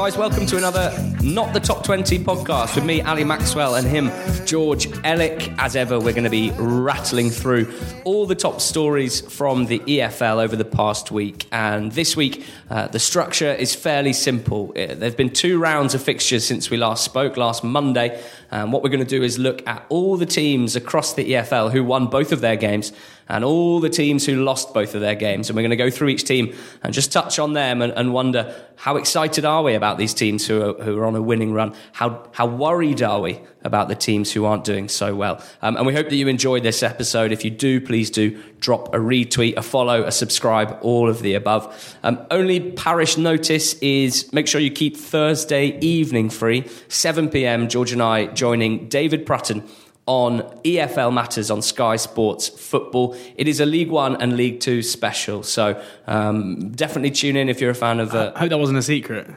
Guys. 0.00 0.16
Welcome 0.16 0.46
to 0.46 0.56
another 0.56 0.90
Not 1.22 1.52
the 1.52 1.60
Top 1.60 1.84
20 1.84 2.20
podcast 2.20 2.74
with 2.74 2.86
me, 2.86 3.02
Ali 3.02 3.22
Maxwell, 3.22 3.74
and 3.74 3.86
him, 3.86 4.10
George 4.46 4.88
Elliott. 5.04 5.50
As 5.58 5.76
ever, 5.76 5.98
we're 5.98 6.14
going 6.14 6.24
to 6.24 6.30
be 6.30 6.52
rattling 6.52 7.28
through 7.28 7.70
all 8.04 8.24
the 8.24 8.34
top 8.34 8.62
stories 8.62 9.20
from 9.20 9.66
the 9.66 9.78
EFL 9.80 10.42
over 10.42 10.56
the 10.56 10.64
past 10.64 11.10
week. 11.10 11.46
And 11.52 11.92
this 11.92 12.16
week, 12.16 12.46
uh, 12.70 12.88
the 12.88 12.98
structure 12.98 13.52
is 13.52 13.74
fairly 13.74 14.14
simple. 14.14 14.70
Uh, 14.70 14.94
there 14.94 15.00
have 15.00 15.18
been 15.18 15.28
two 15.28 15.58
rounds 15.58 15.92
of 15.92 16.02
fixtures 16.02 16.46
since 16.46 16.70
we 16.70 16.78
last 16.78 17.04
spoke, 17.04 17.36
last 17.36 17.62
Monday. 17.62 18.24
And 18.50 18.72
what 18.72 18.82
we're 18.82 18.88
going 18.88 19.04
to 19.04 19.18
do 19.18 19.22
is 19.22 19.38
look 19.38 19.66
at 19.68 19.84
all 19.90 20.16
the 20.16 20.24
teams 20.24 20.76
across 20.76 21.12
the 21.12 21.32
EFL 21.32 21.72
who 21.72 21.84
won 21.84 22.06
both 22.06 22.32
of 22.32 22.40
their 22.40 22.56
games 22.56 22.94
and 23.30 23.44
all 23.44 23.80
the 23.80 23.88
teams 23.88 24.26
who 24.26 24.42
lost 24.42 24.74
both 24.74 24.94
of 24.94 25.00
their 25.00 25.14
games. 25.14 25.48
And 25.48 25.56
we're 25.56 25.62
going 25.62 25.70
to 25.70 25.76
go 25.76 25.90
through 25.90 26.08
each 26.08 26.24
team 26.24 26.54
and 26.82 26.92
just 26.92 27.12
touch 27.12 27.38
on 27.38 27.52
them 27.52 27.80
and, 27.80 27.92
and 27.92 28.12
wonder 28.12 28.54
how 28.76 28.96
excited 28.96 29.44
are 29.44 29.62
we 29.62 29.74
about 29.74 29.98
these 29.98 30.14
teams 30.14 30.46
who 30.46 30.62
are, 30.62 30.82
who 30.82 30.98
are 30.98 31.04
on 31.04 31.14
a 31.14 31.22
winning 31.22 31.52
run? 31.52 31.74
How, 31.92 32.28
how 32.32 32.46
worried 32.46 33.02
are 33.02 33.20
we 33.20 33.40
about 33.62 33.88
the 33.88 33.94
teams 33.94 34.32
who 34.32 34.46
aren't 34.46 34.64
doing 34.64 34.88
so 34.88 35.14
well? 35.14 35.42
Um, 35.62 35.76
and 35.76 35.86
we 35.86 35.94
hope 35.94 36.08
that 36.08 36.16
you 36.16 36.28
enjoyed 36.28 36.62
this 36.62 36.82
episode. 36.82 37.30
If 37.30 37.44
you 37.44 37.50
do, 37.50 37.80
please 37.80 38.10
do 38.10 38.42
drop 38.58 38.94
a 38.94 38.98
retweet, 38.98 39.56
a 39.56 39.62
follow, 39.62 40.04
a 40.04 40.12
subscribe, 40.12 40.78
all 40.80 41.08
of 41.08 41.20
the 41.20 41.34
above. 41.34 41.96
Um, 42.02 42.26
only 42.30 42.72
parish 42.72 43.16
notice 43.16 43.74
is 43.74 44.32
make 44.32 44.46
sure 44.46 44.60
you 44.60 44.70
keep 44.70 44.96
Thursday 44.96 45.78
evening 45.80 46.30
free, 46.30 46.66
7 46.88 47.28
p.m. 47.28 47.68
George 47.68 47.92
and 47.92 48.02
I 48.02 48.26
joining 48.26 48.88
David 48.88 49.26
Prutton 49.26 49.68
on 50.10 50.40
EFL 50.64 51.14
Matters 51.14 51.52
on 51.52 51.62
Sky 51.62 51.94
Sports 51.94 52.48
Football. 52.48 53.16
It 53.36 53.46
is 53.46 53.60
a 53.60 53.64
League 53.64 53.90
One 53.90 54.20
and 54.20 54.36
League 54.36 54.58
Two 54.58 54.82
special, 54.82 55.44
so 55.44 55.80
um, 56.08 56.72
definitely 56.72 57.12
tune 57.12 57.36
in 57.36 57.48
if 57.48 57.60
you're 57.60 57.70
a 57.70 57.76
fan 57.76 58.00
of. 58.00 58.12
Uh, 58.12 58.32
I 58.34 58.40
hope 58.40 58.48
that 58.50 58.58
wasn't 58.58 58.78
a 58.78 58.82
secret. 58.82 59.28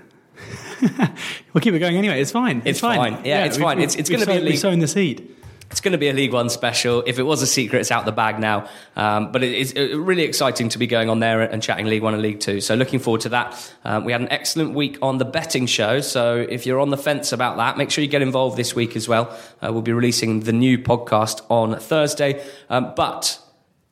we'll 1.53 1.61
keep 1.61 1.75
it 1.75 1.79
going 1.79 1.95
anyway. 1.95 2.19
It's 2.19 2.31
fine. 2.31 2.57
It's, 2.57 2.66
it's 2.66 2.79
fine. 2.79 2.97
fine. 2.97 3.13
Yeah, 3.23 3.41
yeah, 3.41 3.45
it's 3.45 3.57
fine. 3.57 3.79
It's, 3.79 3.94
it's 3.94 4.09
going 4.09 4.21
to 4.21 4.25
be 4.25 4.31
a 4.31 4.35
league. 4.39 4.45
We've 4.45 4.59
sown 4.59 4.79
the 4.79 4.88
seed. 4.88 5.32
It's 5.73 5.81
going 5.81 5.93
to 5.93 5.97
be 5.97 6.07
a 6.07 6.13
League 6.13 6.33
One 6.33 6.49
special. 6.49 7.02
If 7.07 7.17
it 7.17 7.23
was 7.23 7.41
a 7.41 7.47
secret, 7.47 7.79
it's 7.79 7.89
out 7.89 8.05
the 8.05 8.11
bag 8.11 8.38
now. 8.38 8.69
Um, 8.95 9.31
but 9.31 9.41
it's 9.41 9.73
really 9.73 10.21
exciting 10.21 10.69
to 10.69 10.77
be 10.77 10.85
going 10.85 11.09
on 11.09 11.19
there 11.19 11.41
and 11.41 11.63
chatting 11.63 11.88
League 11.88 12.03
One 12.03 12.13
and 12.13 12.21
League 12.21 12.41
Two. 12.41 12.61
So 12.61 12.75
looking 12.75 12.99
forward 12.99 13.21
to 13.21 13.29
that. 13.29 13.73
Um, 13.83 14.05
we 14.05 14.11
had 14.11 14.21
an 14.21 14.29
excellent 14.29 14.75
week 14.75 14.99
on 15.01 15.17
the 15.17 15.25
betting 15.25 15.66
show. 15.66 15.99
So 15.99 16.45
if 16.47 16.67
you're 16.67 16.79
on 16.79 16.91
the 16.91 16.97
fence 16.97 17.31
about 17.31 17.57
that, 17.57 17.75
make 17.75 17.89
sure 17.89 18.03
you 18.03 18.07
get 18.07 18.21
involved 18.21 18.55
this 18.55 18.75
week 18.75 18.95
as 18.95 19.07
well. 19.07 19.35
Uh, 19.63 19.73
we'll 19.73 19.81
be 19.81 19.94
releasing 19.94 20.41
the 20.41 20.53
new 20.53 20.77
podcast 20.77 21.41
on 21.49 21.79
Thursday. 21.79 22.45
Um, 22.69 22.94
but 22.95 23.39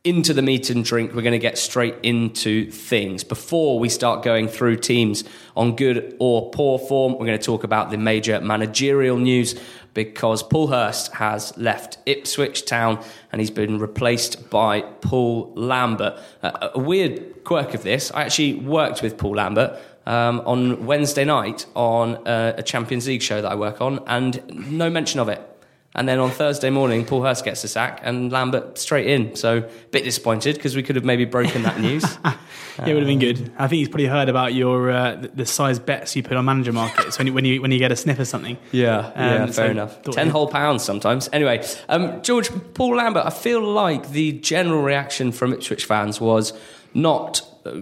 into 0.03 0.33
the 0.33 0.41
meat 0.41 0.69
and 0.71 0.83
drink, 0.83 1.13
we're 1.13 1.21
going 1.21 1.31
to 1.31 1.39
get 1.39 1.57
straight 1.57 1.95
into 2.01 2.71
things. 2.71 3.23
Before 3.23 3.77
we 3.79 3.87
start 3.87 4.23
going 4.23 4.47
through 4.47 4.77
teams 4.77 5.23
on 5.55 5.75
good 5.75 6.15
or 6.19 6.49
poor 6.49 6.79
form, 6.79 7.13
we're 7.13 7.27
going 7.27 7.37
to 7.37 7.45
talk 7.45 7.63
about 7.63 7.91
the 7.91 7.97
major 7.97 8.41
managerial 8.41 9.17
news 9.17 9.59
because 9.93 10.41
Paul 10.41 10.67
Hurst 10.67 11.13
has 11.13 11.55
left 11.55 11.99
Ipswich 12.07 12.65
Town 12.65 13.03
and 13.31 13.41
he's 13.41 13.51
been 13.51 13.77
replaced 13.77 14.49
by 14.49 14.81
Paul 14.81 15.53
Lambert. 15.55 16.17
Uh, 16.41 16.69
a 16.73 16.79
weird 16.79 17.43
quirk 17.43 17.75
of 17.75 17.83
this, 17.83 18.11
I 18.11 18.23
actually 18.23 18.55
worked 18.55 19.03
with 19.03 19.17
Paul 19.19 19.35
Lambert 19.35 19.79
um, 20.07 20.41
on 20.45 20.87
Wednesday 20.87 21.25
night 21.25 21.67
on 21.75 22.25
a, 22.25 22.55
a 22.57 22.63
Champions 22.63 23.07
League 23.07 23.21
show 23.21 23.39
that 23.39 23.51
I 23.51 23.55
work 23.55 23.81
on, 23.81 23.99
and 24.07 24.41
no 24.71 24.89
mention 24.89 25.19
of 25.19 25.29
it. 25.29 25.50
And 25.93 26.07
then 26.07 26.19
on 26.19 26.31
Thursday 26.31 26.69
morning, 26.69 27.05
Paul 27.05 27.21
Hurst 27.23 27.43
gets 27.43 27.63
the 27.63 27.67
sack 27.67 27.99
and 28.03 28.31
Lambert 28.31 28.77
straight 28.77 29.07
in. 29.07 29.35
So 29.35 29.57
a 29.57 29.61
bit 29.91 30.05
disappointed 30.05 30.55
because 30.55 30.73
we 30.73 30.83
could 30.83 30.95
have 30.95 31.03
maybe 31.03 31.25
broken 31.25 31.63
that 31.63 31.81
news. 31.81 32.03
yeah, 32.23 32.35
it 32.85 32.93
would 32.93 33.03
have 33.03 33.07
been 33.07 33.19
good. 33.19 33.51
I 33.57 33.67
think 33.67 33.79
he's 33.79 33.89
probably 33.89 34.05
heard 34.05 34.29
about 34.29 34.53
your 34.53 34.89
uh, 34.89 35.27
the 35.33 35.45
size 35.45 35.79
bets 35.79 36.15
you 36.15 36.23
put 36.23 36.37
on 36.37 36.45
manager 36.45 36.71
markets 36.71 37.17
when 37.17 37.27
you, 37.27 37.33
when 37.33 37.43
you 37.43 37.61
when 37.61 37.71
you 37.71 37.79
get 37.79 37.91
a 37.91 37.97
sniff 37.97 38.19
of 38.19 38.27
something. 38.27 38.57
Yeah, 38.71 38.99
um, 38.99 39.13
yeah, 39.15 39.45
fair 39.47 39.53
so 39.53 39.65
enough. 39.65 40.01
Ten 40.03 40.29
whole 40.29 40.47
pounds 40.47 40.83
sometimes. 40.83 41.29
Anyway, 41.33 41.65
um, 41.89 42.21
George 42.21 42.49
Paul 42.73 42.95
Lambert. 42.95 43.25
I 43.25 43.29
feel 43.29 43.61
like 43.61 44.11
the 44.11 44.31
general 44.33 44.81
reaction 44.81 45.31
from 45.31 45.51
Ipswich 45.51 45.85
fans 45.85 46.21
was 46.21 46.53
not 46.93 47.41
uh, 47.65 47.81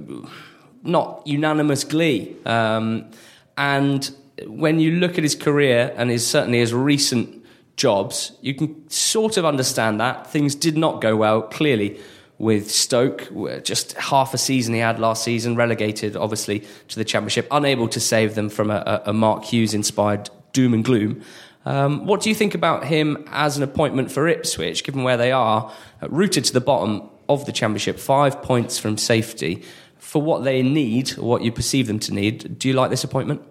not 0.83 1.21
unanimous 1.25 1.83
glee. 1.83 2.35
Um, 2.45 3.11
and 3.55 4.09
when 4.47 4.79
you 4.79 4.91
look 4.91 5.17
at 5.17 5.23
his 5.23 5.35
career 5.35 5.93
and 5.95 6.09
his 6.09 6.25
certainly 6.25 6.59
his 6.59 6.73
recent 6.73 7.38
jobs, 7.79 8.33
you 8.41 8.53
can 8.53 8.87
sort 8.89 9.37
of 9.37 9.45
understand 9.45 9.99
that. 10.01 10.27
Things 10.27 10.53
did 10.53 10.77
not 10.77 10.99
go 10.99 11.15
well, 11.15 11.41
clearly, 11.41 11.97
with 12.37 12.69
Stoke. 12.69 13.29
Just 13.63 13.93
half 13.93 14.33
a 14.33 14.37
season 14.37 14.73
he 14.73 14.81
had 14.81 14.99
last 14.99 15.23
season, 15.23 15.55
relegated, 15.55 16.15
obviously, 16.15 16.65
to 16.89 16.95
the 16.97 17.05
Championship, 17.05 17.47
unable 17.49 17.87
to 17.87 17.99
save 17.99 18.35
them 18.35 18.49
from 18.49 18.69
a, 18.69 19.01
a 19.05 19.13
Mark 19.13 19.45
Hughes 19.45 19.73
inspired 19.73 20.29
doom 20.51 20.73
and 20.73 20.83
gloom. 20.83 21.23
Um, 21.65 22.05
what 22.05 22.21
do 22.21 22.29
you 22.29 22.35
think 22.35 22.53
about 22.53 22.85
him 22.85 23.23
as 23.31 23.57
an 23.57 23.63
appointment 23.63 24.11
for 24.11 24.27
Ipswich, 24.27 24.83
given 24.83 25.03
where 25.03 25.17
they 25.17 25.31
are, 25.31 25.71
uh, 26.01 26.09
rooted 26.09 26.43
to 26.45 26.53
the 26.53 26.61
bottom 26.61 27.09
of 27.29 27.45
the 27.45 27.51
Championship, 27.51 27.97
five 27.97 28.41
points 28.41 28.77
from 28.77 28.97
safety? 28.97 29.63
For 29.99 30.21
what 30.21 30.43
they 30.43 30.63
need, 30.63 31.11
what 31.11 31.43
you 31.43 31.51
perceive 31.51 31.87
them 31.87 31.99
to 31.99 32.13
need, 32.13 32.59
do 32.59 32.67
you 32.67 32.73
like 32.73 32.89
this 32.89 33.03
appointment? 33.03 33.41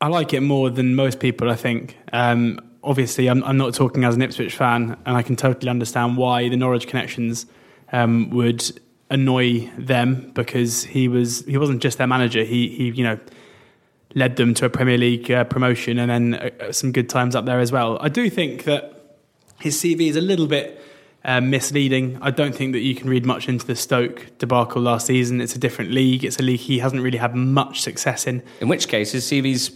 I 0.00 0.08
like 0.08 0.32
it 0.32 0.40
more 0.40 0.70
than 0.70 0.94
most 0.94 1.20
people, 1.20 1.50
I 1.50 1.56
think. 1.56 1.96
Um, 2.12 2.60
obviously, 2.82 3.28
I'm, 3.28 3.42
I'm, 3.44 3.56
not 3.56 3.74
talking 3.74 4.04
as 4.04 4.14
an 4.14 4.22
Ipswich 4.22 4.54
fan, 4.54 4.96
and 5.06 5.16
I 5.16 5.22
can 5.22 5.36
totally 5.36 5.70
understand 5.70 6.16
why 6.16 6.48
the 6.48 6.56
Norwich 6.56 6.86
connections 6.86 7.46
um, 7.92 8.30
would 8.30 8.80
annoy 9.10 9.68
them 9.76 10.30
because 10.34 10.84
he 10.84 11.08
was 11.08 11.44
he 11.44 11.58
wasn't 11.58 11.82
just 11.82 11.98
their 11.98 12.06
manager. 12.06 12.44
He 12.44 12.68
he 12.68 12.90
you 12.90 13.04
know 13.04 13.18
led 14.14 14.36
them 14.36 14.54
to 14.54 14.64
a 14.64 14.70
Premier 14.70 14.98
League 14.98 15.30
uh, 15.30 15.44
promotion 15.44 15.98
and 15.98 16.10
then 16.10 16.34
uh, 16.34 16.72
some 16.72 16.90
good 16.92 17.08
times 17.08 17.36
up 17.36 17.44
there 17.44 17.60
as 17.60 17.70
well. 17.70 17.98
I 18.00 18.08
do 18.08 18.28
think 18.28 18.64
that 18.64 19.18
his 19.60 19.76
CV 19.76 20.08
is 20.08 20.16
a 20.16 20.20
little 20.20 20.46
bit. 20.46 20.78
Uh, 21.22 21.38
misleading. 21.38 22.16
I 22.22 22.30
don't 22.30 22.54
think 22.54 22.72
that 22.72 22.78
you 22.78 22.94
can 22.94 23.10
read 23.10 23.26
much 23.26 23.46
into 23.46 23.66
the 23.66 23.76
Stoke 23.76 24.26
debacle 24.38 24.80
last 24.80 25.06
season. 25.06 25.42
It's 25.42 25.54
a 25.54 25.58
different 25.58 25.90
league. 25.90 26.24
It's 26.24 26.38
a 26.38 26.42
league 26.42 26.60
he 26.60 26.78
hasn't 26.78 27.02
really 27.02 27.18
had 27.18 27.34
much 27.34 27.82
success 27.82 28.26
in. 28.26 28.42
In 28.62 28.68
which 28.68 28.88
case, 28.88 29.12
his 29.12 29.26
CV's 29.26 29.68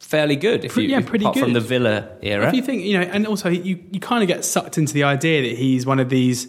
fairly 0.00 0.34
good 0.34 0.64
if 0.64 0.76
you 0.76 0.84
yeah, 0.84 1.00
pretty 1.00 1.24
apart 1.24 1.36
good. 1.36 1.44
from 1.44 1.52
the 1.52 1.60
Villa 1.60 2.08
era. 2.22 2.48
If 2.48 2.54
you 2.54 2.62
think 2.62 2.82
you 2.82 2.98
know, 2.98 3.04
and 3.04 3.26
also 3.26 3.48
you 3.48 3.78
you 3.92 4.00
kind 4.00 4.22
of 4.22 4.28
get 4.28 4.44
sucked 4.44 4.76
into 4.78 4.92
the 4.92 5.04
idea 5.04 5.48
that 5.48 5.56
he's 5.56 5.86
one 5.86 6.00
of 6.00 6.08
these 6.08 6.48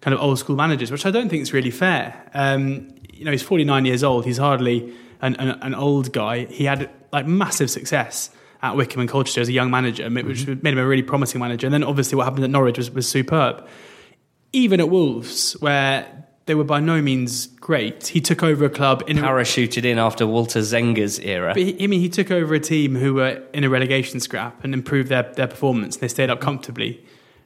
kind 0.00 0.14
of 0.14 0.20
old 0.20 0.38
school 0.38 0.56
managers, 0.56 0.90
which 0.90 1.06
I 1.06 1.10
don't 1.10 1.28
think 1.28 1.42
is 1.42 1.52
really 1.52 1.70
fair. 1.70 2.28
Um, 2.34 2.88
you 3.12 3.24
know, 3.24 3.30
he's 3.30 3.42
49 3.42 3.84
years 3.84 4.02
old. 4.02 4.24
He's 4.24 4.38
hardly 4.38 4.92
an, 5.20 5.36
an, 5.36 5.50
an, 5.62 5.74
old 5.74 6.12
guy. 6.12 6.46
He 6.46 6.64
had 6.64 6.90
like 7.12 7.24
massive 7.24 7.70
success 7.70 8.30
at 8.62 8.76
Wycombe 8.76 9.02
and 9.02 9.08
Colchester 9.08 9.40
as 9.40 9.48
a 9.48 9.52
young 9.52 9.70
manager, 9.70 10.10
which 10.10 10.38
mm-hmm. 10.38 10.60
made 10.62 10.72
him 10.72 10.78
a 10.78 10.86
really 10.86 11.04
promising 11.04 11.40
manager. 11.40 11.68
And 11.68 11.74
then 11.74 11.84
obviously 11.84 12.16
what 12.16 12.24
happened 12.24 12.42
at 12.42 12.50
Norwich 12.50 12.78
was, 12.78 12.90
was 12.90 13.08
superb. 13.08 13.66
Even 14.52 14.80
at 14.80 14.90
Wolves, 14.90 15.52
where 15.60 16.26
they 16.46 16.56
were 16.56 16.64
by 16.64 16.80
no 16.80 17.00
means 17.00 17.48
great. 17.62 18.08
He 18.08 18.20
took 18.20 18.42
over 18.42 18.66
a 18.66 18.70
club 18.70 19.04
in 19.06 19.16
parachuted 19.16 19.84
a, 19.84 19.90
in 19.90 19.98
after 19.98 20.26
Walter 20.26 20.58
Zenga's 20.58 21.18
era. 21.20 21.52
But 21.54 21.62
he, 21.62 21.84
I 21.84 21.86
mean, 21.86 22.00
he 22.00 22.10
took 22.10 22.30
over 22.30 22.54
a 22.54 22.60
team 22.60 22.96
who 22.96 23.14
were 23.14 23.40
in 23.54 23.64
a 23.64 23.70
relegation 23.70 24.20
scrap 24.20 24.62
and 24.62 24.74
improved 24.74 25.08
their, 25.08 25.22
their 25.22 25.46
performance. 25.46 25.96
They 25.96 26.08
stayed 26.08 26.28
up 26.28 26.40
comfortably, 26.40 27.02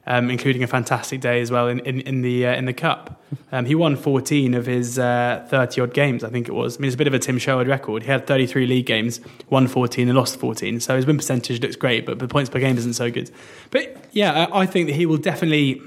um, 0.07 0.29
including 0.31 0.63
a 0.63 0.67
fantastic 0.67 1.21
day 1.21 1.39
as 1.39 1.51
well 1.51 1.67
in, 1.67 1.79
in, 1.81 2.01
in 2.01 2.23
the 2.23 2.47
uh, 2.47 2.55
in 2.55 2.65
the 2.65 2.73
cup. 2.73 3.23
Um, 3.51 3.65
he 3.65 3.75
won 3.75 3.95
14 3.95 4.55
of 4.55 4.65
his 4.65 4.95
thirty 4.95 5.81
uh, 5.81 5.83
odd 5.83 5.93
games, 5.93 6.23
I 6.23 6.29
think 6.29 6.49
it 6.49 6.53
was. 6.53 6.77
I 6.77 6.79
mean, 6.79 6.87
it's 6.87 6.95
a 6.95 6.97
bit 6.97 7.07
of 7.07 7.13
a 7.13 7.19
Tim 7.19 7.37
Sherwood 7.37 7.67
record. 7.67 8.03
He 8.03 8.09
had 8.09 8.25
33 8.25 8.65
league 8.65 8.87
games, 8.87 9.21
won 9.51 9.67
14 9.67 10.09
and 10.09 10.17
lost 10.17 10.39
14. 10.39 10.79
So 10.79 10.95
his 10.95 11.05
win 11.05 11.17
percentage 11.17 11.61
looks 11.61 11.75
great, 11.75 12.07
but 12.07 12.17
the 12.17 12.27
points 12.27 12.49
per 12.49 12.59
game 12.59 12.77
isn't 12.77 12.93
so 12.93 13.11
good. 13.11 13.29
But 13.69 14.03
yeah, 14.13 14.47
I, 14.51 14.61
I 14.61 14.65
think 14.65 14.87
that 14.87 14.95
he 14.95 15.05
will 15.05 15.17
definitely 15.17 15.79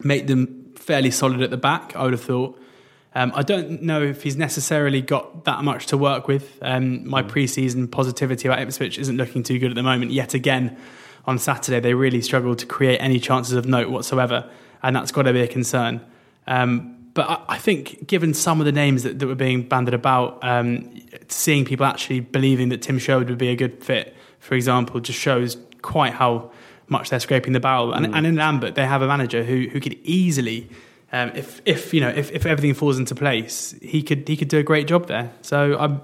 make 0.00 0.26
them 0.26 0.72
fairly 0.74 1.12
solid 1.12 1.42
at 1.42 1.50
the 1.50 1.56
back, 1.56 1.94
I 1.94 2.02
would 2.02 2.12
have 2.12 2.22
thought. 2.22 2.58
Um, 3.14 3.32
I 3.34 3.42
don't 3.42 3.82
know 3.82 4.02
if 4.02 4.22
he's 4.22 4.36
necessarily 4.36 5.02
got 5.02 5.44
that 5.44 5.62
much 5.64 5.86
to 5.86 5.98
work 5.98 6.28
with. 6.28 6.58
Um, 6.62 7.06
my 7.06 7.22
preseason 7.22 7.90
positivity 7.90 8.48
about 8.48 8.60
Ipswich 8.60 8.98
isn't 8.98 9.16
looking 9.16 9.42
too 9.42 9.58
good 9.58 9.70
at 9.70 9.74
the 9.74 9.82
moment. 9.82 10.12
Yet 10.12 10.32
again, 10.32 10.76
on 11.26 11.38
Saturday 11.38 11.80
they 11.80 11.94
really 11.94 12.22
struggled 12.22 12.58
to 12.60 12.66
create 12.66 12.98
any 12.98 13.20
chances 13.20 13.52
of 13.52 13.66
note 13.66 13.90
whatsoever, 13.90 14.48
and 14.82 14.96
that's 14.96 15.12
got 15.12 15.22
to 15.22 15.32
be 15.32 15.40
a 15.40 15.46
concern. 15.46 16.00
Um, 16.46 17.10
but 17.14 17.28
I, 17.28 17.44
I, 17.48 17.58
think, 17.58 18.06
given 18.06 18.32
some 18.32 18.60
of 18.60 18.64
the 18.64 18.72
names 18.72 19.02
that, 19.02 19.18
that 19.18 19.26
were 19.26 19.34
being 19.34 19.68
banded 19.68 19.92
about, 19.92 20.42
um, 20.42 20.98
seeing 21.28 21.66
people 21.66 21.84
actually 21.84 22.20
believing 22.20 22.70
that 22.70 22.80
Tim 22.80 22.98
Sherwood 22.98 23.28
would 23.28 23.38
be 23.38 23.48
a 23.48 23.56
good 23.56 23.84
fit, 23.84 24.16
for 24.38 24.54
example, 24.54 25.00
just 25.00 25.18
shows 25.18 25.58
quite 25.82 26.14
how 26.14 26.50
much 26.88 27.10
they're 27.10 27.20
scraping 27.20 27.52
the 27.52 27.60
barrel. 27.60 27.92
And, 27.92 28.06
mm. 28.06 28.16
and 28.16 28.26
in 28.26 28.36
Lambert, 28.36 28.74
they 28.74 28.86
have 28.86 29.02
a 29.02 29.06
manager 29.06 29.44
who 29.44 29.68
who 29.68 29.80
could 29.80 29.98
easily. 30.02 30.70
Um, 31.12 31.30
if 31.34 31.60
if 31.66 31.92
you 31.92 32.00
know 32.00 32.08
if, 32.08 32.32
if 32.32 32.46
everything 32.46 32.74
falls 32.74 32.98
into 32.98 33.14
place, 33.14 33.74
he 33.82 34.02
could 34.02 34.26
he 34.26 34.36
could 34.36 34.48
do 34.48 34.58
a 34.58 34.62
great 34.62 34.86
job 34.86 35.06
there. 35.06 35.30
So 35.42 35.76
I'm, 35.78 36.00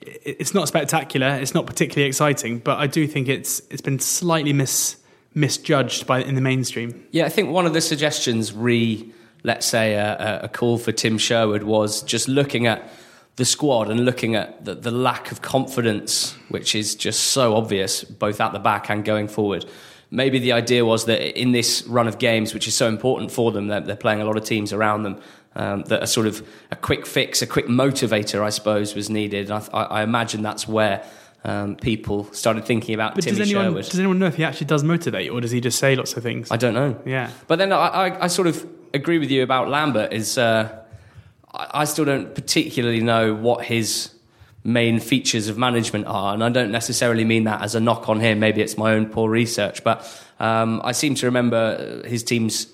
it's 0.00 0.54
not 0.54 0.68
spectacular, 0.68 1.28
it's 1.28 1.54
not 1.54 1.66
particularly 1.66 2.06
exciting, 2.06 2.58
but 2.60 2.78
I 2.78 2.86
do 2.86 3.06
think 3.08 3.28
it's 3.28 3.60
it's 3.70 3.82
been 3.82 3.98
slightly 3.98 4.52
mis 4.52 4.96
misjudged 5.34 6.06
by 6.06 6.22
in 6.22 6.36
the 6.36 6.40
mainstream. 6.40 7.06
Yeah, 7.10 7.26
I 7.26 7.28
think 7.28 7.50
one 7.50 7.66
of 7.66 7.74
the 7.74 7.80
suggestions 7.80 8.52
re 8.52 9.12
let's 9.42 9.66
say 9.66 9.94
a, 9.94 10.40
a 10.44 10.48
call 10.48 10.78
for 10.78 10.92
Tim 10.92 11.18
Sherwood 11.18 11.62
was 11.62 12.02
just 12.02 12.28
looking 12.28 12.66
at 12.66 12.90
the 13.36 13.44
squad 13.44 13.90
and 13.90 14.04
looking 14.04 14.34
at 14.34 14.64
the, 14.64 14.74
the 14.74 14.90
lack 14.90 15.30
of 15.30 15.42
confidence, 15.42 16.32
which 16.48 16.74
is 16.74 16.94
just 16.94 17.20
so 17.20 17.54
obvious, 17.54 18.02
both 18.02 18.40
at 18.40 18.52
the 18.52 18.58
back 18.58 18.90
and 18.90 19.04
going 19.04 19.28
forward. 19.28 19.64
Maybe 20.16 20.38
the 20.38 20.52
idea 20.52 20.82
was 20.84 21.04
that 21.04 21.38
in 21.38 21.52
this 21.52 21.86
run 21.86 22.08
of 22.08 22.18
games, 22.18 22.54
which 22.54 22.66
is 22.66 22.74
so 22.74 22.88
important 22.88 23.30
for 23.30 23.52
them, 23.52 23.68
they're, 23.68 23.82
they're 23.82 23.96
playing 23.96 24.22
a 24.22 24.24
lot 24.24 24.38
of 24.38 24.44
teams 24.44 24.72
around 24.72 25.02
them. 25.02 25.20
Um, 25.54 25.84
that 25.84 26.02
a 26.02 26.06
sort 26.06 26.26
of 26.26 26.46
a 26.70 26.76
quick 26.76 27.06
fix, 27.06 27.40
a 27.40 27.46
quick 27.46 27.66
motivator, 27.66 28.42
I 28.42 28.50
suppose, 28.50 28.94
was 28.94 29.08
needed. 29.08 29.50
I, 29.50 29.58
I 29.72 30.02
imagine 30.02 30.42
that's 30.42 30.68
where 30.68 31.02
um, 31.44 31.76
people 31.76 32.30
started 32.32 32.64
thinking 32.64 32.94
about 32.94 33.14
but 33.14 33.24
Timmy 33.24 33.38
does 33.38 33.48
anyone, 33.48 33.64
Sherwood. 33.66 33.84
Does 33.84 33.98
anyone 33.98 34.18
know 34.18 34.26
if 34.26 34.36
he 34.36 34.44
actually 34.44 34.66
does 34.66 34.82
motivate, 34.82 35.30
or 35.30 35.40
does 35.40 35.52
he 35.52 35.60
just 35.60 35.78
say 35.78 35.94
lots 35.96 36.16
of 36.16 36.22
things? 36.22 36.50
I 36.50 36.56
don't 36.56 36.74
know. 36.74 37.00
Yeah. 37.06 37.30
But 37.46 37.56
then 37.56 37.72
I, 37.72 37.76
I, 37.76 38.24
I 38.24 38.26
sort 38.26 38.48
of 38.48 38.66
agree 38.92 39.18
with 39.18 39.30
you 39.30 39.42
about 39.42 39.68
Lambert. 39.68 40.12
Is 40.12 40.38
uh, 40.38 40.84
I, 41.54 41.82
I 41.82 41.84
still 41.84 42.04
don't 42.04 42.34
particularly 42.34 43.00
know 43.00 43.34
what 43.34 43.64
his 43.64 44.10
main 44.66 44.98
features 44.98 45.48
of 45.48 45.56
management 45.56 46.06
are, 46.06 46.34
and 46.34 46.42
I 46.42 46.48
don't 46.48 46.72
necessarily 46.72 47.24
mean 47.24 47.44
that 47.44 47.62
as 47.62 47.74
a 47.74 47.80
knock 47.80 48.08
on 48.08 48.20
him. 48.20 48.40
Maybe 48.40 48.60
it's 48.60 48.76
my 48.76 48.92
own 48.92 49.06
poor 49.06 49.30
research, 49.30 49.84
but 49.84 50.04
um, 50.40 50.80
I 50.84 50.92
seem 50.92 51.14
to 51.16 51.26
remember 51.26 52.02
his 52.06 52.22
teams 52.22 52.66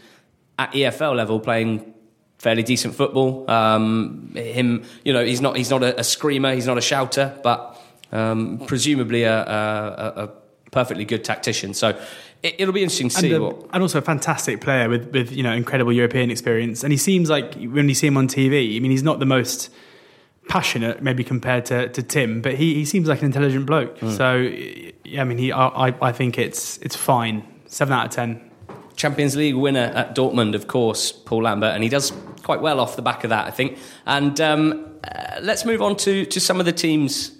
at 0.59 0.73
EFL 0.73 1.17
level 1.17 1.39
playing 1.41 1.93
fairly 2.39 2.63
decent 2.63 2.95
football. 2.95 3.49
Um, 3.51 4.33
him, 4.35 4.85
you 5.05 5.13
know, 5.13 5.25
he's 5.25 5.41
not 5.41 5.57
he's 5.57 5.71
not 5.71 5.83
a, 5.83 6.01
a 6.01 6.05
screamer, 6.05 6.55
he's 6.55 6.67
not 6.67 6.79
a 6.79 6.83
shouter, 6.83 7.39
but 7.43 7.81
um, 8.11 8.63
presumably 8.67 9.23
a, 9.25 9.43
a, 9.43 10.13
a, 10.25 10.31
perfectly 10.71 11.05
good 11.05 11.25
tactician. 11.25 11.75
So 11.75 11.99
it, 12.43 12.67
will 12.67 12.73
be 12.73 12.83
interesting 12.83 13.11
to 13.11 13.15
see. 13.15 13.33
And, 13.33 13.45
what... 13.45 13.69
and, 13.73 13.83
also 13.83 13.99
a 13.99 14.03
fantastic 14.03 14.61
player 14.61 14.89
with 14.89 15.13
with 15.13 15.31
you 15.31 15.43
know 15.43 15.53
incredible 15.53 15.93
European 15.93 16.31
experience. 16.31 16.83
And 16.83 16.93
he 16.93 16.97
seems 16.97 17.31
like 17.31 17.55
when 17.55 17.89
you 17.89 17.95
see 17.95 18.07
him 18.07 18.17
on 18.17 18.29
TV, 18.29 18.77
I 18.77 18.81
mean, 18.81 18.91
he's 18.91 19.03
not 19.03 19.19
the 19.19 19.27
most 19.27 19.71
passionate 20.49 21.03
maybe 21.03 21.25
compared 21.25 21.65
to, 21.67 21.89
to 21.89 22.03
Tim, 22.03 22.43
but 22.43 22.55
he, 22.55 22.75
he 22.75 22.85
seems 22.85 23.09
like 23.09 23.21
an 23.21 23.27
intelligent 23.27 23.67
bloke. 23.67 23.99
Mm. 23.99 24.17
So 24.17 24.37
yeah, 25.05 25.23
I 25.23 25.25
mean, 25.25 25.39
he 25.39 25.53
I, 25.53 25.95
I 26.01 26.13
think 26.13 26.39
it's 26.39 26.79
it's 26.79 26.97
fine. 26.97 27.47
Seven 27.67 27.95
out 27.95 28.07
of 28.07 28.11
ten. 28.13 28.51
Champions 28.97 29.37
League 29.37 29.55
winner 29.55 29.91
at 29.95 30.15
Dortmund, 30.15 30.55
of 30.55 30.69
course, 30.69 31.13
Paul 31.13 31.45
Lambert, 31.45 31.75
and 31.75 31.83
he 31.83 31.89
does 31.89 32.13
quite 32.43 32.61
well 32.61 32.79
off 32.79 32.95
the 32.97 33.03
back 33.03 33.25
of 33.25 33.31
that, 33.31 33.47
I 33.47 33.51
think. 33.51 33.79
And 34.07 34.39
um, 34.41 34.99
uh, 35.05 35.39
let's 35.41 35.65
move 35.65 35.81
on 35.81 35.97
to, 35.97 36.27
to 36.27 36.41
some 36.41 36.61
of 36.61 36.67
the 36.67 36.73
teams 36.73 37.33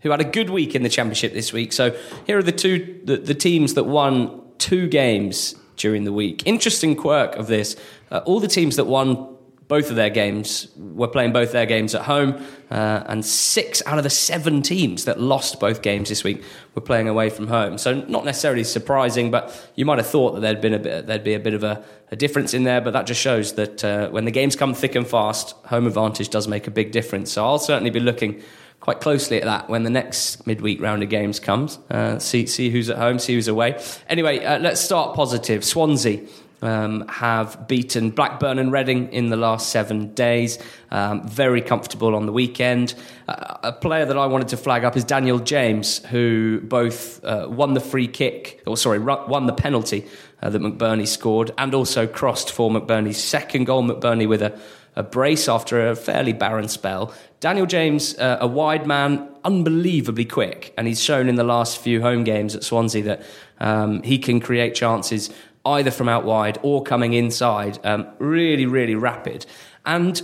who 0.00 0.10
had 0.10 0.20
a 0.20 0.24
good 0.24 0.50
week 0.50 0.74
in 0.74 0.82
the 0.82 0.88
Championship 0.88 1.32
this 1.32 1.52
week. 1.52 1.72
So 1.72 1.96
here 2.26 2.38
are 2.38 2.42
the 2.42 2.52
two 2.52 3.00
the, 3.04 3.16
the 3.16 3.34
teams 3.34 3.74
that 3.74 3.84
won 3.84 4.40
two 4.58 4.88
games 4.88 5.54
during 5.76 6.04
the 6.04 6.12
week. 6.12 6.42
Interesting 6.46 6.96
quirk 6.96 7.36
of 7.36 7.46
this: 7.48 7.76
uh, 8.10 8.18
all 8.24 8.40
the 8.40 8.48
teams 8.48 8.76
that 8.76 8.84
won 8.84 9.36
both 9.70 9.88
of 9.88 9.94
their 9.94 10.10
games 10.10 10.66
were 10.76 11.06
playing 11.06 11.32
both 11.32 11.52
their 11.52 11.64
games 11.64 11.94
at 11.94 12.02
home, 12.02 12.44
uh, 12.72 13.04
and 13.06 13.24
six 13.24 13.80
out 13.86 13.98
of 13.98 14.04
the 14.04 14.10
seven 14.10 14.62
teams 14.62 15.04
that 15.04 15.20
lost 15.20 15.60
both 15.60 15.80
games 15.80 16.08
this 16.08 16.24
week 16.24 16.42
were 16.74 16.82
playing 16.82 17.08
away 17.08 17.30
from 17.30 17.46
home. 17.46 17.78
So 17.78 17.94
not 17.94 18.24
necessarily 18.24 18.64
surprising, 18.64 19.30
but 19.30 19.70
you 19.76 19.84
might 19.84 19.98
have 19.98 20.08
thought 20.08 20.32
that 20.32 20.40
there'd 20.40 20.60
been 20.60 20.74
a 20.74 20.80
bit, 20.80 21.06
there'd 21.06 21.22
be 21.22 21.34
a 21.34 21.38
bit 21.38 21.54
of 21.54 21.62
a, 21.62 21.84
a 22.10 22.16
difference 22.16 22.52
in 22.52 22.64
there. 22.64 22.80
But 22.80 22.94
that 22.94 23.06
just 23.06 23.20
shows 23.20 23.52
that 23.52 23.84
uh, 23.84 24.08
when 24.08 24.24
the 24.24 24.32
games 24.32 24.56
come 24.56 24.74
thick 24.74 24.96
and 24.96 25.06
fast, 25.06 25.52
home 25.66 25.86
advantage 25.86 26.30
does 26.30 26.48
make 26.48 26.66
a 26.66 26.72
big 26.72 26.90
difference. 26.90 27.30
So 27.30 27.44
I'll 27.44 27.60
certainly 27.60 27.90
be 27.90 28.00
looking 28.00 28.42
quite 28.80 29.00
closely 29.00 29.36
at 29.36 29.44
that 29.44 29.68
when 29.68 29.84
the 29.84 29.90
next 29.90 30.46
midweek 30.48 30.82
round 30.82 31.04
of 31.04 31.10
games 31.10 31.38
comes. 31.38 31.78
Uh, 31.90 32.18
see 32.18 32.46
see 32.46 32.70
who's 32.70 32.90
at 32.90 32.98
home, 32.98 33.20
see 33.20 33.34
who's 33.34 33.46
away. 33.46 33.80
Anyway, 34.08 34.44
uh, 34.44 34.58
let's 34.58 34.80
start 34.80 35.14
positive. 35.14 35.64
Swansea 35.64 36.26
um, 36.62 37.06
have 37.08 37.66
beaten 37.68 38.10
Blackburn 38.10 38.58
and 38.58 38.72
Reading 38.72 39.12
in 39.12 39.30
the 39.30 39.36
last 39.36 39.70
seven 39.70 40.14
days. 40.14 40.58
Um, 40.90 41.26
very 41.26 41.62
comfortable 41.62 42.14
on 42.14 42.26
the 42.26 42.32
weekend. 42.32 42.94
Uh, 43.28 43.58
a 43.62 43.72
player 43.72 44.04
that 44.04 44.18
I 44.18 44.26
wanted 44.26 44.48
to 44.48 44.56
flag 44.56 44.84
up 44.84 44.96
is 44.96 45.04
Daniel 45.04 45.38
James, 45.38 46.04
who 46.06 46.60
both 46.62 47.24
uh, 47.24 47.46
won 47.48 47.74
the 47.74 47.80
free 47.80 48.08
kick, 48.08 48.62
or 48.66 48.76
sorry, 48.76 48.98
won 48.98 49.46
the 49.46 49.52
penalty 49.52 50.06
uh, 50.42 50.50
that 50.50 50.60
McBurnie 50.60 51.08
scored, 51.08 51.52
and 51.58 51.74
also 51.74 52.06
crossed 52.06 52.50
for 52.50 52.70
McBurnie's 52.70 53.22
second 53.22 53.64
goal. 53.64 53.82
McBurnie 53.82 54.28
with 54.28 54.42
a, 54.42 54.58
a 54.96 55.02
brace 55.02 55.48
after 55.48 55.88
a 55.88 55.96
fairly 55.96 56.32
barren 56.32 56.68
spell. 56.68 57.14
Daniel 57.40 57.66
James, 57.66 58.18
uh, 58.18 58.36
a 58.40 58.46
wide 58.46 58.86
man, 58.86 59.26
unbelievably 59.44 60.26
quick, 60.26 60.74
and 60.76 60.86
he's 60.86 61.00
shown 61.00 61.26
in 61.26 61.36
the 61.36 61.44
last 61.44 61.78
few 61.78 62.02
home 62.02 62.22
games 62.22 62.54
at 62.54 62.62
Swansea 62.62 63.02
that 63.04 63.22
um, 63.60 64.02
he 64.02 64.18
can 64.18 64.40
create 64.40 64.74
chances 64.74 65.30
either 65.64 65.90
from 65.90 66.08
out 66.08 66.24
wide 66.24 66.58
or 66.62 66.82
coming 66.82 67.12
inside. 67.12 67.78
Um, 67.84 68.06
really, 68.18 68.66
really 68.66 68.94
rapid. 68.94 69.46
And 69.84 70.22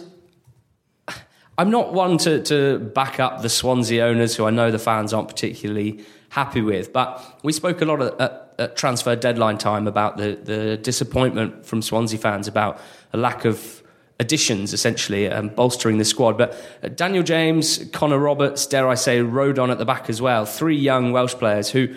I'm 1.59 1.71
not 1.71 1.93
one 1.93 2.19
to, 2.19 2.43
to 2.45 2.79
back 2.79 3.19
up 3.19 3.43
the 3.43 3.49
Swansea 3.49 4.05
owners, 4.05 4.37
who 4.37 4.45
I 4.45 4.51
know 4.51 4.71
the 4.71 4.79
fans 4.79 5.13
aren't 5.13 5.29
particularly 5.29 6.05
happy 6.29 6.61
with. 6.61 6.93
But 6.93 7.41
we 7.43 7.53
spoke 7.53 7.81
a 7.81 7.85
lot 7.85 8.03
at, 8.03 8.21
at, 8.21 8.55
at 8.59 8.77
transfer 8.77 9.17
deadline 9.17 9.59
time 9.59 9.87
about 9.87 10.19
the, 10.19 10.39
the 10.43 10.77
disappointment 10.77 11.65
from 11.65 11.81
Swansea 11.81 12.19
fans 12.19 12.47
about 12.47 12.81
a 13.13 13.17
lack 13.17 13.45
of 13.45 13.83
additions, 14.19 14.73
essentially, 14.73 15.29
um, 15.29 15.49
bolstering 15.49 15.99
the 15.99 16.05
squad. 16.05 16.37
But 16.37 16.55
uh, 16.83 16.89
Daniel 16.89 17.23
James, 17.23 17.85
Connor 17.93 18.19
Roberts, 18.19 18.67
dare 18.67 18.89
I 18.89 18.95
say, 18.95 19.21
Rodon 19.21 19.71
at 19.71 19.79
the 19.79 19.85
back 19.85 20.11
as 20.11 20.21
well. 20.21 20.45
Three 20.45 20.77
young 20.77 21.13
Welsh 21.13 21.35
players 21.35 21.71
who, 21.71 21.95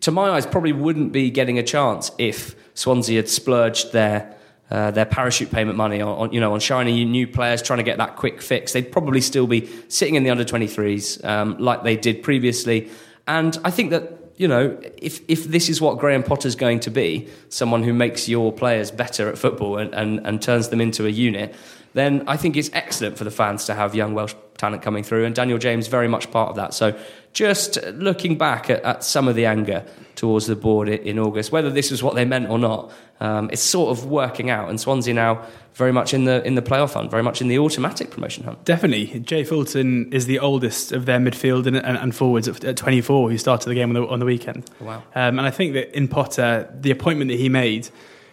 to 0.00 0.10
my 0.10 0.30
eyes, 0.30 0.46
probably 0.46 0.72
wouldn't 0.72 1.12
be 1.12 1.30
getting 1.30 1.58
a 1.58 1.62
chance 1.62 2.10
if 2.18 2.54
Swansea 2.78 3.16
had 3.16 3.28
splurged 3.28 3.92
their 3.92 4.36
uh, 4.70 4.90
their 4.92 5.06
parachute 5.06 5.50
payment 5.50 5.76
money 5.76 6.00
on, 6.00 6.08
on, 6.08 6.32
you 6.32 6.40
know 6.40 6.52
on 6.52 6.60
shiny 6.60 7.04
new 7.04 7.26
players 7.26 7.60
trying 7.60 7.78
to 7.78 7.82
get 7.82 7.98
that 7.98 8.14
quick 8.14 8.40
fix. 8.40 8.72
They'd 8.72 8.92
probably 8.92 9.20
still 9.20 9.48
be 9.48 9.68
sitting 9.88 10.14
in 10.14 10.22
the 10.22 10.30
under 10.30 10.44
23s 10.44 11.24
um, 11.24 11.58
like 11.58 11.82
they 11.82 11.96
did 11.96 12.22
previously. 12.22 12.88
And 13.26 13.58
I 13.64 13.72
think 13.72 13.90
that 13.90 14.32
you 14.36 14.46
know 14.46 14.78
if 14.96 15.20
if 15.26 15.44
this 15.44 15.68
is 15.68 15.80
what 15.80 15.98
Graham 15.98 16.22
Potter's 16.22 16.54
going 16.54 16.78
to 16.80 16.90
be, 16.90 17.28
someone 17.48 17.82
who 17.82 17.92
makes 17.92 18.28
your 18.28 18.52
players 18.52 18.92
better 18.92 19.28
at 19.28 19.38
football 19.38 19.78
and, 19.78 19.92
and, 19.92 20.24
and 20.24 20.40
turns 20.40 20.68
them 20.68 20.80
into 20.80 21.04
a 21.04 21.10
unit, 21.10 21.56
then 21.94 22.22
I 22.28 22.36
think 22.36 22.56
it's 22.56 22.70
excellent 22.72 23.18
for 23.18 23.24
the 23.24 23.32
fans 23.32 23.64
to 23.64 23.74
have 23.74 23.96
young 23.96 24.14
Welsh 24.14 24.34
talent 24.58 24.82
coming 24.82 25.02
through. 25.02 25.24
And 25.24 25.34
Daniel 25.34 25.58
James 25.58 25.86
very 25.88 26.08
much 26.08 26.30
part 26.30 26.50
of 26.50 26.56
that. 26.56 26.74
So 26.74 26.98
just 27.32 27.82
looking 27.92 28.36
back 28.36 28.68
at, 28.68 28.82
at 28.82 29.04
some 29.04 29.28
of 29.28 29.34
the 29.34 29.46
anger 29.46 29.84
towards 30.16 30.46
the 30.46 30.56
board 30.56 30.88
in 30.88 31.18
August, 31.18 31.52
whether 31.52 31.70
this 31.70 31.90
was 31.90 32.02
what 32.02 32.14
they 32.14 32.24
meant 32.24 32.50
or 32.50 32.58
not, 32.58 32.92
um, 33.20 33.48
it's 33.52 33.62
sort 33.62 33.96
of 33.96 34.06
working 34.06 34.50
out. 34.50 34.68
And 34.68 34.80
Swansea 34.80 35.14
now 35.14 35.46
very 35.74 35.92
much 35.92 36.12
in 36.12 36.24
the 36.24 36.44
in 36.44 36.56
the 36.56 36.62
playoff 36.62 36.94
hunt, 36.94 37.10
very 37.10 37.22
much 37.22 37.40
in 37.40 37.46
the 37.46 37.58
automatic 37.58 38.10
promotion 38.10 38.42
hunt. 38.44 38.64
Definitely, 38.64 39.20
Jay 39.20 39.44
Fulton 39.44 40.12
is 40.12 40.26
the 40.26 40.40
oldest 40.40 40.90
of 40.90 41.06
their 41.06 41.20
midfield 41.20 41.66
and, 41.66 41.76
and, 41.76 41.96
and 41.96 42.14
forwards 42.14 42.48
at, 42.48 42.76
24, 42.76 43.30
who 43.30 43.38
started 43.38 43.68
the 43.68 43.74
game 43.74 43.90
on 43.90 43.94
the, 43.94 44.08
on 44.08 44.18
the 44.18 44.26
weekend. 44.26 44.68
Wow! 44.80 45.04
Um, 45.14 45.38
and 45.38 45.42
I 45.42 45.50
think 45.50 45.74
that 45.74 45.96
in 45.96 46.08
Potter, 46.08 46.68
the 46.74 46.90
appointment 46.90 47.30
that 47.30 47.38
he 47.38 47.48
made 47.48 47.88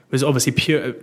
was 0.10 0.24
obviously 0.24 0.54
pure 0.54 0.94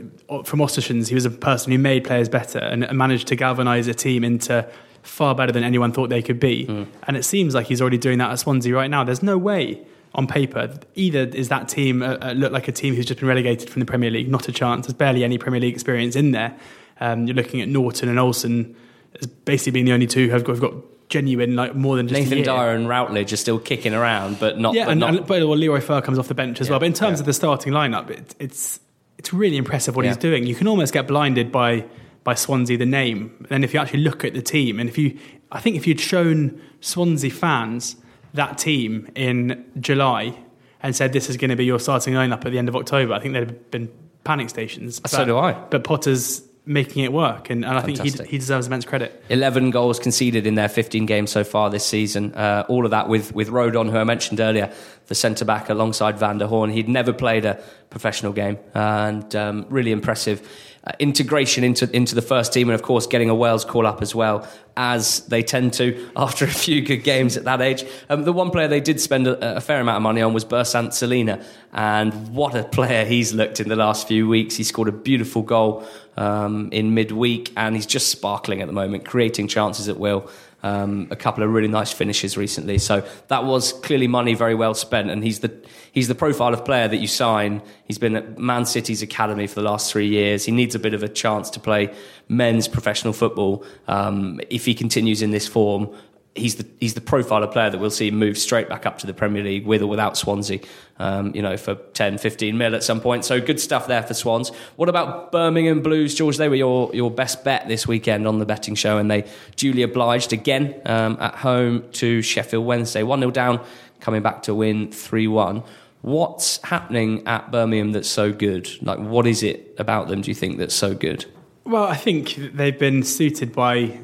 from 0.45 0.61
Ostersund's. 0.61 1.09
He 1.09 1.15
was 1.15 1.25
a 1.25 1.31
person 1.31 1.71
who 1.71 1.79
made 1.79 2.05
players 2.05 2.29
better 2.29 2.59
and 2.59 2.91
managed 2.93 3.29
to 3.29 3.37
galvanise 3.37 3.87
a 3.87 3.95
team 3.95 4.25
into 4.25 4.69
far 5.03 5.35
better 5.35 5.53
than 5.53 5.65
anyone 5.65 5.93
thought 5.93 6.09
they 6.11 6.23
could 6.23 6.41
be. 6.41 6.67
Mm. 6.67 6.87
And 7.07 7.17
it 7.17 7.25
seems 7.25 7.55
like 7.55 7.67
he's 7.67 7.81
already 7.81 7.99
doing 7.99 8.19
that 8.19 8.31
at 8.31 8.39
Swansea 8.39 8.75
right 8.75 8.91
now. 8.91 9.05
There's 9.05 9.23
no 9.23 9.37
way 9.37 9.85
on 10.15 10.27
paper 10.27 10.79
either 10.95 11.21
is 11.21 11.49
that 11.49 11.69
team 11.69 12.03
uh, 12.03 12.19
uh, 12.21 12.33
look 12.33 12.53
like 12.53 12.69
a 12.69 12.73
team 12.73 12.95
who's 12.95 13.07
just 13.07 13.19
been 13.21 13.29
relegated 13.29 13.71
from 13.71 13.81
the 13.81 13.87
Premier 13.87 14.11
League. 14.11 14.29
Not 14.29 14.49
a 14.49 14.53
chance. 14.53 14.87
There's 14.87 14.97
barely 14.97 15.25
any 15.25 15.39
Premier 15.39 15.61
League 15.61 15.75
experience 15.75 16.17
in 16.17 16.33
there. 16.33 16.55
Um, 17.01 17.27
you're 17.27 17.35
looking 17.35 17.61
at 17.61 17.69
Norton 17.69 18.09
and 18.09 18.19
Olsson 18.19 18.75
as 19.21 19.27
basically 19.27 19.73
being 19.73 19.87
the 19.87 19.93
only 19.93 20.07
two 20.07 20.29
who've 20.29 20.45
got, 20.45 20.53
who've 20.53 20.61
got 20.61 20.75
genuine 21.09 21.57
like 21.57 21.75
more 21.75 21.97
than 21.97 22.09
just 22.09 22.21
Nathan 22.21 22.43
Dyer 22.43 22.75
and 22.75 22.89
Routledge 22.89 23.33
are 23.33 23.37
still 23.37 23.59
kicking 23.59 23.95
around, 23.95 24.39
but 24.39 24.59
not. 24.59 24.75
Yeah, 24.75 24.85
but 24.85 24.93
and, 24.93 25.01
not... 25.01 25.15
and 25.15 25.29
well, 25.29 25.57
Leroy 25.57 25.81
Fer 25.81 26.01
comes 26.01 26.19
off 26.19 26.29
the 26.29 26.35
bench 26.35 26.61
as 26.61 26.69
yeah, 26.69 26.73
well. 26.73 26.81
But 26.81 26.87
in 26.87 26.93
terms 26.93 27.19
yeah. 27.19 27.23
of 27.23 27.27
the 27.27 27.33
starting 27.33 27.73
lineup, 27.73 28.11
it, 28.11 28.35
it's 28.39 28.81
it's 29.19 29.33
really 29.33 29.57
impressive 29.57 29.95
what 29.95 30.05
yeah. 30.05 30.13
he's 30.13 30.19
doing. 30.19 30.47
You 30.47 30.55
can 30.55 30.67
almost 30.69 30.93
get 30.93 31.07
blinded 31.07 31.53
by 31.53 31.85
by 32.25 32.35
Swansea 32.35 32.77
the 32.77 32.87
name. 32.87 33.47
Then 33.49 33.65
if 33.65 33.75
you 33.75 33.81
actually 33.81 34.01
look 34.01 34.25
at 34.25 34.35
the 34.35 34.43
team, 34.43 34.79
and 34.79 34.89
if 34.89 34.99
you, 34.99 35.19
I 35.51 35.61
think 35.61 35.77
if 35.77 35.87
you'd 35.87 36.01
shown 36.01 36.61
Swansea 36.81 37.31
fans 37.31 37.97
that 38.35 38.59
team 38.59 39.11
in 39.15 39.65
July 39.79 40.37
and 40.83 40.97
said 40.97 41.13
this 41.13 41.29
is 41.29 41.37
going 41.37 41.51
to 41.51 41.57
be 41.57 41.65
your 41.65 41.79
starting 41.79 42.15
lineup 42.15 42.45
at 42.45 42.53
the 42.53 42.59
end 42.59 42.69
of 42.69 42.77
October, 42.77 43.15
I 43.15 43.21
think 43.21 43.35
they'd 43.35 43.49
have 43.49 43.71
been 43.71 43.91
panic 44.25 44.51
stations. 44.51 45.01
But, 45.01 45.11
so 45.11 45.25
do 45.25 45.39
I. 45.39 45.53
But 45.53 45.85
Potter's 45.85 46.43
making 46.65 47.03
it 47.03 47.13
work, 47.13 47.51
and, 47.51 47.65
and 47.65 47.77
I 47.77 47.81
think 47.81 48.01
he, 48.01 48.11
he 48.11 48.39
deserves 48.39 48.69
immense 48.69 48.85
credit. 48.85 49.25
11 49.31 49.73
goals 49.73 49.99
conceded 49.99 50.47
in 50.47 50.55
their 50.55 50.69
15 50.69 51.07
games 51.07 51.33
so 51.33 51.43
far 51.43 51.71
this 51.71 51.85
season. 51.85 52.33
Uh, 52.35 52.65
all 52.69 52.85
of 52.85 52.93
that 52.93 53.09
with, 53.09 53.35
with 53.35 53.49
Rodon, 53.49 53.91
who 53.91 53.99
I 53.99 54.05
mentioned 54.05 54.39
earlier, 54.39 54.73
the 55.09 55.17
centre 55.17 55.45
back 55.45 55.71
alongside 55.71 56.19
Van 56.19 56.39
der 56.39 56.47
Hoorn. 56.47 56.71
He'd 56.71 56.89
never 56.89 57.13
played 57.13 57.45
a 57.45 57.61
professional 57.91 58.33
game, 58.33 58.59
and 58.75 59.35
um, 59.35 59.67
really 59.71 59.91
impressive 59.91 60.49
uh, 60.85 60.93
integration 60.99 61.63
into 61.63 61.89
into 61.95 62.15
the 62.15 62.23
first 62.23 62.53
team, 62.53 62.69
and 62.69 62.75
of 62.75 62.83
course 62.83 63.07
getting 63.07 63.31
a 63.31 63.35
Wales 63.35 63.65
call 63.65 63.87
up 63.87 64.03
as 64.03 64.15
well, 64.15 64.49
as 64.77 65.21
they 65.27 65.43
tend 65.43 65.73
to 65.75 66.11
after 66.17 66.45
a 66.45 66.51
few 66.51 66.83
good 66.83 67.05
games 67.05 67.37
at 67.37 67.45
that 67.45 67.61
age. 67.61 67.85
Um, 68.09 68.25
the 68.25 68.33
one 68.33 68.51
player 68.51 68.67
they 68.67 68.81
did 68.81 69.01
spend 69.01 69.27
a, 69.29 69.57
a, 69.57 69.61
fair 69.61 69.81
amount 69.81 69.97
of 69.97 70.03
money 70.03 70.23
on 70.23 70.35
was 70.35 70.45
Bersant 70.45 70.93
Celina, 70.93 71.45
and 71.73 72.35
what 72.35 72.57
a 72.57 72.65
player 72.79 73.05
he's 73.05 73.33
looked 73.33 73.61
in 73.61 73.69
the 73.69 73.77
last 73.77 74.09
few 74.09 74.29
weeks. 74.29 74.57
He 74.57 74.65
scored 74.65 74.89
a 74.89 74.93
beautiful 74.93 75.43
goal 75.43 75.87
um, 76.17 76.69
in 76.73 76.95
midweek, 76.95 77.53
and 77.57 77.77
he's 77.77 77.87
just 77.87 78.09
sparkling 78.09 78.61
at 78.61 78.67
the 78.67 78.73
moment, 78.73 79.05
creating 79.05 79.49
chances 79.49 79.89
at 79.89 79.99
will. 79.99 80.29
Um, 80.65 81.09
a 81.11 81.17
couple 81.17 81.43
of 81.43 81.51
really 81.51 81.67
nice 81.67 81.93
finishes 81.93 82.37
recently. 82.37 82.79
So 82.79 83.05
that 83.29 83.45
was 83.45 83.73
clearly 83.73 84.07
money 84.07 84.35
very 84.35 84.55
well 84.55 84.75
spent, 84.75 85.11
and 85.11 85.25
he's 85.25 85.41
the 85.41 85.53
he's 85.91 86.07
the 86.07 86.15
profile 86.15 86.55
of 86.55 86.65
player 86.65 86.87
that 86.87 86.99
you 86.99 87.09
sign. 87.09 87.63
He's 87.85 87.99
been 87.99 88.15
at 88.15 88.39
Man 88.39 88.65
City's 88.65 89.03
academy 89.03 89.49
for 89.49 89.57
the 89.57 89.63
last 89.63 89.91
three 89.91 90.07
years. 90.07 90.45
He 90.45 90.53
needs 90.53 90.75
a 90.75 90.79
bit 90.79 90.95
of 90.95 91.03
a 91.03 91.09
chance 91.09 91.51
to 91.51 91.61
play 91.61 91.93
men's 92.29 92.69
professional 92.69 93.13
football. 93.13 93.65
Um, 93.89 94.41
if 94.51 94.65
he 94.65 94.75
continues 94.75 95.21
in 95.21 95.33
this 95.33 95.49
form, 95.49 95.93
he's 96.35 96.57
the 96.57 96.67
he's 96.81 96.95
the 96.95 97.01
profile 97.01 97.43
of 97.43 97.51
player 97.51 97.71
that 97.71 97.79
we'll 97.79 97.91
see 97.91 98.11
move 98.11 98.39
straight 98.39 98.69
back 98.69 98.87
up 98.87 98.99
to 98.99 99.07
the 99.07 99.15
Premier 99.15 99.43
League 99.43 99.67
with 99.67 99.83
or 99.83 99.87
without 99.87 100.17
Swansea, 100.17 100.61
um, 100.99 101.35
you 101.35 101.43
know, 101.43 101.57
for 101.57 101.75
10, 101.75 102.19
15 102.19 102.57
mil 102.57 102.75
at 102.75 102.83
some 102.83 103.01
point. 103.01 103.25
So 103.25 103.41
good 103.41 103.61
stuff 103.61 103.87
there 103.87 104.03
for 104.03 104.15
Swans. 104.15 104.51
What 104.77 104.89
about 104.89 105.33
Birmingham 105.33 105.83
Blues, 105.83 106.15
George? 106.15 106.39
They 106.39 106.49
were 106.49 106.55
your, 106.55 106.91
your 106.95 107.11
best 107.11 107.45
bet 107.45 107.69
this 107.69 107.87
weekend 107.87 108.27
on 108.27 108.39
the 108.39 108.47
betting 108.47 108.75
show, 108.75 108.99
and 108.99 109.11
they 109.11 109.29
duly 109.57 109.83
obliged 109.83 110.33
again 110.33 110.81
um, 110.87 111.17
at 111.21 111.37
home 111.37 111.85
to 111.93 112.23
Sheffield 112.23 112.65
Wednesday. 112.65 113.03
1 113.03 113.21
0 113.21 113.31
down, 113.31 113.65
coming 114.01 114.23
back 114.23 114.43
to 114.45 114.55
win 114.55 114.91
3 114.91 115.29
1. 115.29 115.63
What's 116.01 116.61
happening 116.65 117.25
at 117.29 117.53
Birmingham 117.53 117.93
that's 117.93 118.09
so 118.09 118.33
good? 118.33 118.69
Like, 118.83 118.99
what 118.99 119.27
is 119.27 119.43
it 119.45 119.75
about 119.79 120.09
them, 120.09 120.23
do 120.23 120.31
you 120.31 120.35
think, 120.35 120.59
that's 120.59 120.75
so 120.75 120.95
good? 120.95 121.27
Well, 121.65 121.85
I 121.85 121.95
think 121.95 122.35
they've 122.55 122.77
been 122.77 123.05
suited 123.05 123.53
by 123.53 124.01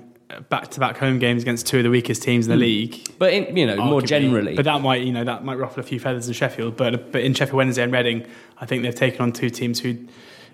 back-to-back 0.51 0.99
home 0.99 1.19
games 1.19 1.43
against 1.43 1.67
two 1.67 1.79
of 1.79 1.85
the 1.85 1.91
weakest 1.91 2.23
teams 2.23 2.47
in 2.47 2.51
the 2.51 2.57
mm. 2.57 2.61
league. 2.61 3.19
But 3.19 3.33
in, 3.33 3.57
you 3.57 3.67
know, 3.67 3.77
arguably. 3.77 3.91
more 3.91 4.03
generally, 4.03 4.55
but 4.55 4.65
that 4.67 4.81
might 4.83 5.03
you 5.03 5.13
know 5.13 5.25
that 5.25 5.45
might 5.45 5.57
ruffle 5.57 5.81
a 5.81 5.83
few 5.83 5.99
feathers 5.99 6.29
in 6.29 6.35
Sheffield. 6.35 6.77
But 6.77 7.13
but 7.13 7.23
in 7.23 7.35
Sheffield 7.35 7.57
Wednesday 7.57 7.83
and 7.83 7.93
Reading, 7.93 8.27
I 8.59 8.67
think 8.67 8.83
they've 8.83 8.95
taken 8.95 9.23
on 9.23 9.33
two 9.33 9.51
teams 9.51 9.81
who, 9.81 9.97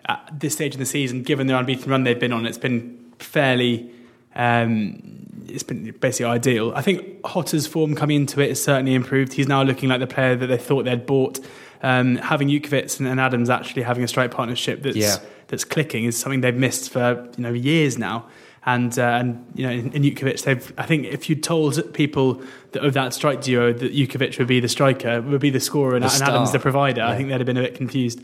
at 0.06 0.30
this 0.38 0.54
stage 0.54 0.74
of 0.74 0.78
the 0.78 0.86
season, 0.86 1.22
given 1.22 1.46
the 1.46 1.58
unbeaten 1.58 1.90
run 1.90 2.04
they've 2.04 2.18
been 2.18 2.32
on, 2.32 2.46
it's 2.46 2.58
been 2.58 3.12
fairly. 3.18 3.90
Um, 4.36 5.20
it's 5.46 5.62
been 5.62 5.94
basically 6.00 6.26
ideal. 6.26 6.72
I 6.74 6.82
think 6.82 7.22
Jota's 7.22 7.66
form 7.66 7.94
coming 7.94 8.16
into 8.16 8.40
it 8.40 8.48
has 8.48 8.62
certainly 8.62 8.94
improved. 8.94 9.34
He's 9.34 9.46
now 9.46 9.62
looking 9.62 9.88
like 9.88 10.00
the 10.00 10.06
player 10.06 10.34
that 10.34 10.46
they 10.46 10.56
thought 10.56 10.84
they'd 10.84 11.06
bought. 11.06 11.38
Um, 11.82 12.16
having 12.16 12.48
Jutkiewicz 12.48 12.98
and, 12.98 13.06
and, 13.06 13.20
Adams 13.20 13.50
actually 13.50 13.82
having 13.82 14.02
a 14.02 14.08
strike 14.08 14.30
partnership 14.30 14.82
that's 14.82 14.96
yeah. 14.96 15.16
that's 15.48 15.64
clicking 15.64 16.04
is 16.04 16.18
something 16.18 16.40
they've 16.40 16.56
missed 16.56 16.90
for 16.90 17.28
you 17.36 17.42
know 17.42 17.52
years 17.52 17.98
now 17.98 18.26
and 18.66 18.98
uh, 18.98 19.02
and 19.02 19.46
you 19.54 19.66
know 19.66 19.72
in, 19.72 19.92
in 19.92 20.02
they've 20.02 20.72
I 20.78 20.86
think 20.86 21.06
if 21.06 21.28
you 21.28 21.36
told 21.36 21.92
people 21.92 22.42
that 22.72 22.84
of 22.84 22.94
that 22.94 23.12
strike 23.12 23.42
duo 23.42 23.72
that 23.72 23.92
Jutkiewicz 23.94 24.38
would 24.38 24.48
be 24.48 24.60
the 24.60 24.68
striker, 24.68 25.20
would 25.20 25.40
be 25.40 25.50
the 25.50 25.60
scorer, 25.60 25.94
and, 25.94 26.04
the 26.04 26.12
and 26.12 26.22
Adams 26.22 26.52
the 26.52 26.58
provider, 26.58 27.02
yeah. 27.02 27.10
I 27.10 27.16
think 27.16 27.28
they'd 27.28 27.40
have 27.40 27.46
been 27.46 27.56
a 27.56 27.62
bit 27.62 27.74
confused. 27.74 28.22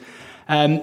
Um, 0.48 0.78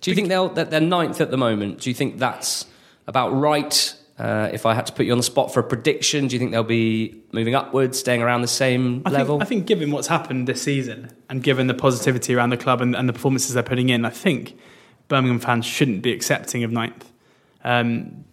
Do 0.00 0.10
you 0.10 0.14
think 0.14 0.28
they'll 0.28 0.48
that 0.50 0.70
they're 0.70 0.80
ninth 0.80 1.20
at 1.20 1.30
the 1.30 1.36
moment? 1.36 1.80
Do 1.80 1.90
you 1.90 1.94
think 1.94 2.18
that's 2.18 2.66
about 3.06 3.30
right? 3.30 3.96
Uh, 4.18 4.50
if 4.52 4.66
I 4.66 4.74
had 4.74 4.84
to 4.84 4.92
put 4.92 5.06
you 5.06 5.12
on 5.12 5.18
the 5.18 5.24
spot 5.24 5.52
for 5.52 5.60
a 5.60 5.62
prediction, 5.62 6.28
do 6.28 6.36
you 6.36 6.38
think 6.38 6.50
they'll 6.50 6.62
be 6.62 7.22
moving 7.32 7.54
upwards, 7.54 7.98
staying 7.98 8.20
around 8.20 8.42
the 8.42 8.48
same 8.48 9.00
I 9.06 9.10
level? 9.10 9.38
Think, 9.38 9.42
I 9.42 9.48
think, 9.48 9.66
given 9.66 9.90
what's 9.92 10.08
happened 10.08 10.46
this 10.46 10.60
season 10.60 11.10
and 11.30 11.42
given 11.42 11.68
the 11.68 11.74
positivity 11.74 12.34
around 12.34 12.50
the 12.50 12.58
club 12.58 12.82
and, 12.82 12.94
and, 12.94 13.08
the 13.08 13.14
performances 13.14 13.54
they're 13.54 13.62
putting 13.62 13.88
in, 13.88 14.04
I 14.04 14.10
think 14.10 14.58
Birmingham 15.08 15.40
fans 15.40 15.64
shouldn't 15.64 16.02
be 16.02 16.12
accepting 16.12 16.64
of 16.64 16.70
ninth. 16.70 17.10
Um, 17.64 18.26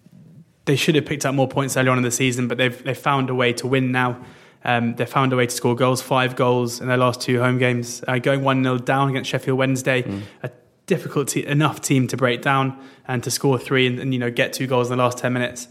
they 0.67 0.75
should 0.75 0.95
have 0.95 1.05
picked 1.05 1.25
up 1.25 1.33
more 1.33 1.47
points 1.47 1.75
early 1.75 1.89
on 1.89 1.97
in 1.97 2.03
the 2.03 2.11
season, 2.11 2.47
but 2.47 2.57
they've 2.57 2.83
they've 2.83 2.97
found 2.97 3.29
a 3.31 3.35
way 3.35 3.53
to 3.53 3.65
win 3.65 3.91
now. 3.91 4.23
Um, 4.63 4.95
they 4.95 5.05
found 5.05 5.33
a 5.33 5.35
way 5.35 5.47
to 5.47 5.55
score 5.55 5.75
goals, 5.75 6.01
five 6.01 6.35
goals 6.35 6.81
in 6.81 6.87
their 6.87 6.97
last 6.97 7.21
two 7.21 7.39
home 7.39 7.57
games, 7.57 8.03
uh, 8.07 8.19
going 8.19 8.43
1 8.43 8.63
0 8.63 8.77
down 8.79 9.09
against 9.09 9.29
Sheffield 9.29 9.57
Wednesday. 9.57 10.01
Mm. 10.03 10.21
A 10.43 10.51
difficult 10.87 11.29
te- 11.29 11.45
enough 11.45 11.79
team 11.79 12.07
to 12.07 12.17
break 12.17 12.41
down 12.41 12.77
and 13.07 13.23
to 13.23 13.31
score 13.31 13.57
three 13.57 13.87
and, 13.87 13.99
and 13.99 14.13
you 14.13 14.19
know 14.19 14.31
get 14.31 14.53
two 14.53 14.67
goals 14.67 14.89
in 14.91 14.97
the 14.97 15.03
last 15.03 15.17
10 15.19 15.31
minutes. 15.31 15.67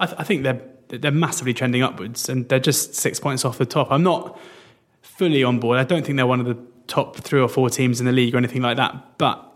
I, 0.00 0.06
th- 0.06 0.18
I, 0.18 0.24
think 0.24 0.42
they're, 0.42 0.60
they're 0.88 1.10
massively 1.10 1.52
trending 1.52 1.82
upwards 1.82 2.28
and 2.28 2.48
they're 2.48 2.58
just 2.58 2.94
six 2.94 3.20
points 3.20 3.44
off 3.44 3.58
the 3.58 3.66
top. 3.66 3.92
I'm 3.92 4.02
not 4.02 4.38
fully 5.02 5.44
on 5.44 5.60
board. 5.60 5.78
I 5.78 5.84
don't 5.84 6.04
think 6.04 6.16
they're 6.16 6.26
one 6.26 6.40
of 6.40 6.46
the 6.46 6.56
top 6.86 7.16
three 7.18 7.40
or 7.40 7.48
four 7.48 7.68
teams 7.68 8.00
in 8.00 8.06
the 8.06 8.12
league 8.12 8.34
or 8.34 8.38
anything 8.38 8.62
like 8.62 8.78
that. 8.78 9.18
But 9.18 9.46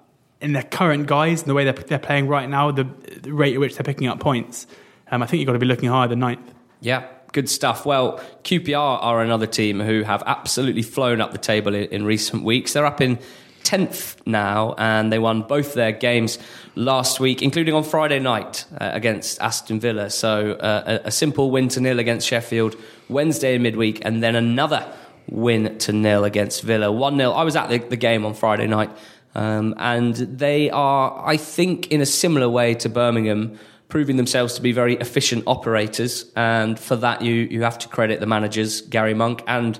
in 0.41 0.53
their 0.53 0.63
current 0.63 1.07
guys 1.07 1.41
and 1.41 1.49
the 1.49 1.55
way 1.55 1.65
they're, 1.65 1.73
they're 1.73 1.99
playing 1.99 2.29
right 2.29 2.49
now, 2.49 2.71
the, 2.71 2.85
the 3.23 3.33
rate 3.33 3.55
at 3.55 3.61
which 3.61 3.77
they're 3.77 3.85
picking 3.85 4.07
up 4.07 4.21
points, 4.21 4.67
um, 5.11 5.23
I 5.23 5.27
think 5.27 5.41
you've 5.41 5.47
got 5.47 5.55
to 5.55 5.59
be 5.59 5.67
looking 5.67 5.89
higher 5.89 6.09
than 6.09 6.21
ninth. 6.21 6.53
Yeah, 6.81 7.07
good 7.33 7.49
stuff. 7.49 7.85
Well, 7.85 8.21
QPR 8.45 9.03
are 9.03 9.23
another 9.23 9.47
team 9.47 9.81
who 9.81 10.03
have 10.03 10.23
absolutely 10.27 10.83
flown 10.83 11.21
up 11.21 11.33
the 11.33 11.39
table 11.39 11.75
in, 11.75 11.85
in 11.85 12.05
recent 12.05 12.45
weeks. 12.45 12.73
They're 12.73 12.87
up 12.87 13.01
in 13.01 13.19
10th 13.65 14.17
now, 14.27 14.75
and 14.79 15.13
they 15.13 15.19
won 15.19 15.43
both 15.43 15.75
their 15.75 15.93
games 15.93 16.39
last 16.77 17.19
week, 17.19 17.43
including 17.43 17.75
on 17.75 17.83
Friday 17.83 18.19
night 18.19 18.67
uh, 18.79 18.91
against 18.93 19.41
Aston 19.41 19.81
Villa. 19.81 20.11
So 20.11 20.53
uh, 20.53 21.01
a, 21.05 21.09
a, 21.09 21.11
simple 21.11 21.51
win 21.51 21.69
to 21.69 21.81
nil 21.81 21.99
against 21.99 22.29
Sheffield 22.29 22.77
Wednesday 23.09 23.55
in 23.55 23.63
midweek, 23.63 24.05
and 24.05 24.23
then 24.23 24.37
another 24.37 24.93
win 25.27 25.79
to 25.79 25.93
nil 25.93 26.25
against 26.25 26.63
Villa. 26.63 26.93
1 26.93 27.17
0. 27.17 27.31
I 27.33 27.43
was 27.43 27.57
at 27.57 27.69
the, 27.71 27.79
the 27.79 27.97
game 27.97 28.25
on 28.27 28.35
Friday 28.35 28.67
night, 28.67 28.91
um, 29.35 29.75
and 29.79 30.15
they 30.15 30.71
are, 30.71 31.27
I 31.27 31.37
think, 31.39 31.89
in 31.89 32.01
a 32.01 32.07
similar 32.07 32.49
way 32.49 32.75
to 32.75 32.89
Birmingham 32.89 33.59
proving 33.89 34.17
themselves 34.17 34.55
to 34.55 34.63
be 34.63 34.73
very 34.73 34.97
efficient 34.97 35.45
operators. 35.47 36.31
And 36.37 36.79
for 36.79 36.97
that, 36.97 37.23
you, 37.23 37.35
you 37.35 37.63
have 37.63 37.79
to 37.81 37.89
credit 37.89 38.21
the 38.21 38.27
managers, 38.27 38.81
Gary 38.81 39.15
Monk, 39.15 39.43
and 39.47 39.79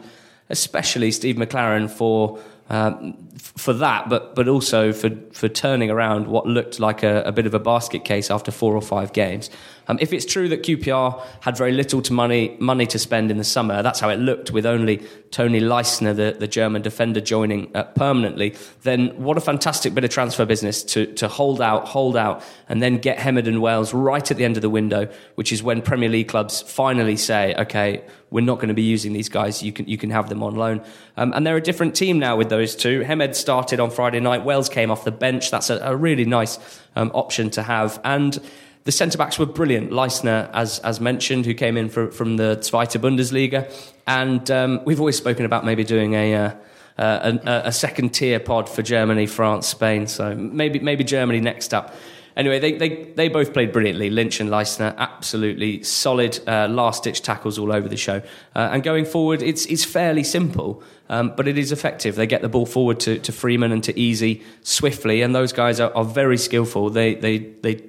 especially 0.51 1.11
Steve 1.11 1.37
McClaren, 1.37 1.91
for 1.91 2.39
um, 2.71 3.29
for 3.37 3.73
that, 3.73 4.09
but 4.09 4.35
but 4.35 4.49
also 4.49 4.93
for 4.93 5.11
for 5.33 5.49
turning 5.49 5.91
around 5.91 6.29
what 6.29 6.47
looked 6.47 6.79
like 6.79 7.03
a, 7.03 7.23
a 7.23 7.33
bit 7.33 7.47
of 7.47 7.55
a 7.55 7.59
basket 7.59 8.05
case 8.05 8.31
after 8.31 8.51
four 8.51 8.75
or 8.75 8.83
five 8.83 9.13
games. 9.13 9.51
Um, 9.87 9.99
if 10.01 10.13
it's 10.13 10.25
true 10.25 10.49
that 10.49 10.63
QPR 10.63 11.23
had 11.41 11.59
very 11.59 11.73
little 11.73 12.01
to 12.03 12.13
money 12.13 12.57
money 12.59 12.87
to 12.87 12.99
spend 12.99 13.31
in 13.31 13.39
the 13.39 13.45
summer, 13.45 13.83
that's 13.83 14.01
how 14.01 14.09
it 14.09 14.19
looked 14.19 14.51
with 14.51 14.65
only 14.65 15.03
Toni 15.31 15.61
Leistner, 15.61 16.15
the, 16.15 16.37
the 16.39 16.47
German 16.47 16.81
defender, 16.83 17.21
joining 17.21 17.75
uh, 17.75 17.83
permanently. 17.83 18.55
Then 18.83 19.09
what 19.23 19.37
a 19.37 19.41
fantastic 19.41 19.95
bit 19.95 20.05
of 20.05 20.11
transfer 20.11 20.45
business 20.47 20.83
to 20.85 21.07
to 21.15 21.29
hold 21.29 21.61
out, 21.61 21.89
hold 21.89 22.17
out, 22.17 22.43
and 22.69 22.83
then 22.83 22.99
get 22.99 23.19
Hemed 23.19 23.49
and 23.49 23.61
Wells 23.61 23.93
right 23.93 24.31
at 24.31 24.37
the 24.37 24.45
end 24.45 24.57
of 24.57 24.63
the 24.63 24.71
window, 24.71 25.09
which 25.35 25.53
is 25.53 25.63
when 25.63 25.83
Premier 25.83 26.09
League 26.09 26.29
clubs 26.29 26.63
finally 26.63 27.17
say, 27.17 27.55
okay, 27.57 28.05
we're 28.31 28.41
not 28.41 28.57
going 28.57 28.69
to 28.69 28.75
be 28.75 28.83
using 28.83 29.13
these 29.13 29.29
guys. 29.29 29.63
You 29.63 29.73
can 29.73 29.87
you 29.87 29.97
can 29.97 30.11
have 30.11 30.29
them 30.29 30.43
on 30.43 30.57
loan. 30.57 30.83
Um, 31.17 31.33
and 31.35 31.47
they're 31.47 31.57
a 31.57 31.63
different 31.63 31.95
team 31.95 32.19
now 32.19 32.37
with 32.37 32.49
those 32.49 32.75
two. 32.75 33.03
Started 33.33 33.81
on 33.81 33.91
Friday 33.91 34.21
night. 34.21 34.45
Wells 34.45 34.69
came 34.69 34.91
off 34.91 35.05
the 35.05 35.13
bench. 35.13 35.51
That's 35.51 35.71
a, 35.71 35.79
a 35.79 35.97
really 35.97 36.25
nice 36.25 36.59
um, 36.97 37.11
option 37.15 37.51
to 37.51 37.63
have. 37.63 38.01
And 38.05 38.39
the 38.85 38.93
centre 38.93 39.19
backs 39.19 39.39
were 39.39 39.47
brilliant. 39.47 39.91
Leistner, 39.91 40.51
as 40.53 40.79
as 40.81 41.01
mentioned, 41.01 41.47
who 41.47 41.55
came 41.55 41.77
in 41.77 41.89
for, 41.89 42.11
from 42.11 42.37
the 42.37 42.57
Zweite 42.61 43.01
Bundesliga, 43.01 43.73
and 44.07 44.51
um, 44.51 44.81
we've 44.85 45.01
always 45.01 45.17
spoken 45.17 45.45
about 45.45 45.65
maybe 45.65 45.85
doing 45.85 46.15
a. 46.15 46.35
Uh, 46.35 46.55
uh, 46.97 47.39
a, 47.45 47.63
a, 47.65 47.73
second 47.73 48.11
tier 48.11 48.39
pod 48.39 48.69
for 48.69 48.81
Germany, 48.81 49.27
France, 49.27 49.67
Spain. 49.67 50.07
So 50.07 50.33
maybe 50.37 50.79
maybe 50.79 51.03
Germany 51.03 51.41
next 51.41 51.75
up. 51.75 51.93
Anyway, 52.37 52.59
they, 52.59 52.73
they, 52.73 53.05
they 53.13 53.29
both 53.29 53.53
played 53.53 53.73
brilliantly. 53.73 54.11
Lynch 54.11 54.41
and 54.41 54.51
Leistner, 54.51 54.97
absolutely 54.97 55.83
solid 55.85 56.41
uh, 56.49 56.67
last 56.69 57.05
ditch 57.05 57.23
tackles 57.23 57.59
all 57.59 57.73
over 57.73 57.89
the 57.89 57.97
show. 57.97 58.21
Uh, 58.57 58.71
and 58.73 58.83
going 58.83 59.05
forward, 59.05 59.41
it's, 59.41 59.67
it's 59.67 59.85
fairly 59.85 60.25
simple, 60.25 60.83
um, 61.09 61.33
but 61.37 61.47
it 61.47 61.57
is 61.57 61.71
effective. 61.71 62.17
They 62.17 62.27
get 62.27 62.43
the 62.43 62.49
ball 62.49 62.67
forward 62.67 62.99
to, 63.01 63.19
to 63.21 63.33
Freeman 63.33 63.71
and 63.71 63.85
to 63.85 64.11
Eze 64.11 64.43
swiftly, 64.63 65.23
and 65.23 65.35
those 65.35 65.53
guys 65.53 65.79
are, 65.79 65.95
are 65.95 66.05
very 66.05 66.39
skillful. 66.39 66.91
They, 66.91 67.15
they, 67.15 67.39
they 67.39 67.83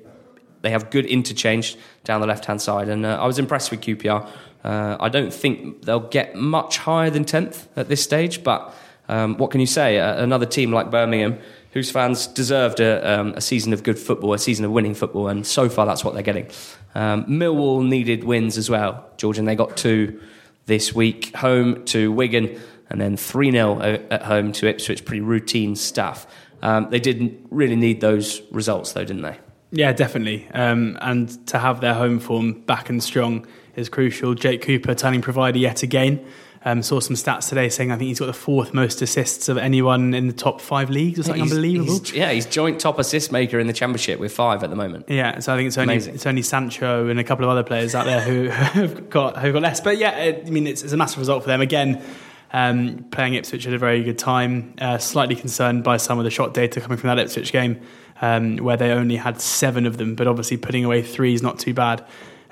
they 0.65 0.71
have 0.71 0.89
good 0.89 1.05
interchange 1.05 1.77
down 2.05 2.21
the 2.21 2.27
left 2.27 2.45
hand 2.45 2.59
side, 2.59 2.89
and 2.89 3.05
uh, 3.05 3.19
I 3.21 3.27
was 3.27 3.37
impressed 3.37 3.69
with 3.69 3.81
QPR. 3.81 4.27
Uh, 4.63 4.97
I 4.99 5.09
don't 5.09 5.31
think 5.31 5.83
they'll 5.83 5.99
get 5.99 6.33
much 6.33 6.79
higher 6.79 7.11
than 7.11 7.23
tenth 7.23 7.67
at 7.77 7.87
this 7.87 8.01
stage, 8.01 8.43
but 8.43 8.73
um, 9.07 9.37
what 9.37 9.51
can 9.51 9.61
you 9.61 9.67
say? 9.67 9.99
Another 9.99 10.47
team 10.47 10.71
like 10.71 10.89
Birmingham, 10.89 11.37
whose 11.75 11.91
fans 11.91 12.25
deserved 12.25 12.79
a, 12.79 13.19
um, 13.19 13.33
a, 13.35 13.41
season 13.41 13.73
of 13.73 13.83
good 13.83 13.99
football, 13.99 14.33
a 14.33 14.39
season 14.39 14.63
of 14.63 14.71
winning 14.71 14.95
football, 14.95 15.27
and 15.27 15.45
so 15.45 15.67
far 15.67 15.85
that's 15.85 16.05
what 16.05 16.13
they're 16.13 16.23
getting. 16.23 16.49
Um, 16.95 17.25
Millwall 17.25 17.85
needed 17.85 18.23
wins 18.23 18.57
as 18.57 18.69
well, 18.69 19.07
George, 19.17 19.37
and 19.37 19.45
they 19.45 19.55
got 19.55 19.75
two 19.75 20.19
this 20.67 20.95
week 20.95 21.35
home 21.35 21.83
to 21.85 22.11
Wigan 22.13 22.59
and 22.89 23.01
then 23.01 23.17
3 23.17 23.51
0 23.51 23.81
at 24.09 24.23
home 24.23 24.53
to 24.53 24.67
Ipswich. 24.67 25.03
Pretty 25.03 25.19
routine 25.19 25.75
stuff. 25.75 26.25
Um, 26.61 26.89
they 26.89 26.99
didn't 26.99 27.45
really 27.51 27.75
need 27.75 27.99
those 27.99 28.41
results, 28.51 28.93
though, 28.93 29.03
didn't 29.03 29.23
they? 29.23 29.37
Yeah, 29.71 29.91
definitely. 29.91 30.47
Um, 30.53 30.97
and 31.01 31.45
to 31.47 31.59
have 31.59 31.81
their 31.81 31.93
home 31.93 32.19
form 32.19 32.61
back 32.61 32.89
and 32.89 33.03
strong 33.03 33.45
is 33.75 33.89
crucial. 33.89 34.33
Jake 34.33 34.61
Cooper 34.61 34.95
turning 34.95 35.21
provider 35.21 35.57
yet 35.57 35.83
again. 35.83 36.25
Um, 36.67 36.81
saw 36.81 36.99
some 36.99 37.15
stats 37.15 37.47
today 37.47 37.69
saying 37.69 37.91
I 37.91 37.95
think 37.95 38.07
he's 38.07 38.17
got 38.17 38.25
the 38.25 38.33
fourth 38.33 38.73
most 38.73 38.99
assists 39.03 39.49
of 39.49 39.57
anyone 39.59 40.15
in 40.15 40.25
the 40.25 40.33
top 40.33 40.59
five 40.59 40.89
leagues 40.89 41.19
or 41.19 41.23
something 41.23 41.43
he's, 41.43 41.51
unbelievable. 41.51 41.99
He's, 41.99 42.11
yeah, 42.11 42.31
he's 42.31 42.47
joint 42.47 42.81
top 42.81 42.97
assist 42.97 43.31
maker 43.31 43.59
in 43.59 43.67
the 43.67 43.73
championship 43.73 44.19
with 44.19 44.33
five 44.33 44.63
at 44.63 44.71
the 44.71 44.75
moment. 44.75 45.05
Yeah, 45.07 45.37
so 45.39 45.53
I 45.53 45.57
think 45.57 45.67
it's 45.67 45.77
only 45.77 45.93
Amazing. 45.93 46.15
it's 46.15 46.25
only 46.25 46.41
Sancho 46.41 47.07
and 47.07 47.19
a 47.19 47.23
couple 47.23 47.45
of 47.45 47.51
other 47.51 47.61
players 47.61 47.93
out 47.93 48.05
there 48.05 48.19
who 48.19 48.47
have 48.49 49.11
got 49.11 49.37
who 49.37 49.53
got 49.53 49.61
less. 49.61 49.79
But 49.79 49.99
yeah, 49.99 50.17
it, 50.17 50.47
I 50.47 50.49
mean 50.49 50.65
it's, 50.65 50.81
it's, 50.81 50.91
a 50.91 50.97
massive 50.97 51.19
result 51.19 51.43
for 51.43 51.49
them 51.49 51.61
again. 51.61 52.03
Um, 52.51 53.05
playing 53.11 53.35
Ipswich 53.35 53.67
at 53.67 53.73
a 53.73 53.77
very 53.77 54.01
good 54.01 54.17
time. 54.17 54.73
Uh, 54.81 54.97
slightly 54.97 55.35
concerned 55.35 55.83
by 55.83 55.97
some 55.97 56.17
of 56.17 56.23
the 56.23 56.31
shot 56.31 56.55
data 56.55 56.81
coming 56.81 56.97
from 56.97 57.09
that 57.09 57.19
Ipswich 57.19 57.51
game 57.51 57.79
um, 58.21 58.57
where 58.57 58.77
they 58.77 58.89
only 58.89 59.17
had 59.17 59.39
seven 59.39 59.85
of 59.85 59.97
them, 59.97 60.15
but 60.15 60.25
obviously 60.25 60.57
putting 60.57 60.83
away 60.83 61.03
three 61.03 61.35
is 61.35 61.43
not 61.43 61.59
too 61.59 61.75
bad. 61.75 62.03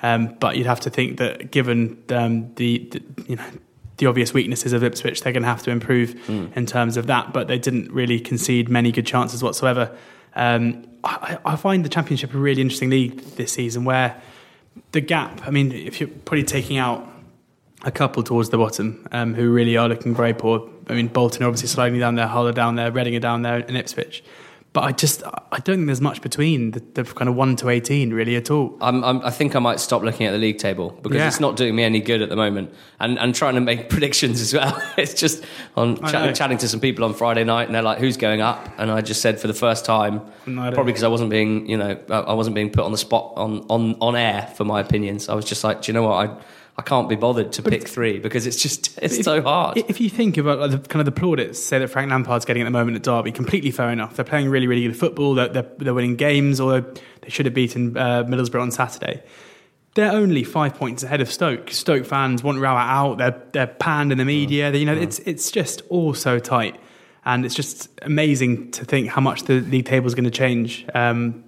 Um, 0.04 0.36
but 0.40 0.56
you'd 0.58 0.68
have 0.68 0.82
to 0.82 0.92
think 0.92 1.18
that 1.18 1.50
given 1.50 2.04
um, 2.10 2.54
the, 2.56 2.90
the, 2.92 3.02
you 3.26 3.38
know 3.38 3.46
the 4.04 4.10
obvious 4.10 4.34
weaknesses 4.34 4.74
of 4.74 4.84
Ipswich, 4.84 5.22
they're 5.22 5.34
going 5.34 5.44
to 5.44 5.50
have 5.50 5.64
to 5.64 5.72
improve 5.72 6.16
mm. 6.28 6.56
in 6.56 6.66
terms 6.66 6.98
of 6.98 7.08
that. 7.08 7.34
But 7.34 7.48
they 7.48 7.58
didn't 7.58 7.92
really 7.92 8.20
concede 8.20 8.70
many 8.70 8.92
good 8.92 9.06
chances 9.06 9.42
whatsoever. 9.42 9.96
Um, 10.36 10.86
I, 11.04 11.38
I, 11.46 11.56
find 11.56 11.86
the 11.86 11.90
Championship 11.90 12.34
a 12.34 12.38
really 12.38 12.62
interesting 12.62 12.90
league 12.90 13.20
this 13.36 13.52
season, 13.52 13.86
where 13.86 14.22
the 14.92 15.02
gap. 15.02 15.46
I 15.46 15.52
mean, 15.52 15.72
if 15.72 16.00
you're 16.00 16.10
probably 16.10 16.44
taking 16.44 16.78
out 16.78 17.08
a 17.84 17.92
couple 17.92 18.24
towards 18.24 18.50
the 18.50 18.58
bottom 18.58 19.06
um, 19.12 19.34
who 19.34 19.52
really 19.52 19.78
are 19.78 19.88
looking 19.90 20.16
very 20.16 20.34
poor. 20.34 20.70
I 20.88 20.94
mean, 20.94 21.08
Bolton 21.08 21.44
are 21.44 21.48
obviously 21.48 21.68
sliding 21.68 22.00
down 22.00 22.16
there, 22.16 22.28
Hull 22.28 22.48
are 22.48 22.54
down 22.54 22.76
there, 22.76 22.92
Reading 22.92 23.16
are 23.16 23.20
down 23.20 23.42
there, 23.42 23.58
and 23.58 23.78
Ipswich. 23.78 24.24
But 24.74 24.86
I 24.86 24.92
just 24.92 25.24
I 25.24 25.60
don't 25.60 25.76
think 25.78 25.86
there's 25.86 26.02
much 26.02 26.24
between 26.24 26.72
the, 26.72 26.80
the 26.80 27.04
kind 27.04 27.30
of 27.30 27.36
one 27.36 27.56
to 27.58 27.70
eighteen 27.70 28.12
really 28.12 28.36
at 28.36 28.50
all. 28.50 28.76
I'm, 28.82 29.04
I'm, 29.04 29.22
i 29.24 29.30
think 29.30 29.56
I 29.56 29.60
might 29.60 29.80
stop 29.80 30.02
looking 30.02 30.26
at 30.26 30.32
the 30.32 30.40
league 30.40 30.58
table 30.58 30.98
because 31.04 31.18
yeah. 31.18 31.28
it's 31.28 31.40
not 31.40 31.56
doing 31.56 31.76
me 31.76 31.84
any 31.84 32.00
good 32.00 32.24
at 32.24 32.30
the 32.30 32.36
moment, 32.36 32.74
and 33.00 33.20
and 33.20 33.36
trying 33.36 33.54
to 33.54 33.62
make 33.62 33.90
predictions 33.96 34.42
as 34.42 34.52
well. 34.52 34.76
it's 34.98 35.14
just 35.14 35.44
on 35.78 35.98
ch- 35.98 36.36
chatting 36.36 36.58
to 36.58 36.68
some 36.68 36.80
people 36.80 37.06
on 37.06 37.14
Friday 37.14 37.44
night, 37.44 37.68
and 37.68 37.76
they're 37.76 37.84
like, 37.84 38.00
"Who's 38.00 38.18
going 38.18 38.42
up?" 38.42 38.68
And 38.80 38.90
I 38.90 39.02
just 39.02 39.22
said 39.22 39.40
for 39.40 39.46
the 39.46 39.54
first 39.54 39.86
time, 39.86 40.22
probably 40.44 40.86
because 40.86 41.04
I 41.04 41.08
wasn't 41.08 41.30
being 41.30 41.70
you 41.70 41.78
know 41.78 42.00
I 42.10 42.34
wasn't 42.34 42.56
being 42.56 42.72
put 42.72 42.84
on 42.84 42.92
the 42.92 42.98
spot 42.98 43.34
on 43.36 43.60
on 43.70 43.96
on 44.02 44.16
air 44.16 44.52
for 44.56 44.66
my 44.66 44.80
opinions. 44.80 45.30
I 45.30 45.36
was 45.36 45.46
just 45.46 45.64
like, 45.64 45.84
do 45.84 45.92
you 45.92 45.94
know 45.94 46.04
what 46.04 46.30
I 46.30 46.36
I 46.76 46.82
can't 46.82 47.08
be 47.08 47.16
bothered 47.16 47.52
to 47.54 47.62
but 47.62 47.72
pick 47.72 47.88
three 47.88 48.20
because 48.20 48.48
it's 48.48 48.62
just 48.62 48.98
it's 49.02 49.20
if, 49.20 49.26
so 49.26 49.42
hard. 49.42 49.78
If 49.78 50.02
you 50.02 50.10
think 50.10 50.38
about 50.38 50.60
like, 50.60 50.72
the 50.72 50.78
kind 50.80 51.08
of 51.08 51.14
the 51.14 51.20
plaudits, 51.20 51.62
say 51.62 51.80
that 51.80 51.88
Frank 51.90 52.10
Lampard's 52.10 52.46
getting 52.46 52.64
at 52.64 52.66
the 52.66 52.72
moment 52.72 52.98
at 52.98 53.04
Derby, 53.04 53.32
completely 53.32 53.72
fair 53.72 53.92
enough. 53.92 54.16
They're 54.16 54.26
playing 54.26 54.50
really, 54.50 54.68
really 54.68 54.84
good 54.84 54.98
football. 54.98 55.36
They're, 55.36 55.50
they're, 55.50 55.68
they're 55.78 55.94
winning 55.94 56.16
games, 56.16 56.60
although 56.60 56.82
they 57.22 57.30
should 57.30 57.46
have 57.46 57.54
beaten 57.54 57.96
uh, 57.96 58.24
Middlesbrough 58.24 58.62
on 58.62 58.72
Saturday. 58.72 59.24
They're 59.96 60.12
only 60.12 60.44
five 60.44 60.74
points 60.74 61.04
ahead 61.04 61.22
of 61.22 61.32
Stoke. 61.32 61.70
Stoke 61.70 62.06
fans 62.06 62.42
want 62.42 62.60
Rowett 62.60 62.90
out. 62.90 63.18
They're 63.20 63.44
they're 63.52 63.68
panned 63.68 64.12
in 64.12 64.18
the 64.18 64.26
media. 64.26 64.72
Mm. 64.72 64.80
You 64.80 64.86
know, 64.86 64.96
mm. 64.96 65.04
it's 65.04 65.20
it's 65.20 65.52
just 65.52 65.84
all 65.90 66.16
so 66.16 66.40
tight, 66.40 66.80
and 67.24 67.46
it's 67.46 67.54
just 67.54 67.90
amazing 68.02 68.72
to 68.72 68.86
think 68.86 69.10
how 69.10 69.22
much 69.22 69.44
the 69.44 69.62
league 69.62 69.86
table 69.86 70.08
is 70.08 70.16
going 70.16 70.24
to 70.24 70.32
change. 70.32 70.88
Um, 70.96 71.44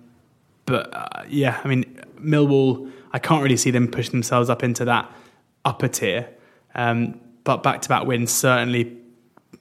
but 0.68 0.94
uh, 0.94 1.24
yeah, 1.28 1.60
I 1.64 1.68
mean, 1.68 2.00
Millwall 2.20 2.92
I 3.16 3.20
can't 3.20 3.42
really 3.42 3.56
see 3.56 3.72
them 3.72 3.88
pushing 3.88 4.12
themselves 4.12 4.50
up 4.50 4.62
into 4.62 4.84
that 4.86 5.10
upper 5.64 5.88
tier. 5.88 6.28
Um, 6.76 7.18
but 7.46 7.64
back 7.64 7.82
to 7.84 7.90
back 7.90 8.06
wins 8.06 8.30
certainly 8.30 8.98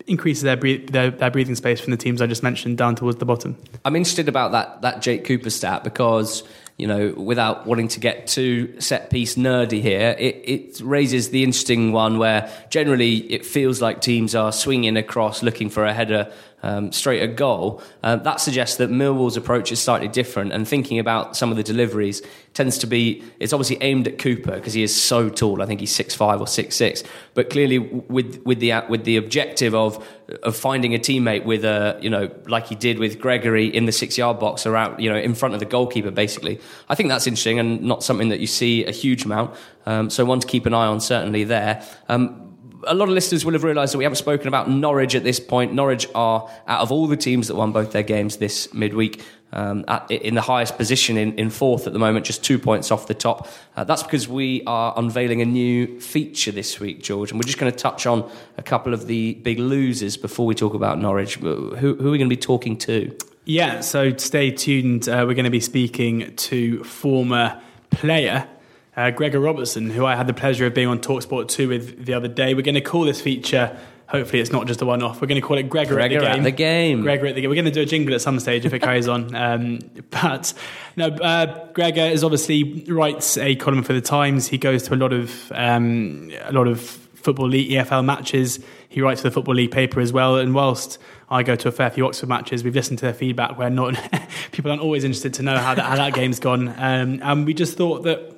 increases 0.09 0.43
their, 0.43 0.57
their, 0.57 1.13
their 1.13 1.31
breathing 1.31 1.55
space 1.55 1.81
from 1.81 1.93
the 1.93 1.97
teams 1.97 2.21
I 2.21 2.27
just 2.27 2.43
mentioned 2.43 2.79
down 2.79 2.97
towards 2.97 3.19
the 3.19 3.25
bottom. 3.25 3.57
I'm 3.85 3.95
interested 3.95 4.29
about 4.29 4.51
that 4.53 4.83
that 4.83 5.03
Jake 5.03 5.25
Cooper 5.25 5.51
stat 5.51 5.85
because 5.85 6.43
you 6.79 6.89
know 6.89 7.15
without 7.17 7.65
wanting 7.65 7.87
to 7.87 8.01
get 8.01 8.27
too 8.27 8.81
set 8.81 9.09
piece 9.11 9.37
nerdy 9.37 9.81
here, 9.81 10.17
it, 10.19 10.43
it 10.45 10.81
raises 10.81 11.31
the 11.31 11.45
interesting 11.45 11.93
one 11.93 12.19
where 12.19 12.51
generally 12.71 13.19
it 13.33 13.47
feels 13.47 13.81
like 13.81 14.01
teams 14.01 14.35
are 14.35 14.51
swinging 14.51 14.97
across 14.97 15.45
looking 15.45 15.71
for 15.71 15.85
a 15.85 15.95
header 15.95 16.33
um, 16.65 16.91
straight 16.93 17.23
at 17.23 17.37
goal. 17.37 17.83
Uh, 18.03 18.17
that 18.17 18.41
suggests 18.41 18.79
that 18.79 18.91
Millwall's 18.91 19.37
approach 19.37 19.71
is 19.71 19.81
slightly 19.81 20.09
different, 20.09 20.53
and 20.53 20.67
thinking 20.67 20.99
about 20.99 21.37
some 21.37 21.51
of 21.51 21.57
the 21.59 21.63
deliveries 21.63 22.23
tends 22.55 22.79
to 22.79 22.87
be 22.87 23.23
it's 23.39 23.53
obviously 23.53 23.77
aimed 23.83 24.09
at 24.09 24.17
Cooper 24.17 24.53
because 24.53 24.73
he 24.73 24.83
is 24.83 24.95
so 24.95 25.29
tall. 25.29 25.61
I 25.61 25.67
think 25.67 25.81
he's 25.81 25.95
six 25.95 26.15
five 26.15 26.41
or 26.41 26.47
six 26.47 26.75
six, 26.75 27.05
but 27.35 27.51
clearly 27.51 27.79
with 27.79 28.43
with 28.45 28.61
the 28.61 28.73
with 28.89 29.05
the 29.05 29.19
objective 29.19 29.75
of 29.75 30.05
of 30.43 30.57
finding 30.57 30.95
a 30.95 30.99
teammate 30.99 31.45
with 31.45 31.65
a 31.65 31.99
you 32.01 32.09
know 32.09 32.31
like 32.47 32.67
he 32.69 32.75
did 32.75 32.99
with 32.99 33.21
Gregory 33.21 33.67
in 33.67 33.85
the 33.85 33.93
six 33.93 34.17
yard 34.17 34.41
box 34.41 34.65
or 34.65 34.75
out 34.75 34.99
you 34.99 35.11
know 35.11 35.19
in 35.19 35.35
front 35.35 35.53
of 35.53 35.61
the 35.61 35.67
goalkeeper. 35.67 36.11
Basically, 36.11 36.59
I 36.89 36.95
think 36.95 37.11
that's 37.11 37.27
interesting 37.27 37.59
and 37.59 37.83
not 37.83 38.03
something 38.03 38.31
that 38.31 38.41
you 38.41 38.47
see 38.47 38.87
a 38.87 38.91
huge 38.91 39.27
amount. 39.27 39.55
Um, 39.85 40.09
so 40.09 40.25
one 40.25 40.41
to 40.41 40.47
keep 40.47 40.65
an 40.65 40.73
eye 40.73 40.87
on 40.87 41.01
certainly 41.01 41.45
there. 41.45 41.87
Um, 42.09 42.44
a 42.87 42.95
lot 42.95 43.09
of 43.09 43.15
listeners 43.15 43.45
will 43.45 43.53
have 43.53 43.65
realised 43.65 43.95
that 43.95 43.99
we 43.99 44.05
haven't 44.05 44.17
spoken 44.17 44.49
about 44.49 44.69
Norwich 44.69 45.15
at 45.15 45.25
this 45.25 45.41
point. 45.41 45.73
Norwich 45.73 46.07
are, 46.15 46.49
out 46.67 46.81
of 46.81 46.93
all 46.93 47.07
the 47.07 47.17
teams 47.17 47.49
that 47.49 47.57
won 47.57 47.73
both 47.73 47.93
their 47.93 48.03
games 48.03 48.37
this 48.39 48.73
midweek, 48.73 49.23
um, 49.53 49.85
at, 49.87 50.11
in 50.11 50.35
the 50.35 50.41
highest 50.41 50.77
position 50.77 51.17
in, 51.17 51.39
in, 51.39 51.49
fourth 51.49 51.87
at 51.87 51.93
the 51.93 51.99
moment, 51.99 52.27
just 52.27 52.43
two 52.43 52.59
points 52.59 52.91
off 52.91 53.07
the 53.07 53.15
top. 53.15 53.49
Uh, 53.77 53.85
that's 53.85 54.03
because 54.03 54.29
we 54.29 54.65
are 54.67 54.93
unveiling 54.97 55.41
a 55.41 55.45
new 55.45 56.01
feature 56.01 56.51
this 56.51 56.81
week, 56.81 57.03
George, 57.03 57.31
and 57.31 57.39
we're 57.39 57.45
just 57.45 57.59
going 57.59 57.71
to 57.71 57.79
touch 57.79 58.05
on 58.05 58.29
a 58.59 58.63
couple 58.63 58.93
of 58.93 59.07
the 59.07 59.35
big 59.35 59.61
losers 59.61 60.17
before 60.17 60.45
we 60.45 60.57
talk 60.57 60.75
about 60.75 60.99
Norwich. 60.99 61.37
Who, 61.37 61.77
who 61.77 62.09
are 62.09 62.11
we 62.11 62.19
going 62.19 62.29
to 62.29 62.37
be 62.37 62.37
talking 62.37 62.77
to? 62.79 63.17
Yeah, 63.45 63.81
so 63.81 64.17
stay 64.17 64.51
tuned. 64.51 65.09
Uh, 65.09 65.25
we're 65.27 65.35
going 65.35 65.45
to 65.45 65.51
be 65.51 65.61
speaking 65.61 66.35
to 66.35 66.83
former 66.83 67.61
player 67.91 68.49
uh, 68.97 69.11
Gregor 69.11 69.41
Robertson, 69.41 69.91
who 69.91 70.07
I 70.07 70.17
had 70.17 70.27
the 70.27 70.35
pleasure 70.35 70.67
of 70.67 70.75
being 70.75 70.89
on 70.89 71.01
Talksport 71.01 71.49
2 71.49 71.69
with 71.69 72.07
the 72.07 72.15
other 72.15 72.29
day. 72.29 72.55
We're 72.55 72.63
going 72.63 72.75
to 72.75 72.81
call 72.81 73.03
this 73.03 73.21
feature, 73.21 73.77
hopefully 74.07 74.41
it's 74.41 74.53
not 74.53 74.67
just 74.67 74.81
a 74.83 74.87
one-off, 74.87 75.21
we're 75.21 75.27
going 75.27 75.41
to 75.41 75.47
call 75.47 75.59
it 75.59 75.69
Gregor, 75.69 75.95
Gregor 75.95 76.19
at 76.19 76.21
the 76.21 76.27
Game. 76.27 76.39
At 76.39 76.45
the 76.45 76.51
game. 76.51 77.03
Gregor 77.03 77.27
at 77.27 77.35
the 77.35 77.41
Game. 77.41 77.51
We're 77.51 77.57
going 77.57 77.65
to 77.67 77.71
do 77.71 77.83
a 77.83 77.87
jingle 77.87 78.15
at 78.15 78.21
some 78.21 78.39
stage 78.41 78.65
if 78.65 78.73
it 78.73 78.81
carries 78.81 79.09
on. 79.09 79.35
Um, 79.45 79.79
but 80.11 80.55
no, 80.97 81.09
uh, 81.09 81.71
Gregor 81.73 82.01
is 82.01 82.25
obviously 82.25 82.85
writes 82.89 83.37
a 83.37 83.57
column 83.57 83.83
for 83.83 83.93
the 83.93 84.01
Times. 84.01 84.47
He 84.47 84.57
goes 84.57 84.85
to 84.85 84.95
a 84.95 84.97
lot 84.97 85.13
of 85.13 85.53
um, 85.53 86.31
a 86.45 86.53
lot 86.53 86.67
of 86.67 86.81
football 87.25 87.49
league 87.49 87.71
EFL 87.71 88.05
matches. 88.05 88.61
He 88.89 89.01
writes 89.01 89.23
for 89.23 89.29
the 89.29 89.33
football 89.33 89.55
league 89.55 89.71
paper 89.71 90.01
as 90.01 90.13
well. 90.13 90.37
And 90.37 90.55
whilst 90.55 90.99
I 91.29 91.43
go 91.43 91.57
to 91.57 91.69
a 91.69 91.73
fair 91.73 91.91
few 91.91 92.07
Oxford 92.07 92.29
matches, 92.29 92.63
we've 92.63 92.75
listened 92.75 93.01
to 93.01 93.07
their 93.07 93.15
feedback 93.15 93.59
where 93.59 93.71
not 93.71 93.99
people 94.53 94.71
aren't 94.71 94.83
always 94.83 95.05
interested 95.05 95.35
to 95.35 95.43
know 95.43 95.59
how 95.59 95.75
that, 95.75 95.85
how 95.85 95.97
that 95.97 96.15
game's 96.15 96.39
gone. 96.39 96.69
Um, 96.69 97.21
and 97.23 97.45
we 97.45 97.55
just 97.55 97.77
thought 97.77 98.05
that 98.05 98.34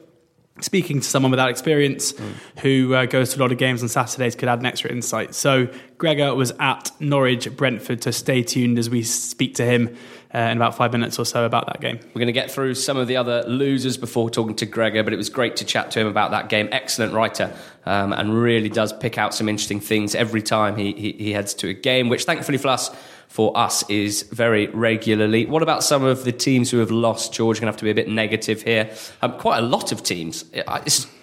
speaking 0.60 1.00
to 1.00 1.06
someone 1.06 1.30
without 1.30 1.50
experience 1.50 2.12
mm. 2.12 2.32
who 2.60 2.94
uh, 2.94 3.06
goes 3.06 3.34
to 3.34 3.38
a 3.38 3.40
lot 3.40 3.52
of 3.52 3.58
games 3.58 3.82
on 3.82 3.88
Saturdays 3.88 4.34
could 4.34 4.48
add 4.48 4.60
an 4.60 4.66
extra 4.66 4.90
insight. 4.90 5.34
So 5.34 5.68
Gregor 5.98 6.34
was 6.34 6.52
at 6.58 6.90
Norwich 7.00 7.54
Brentford, 7.56 8.02
to 8.02 8.12
stay 8.12 8.42
tuned 8.42 8.78
as 8.78 8.88
we 8.88 9.02
speak 9.02 9.54
to 9.56 9.64
him 9.64 9.94
uh, 10.34 10.38
in 10.38 10.56
about 10.56 10.76
five 10.76 10.92
minutes 10.92 11.18
or 11.18 11.24
so 11.24 11.44
about 11.44 11.66
that 11.66 11.80
game. 11.80 11.98
We're 12.08 12.20
going 12.20 12.26
to 12.26 12.32
get 12.32 12.50
through 12.50 12.74
some 12.74 12.96
of 12.96 13.06
the 13.06 13.16
other 13.16 13.42
losers 13.44 13.96
before 13.96 14.30
talking 14.30 14.56
to 14.56 14.66
Gregor, 14.66 15.02
but 15.02 15.12
it 15.12 15.16
was 15.16 15.28
great 15.28 15.56
to 15.56 15.64
chat 15.64 15.90
to 15.92 16.00
him 16.00 16.06
about 16.06 16.30
that 16.30 16.48
game. 16.48 16.68
Excellent 16.72 17.12
writer, 17.12 17.54
um, 17.84 18.12
and 18.12 18.34
really 18.34 18.68
does 18.68 18.92
pick 18.92 19.18
out 19.18 19.34
some 19.34 19.48
interesting 19.48 19.80
things 19.80 20.14
every 20.14 20.42
time 20.42 20.76
he, 20.76 20.92
he, 20.92 21.12
he 21.12 21.32
heads 21.32 21.54
to 21.54 21.68
a 21.68 21.74
game, 21.74 22.08
which 22.08 22.24
thankfully 22.24 22.58
for 22.58 22.68
us 22.68 22.90
for 23.28 23.56
us 23.56 23.88
is 23.90 24.22
very 24.22 24.68
regularly. 24.68 25.46
What 25.46 25.62
about 25.62 25.84
some 25.84 26.04
of 26.04 26.24
the 26.24 26.32
teams 26.32 26.70
who 26.70 26.78
have 26.78 26.90
lost? 26.90 27.32
George, 27.32 27.58
going 27.60 27.66
to 27.66 27.72
have 27.72 27.76
to 27.78 27.84
be 27.84 27.90
a 27.90 27.94
bit 27.94 28.08
negative 28.08 28.62
here. 28.62 28.90
Um, 29.22 29.38
quite 29.38 29.58
a 29.58 29.62
lot 29.62 29.92
of 29.92 30.02
teams. 30.02 30.44
It 30.52 30.66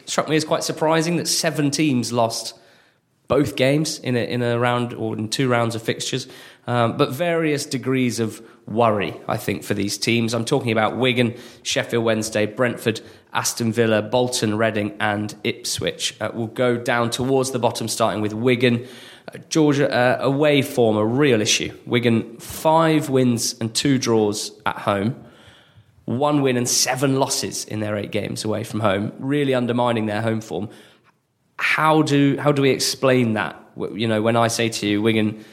struck 0.06 0.30
me 0.30 0.36
as 0.36 0.46
quite 0.46 0.63
surprising 0.63 1.18
that 1.18 1.28
seven 1.28 1.72
teams 1.72 2.12
lost 2.12 2.58
both 3.28 3.56
games 3.56 4.00
in 4.00 4.16
a, 4.16 4.20
in 4.20 4.42
a 4.44 4.60
round 4.60 4.94
or 4.94 5.18
in 5.18 5.30
two 5.30 5.48
rounds 5.48 5.76
of 5.76 5.82
fixtures, 5.82 6.28
um, 6.68 6.98
but 6.98 7.12
various 7.12 7.66
degrees 7.66 8.20
of 8.20 8.42
worry, 8.68 9.20
I 9.28 9.38
think, 9.38 9.63
for 9.63 9.74
these 9.74 9.98
teams. 9.98 10.34
I'm 10.34 10.46
talking 10.46 10.72
about 10.72 10.98
Wigan, 10.98 11.36
Sheffield 11.63 12.04
Wednesday, 12.04 12.46
Brentford, 12.46 13.02
Aston 13.34 13.74
Villa, 13.74 14.02
Bolton, 14.02 14.58
Reading, 14.58 14.96
and 15.00 15.36
Ipswich. 15.44 16.16
Uh, 16.22 16.30
we'll 16.34 16.48
go 16.48 16.78
down 16.78 17.10
towards 17.10 17.52
the 17.52 17.60
bottom, 17.60 17.88
starting 17.88 18.22
with 18.22 18.34
Wigan. 18.34 18.88
Georgia 19.50 19.92
uh, 19.92 20.18
away 20.22 20.62
form 20.62 20.98
a 20.98 21.06
real 21.06 21.42
issue. 21.42 21.76
Wigan 21.86 22.38
five 22.38 23.10
wins 23.10 23.56
and 23.60 23.74
two 23.74 23.98
draws 23.98 24.52
at 24.66 24.78
home, 24.80 25.24
one 26.06 26.42
win 26.42 26.58
and 26.58 26.68
seven 26.68 27.20
losses 27.20 27.66
in 27.66 27.80
their 27.80 27.96
eight 27.96 28.12
games 28.12 28.44
away 28.44 28.64
from 28.64 28.82
home, 28.82 29.14
really 29.20 29.54
undermining 29.54 30.06
their 30.06 30.22
home 30.22 30.42
form. 30.42 30.70
How 31.58 32.02
do 32.02 32.38
how 32.38 32.52
do 32.52 32.62
we 32.62 32.70
explain 32.70 33.34
that? 33.34 33.60
You 33.76 34.08
know, 34.08 34.22
when 34.22 34.36
I 34.36 34.50
say 34.50 34.70
to 34.70 34.88
you, 34.88 35.02
Wigan 35.02 35.44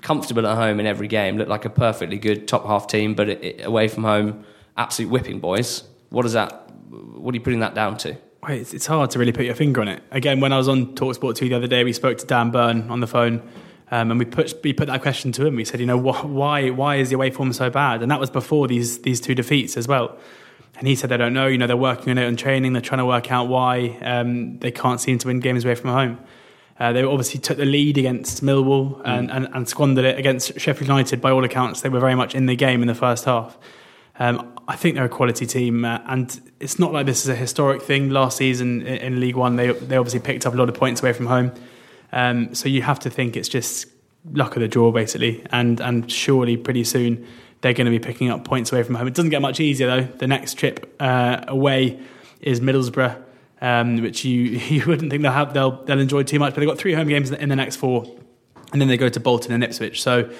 comfortable 0.00 0.46
at 0.46 0.56
home 0.56 0.78
in 0.78 0.86
every 0.86 1.08
game, 1.08 1.38
look 1.38 1.48
like 1.48 1.64
a 1.64 1.70
perfectly 1.70 2.18
good 2.18 2.46
top 2.46 2.64
half 2.66 2.86
team, 2.86 3.14
but 3.14 3.28
it, 3.28 3.44
it, 3.44 3.64
away 3.66 3.88
from 3.88 4.04
home, 4.04 4.44
absolute 4.76 5.10
whipping 5.10 5.40
boys. 5.40 5.82
What 6.10 6.24
is 6.24 6.34
that? 6.34 6.70
What 6.90 7.34
are 7.34 7.36
you 7.36 7.42
putting 7.42 7.60
that 7.60 7.74
down 7.74 7.96
to? 7.98 8.16
It's, 8.48 8.74
it's 8.74 8.86
hard 8.86 9.10
to 9.10 9.18
really 9.18 9.32
put 9.32 9.44
your 9.44 9.54
finger 9.54 9.80
on 9.80 9.88
it. 9.88 10.02
Again, 10.10 10.40
when 10.40 10.52
I 10.52 10.56
was 10.56 10.68
on 10.68 10.94
Talksport 10.94 11.36
2 11.36 11.48
the 11.48 11.54
other 11.54 11.66
day, 11.66 11.84
we 11.84 11.92
spoke 11.92 12.18
to 12.18 12.26
Dan 12.26 12.50
Burn 12.50 12.90
on 12.90 13.00
the 13.00 13.06
phone. 13.06 13.42
Um, 13.90 14.10
and 14.10 14.18
we 14.18 14.26
put 14.26 14.54
we 14.62 14.72
put 14.72 14.86
that 14.88 15.00
question 15.00 15.32
to 15.32 15.46
him. 15.46 15.56
We 15.56 15.64
said, 15.64 15.80
you 15.80 15.86
know, 15.86 15.98
wh- 15.98 16.26
why 16.26 16.70
why 16.70 16.96
is 16.96 17.08
the 17.08 17.14
away 17.14 17.30
form 17.30 17.52
so 17.52 17.70
bad? 17.70 18.02
And 18.02 18.10
that 18.10 18.20
was 18.20 18.30
before 18.30 18.68
these 18.68 19.00
these 19.00 19.20
two 19.20 19.34
defeats 19.34 19.76
as 19.76 19.88
well. 19.88 20.18
And 20.76 20.86
he 20.86 20.94
said 20.94 21.10
they 21.10 21.16
don't 21.16 21.32
know. 21.32 21.46
You 21.46 21.58
know, 21.58 21.66
they're 21.66 21.76
working 21.76 22.10
on 22.10 22.18
it 22.18 22.26
and 22.26 22.38
training. 22.38 22.74
They're 22.74 22.82
trying 22.82 22.98
to 22.98 23.06
work 23.06 23.32
out 23.32 23.48
why 23.48 23.98
um, 24.02 24.58
they 24.58 24.70
can't 24.70 25.00
seem 25.00 25.18
to 25.18 25.26
win 25.28 25.40
games 25.40 25.64
away 25.64 25.74
from 25.74 25.90
home. 25.90 26.18
Uh, 26.78 26.92
they 26.92 27.02
obviously 27.02 27.40
took 27.40 27.56
the 27.56 27.64
lead 27.64 27.98
against 27.98 28.44
Millwall 28.44 29.02
and, 29.04 29.28
mm. 29.28 29.36
and, 29.36 29.48
and, 29.52 29.68
squandered 29.68 30.04
it 30.04 30.16
against 30.16 30.60
Sheffield 30.60 30.86
United. 30.86 31.20
By 31.20 31.32
all 31.32 31.42
accounts, 31.42 31.80
they 31.80 31.88
were 31.88 31.98
very 31.98 32.14
much 32.14 32.36
in 32.36 32.46
the 32.46 32.54
game 32.54 32.82
in 32.82 32.86
the 32.86 32.94
first 32.94 33.24
half. 33.24 33.58
Um, 34.20 34.57
I 34.68 34.76
think 34.76 34.96
they're 34.96 35.06
a 35.06 35.08
quality 35.08 35.46
team, 35.46 35.86
uh, 35.86 36.00
and 36.06 36.38
it's 36.60 36.78
not 36.78 36.92
like 36.92 37.06
this 37.06 37.22
is 37.22 37.30
a 37.30 37.34
historic 37.34 37.80
thing. 37.80 38.10
Last 38.10 38.36
season 38.36 38.82
in, 38.82 38.96
in, 38.98 39.20
League 39.20 39.34
One, 39.34 39.56
they 39.56 39.72
they 39.72 39.96
obviously 39.96 40.20
picked 40.20 40.44
up 40.44 40.52
a 40.52 40.56
lot 40.58 40.68
of 40.68 40.74
points 40.74 41.00
away 41.02 41.14
from 41.14 41.24
home. 41.24 41.52
Um, 42.12 42.54
so 42.54 42.68
you 42.68 42.82
have 42.82 42.98
to 43.00 43.10
think 43.10 43.34
it's 43.34 43.48
just 43.48 43.86
luck 44.30 44.56
of 44.56 44.60
the 44.60 44.68
draw, 44.68 44.92
basically, 44.92 45.42
and 45.50 45.80
and 45.80 46.12
surely 46.12 46.58
pretty 46.58 46.84
soon 46.84 47.26
they're 47.62 47.72
going 47.72 47.86
to 47.86 47.90
be 47.90 47.98
picking 47.98 48.28
up 48.28 48.44
points 48.44 48.70
away 48.70 48.82
from 48.82 48.94
home. 48.94 49.08
It 49.08 49.14
doesn't 49.14 49.30
get 49.30 49.40
much 49.40 49.58
easier 49.58 49.86
though. 49.86 50.02
The 50.02 50.26
next 50.26 50.54
trip 50.54 50.94
uh, 51.00 51.44
away 51.48 51.98
is 52.42 52.60
Middlesbrough, 52.60 53.20
um, 53.62 54.02
which 54.02 54.26
you 54.26 54.42
you 54.68 54.84
wouldn't 54.86 55.10
think 55.10 55.22
they'll 55.22 55.32
have 55.32 55.54
they'll 55.54 55.82
they'll 55.84 55.98
enjoy 55.98 56.24
too 56.24 56.38
much. 56.38 56.52
But 56.54 56.60
they've 56.60 56.68
got 56.68 56.76
three 56.78 56.92
home 56.92 57.08
games 57.08 57.30
in 57.30 57.48
the 57.48 57.56
next 57.56 57.76
four, 57.76 58.04
and 58.72 58.82
then 58.82 58.88
they 58.88 58.98
go 58.98 59.08
to 59.08 59.18
Bolton 59.18 59.52
and 59.52 59.64
Ipswich. 59.64 60.02
So. 60.02 60.30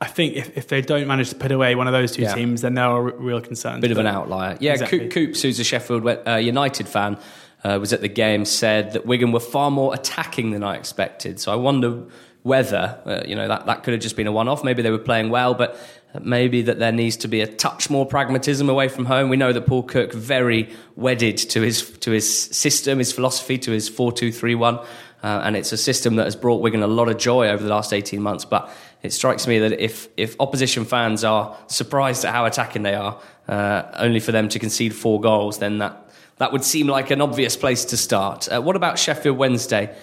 I 0.00 0.06
think 0.06 0.36
if, 0.36 0.56
if 0.56 0.68
they 0.68 0.82
don't 0.82 1.06
manage 1.06 1.30
to 1.30 1.36
put 1.36 1.50
away 1.52 1.74
one 1.74 1.86
of 1.86 1.92
those 1.92 2.12
two 2.12 2.22
Yeah. 2.22 2.34
teams, 2.34 2.60
then 2.60 2.74
there 2.74 2.84
are 2.84 3.02
real 3.02 3.40
concerns. 3.40 3.80
Bit 3.80 3.92
of 3.92 3.98
an 3.98 4.06
outlier. 4.06 4.56
Yeah, 4.60 4.72
Exactly. 4.72 4.98
Coop- 5.00 5.10
Coops, 5.12 5.42
who's 5.42 5.58
a 5.58 5.64
Sheffield 5.64 6.06
uh, 6.26 6.34
United 6.36 6.86
fan, 6.86 7.18
uh, 7.64 7.78
was 7.80 7.92
at 7.94 8.02
the 8.02 8.08
game, 8.08 8.44
said 8.44 8.92
that 8.92 9.06
Wigan 9.06 9.32
were 9.32 9.40
far 9.40 9.70
more 9.70 9.94
attacking 9.94 10.50
than 10.50 10.62
I 10.62 10.76
expected. 10.76 11.40
So 11.40 11.50
I 11.50 11.56
wonder 11.56 12.02
whether, 12.42 12.98
uh, 13.06 13.22
you 13.26 13.34
know, 13.34 13.48
that, 13.48 13.66
that 13.66 13.82
could 13.82 13.92
have 13.94 14.02
just 14.02 14.16
been 14.16 14.26
a 14.26 14.32
one 14.32 14.48
off. 14.48 14.62
Maybe 14.62 14.82
they 14.82 14.90
were 14.90 14.98
playing 14.98 15.30
well, 15.30 15.54
but 15.54 15.76
maybe 16.22 16.62
that 16.62 16.78
there 16.78 16.92
needs 16.92 17.16
to 17.18 17.28
be 17.28 17.40
a 17.40 17.46
touch 17.46 17.88
more 17.90 18.06
pragmatism 18.06 18.68
away 18.68 18.88
from 18.88 19.06
home. 19.06 19.30
We 19.30 19.36
know 19.36 19.52
that 19.52 19.66
Paul 19.66 19.82
Cook 19.82 20.12
very 20.12 20.68
wedded 20.94 21.38
to 21.38 21.62
his 21.62 21.90
to 22.00 22.10
his 22.10 22.30
system, 22.54 22.98
his 22.98 23.12
philosophy, 23.12 23.58
to 23.58 23.70
his 23.72 23.88
four 23.88 24.12
two 24.12 24.30
three 24.30 24.54
one, 24.54 24.76
uh, 25.24 25.42
and 25.44 25.56
it's 25.56 25.72
a 25.72 25.76
system 25.76 26.16
that 26.16 26.24
has 26.24 26.36
brought 26.36 26.60
Wigan 26.60 26.82
a 26.82 26.86
lot 26.86 27.08
of 27.08 27.18
joy 27.18 27.48
over 27.48 27.62
the 27.62 27.68
last 27.68 27.92
eighteen 27.92 28.22
months. 28.22 28.44
But 28.44 28.70
it 29.06 29.12
strikes 29.12 29.46
me 29.46 29.58
that 29.60 29.80
if 29.80 30.08
if 30.16 30.36
opposition 30.40 30.84
fans 30.84 31.24
are 31.24 31.56
surprised 31.68 32.24
at 32.24 32.34
how 32.34 32.44
attacking 32.44 32.82
they 32.82 32.94
are, 32.94 33.18
uh, 33.48 33.82
only 33.94 34.20
for 34.20 34.32
them 34.32 34.48
to 34.48 34.58
concede 34.58 34.94
four 34.94 35.20
goals, 35.20 35.58
then 35.58 35.78
that 35.78 36.10
that 36.38 36.52
would 36.52 36.64
seem 36.64 36.86
like 36.86 37.10
an 37.10 37.20
obvious 37.20 37.56
place 37.56 37.84
to 37.86 37.96
start. 37.96 38.48
Uh, 38.52 38.60
what 38.60 38.76
about 38.76 38.98
Sheffield 38.98 39.38
Wednesday? 39.38 39.94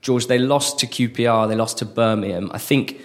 George, 0.00 0.26
they 0.26 0.38
lost 0.38 0.78
to 0.80 0.86
QPR, 0.86 1.48
they 1.48 1.56
lost 1.56 1.78
to 1.78 1.84
Birmingham. 1.84 2.50
I 2.52 2.58
think 2.58 3.00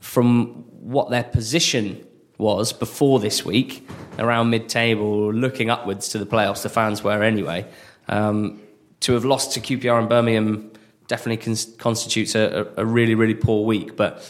from 0.00 0.64
what 0.80 1.08
their 1.08 1.24
position 1.24 2.06
was 2.36 2.72
before 2.72 3.20
this 3.20 3.44
week, 3.44 3.88
around 4.18 4.50
mid 4.50 4.68
table, 4.68 5.32
looking 5.32 5.70
upwards 5.70 6.08
to 6.10 6.18
the 6.18 6.26
playoffs, 6.26 6.62
the 6.62 6.68
fans 6.68 7.02
were 7.02 7.22
anyway, 7.22 7.66
um, 8.08 8.60
to 9.00 9.14
have 9.14 9.24
lost 9.24 9.52
to 9.52 9.60
QPR 9.60 9.98
and 10.00 10.08
Birmingham 10.08 10.72
definitely 11.06 11.42
cons- 11.42 11.74
constitutes 11.78 12.34
a, 12.34 12.66
a 12.76 12.84
really, 12.84 13.14
really 13.14 13.34
poor 13.34 13.64
week. 13.64 13.96
But 13.96 14.22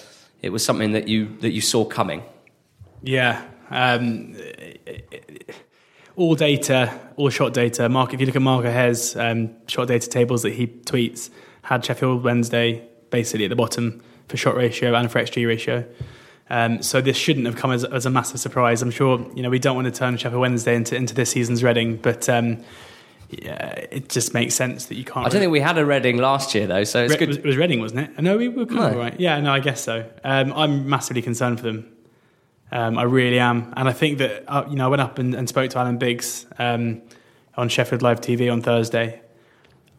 it 0.44 0.52
was 0.52 0.62
something 0.62 0.92
that 0.92 1.08
you, 1.08 1.34
that 1.40 1.52
you 1.52 1.62
saw 1.62 1.86
coming. 1.86 2.22
Yeah. 3.02 3.42
Um, 3.70 4.36
all 6.16 6.34
data, 6.34 7.00
all 7.16 7.30
shot 7.30 7.54
data. 7.54 7.88
Mark, 7.88 8.12
if 8.12 8.20
you 8.20 8.26
look 8.26 8.36
at 8.36 8.42
Mark 8.42 8.66
O'Haire's 8.66 9.16
um, 9.16 9.54
shot 9.66 9.88
data 9.88 10.06
tables 10.06 10.42
that 10.42 10.52
he 10.52 10.66
tweets, 10.66 11.30
had 11.62 11.82
Sheffield 11.82 12.22
Wednesday 12.22 12.86
basically 13.08 13.46
at 13.46 13.48
the 13.48 13.56
bottom 13.56 14.02
for 14.28 14.36
shot 14.36 14.54
ratio 14.54 14.94
and 14.94 15.10
for 15.10 15.18
XG 15.18 15.46
ratio. 15.46 15.82
Um, 16.50 16.82
so 16.82 17.00
this 17.00 17.16
shouldn't 17.16 17.46
have 17.46 17.56
come 17.56 17.72
as, 17.72 17.82
as 17.84 18.04
a 18.04 18.10
massive 18.10 18.38
surprise. 18.38 18.82
I'm 18.82 18.90
sure 18.90 19.26
you 19.34 19.42
know 19.42 19.48
we 19.48 19.58
don't 19.58 19.76
want 19.76 19.86
to 19.86 19.98
turn 19.98 20.18
Sheffield 20.18 20.42
Wednesday 20.42 20.76
into, 20.76 20.94
into 20.94 21.14
this 21.14 21.30
season's 21.30 21.64
Reading, 21.64 21.96
but 21.96 22.28
um, 22.28 22.62
yeah, 23.42 23.86
it 23.90 24.08
just 24.08 24.34
makes 24.34 24.54
sense 24.54 24.86
that 24.86 24.96
you 24.96 25.04
can't. 25.04 25.26
I 25.26 25.28
don't 25.28 25.40
think 25.40 25.52
we 25.52 25.60
had 25.60 25.78
a 25.78 25.84
Reading 25.84 26.18
last 26.18 26.54
year, 26.54 26.66
though, 26.66 26.84
so 26.84 27.04
it's 27.04 27.12
Re- 27.12 27.18
good. 27.18 27.36
It 27.36 27.44
was, 27.44 27.56
Reading, 27.56 27.80
wasn't 27.80 28.00
it? 28.00 28.22
No, 28.22 28.36
we 28.36 28.48
were 28.48 28.66
kind 28.66 28.94
of 28.94 28.96
right. 28.96 29.18
Yeah, 29.18 29.40
no, 29.40 29.52
I 29.52 29.60
guess 29.60 29.82
so. 29.82 30.08
Um, 30.22 30.52
I'm 30.52 30.88
massively 30.88 31.22
concerned 31.22 31.58
for 31.58 31.66
them. 31.66 31.90
Um, 32.72 32.98
I 32.98 33.02
really 33.02 33.38
am, 33.38 33.72
and 33.76 33.88
I 33.88 33.92
think 33.92 34.18
that 34.18 34.44
uh, 34.48 34.64
you 34.68 34.76
know 34.76 34.86
I 34.86 34.88
went 34.88 35.02
up 35.02 35.18
and, 35.18 35.34
and 35.34 35.48
spoke 35.48 35.70
to 35.70 35.78
Alan 35.78 35.98
Biggs 35.98 36.46
um, 36.58 37.02
on 37.56 37.68
Sheffield 37.68 38.02
Live 38.02 38.20
TV 38.20 38.50
on 38.50 38.62
Thursday, 38.62 39.20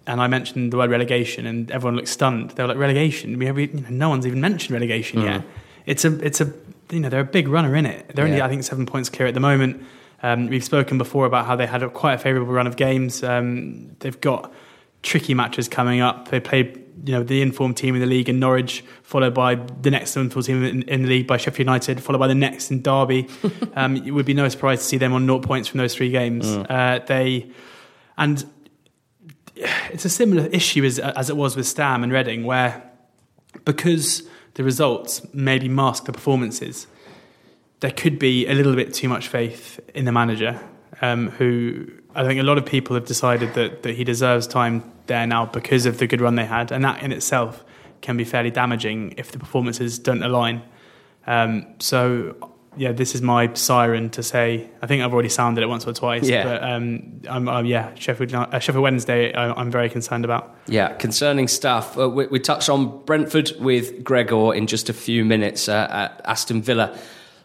and 0.08 0.20
I 0.20 0.28
mentioned 0.28 0.74
the 0.74 0.78
word 0.78 0.90
relegation, 0.90 1.46
and 1.46 1.72
everyone 1.72 1.96
looked 1.96 2.10
stunned. 2.10 2.52
They 2.52 2.64
were 2.64 2.70
like, 2.70 2.78
"Relegation? 2.78 3.38
We, 3.38 3.50
we 3.52 3.68
you 3.68 3.82
know, 3.82 3.90
no 3.90 4.10
one's 4.10 4.28
even 4.28 4.42
mentioned 4.42 4.72
relegation 4.72 5.22
yet. 5.22 5.44
It's 5.86 6.04
a, 6.04 6.20
it's 6.26 6.42
a, 6.42 6.52
you 6.92 7.00
know, 7.00 7.10
they're 7.10 7.22
a 7.22 7.24
big 7.24 7.48
runner 7.48 7.76
in 7.76 7.86
it. 7.86 8.12
They're 8.16 8.26
only, 8.26 8.42
I 8.42 8.50
think, 8.50 8.64
seven 8.64 8.86
points 8.86 9.10
clear 9.10 9.28
at 9.28 9.34
the 9.36 9.40
moment. 9.40 9.84
Um, 10.26 10.48
we've 10.48 10.64
spoken 10.64 10.98
before 10.98 11.28
about 11.28 11.46
how 11.46 11.56
they 11.56 11.68
had 11.68 11.84
a, 11.84 11.90
quite 11.90 12.14
a 12.14 12.18
favourable 12.18 12.52
run 12.52 12.66
of 12.66 12.78
games. 12.78 13.24
Um, 13.24 13.96
they've 14.00 14.20
got 14.20 14.52
tricky 15.04 15.36
matches 15.36 15.68
coming 15.70 16.02
up. 16.02 16.30
They 16.30 16.40
played, 16.40 16.84
you 17.06 17.14
know, 17.14 17.22
the 17.22 17.44
informed 17.44 17.78
team 17.78 17.94
in 17.94 18.02
the 18.02 18.08
league 18.08 18.28
in 18.28 18.40
Norwich, 18.40 18.84
followed 19.04 19.36
by 19.36 19.54
the 19.54 19.92
next 19.92 20.18
informed 20.18 20.48
team 20.48 20.64
in, 20.64 20.82
in 20.84 21.04
the 21.04 21.08
league 21.08 21.28
by 21.28 21.38
Sheffield 21.38 21.68
United, 21.68 22.02
followed 22.02 22.18
by 22.18 22.28
the 22.28 22.34
next 22.34 22.72
in 22.72 22.82
Derby. 22.82 23.28
um, 23.76 23.98
it 23.98 24.10
would 24.10 24.26
be 24.26 24.34
no 24.34 24.50
surprise 24.50 24.80
to 24.80 24.86
see 24.86 24.98
them 24.98 25.14
on 25.14 25.28
0 25.28 25.42
points 25.42 25.68
from 25.68 25.78
those 25.78 25.94
three 25.94 26.10
games. 26.10 26.48
Uh, 26.48 27.00
they 27.06 27.52
and 28.18 28.44
it's 29.56 30.06
a 30.06 30.10
similar 30.10 30.48
issue 30.48 30.84
as 30.84 30.98
as 30.98 31.30
it 31.30 31.38
was 31.38 31.56
with 31.56 31.68
Stam 31.68 32.04
and 32.04 32.12
Reading, 32.12 32.46
where 32.46 32.92
because 33.64 34.24
the 34.56 34.64
results 34.64 35.22
maybe 35.34 35.70
mask 35.70 36.06
the 36.06 36.14
performances, 36.14 36.88
there 37.80 37.92
could 37.92 38.20
be 38.20 38.48
a 38.48 38.54
little 38.54 38.76
bit 38.76 38.94
too 38.94 39.10
much 39.10 39.28
faith 39.28 39.80
in 39.94 40.06
the 40.06 40.12
manager, 40.12 40.60
um, 41.02 41.30
who 41.32 41.88
I 42.16 42.24
think 42.24 42.40
a 42.40 42.44
lot 42.44 42.58
of 42.58 42.66
people 42.66 42.96
have 42.96 43.06
decided 43.06 43.54
that, 43.56 43.84
that 43.84 43.96
he 43.96 44.04
deserves 44.04 44.48
time 44.48 44.84
there 45.08 45.28
now 45.28 45.46
because 45.46 45.86
of 45.86 45.98
the 45.98 46.08
good 46.08 46.22
run 46.22 46.36
they 46.36 46.46
had, 46.46 46.72
and 46.72 46.84
that 46.84 47.04
in 47.04 47.12
itself 47.12 47.64
can 48.02 48.18
be 48.18 48.24
fairly 48.24 48.52
damaging 48.52 49.14
if 49.18 49.32
the 49.32 49.40
performances 49.40 50.00
don't 50.00 50.24
align. 50.24 50.62
Um, 51.28 51.66
so, 51.80 52.36
yeah, 52.78 52.92
this 52.92 53.16
is 53.16 53.22
my 53.22 53.54
siren 53.54 54.10
to 54.12 54.24
say. 54.24 54.70
I 54.82 54.88
think 54.88 55.04
I've 55.04 55.14
already 55.14 55.30
sounded 55.30 55.62
it 55.62 55.68
once 55.68 55.88
or 55.88 55.94
twice. 55.94 56.28
Yeah. 56.28 56.44
But 56.44 56.64
um, 56.64 57.22
I'm, 57.28 57.48
uh, 57.48 57.62
yeah, 57.64 57.94
Sheffield, 57.96 58.34
uh, 58.34 58.60
Sheffield 58.60 58.84
Wednesday. 58.84 59.34
I, 59.34 59.52
I'm 59.52 59.72
very 59.72 59.90
concerned 59.90 60.24
about. 60.24 60.56
Yeah, 60.68 60.94
concerning 60.94 61.48
stuff. 61.48 61.98
Uh, 61.98 62.10
we, 62.10 62.28
we 62.28 62.40
touched 62.40 62.70
on 62.70 63.04
Brentford 63.06 63.52
with 63.60 64.04
Gregor 64.04 64.54
in 64.54 64.68
just 64.68 64.88
a 64.90 64.94
few 64.94 65.26
minutes. 65.26 65.68
Uh, 65.68 65.88
at 65.90 66.22
Aston 66.26 66.62
Villa 66.62 66.98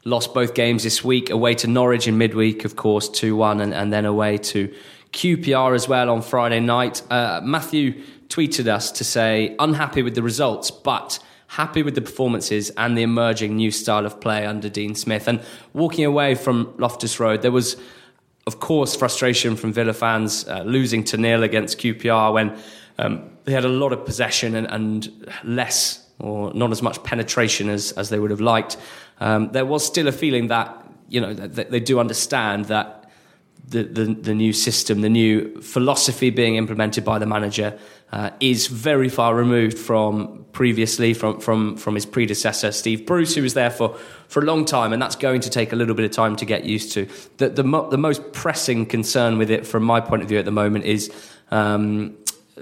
lost 0.04 0.34
both 0.34 0.54
games 0.54 0.82
this 0.82 1.04
week, 1.04 1.30
away 1.30 1.54
to 1.54 1.66
Norwich 1.66 2.08
in 2.08 2.18
midweek, 2.18 2.64
of 2.64 2.76
course, 2.76 3.08
2 3.08 3.36
1, 3.36 3.60
and, 3.60 3.74
and 3.74 3.92
then 3.92 4.04
away 4.04 4.38
to 4.38 4.72
QPR 5.12 5.74
as 5.74 5.88
well 5.88 6.10
on 6.10 6.22
Friday 6.22 6.60
night. 6.60 7.02
Uh, 7.10 7.40
Matthew 7.42 8.02
tweeted 8.28 8.68
us 8.68 8.92
to 8.92 9.04
say, 9.04 9.56
unhappy 9.58 10.02
with 10.02 10.14
the 10.14 10.22
results, 10.22 10.70
but 10.70 11.18
happy 11.48 11.82
with 11.82 11.96
the 11.96 12.00
performances 12.00 12.70
and 12.76 12.96
the 12.96 13.02
emerging 13.02 13.56
new 13.56 13.72
style 13.72 14.06
of 14.06 14.20
play 14.20 14.46
under 14.46 14.68
Dean 14.68 14.94
Smith. 14.94 15.26
And 15.26 15.42
walking 15.72 16.04
away 16.04 16.36
from 16.36 16.72
Loftus 16.78 17.18
Road, 17.18 17.42
there 17.42 17.50
was 17.50 17.76
of 18.46 18.58
course, 18.58 18.96
frustration 18.96 19.54
from 19.54 19.72
Villa 19.72 19.92
fans 19.92 20.46
uh, 20.48 20.62
losing 20.62 21.04
to 21.04 21.16
nil 21.16 21.42
against 21.42 21.78
QPR 21.78 22.32
when 22.32 22.58
um, 22.98 23.30
they 23.44 23.52
had 23.52 23.64
a 23.64 23.68
lot 23.68 23.92
of 23.92 24.04
possession 24.04 24.56
and, 24.56 24.66
and 24.70 25.28
less 25.44 26.06
or 26.18 26.52
not 26.52 26.70
as 26.70 26.82
much 26.82 27.02
penetration 27.02 27.68
as, 27.68 27.92
as 27.92 28.10
they 28.10 28.18
would 28.18 28.30
have 28.30 28.40
liked. 28.40 28.76
Um, 29.20 29.52
there 29.52 29.66
was 29.66 29.86
still 29.86 30.08
a 30.08 30.12
feeling 30.12 30.48
that 30.48 30.76
you 31.08 31.20
know 31.20 31.34
that, 31.34 31.70
they 31.70 31.80
do 31.80 32.00
understand 32.00 32.66
that 32.66 33.10
the, 33.68 33.84
the 33.84 34.04
the 34.14 34.34
new 34.34 34.52
system, 34.52 35.02
the 35.02 35.08
new 35.08 35.60
philosophy 35.60 36.30
being 36.30 36.56
implemented 36.56 37.04
by 37.04 37.18
the 37.18 37.26
manager, 37.26 37.78
uh, 38.12 38.30
is 38.40 38.66
very 38.66 39.08
far 39.08 39.34
removed 39.34 39.78
from 39.78 40.44
previously 40.52 41.14
from 41.14 41.38
from 41.40 41.76
from 41.76 41.94
his 41.94 42.06
predecessor 42.06 42.72
Steve 42.72 43.06
Bruce, 43.06 43.34
who 43.34 43.42
was 43.42 43.54
there 43.54 43.70
for 43.70 43.96
for 44.28 44.40
a 44.40 44.44
long 44.44 44.64
time, 44.64 44.92
and 44.92 45.00
that's 45.00 45.16
going 45.16 45.40
to 45.42 45.50
take 45.50 45.72
a 45.72 45.76
little 45.76 45.94
bit 45.94 46.04
of 46.04 46.10
time 46.10 46.36
to 46.36 46.44
get 46.44 46.64
used 46.64 46.92
to. 46.92 47.06
The 47.36 47.50
the, 47.50 47.64
mo- 47.64 47.90
the 47.90 47.98
most 47.98 48.32
pressing 48.32 48.86
concern 48.86 49.38
with 49.38 49.50
it, 49.50 49.66
from 49.66 49.84
my 49.84 50.00
point 50.00 50.22
of 50.22 50.28
view 50.28 50.38
at 50.38 50.44
the 50.44 50.50
moment, 50.50 50.84
is 50.84 51.12
um, 51.50 52.16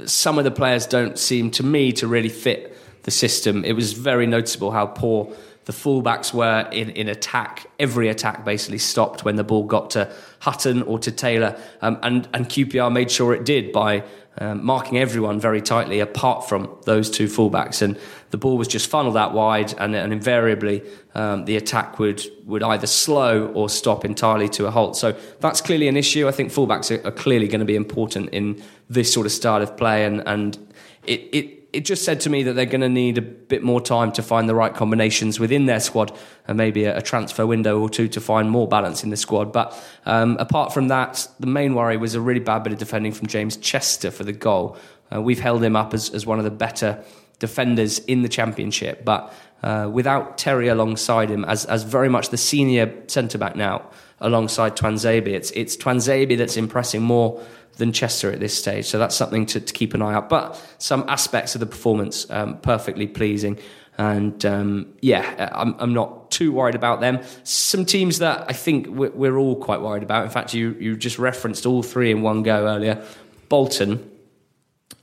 some 0.04 0.38
of 0.38 0.44
the 0.44 0.50
players 0.50 0.86
don't 0.86 1.18
seem 1.18 1.50
to 1.52 1.62
me 1.62 1.92
to 1.92 2.06
really 2.06 2.28
fit 2.28 2.76
the 3.04 3.10
system. 3.10 3.64
It 3.64 3.72
was 3.72 3.92
very 3.92 4.26
noticeable 4.26 4.70
how 4.70 4.86
poor 4.86 5.32
the 5.68 5.74
fullbacks 5.74 6.32
were 6.32 6.66
in, 6.72 6.88
in 6.88 7.08
attack. 7.08 7.66
Every 7.78 8.08
attack 8.08 8.42
basically 8.42 8.78
stopped 8.78 9.26
when 9.26 9.36
the 9.36 9.44
ball 9.44 9.64
got 9.64 9.90
to 9.90 10.10
Hutton 10.38 10.80
or 10.80 10.98
to 11.00 11.12
Taylor. 11.12 11.60
Um, 11.82 11.98
and, 12.02 12.26
and 12.32 12.46
QPR 12.46 12.90
made 12.90 13.10
sure 13.10 13.34
it 13.34 13.44
did 13.44 13.70
by 13.70 14.02
um, 14.38 14.64
marking 14.64 14.96
everyone 14.96 15.38
very 15.38 15.60
tightly 15.60 16.00
apart 16.00 16.48
from 16.48 16.74
those 16.86 17.10
two 17.10 17.26
fullbacks. 17.26 17.82
And 17.82 17.98
the 18.30 18.38
ball 18.38 18.56
was 18.56 18.66
just 18.66 18.88
funneled 18.88 19.18
out 19.18 19.34
wide, 19.34 19.74
and, 19.78 19.94
and 19.94 20.10
invariably 20.10 20.82
um, 21.14 21.44
the 21.44 21.58
attack 21.58 21.98
would, 21.98 22.22
would 22.46 22.62
either 22.62 22.86
slow 22.86 23.48
or 23.48 23.68
stop 23.68 24.06
entirely 24.06 24.48
to 24.48 24.66
a 24.66 24.70
halt. 24.70 24.96
So 24.96 25.18
that's 25.40 25.60
clearly 25.60 25.88
an 25.88 25.98
issue. 25.98 26.26
I 26.26 26.32
think 26.32 26.50
fullbacks 26.50 26.90
are, 26.90 27.06
are 27.06 27.12
clearly 27.12 27.46
going 27.46 27.60
to 27.60 27.66
be 27.66 27.76
important 27.76 28.30
in 28.30 28.62
this 28.88 29.12
sort 29.12 29.26
of 29.26 29.32
style 29.32 29.60
of 29.60 29.76
play. 29.76 30.06
And, 30.06 30.26
and 30.26 30.56
it, 31.04 31.28
it, 31.30 31.57
it 31.72 31.84
just 31.84 32.04
said 32.04 32.20
to 32.20 32.30
me 32.30 32.42
that 32.44 32.54
they're 32.54 32.64
going 32.66 32.80
to 32.80 32.88
need 32.88 33.18
a 33.18 33.22
bit 33.22 33.62
more 33.62 33.80
time 33.80 34.10
to 34.12 34.22
find 34.22 34.48
the 34.48 34.54
right 34.54 34.74
combinations 34.74 35.38
within 35.38 35.66
their 35.66 35.80
squad 35.80 36.16
and 36.46 36.56
maybe 36.56 36.84
a, 36.84 36.96
a 36.96 37.02
transfer 37.02 37.46
window 37.46 37.78
or 37.78 37.90
two 37.90 38.08
to 38.08 38.20
find 38.20 38.50
more 38.50 38.66
balance 38.66 39.04
in 39.04 39.10
the 39.10 39.16
squad. 39.16 39.52
But 39.52 39.78
um, 40.06 40.36
apart 40.40 40.72
from 40.72 40.88
that, 40.88 41.28
the 41.38 41.46
main 41.46 41.74
worry 41.74 41.98
was 41.98 42.14
a 42.14 42.20
really 42.20 42.40
bad 42.40 42.62
bit 42.62 42.72
of 42.72 42.78
defending 42.78 43.12
from 43.12 43.26
James 43.26 43.56
Chester 43.56 44.10
for 44.10 44.24
the 44.24 44.32
goal. 44.32 44.78
Uh, 45.14 45.20
we've 45.20 45.40
held 45.40 45.62
him 45.62 45.76
up 45.76 45.92
as, 45.92 46.08
as 46.10 46.24
one 46.24 46.38
of 46.38 46.44
the 46.44 46.50
better 46.50 47.04
defenders 47.38 47.98
in 48.00 48.22
the 48.22 48.28
championship, 48.28 49.04
but 49.04 49.32
uh, 49.62 49.88
without 49.92 50.38
Terry 50.38 50.68
alongside 50.68 51.30
him 51.30 51.44
as, 51.44 51.64
as 51.66 51.82
very 51.82 52.08
much 52.08 52.30
the 52.30 52.36
senior 52.36 52.92
centre 53.08 53.38
back 53.38 53.56
now 53.56 53.90
alongside 54.20 54.76
Tuanzebe. 54.76 55.28
It's, 55.28 55.50
it's 55.52 55.76
Tuanzebe 55.76 56.36
that's 56.36 56.56
impressing 56.56 57.02
more 57.02 57.42
than 57.76 57.92
Chester 57.92 58.32
at 58.32 58.40
this 58.40 58.56
stage. 58.56 58.86
So 58.86 58.98
that's 58.98 59.14
something 59.14 59.46
to, 59.46 59.60
to 59.60 59.72
keep 59.72 59.94
an 59.94 60.02
eye 60.02 60.14
out. 60.14 60.28
But 60.28 60.60
some 60.78 61.04
aspects 61.08 61.54
of 61.54 61.60
the 61.60 61.66
performance 61.66 62.28
um, 62.30 62.58
perfectly 62.58 63.06
pleasing. 63.06 63.58
And 63.96 64.44
um, 64.44 64.94
yeah, 65.00 65.50
I'm, 65.52 65.74
I'm 65.78 65.92
not 65.92 66.30
too 66.30 66.52
worried 66.52 66.74
about 66.74 67.00
them. 67.00 67.20
Some 67.44 67.84
teams 67.84 68.18
that 68.18 68.44
I 68.48 68.52
think 68.52 68.86
we're, 68.88 69.10
we're 69.10 69.36
all 69.36 69.56
quite 69.56 69.80
worried 69.80 70.02
about. 70.02 70.24
In 70.24 70.30
fact, 70.30 70.54
you, 70.54 70.76
you 70.78 70.96
just 70.96 71.18
referenced 71.18 71.66
all 71.66 71.82
three 71.82 72.10
in 72.10 72.22
one 72.22 72.42
go 72.42 72.66
earlier. 72.66 73.04
Bolton 73.48 74.08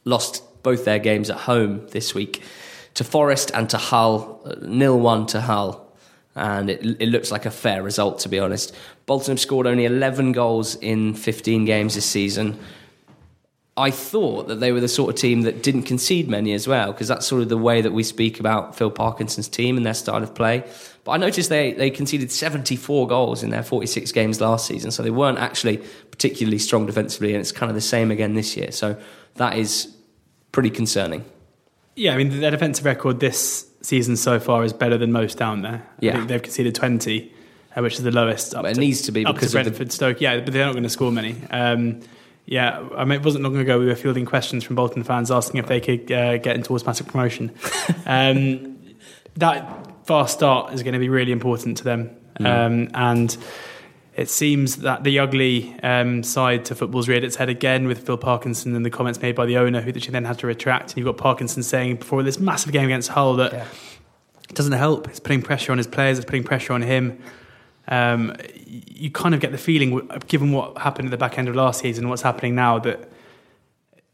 lost 0.05 0.43
both 0.63 0.85
their 0.85 0.99
games 0.99 1.29
at 1.29 1.37
home 1.37 1.87
this 1.89 2.13
week 2.15 2.41
to 2.95 3.03
Forest 3.03 3.51
and 3.53 3.69
to 3.69 3.77
Hull, 3.77 4.41
nil 4.61 4.99
one 4.99 5.25
to 5.27 5.41
Hull, 5.41 5.93
and 6.33 6.69
it, 6.69 7.01
it 7.01 7.09
looks 7.09 7.31
like 7.31 7.45
a 7.45 7.51
fair 7.51 7.83
result 7.83 8.19
to 8.19 8.29
be 8.29 8.39
honest. 8.39 8.73
Bolton 9.05 9.33
have 9.33 9.39
scored 9.39 9.67
only 9.67 9.85
11 9.85 10.31
goals 10.31 10.75
in 10.75 11.13
15 11.13 11.65
games 11.65 11.95
this 11.95 12.05
season. 12.05 12.59
I 13.77 13.91
thought 13.91 14.47
that 14.47 14.61
they 14.61 14.71
were 14.71 14.79
the 14.79 14.87
sort 14.87 15.13
of 15.13 15.19
team 15.19 15.41
that 15.41 15.61
didn't 15.61 15.83
concede 15.83 16.29
many 16.29 16.53
as 16.53 16.65
well, 16.67 16.93
because 16.93 17.09
that's 17.09 17.27
sort 17.27 17.41
of 17.41 17.49
the 17.49 17.57
way 17.57 17.81
that 17.81 17.91
we 17.91 18.03
speak 18.03 18.39
about 18.39 18.75
Phil 18.75 18.89
Parkinson's 18.89 19.49
team 19.49 19.75
and 19.75 19.85
their 19.85 19.93
style 19.93 20.23
of 20.23 20.33
play. 20.33 20.63
But 21.03 21.11
I 21.11 21.17
noticed 21.17 21.49
they, 21.49 21.73
they 21.73 21.91
conceded 21.91 22.31
74 22.31 23.07
goals 23.07 23.43
in 23.43 23.49
their 23.49 23.63
46 23.63 24.11
games 24.13 24.39
last 24.39 24.65
season, 24.65 24.91
so 24.91 25.03
they 25.03 25.11
weren't 25.11 25.39
actually 25.39 25.83
particularly 26.09 26.57
strong 26.57 26.85
defensively, 26.85 27.33
and 27.33 27.41
it's 27.41 27.51
kind 27.51 27.69
of 27.69 27.75
the 27.75 27.81
same 27.81 28.11
again 28.11 28.33
this 28.33 28.55
year. 28.55 28.71
So 28.71 28.97
that 29.35 29.57
is 29.57 29.93
pretty 30.53 30.69
concerning. 30.69 31.25
Yeah, 31.95 32.13
I 32.13 32.17
mean, 32.17 32.39
their 32.39 32.51
defensive 32.51 32.85
record 32.85 33.19
this 33.19 33.69
season 33.81 34.15
so 34.15 34.39
far 34.39 34.63
is 34.63 34.71
better 34.71 34.97
than 34.97 35.11
most 35.11 35.37
down 35.37 35.63
there. 35.63 35.85
Yeah. 35.99 36.13
I 36.13 36.15
think 36.15 36.29
they've 36.29 36.41
conceded 36.41 36.75
20, 36.75 37.31
uh, 37.75 37.81
which 37.81 37.95
is 37.95 38.03
the 38.03 38.11
lowest. 38.11 38.55
Up 38.55 38.65
it 38.65 38.75
to, 38.75 38.79
needs 38.79 39.01
to 39.03 39.11
be 39.11 39.25
up 39.25 39.35
because 39.35 39.51
to 39.51 39.59
of 39.59 39.65
the- 39.65 39.71
Brentford, 39.71 39.91
Stoke. 39.91 40.21
Yeah, 40.21 40.39
but 40.39 40.53
they're 40.53 40.65
not 40.65 40.73
going 40.73 40.83
to 40.83 40.89
score 40.89 41.11
many. 41.11 41.35
Um, 41.51 42.01
yeah, 42.47 42.87
I 42.95 43.05
mean, 43.05 43.19
it 43.19 43.25
wasn't 43.25 43.43
long 43.43 43.57
ago 43.57 43.79
we 43.79 43.87
were 43.87 43.95
fielding 43.95 44.25
questions 44.25 44.63
from 44.63 44.75
Bolton 44.75 45.03
fans 45.03 45.31
asking 45.31 45.59
if 45.59 45.65
they 45.67 45.81
could 45.81 46.11
uh, 46.11 46.37
get 46.37 46.55
into 46.55 46.73
automatic 46.73 47.07
promotion. 47.07 47.51
um, 48.05 48.77
that 49.37 50.05
fast 50.05 50.35
start 50.35 50.71
is 50.73 50.83
going 50.83 50.93
to 50.93 50.99
be 50.99 51.09
really 51.09 51.31
important 51.31 51.77
to 51.77 51.83
them, 51.83 52.11
Mm. 52.39 52.45
um, 52.45 52.89
and 52.93 53.37
it 54.15 54.29
seems 54.29 54.77
that 54.77 55.03
the 55.05 55.19
ugly 55.19 55.73
um, 55.83 56.21
side 56.21 56.65
to 56.65 56.75
football's 56.75 57.07
reared 57.07 57.23
its 57.23 57.37
head 57.37 57.47
again 57.49 57.87
with 57.87 58.05
Phil 58.05 58.17
Parkinson 58.17 58.75
and 58.75 58.85
the 58.85 58.89
comments 58.89 59.21
made 59.21 59.35
by 59.35 59.45
the 59.45 59.57
owner, 59.57 59.79
who 59.81 59.97
she 59.99 60.11
then 60.11 60.25
had 60.25 60.37
to 60.39 60.47
retract. 60.47 60.91
And 60.91 60.97
you've 60.97 61.05
got 61.05 61.15
Parkinson 61.17 61.63
saying 61.63 61.95
before 61.97 62.23
this 62.23 62.37
massive 62.39 62.71
game 62.73 62.85
against 62.85 63.09
Hull 63.09 63.35
that 63.37 63.53
it 63.53 64.53
doesn't 64.53 64.73
help. 64.73 65.07
It's 65.07 65.19
putting 65.21 65.41
pressure 65.41 65.71
on 65.71 65.77
his 65.77 65.87
players. 65.87 66.17
It's 66.17 66.25
putting 66.25 66.43
pressure 66.43 66.73
on 66.73 66.81
him. 66.81 67.19
Um, 67.87 68.35
you 68.65 69.11
kind 69.11 69.35
of 69.35 69.41
get 69.41 69.51
the 69.51 69.57
feeling, 69.57 70.09
given 70.27 70.51
what 70.51 70.77
happened 70.77 71.07
at 71.07 71.11
the 71.11 71.17
back 71.17 71.37
end 71.37 71.47
of 71.47 71.55
last 71.55 71.81
season 71.81 72.05
and 72.05 72.09
what's 72.09 72.23
happening 72.23 72.55
now, 72.55 72.79
that 72.79 73.09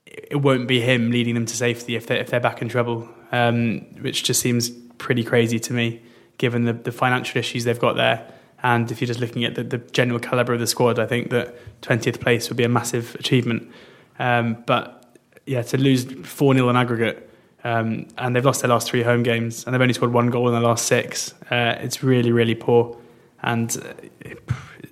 it 0.06 0.42
won't 0.42 0.68
be 0.68 0.82
him 0.82 1.12
leading 1.12 1.36
them 1.36 1.46
to 1.46 1.56
safety 1.56 1.96
if 1.96 2.08
they're, 2.08 2.18
if 2.18 2.30
they're 2.30 2.40
back 2.40 2.62
in 2.62 2.70
trouble, 2.70 3.08
um, 3.32 3.80
which 4.02 4.24
just 4.24 4.42
seems 4.42 4.70
pretty 4.98 5.24
crazy 5.24 5.60
to 5.60 5.74
me, 5.74 6.02
given 6.38 6.66
the, 6.66 6.74
the 6.74 6.92
financial 6.92 7.40
issues 7.40 7.64
they've 7.64 7.80
got 7.80 7.96
there. 7.96 8.26
And 8.64 8.92
if 8.92 9.02
you're 9.02 9.08
just 9.08 9.20
looking 9.20 9.44
at 9.44 9.56
the, 9.56 9.64
the 9.64 9.78
general 9.78 10.20
calibre 10.20 10.54
of 10.54 10.60
the 10.60 10.68
squad, 10.68 11.00
I 11.00 11.08
think 11.08 11.32
that 11.32 11.56
20th 11.82 12.20
place 12.20 12.50
would 12.50 12.58
be 12.58 12.64
a 12.64 12.70
massive 12.70 13.16
achievement. 13.16 13.72
Um, 14.20 14.64
but 14.68 15.18
yeah, 15.46 15.64
to 15.64 15.78
lose 15.78 16.04
4 16.04 16.54
0 16.54 16.70
on 16.70 16.78
aggregate, 16.78 17.30
um, 17.64 18.08
and 18.18 18.36
they've 18.36 18.46
lost 18.46 18.62
their 18.62 18.70
last 18.70 18.88
three 18.88 19.04
home 19.04 19.24
games, 19.24 19.66
and 19.66 19.74
they've 19.74 19.82
only 19.82 19.94
scored 19.94 20.14
one 20.14 20.30
goal 20.30 20.48
in 20.48 20.54
the 20.54 20.62
last 20.62 20.86
six, 20.86 21.34
uh, 21.50 21.76
it's 21.80 22.04
really, 22.04 22.32
really 22.32 22.56
poor. 22.56 22.98
And 23.44 23.76
uh, 23.84 23.94
it, 24.22 24.40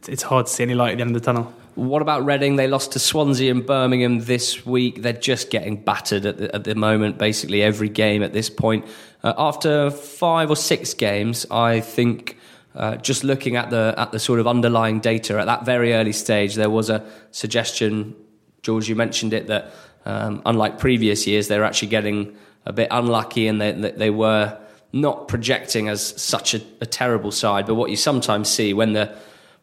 it's 0.07 0.23
hard 0.23 0.47
to 0.47 0.51
see 0.51 0.63
any 0.63 0.73
light 0.73 0.91
at 0.91 0.97
the 0.97 1.01
end 1.01 1.15
of 1.15 1.21
the 1.21 1.25
tunnel. 1.25 1.53
What 1.75 2.01
about 2.01 2.25
Reading? 2.25 2.57
They 2.57 2.67
lost 2.67 2.91
to 2.93 2.99
Swansea 2.99 3.51
and 3.51 3.65
Birmingham 3.65 4.19
this 4.19 4.65
week. 4.65 5.01
They're 5.01 5.13
just 5.13 5.49
getting 5.49 5.77
battered 5.77 6.25
at 6.25 6.37
the, 6.37 6.53
at 6.53 6.63
the 6.65 6.75
moment, 6.75 7.17
basically 7.17 7.63
every 7.63 7.89
game 7.89 8.21
at 8.21 8.33
this 8.33 8.49
point. 8.49 8.85
Uh, 9.23 9.33
after 9.37 9.89
five 9.91 10.49
or 10.49 10.55
six 10.55 10.93
games, 10.93 11.45
I 11.49 11.79
think. 11.79 12.37
Uh, 12.75 12.95
just 12.97 13.23
looking 13.23 13.55
at 13.55 13.71
the 13.71 13.95
at 13.97 14.11
the 14.11 14.19
sort 14.19 14.39
of 14.39 14.45
underlying 14.45 14.99
data 14.99 15.39
at 15.39 15.45
that 15.45 15.65
very 15.65 15.93
early 15.93 16.13
stage, 16.13 16.53
there 16.53 16.69
was 16.69 16.89
a 16.89 17.03
suggestion. 17.31 18.15
George, 18.61 18.87
you 18.87 18.95
mentioned 18.95 19.33
it 19.33 19.47
that 19.47 19.73
um, 20.05 20.41
unlike 20.45 20.77
previous 20.77 21.25
years, 21.25 21.47
they 21.47 21.57
were 21.57 21.65
actually 21.65 21.87
getting 21.87 22.37
a 22.65 22.71
bit 22.71 22.87
unlucky, 22.91 23.47
and 23.47 23.59
they 23.59 23.71
they 23.71 24.11
were 24.11 24.57
not 24.91 25.27
projecting 25.27 25.87
as 25.87 26.19
such 26.21 26.53
a, 26.53 26.61
a 26.81 26.85
terrible 26.85 27.31
side. 27.31 27.65
But 27.65 27.75
what 27.75 27.89
you 27.89 27.95
sometimes 27.95 28.49
see 28.49 28.73
when 28.73 28.93
the 28.93 29.15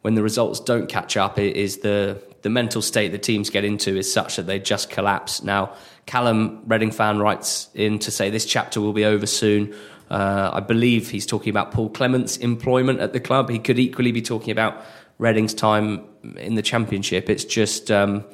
when 0.02 0.14
the 0.14 0.22
results 0.22 0.60
don't 0.60 0.88
catch 0.88 1.16
up 1.16 1.38
is 1.38 1.78
the 1.78 2.22
the 2.42 2.50
mental 2.50 2.80
state 2.80 3.10
the 3.10 3.18
teams 3.18 3.50
get 3.50 3.64
into 3.64 3.96
is 3.96 4.12
such 4.12 4.36
that 4.36 4.46
they 4.46 4.58
just 4.60 4.88
collapse. 4.88 5.42
Now, 5.42 5.74
Callum 6.06 6.62
Reading 6.66 6.92
fan 6.92 7.18
writes 7.18 7.68
in 7.74 7.98
to 8.00 8.10
say 8.10 8.30
this 8.30 8.46
chapter 8.46 8.80
will 8.80 8.92
be 8.92 9.04
over 9.04 9.26
soon. 9.26 9.74
Uh, 10.08 10.50
I 10.52 10.60
believe 10.60 11.10
he's 11.10 11.26
talking 11.26 11.50
about 11.50 11.72
Paul 11.72 11.90
Clement's 11.90 12.36
employment 12.36 13.00
at 13.00 13.12
the 13.12 13.18
club. 13.18 13.50
He 13.50 13.58
could 13.58 13.80
equally 13.80 14.12
be 14.12 14.22
talking 14.22 14.52
about 14.52 14.84
Reading's 15.18 15.54
time 15.54 16.04
in 16.36 16.54
the 16.54 16.62
Championship. 16.62 17.28
It's 17.28 17.44
just 17.44 17.90
um, 17.90 18.24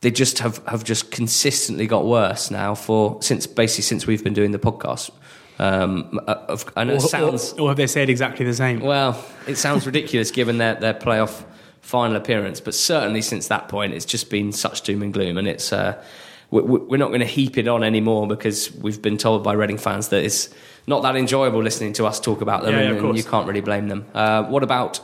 they 0.00 0.10
just 0.10 0.40
have, 0.40 0.60
have 0.66 0.84
just 0.84 1.10
consistently 1.10 1.86
got 1.86 2.06
worse 2.06 2.50
now 2.50 2.74
for 2.74 3.22
since 3.22 3.46
basically 3.46 3.82
since 3.82 4.06
we've 4.06 4.24
been 4.24 4.34
doing 4.34 4.50
the 4.50 4.58
podcast. 4.58 5.10
Um, 5.58 6.20
uh, 6.26 6.34
of, 6.48 6.64
I 6.76 6.84
know 6.84 6.94
it 6.94 6.96
Or, 7.04 7.08
sounds 7.08 7.52
or, 7.54 7.62
or 7.62 7.68
have 7.68 7.76
they 7.76 7.86
said 7.88 8.08
exactly 8.08 8.44
the 8.46 8.54
same? 8.54 8.80
well, 8.80 9.22
it 9.46 9.56
sounds 9.56 9.86
ridiculous 9.86 10.30
given 10.30 10.58
their, 10.58 10.74
their 10.76 10.94
playoff 10.94 11.44
final 11.80 12.16
appearance, 12.16 12.60
but 12.60 12.74
certainly 12.74 13.22
since 13.22 13.48
that 13.48 13.68
point, 13.68 13.94
it's 13.94 14.04
just 14.04 14.30
been 14.30 14.52
such 14.52 14.82
doom 14.82 15.02
and 15.02 15.12
gloom, 15.12 15.36
and 15.38 15.48
it's 15.48 15.72
uh, 15.72 16.00
we- 16.50 16.62
we- 16.62 16.78
we're 16.80 16.96
not 16.96 17.08
going 17.08 17.20
to 17.20 17.26
heap 17.26 17.58
it 17.58 17.66
on 17.66 17.82
anymore 17.82 18.26
because 18.28 18.72
we've 18.76 19.02
been 19.02 19.16
told 19.18 19.42
by 19.42 19.52
Reading 19.54 19.78
fans 19.78 20.08
that 20.08 20.22
it's 20.22 20.48
not 20.86 21.02
that 21.02 21.16
enjoyable 21.16 21.62
listening 21.62 21.92
to 21.94 22.06
us 22.06 22.20
talk 22.20 22.40
about 22.40 22.62
them, 22.62 22.72
Yeah, 22.74 22.80
yeah, 22.82 22.88
and, 22.90 22.98
of 22.98 23.04
and 23.04 23.16
you 23.18 23.24
can't 23.24 23.46
really 23.48 23.60
blame 23.60 23.88
them. 23.88 24.06
Uh, 24.14 24.44
what 24.44 24.62
about? 24.62 25.00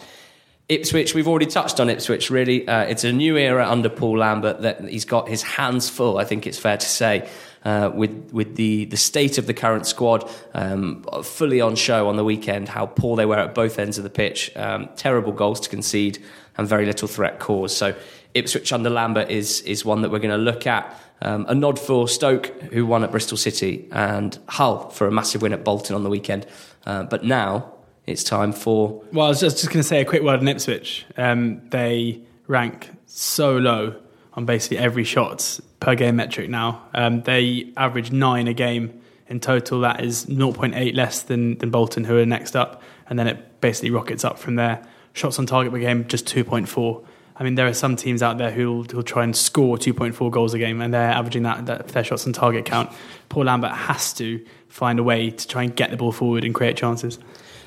Ipswich, 0.67 1.15
we've 1.15 1.29
already 1.29 1.45
touched 1.45 1.79
on 1.79 1.91
Ipswich. 1.91 2.31
Really, 2.31 2.67
uh, 2.67 2.85
it's 2.85 3.05
a 3.05 3.13
new 3.13 3.37
era 3.37 3.69
under 3.69 3.91
Paul 3.91 4.19
Lambert 4.19 4.63
that 4.63 4.83
he's 4.89 5.05
got 5.05 5.29
his 5.29 5.43
hands 5.43 5.91
full. 5.91 6.17
I 6.17 6.25
think 6.25 6.47
it's 6.47 6.59
fair 6.59 6.79
to 6.79 6.87
say 6.87 7.29
uh, 7.65 7.91
with 7.95 8.31
with 8.33 8.57
the 8.57 8.85
the 8.87 8.97
state 8.97 9.39
of 9.39 9.47
the 9.47 9.55
current 9.55 9.87
squad 9.87 10.31
um, 10.55 11.05
fully 11.23 11.61
on 11.61 11.75
show 11.77 12.09
on 12.09 12.17
the 12.17 12.25
weekend. 12.25 12.69
How 12.69 12.87
poor 12.87 13.17
they 13.17 13.27
were 13.27 13.39
at 13.39 13.55
both 13.55 13.79
ends 13.79 13.99
of 13.99 14.05
the 14.05 14.11
pitch. 14.11 14.55
Um, 14.57 14.89
terrible 14.97 15.33
goals 15.33 15.61
to 15.61 15.69
concede 15.69 16.23
and 16.57 16.69
very 16.69 16.87
little 16.87 17.09
threat 17.09 17.41
caused. 17.41 17.77
So 17.77 17.95
Ipswich 18.35 18.73
under 18.73 18.91
Lambert 18.91 19.31
is 19.31 19.61
is 19.63 19.85
one 19.85 20.03
that 20.03 20.11
we're 20.11 20.19
going 20.19 20.31
to 20.31 20.37
look 20.37 20.67
at. 20.67 21.01
Um, 21.23 21.47
a 21.49 21.55
nod 21.55 21.79
for 21.79 22.07
Stoke, 22.07 22.47
who 22.73 22.85
won 22.85 23.03
at 23.03 23.11
Bristol 23.11 23.39
City, 23.39 23.89
and 23.93 24.39
Hull 24.49 24.91
for 24.91 25.07
a 25.07 25.13
massive 25.13 25.41
win 25.41 25.53
at 25.53 25.65
Bolton 25.65 25.97
on 25.97 26.03
the 26.03 26.11
weekend. 26.11 26.47
Uh, 26.85 27.05
but 27.05 27.25
now 27.25 27.73
it's 28.07 28.25
time 28.25 28.53
for 28.53 29.03
Well, 29.13 29.27
I 29.27 29.29
was 29.31 29.41
just, 29.41 29.59
just 29.59 29.69
going 29.69 29.81
to 29.81 29.89
say 29.89 30.03
a 30.03 30.05
quick 30.05 30.23
word 30.23 30.41
on 30.41 30.49
Ipswich. 30.49 31.07
Um, 31.17 31.67
they 31.71 32.21
rank 32.47 32.91
so 33.07 33.57
low 33.57 33.95
on 34.35 34.45
basically 34.45 34.79
every 34.79 35.05
shot 35.05 35.61
per 35.85 35.95
game 35.95 36.17
metric 36.17 36.49
now. 36.49 36.83
Um, 36.95 37.21
they 37.23 37.71
average 37.77 38.11
nine 38.11 38.49
a 38.49 38.55
game 38.55 39.03
in 39.29 39.39
total. 39.39 39.81
That 39.81 40.03
is 40.03 40.25
0.8 40.25 40.95
less 40.95 41.23
than, 41.23 41.59
than 41.59 41.71
Bolton, 41.71 42.05
who 42.05 42.17
are 42.17 42.25
next 42.25 42.57
up. 42.57 42.83
And 43.07 43.19
then 43.19 43.29
it 43.29 43.61
basically 43.61 43.91
rockets 43.91 44.25
up 44.25 44.39
from 44.39 44.55
there. 44.55 44.83
Shots 45.13 45.39
on 45.39 45.45
target 45.45 45.75
per 45.75 45.79
game, 45.79 46.09
just 46.09 46.25
2.4. 46.27 47.05
I 47.37 47.45
mean, 47.45 47.57
there 47.57 47.67
are 47.67 47.75
some 47.75 47.97
teams 47.97 48.23
out 48.23 48.39
there 48.39 48.51
who'll, 48.51 48.85
who'll 48.85 49.03
try 49.03 49.25
and 49.25 49.37
score 49.37 49.77
2.4 49.77 50.31
goals 50.31 50.55
a 50.55 50.59
game, 50.59 50.81
and 50.81 50.95
they're 50.95 51.11
averaging 51.11 51.43
that, 51.43 51.67
that 51.67 51.89
their 51.89 52.03
shots 52.03 52.27
on 52.27 52.33
target 52.33 52.65
count. 52.65 52.91
Paul 53.29 53.45
Lambert 53.45 53.73
has 53.73 54.15
to 54.15 54.43
find 54.69 54.99
a 54.99 55.03
way 55.03 55.31
to 55.31 55.47
try 55.47 55.65
and 55.65 55.77
get 55.77 55.91
the 55.91 55.99
ball 55.99 56.13
forward 56.13 56.45
and 56.45 56.55
create 56.55 56.79
chances. 56.79 57.19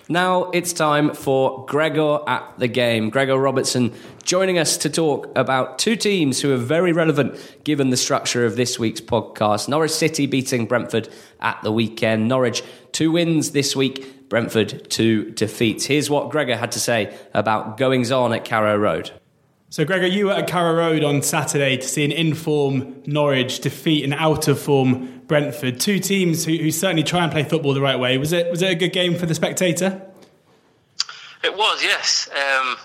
Now 0.09 0.51
it's 0.51 0.71
time 0.71 1.13
for 1.13 1.65
Gregor 1.65 2.19
at 2.27 2.57
the 2.57 2.69
game. 2.69 3.09
Gregor 3.09 3.37
Robertson 3.37 3.93
joining 4.23 4.57
us 4.57 4.77
to 4.77 4.89
talk 4.89 5.29
about 5.35 5.79
two 5.79 5.97
teams 5.97 6.39
who 6.39 6.53
are 6.53 6.57
very 6.57 6.93
relevant 6.93 7.37
given 7.65 7.89
the 7.89 7.97
structure 7.97 8.45
of 8.45 8.55
this 8.55 8.79
week's 8.79 9.01
podcast. 9.01 9.67
Norwich 9.67 9.91
City 9.91 10.25
beating 10.25 10.65
Brentford 10.65 11.09
at 11.41 11.61
the 11.61 11.73
weekend. 11.73 12.29
Norwich, 12.29 12.63
two 12.93 13.11
wins 13.11 13.51
this 13.51 13.75
week, 13.75 14.29
Brentford, 14.29 14.89
two 14.89 15.31
defeats. 15.31 15.85
Here's 15.85 16.09
what 16.09 16.29
Gregor 16.29 16.55
had 16.55 16.71
to 16.71 16.79
say 16.79 17.13
about 17.33 17.75
goings 17.77 18.09
on 18.09 18.31
at 18.31 18.45
Carrow 18.45 18.77
Road. 18.77 19.11
So, 19.69 19.83
Gregor, 19.83 20.07
you 20.07 20.27
were 20.27 20.31
at 20.31 20.47
Carrow 20.47 20.73
Road 20.73 21.03
on 21.03 21.21
Saturday 21.21 21.75
to 21.75 21.85
see 21.85 22.05
an 22.05 22.13
in-form 22.13 23.03
Norwich 23.05 23.59
defeat 23.59 24.05
an 24.05 24.13
out-of-form 24.13 25.16
Brentford. 25.27 25.79
Two 25.79 25.99
teams 25.99 26.45
who, 26.45 26.55
who 26.55 26.71
certainly 26.71 27.03
try 27.03 27.23
and 27.23 27.31
play 27.31 27.43
football 27.43 27.73
the 27.73 27.81
right 27.81 27.99
way. 27.99 28.17
Was 28.17 28.33
it 28.33 28.49
was 28.49 28.61
it 28.61 28.71
a 28.71 28.75
good 28.75 28.93
game 28.93 29.15
for 29.15 29.25
the 29.25 29.35
spectator? 29.35 30.01
It 31.43 31.55
was, 31.55 31.83
yes. 31.83 32.27
Um, 32.31 32.77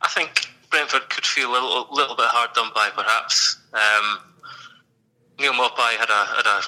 I 0.00 0.08
think 0.08 0.48
Brentford 0.70 1.10
could 1.10 1.26
feel 1.26 1.50
a 1.50 1.52
little, 1.52 1.88
little 1.90 2.16
bit 2.16 2.26
hard 2.26 2.52
done 2.54 2.70
by, 2.74 2.90
perhaps. 2.94 3.58
Um, 3.72 4.18
Neal 5.40 5.52
Maupay 5.52 5.96
had 5.98 6.08
a, 6.08 6.24
had 6.36 6.46
a 6.46 6.62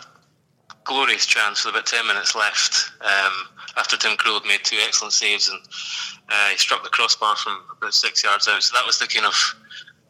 glorious 0.85 1.25
chance 1.27 1.65
with 1.65 1.75
about 1.75 1.87
10 1.87 2.07
minutes 2.07 2.35
left. 2.35 2.93
Um, 3.01 3.33
after 3.77 3.97
Tim 3.97 4.17
Krul 4.17 4.41
had 4.41 4.49
made 4.49 4.65
two 4.65 4.79
excellent 4.85 5.13
saves 5.13 5.49
and 5.49 5.59
uh, 6.29 6.49
he 6.49 6.59
struck 6.59 6.83
the 6.83 6.91
crossbar 6.91 7.37
from 7.37 7.61
about 7.77 7.95
six 7.95 8.23
yards 8.23 8.49
out. 8.49 8.63
So 8.63 8.77
that 8.77 8.87
was 8.87 8.99
the 8.99 9.07
kind 9.07 9.27
of 9.27 9.35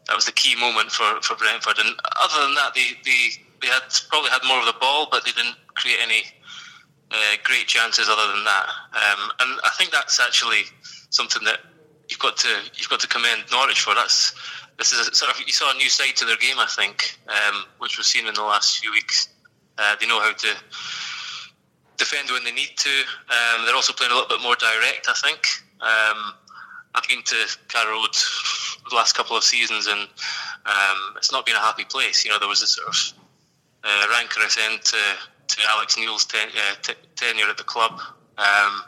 that 0.07 0.15
was 0.15 0.25
the 0.25 0.31
key 0.31 0.55
moment 0.59 0.91
for, 0.91 1.21
for 1.21 1.35
Brentford. 1.35 1.79
And 1.79 1.95
other 2.21 2.45
than 2.45 2.53
that, 2.55 2.73
they, 2.75 2.93
they 3.03 3.44
they 3.61 3.67
had 3.67 3.83
probably 4.09 4.29
had 4.31 4.41
more 4.47 4.59
of 4.59 4.65
the 4.65 4.75
ball, 4.79 5.07
but 5.11 5.25
they 5.25 5.31
didn't 5.31 5.55
create 5.75 5.99
any 6.01 6.23
uh, 7.11 7.35
great 7.43 7.67
chances 7.67 8.09
other 8.09 8.33
than 8.33 8.43
that. 8.43 8.67
Um, 8.93 9.31
and 9.39 9.59
I 9.63 9.69
think 9.77 9.91
that's 9.91 10.19
actually 10.19 10.63
something 11.09 11.43
that 11.45 11.59
you've 12.09 12.19
got 12.19 12.37
to 12.37 12.49
you've 12.75 12.89
got 12.89 12.99
to 13.01 13.07
commend 13.07 13.43
Norwich 13.51 13.81
for. 13.81 13.93
That's 13.95 14.33
this 14.77 14.91
is 14.91 15.17
sort 15.17 15.31
of 15.31 15.41
you 15.45 15.53
saw 15.53 15.71
a 15.73 15.77
new 15.77 15.89
side 15.89 16.15
to 16.17 16.25
their 16.25 16.37
game, 16.37 16.59
I 16.59 16.67
think, 16.67 17.17
um, 17.27 17.65
which 17.79 17.97
we've 17.97 18.05
seen 18.05 18.27
in 18.27 18.33
the 18.33 18.43
last 18.43 18.79
few 18.79 18.91
weeks. 18.91 19.29
Uh, 19.77 19.95
they 19.99 20.07
know 20.07 20.19
how 20.19 20.31
to 20.31 20.55
defend 21.97 22.29
when 22.31 22.43
they 22.43 22.51
need 22.51 22.71
to. 22.75 22.89
Um, 23.29 23.65
they're 23.65 23.75
also 23.75 23.93
playing 23.93 24.11
a 24.11 24.15
little 24.15 24.29
bit 24.29 24.41
more 24.41 24.55
direct, 24.55 25.07
I 25.09 25.13
think. 25.13 25.47
Um, 25.81 26.33
I've 26.93 27.07
been 27.07 27.23
to 27.23 27.57
Carrow 27.67 27.91
Road 27.91 28.15
the 28.89 28.95
last 28.95 29.15
couple 29.15 29.35
of 29.35 29.43
seasons, 29.43 29.87
and 29.87 29.99
um, 30.65 31.15
it's 31.17 31.31
not 31.31 31.45
been 31.45 31.55
a 31.55 31.59
happy 31.59 31.83
place. 31.83 32.23
You 32.23 32.31
know, 32.31 32.39
there 32.39 32.47
was 32.47 32.61
a 32.61 32.67
sort 32.67 32.87
of 32.87 33.13
uh, 33.85 34.07
rancorous 34.11 34.57
end 34.65 34.81
to, 34.81 34.97
to 35.47 35.61
Alex 35.69 35.97
Neil's 35.97 36.25
ten, 36.25 36.49
uh, 36.49 36.75
t- 36.81 36.93
tenure 37.15 37.49
at 37.49 37.57
the 37.57 37.63
club. 37.63 38.01
Um, 38.37 38.83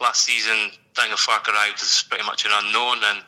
last 0.00 0.24
season, 0.24 0.70
Daniel 0.94 1.16
Farke 1.16 1.48
arrived 1.48 1.80
as 1.80 2.04
pretty 2.08 2.24
much 2.24 2.44
an 2.44 2.52
unknown, 2.54 2.98
and 3.02 3.24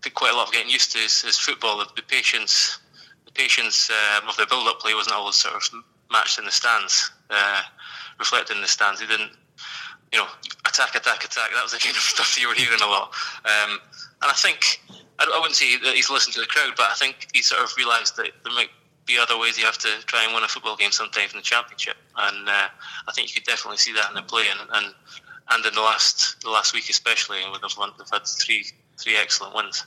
took 0.00 0.14
quite 0.14 0.32
a 0.32 0.36
lot 0.36 0.46
of 0.46 0.52
getting 0.52 0.70
used 0.70 0.92
to 0.92 0.98
his, 0.98 1.22
his 1.22 1.38
football. 1.38 1.78
The, 1.78 1.86
the, 1.96 2.02
patience, 2.02 2.78
the 3.26 3.32
patience 3.32 3.90
um, 3.90 4.28
of 4.28 4.36
the 4.36 4.46
build-up 4.48 4.80
play 4.80 4.94
wasn't 4.94 5.16
always 5.16 5.36
sort 5.36 5.54
of 5.54 5.62
matched 6.10 6.38
in 6.38 6.44
the 6.44 6.50
stands, 6.50 7.10
uh, 7.28 7.62
reflected 8.18 8.56
in 8.56 8.62
the 8.62 8.68
stands. 8.68 9.00
He 9.00 9.06
didn't, 9.06 9.32
you 10.12 10.18
know, 10.18 10.26
attack, 10.66 10.94
attack, 10.94 11.24
attack. 11.24 11.50
That 11.54 11.62
was 11.62 11.72
the 11.72 11.78
kind 11.82 11.96
of 11.96 12.02
stuff 12.02 12.40
you 12.40 12.48
were 12.48 12.54
hearing 12.54 12.80
a 12.82 12.86
lot. 12.86 13.12
Um, 13.44 13.78
and 14.22 14.30
I 14.30 14.34
think 14.34 14.80
I, 15.18 15.24
I 15.24 15.38
wouldn't 15.38 15.56
say 15.56 15.76
that 15.78 15.94
he's 15.94 16.10
listened 16.10 16.34
to 16.34 16.40
the 16.40 16.46
crowd, 16.46 16.72
but 16.76 16.86
I 16.90 16.94
think 16.94 17.28
he 17.34 17.42
sort 17.42 17.62
of 17.62 17.72
realised 17.76 18.16
that 18.16 18.30
there 18.44 18.54
might 18.54 18.70
be 19.10 19.18
other 19.18 19.38
ways 19.38 19.58
you 19.58 19.64
have 19.64 19.78
to 19.78 19.88
try 20.06 20.24
and 20.24 20.34
win 20.34 20.44
a 20.44 20.48
football 20.48 20.76
game 20.76 20.92
sometimes 20.92 21.32
in 21.32 21.38
the 21.38 21.42
championship, 21.42 21.96
and 22.16 22.48
uh, 22.48 22.68
I 23.08 23.12
think 23.12 23.28
you 23.28 23.40
could 23.40 23.48
definitely 23.48 23.78
see 23.78 23.92
that 23.94 24.08
in 24.08 24.14
the 24.14 24.22
play 24.22 24.44
and 24.50 24.68
and, 24.72 24.94
and 25.50 25.66
in 25.66 25.74
the 25.74 25.80
last 25.80 26.40
the 26.42 26.50
last 26.50 26.74
week 26.74 26.88
especially, 26.90 27.38
with 27.50 27.62
they've, 27.62 27.78
won, 27.78 27.90
they've 27.98 28.08
had 28.10 28.26
three 28.26 28.66
three 28.98 29.16
excellent 29.16 29.54
wins. 29.54 29.84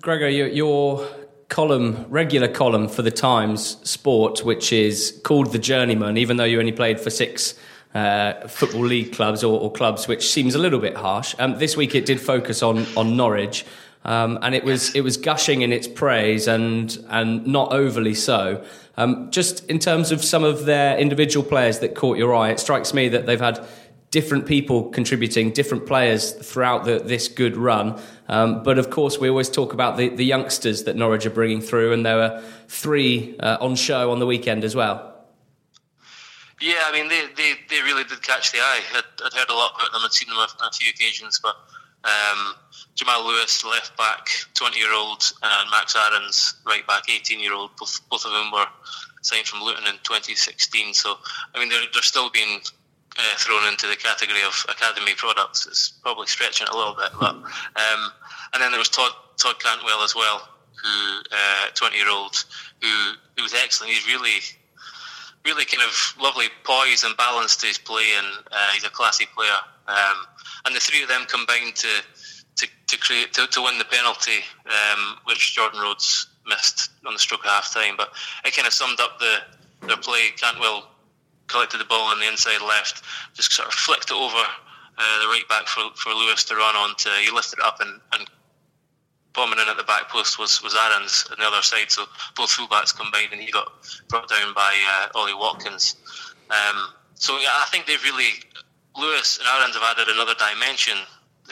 Gregor, 0.00 0.28
your, 0.28 0.48
your 0.48 1.06
column, 1.48 2.06
regular 2.08 2.48
column 2.48 2.88
for 2.88 3.02
the 3.02 3.10
Times 3.10 3.76
Sport, 3.88 4.44
which 4.44 4.72
is 4.72 5.20
called 5.24 5.52
The 5.52 5.58
Journeyman, 5.58 6.16
even 6.16 6.36
though 6.36 6.44
you 6.44 6.58
only 6.58 6.72
played 6.72 7.00
for 7.00 7.10
six. 7.10 7.54
Uh, 7.94 8.48
football 8.48 8.84
league 8.84 9.12
clubs 9.12 9.44
or, 9.44 9.60
or, 9.60 9.70
clubs, 9.70 10.08
which 10.08 10.28
seems 10.28 10.56
a 10.56 10.58
little 10.58 10.80
bit 10.80 10.96
harsh. 10.96 11.32
Um, 11.38 11.60
this 11.60 11.76
week 11.76 11.94
it 11.94 12.04
did 12.04 12.20
focus 12.20 12.60
on 12.60 12.84
on 12.96 13.16
Norwich. 13.16 13.64
Um, 14.04 14.38
and 14.42 14.54
it 14.54 14.64
was 14.64 14.94
it 14.94 15.00
was 15.00 15.16
gushing 15.16 15.62
in 15.62 15.72
its 15.72 15.88
praise 15.88 16.46
and 16.46 16.96
and 17.08 17.46
not 17.46 17.72
overly 17.72 18.14
so. 18.14 18.64
Um, 18.96 19.30
just 19.30 19.64
in 19.68 19.78
terms 19.78 20.12
of 20.12 20.22
some 20.22 20.44
of 20.44 20.66
their 20.66 20.96
individual 20.98 21.44
players 21.44 21.80
that 21.80 21.94
caught 21.94 22.16
your 22.18 22.34
eye, 22.34 22.50
it 22.50 22.60
strikes 22.60 22.94
me 22.94 23.08
that 23.08 23.26
they've 23.26 23.40
had 23.40 23.66
different 24.14 24.46
people 24.46 24.90
contributing, 24.90 25.50
different 25.50 25.86
players 25.86 26.30
throughout 26.30 26.84
the, 26.84 27.00
this 27.00 27.26
good 27.26 27.56
run. 27.56 28.00
Um, 28.28 28.62
but 28.62 28.78
of 28.78 28.88
course, 28.88 29.18
we 29.18 29.28
always 29.28 29.50
talk 29.50 29.72
about 29.72 29.96
the, 29.96 30.08
the 30.08 30.24
youngsters 30.24 30.84
that 30.84 30.94
Norwich 30.94 31.26
are 31.26 31.30
bringing 31.30 31.60
through, 31.60 31.92
and 31.92 32.06
there 32.06 32.16
were 32.16 32.42
three 32.68 33.36
uh, 33.40 33.58
on 33.60 33.74
show 33.74 34.12
on 34.12 34.20
the 34.20 34.26
weekend 34.26 34.62
as 34.62 34.76
well. 34.76 35.26
Yeah, 36.60 36.84
I 36.86 36.92
mean, 36.92 37.08
they, 37.08 37.24
they, 37.36 37.54
they 37.68 37.82
really 37.82 38.04
did 38.04 38.22
catch 38.22 38.52
the 38.52 38.58
eye. 38.58 38.80
I'd, 38.94 39.02
I'd 39.24 39.32
heard 39.32 39.50
a 39.50 39.54
lot 39.54 39.72
about 39.74 39.92
them, 39.92 40.02
I'd 40.04 40.12
seen 40.12 40.28
them 40.28 40.38
on 40.38 40.48
a 40.64 40.72
few 40.72 40.90
occasions, 40.90 41.40
but 41.42 41.56
um, 42.04 42.54
Jamal 42.94 43.26
Lewis, 43.26 43.64
left 43.64 43.96
back, 43.96 44.28
20 44.54 44.78
year 44.78 44.92
old, 44.94 45.32
and 45.42 45.70
Max 45.70 45.96
Aarons, 45.96 46.54
right 46.66 46.86
back, 46.86 47.04
18 47.08 47.40
year 47.40 47.52
old. 47.52 47.70
Both, 47.76 48.00
both 48.08 48.24
of 48.24 48.32
them 48.32 48.50
were 48.52 48.66
signed 49.22 49.46
from 49.46 49.62
Luton 49.62 49.86
in 49.86 49.98
2016. 50.04 50.94
So, 50.94 51.16
I 51.54 51.58
mean, 51.58 51.68
they're, 51.68 51.82
they're 51.92 52.02
still 52.02 52.30
being 52.30 52.60
uh, 53.18 53.36
thrown 53.36 53.66
into 53.68 53.86
the 53.86 53.96
category 53.96 54.42
of 54.46 54.66
academy 54.68 55.14
products. 55.16 55.66
It's 55.66 55.88
probably 56.02 56.26
stretching 56.26 56.68
a 56.68 56.76
little 56.76 56.94
bit. 56.94 57.10
But, 57.18 57.34
um, 57.34 58.12
and 58.52 58.62
then 58.62 58.70
there 58.70 58.78
was 58.78 58.88
Todd, 58.88 59.12
Todd 59.38 59.58
Cantwell 59.58 60.02
as 60.02 60.14
well, 60.14 60.48
who, 60.82 61.22
20 61.74 61.94
uh, 61.94 61.98
year 61.98 62.10
old, 62.10 62.44
who, 62.80 62.88
who 63.36 63.42
was 63.42 63.54
excellent. 63.54 63.92
He's 63.92 64.06
really, 64.06 64.38
really 65.44 65.64
kind 65.64 65.82
of 65.82 66.14
lovely 66.20 66.46
poise 66.62 67.02
and 67.02 67.16
balance 67.16 67.56
to 67.56 67.66
his 67.66 67.78
play, 67.78 68.06
and 68.18 68.26
uh, 68.52 68.70
he's 68.72 68.84
a 68.84 68.90
classy 68.90 69.26
player. 69.34 69.58
Um, 69.88 70.26
and 70.66 70.74
the 70.74 70.80
three 70.80 71.02
of 71.02 71.08
them 71.08 71.24
combined 71.28 71.76
to 71.76 71.88
to, 72.56 72.66
to 72.86 72.98
create 72.98 73.32
to, 73.34 73.46
to 73.46 73.62
win 73.62 73.78
the 73.78 73.84
penalty, 73.84 74.40
um, 74.66 75.16
which 75.24 75.54
Jordan 75.54 75.80
Rhodes 75.80 76.28
missed 76.46 76.90
on 77.06 77.12
the 77.12 77.18
stroke 77.18 77.44
of 77.44 77.50
half 77.50 77.72
time. 77.72 77.94
But 77.96 78.10
it 78.44 78.54
kind 78.54 78.66
of 78.66 78.72
summed 78.72 79.00
up 79.00 79.18
the 79.18 79.38
their 79.86 79.96
play. 79.96 80.30
Cantwell 80.36 80.88
collected 81.46 81.78
the 81.78 81.84
ball 81.84 82.08
on 82.10 82.20
the 82.20 82.28
inside 82.28 82.62
left, 82.62 83.02
just 83.34 83.52
sort 83.52 83.68
of 83.68 83.74
flicked 83.74 84.10
it 84.10 84.16
over 84.16 84.36
uh, 84.98 85.20
the 85.20 85.28
right 85.28 85.48
back 85.48 85.66
for, 85.66 85.82
for 85.94 86.10
Lewis 86.10 86.44
to 86.44 86.54
run 86.54 86.74
on 86.76 86.94
to. 86.96 87.08
He 87.22 87.30
lifted 87.30 87.58
it 87.58 87.64
up 87.64 87.80
and, 87.80 88.00
and 88.12 88.26
bombing 89.34 89.58
in 89.58 89.68
at 89.68 89.76
the 89.76 89.84
back 89.84 90.08
post 90.08 90.38
was, 90.38 90.62
was 90.62 90.74
Aarons 90.74 91.26
on 91.30 91.36
the 91.38 91.46
other 91.46 91.62
side. 91.62 91.90
So 91.90 92.04
both 92.36 92.50
fullbacks 92.50 92.96
combined, 92.96 93.32
and 93.32 93.40
he 93.40 93.50
got 93.50 93.72
brought 94.08 94.28
down 94.28 94.54
by 94.54 94.74
uh, 94.88 95.18
Ollie 95.18 95.34
Watkins. 95.34 95.96
Um, 96.50 96.88
so 97.14 97.36
yeah, 97.38 97.48
I 97.52 97.66
think 97.70 97.86
they've 97.86 98.02
really 98.02 98.30
Lewis 98.96 99.38
and 99.38 99.48
Aarons 99.48 99.74
have 99.74 99.82
added 99.82 100.08
another 100.08 100.34
dimension 100.34 100.96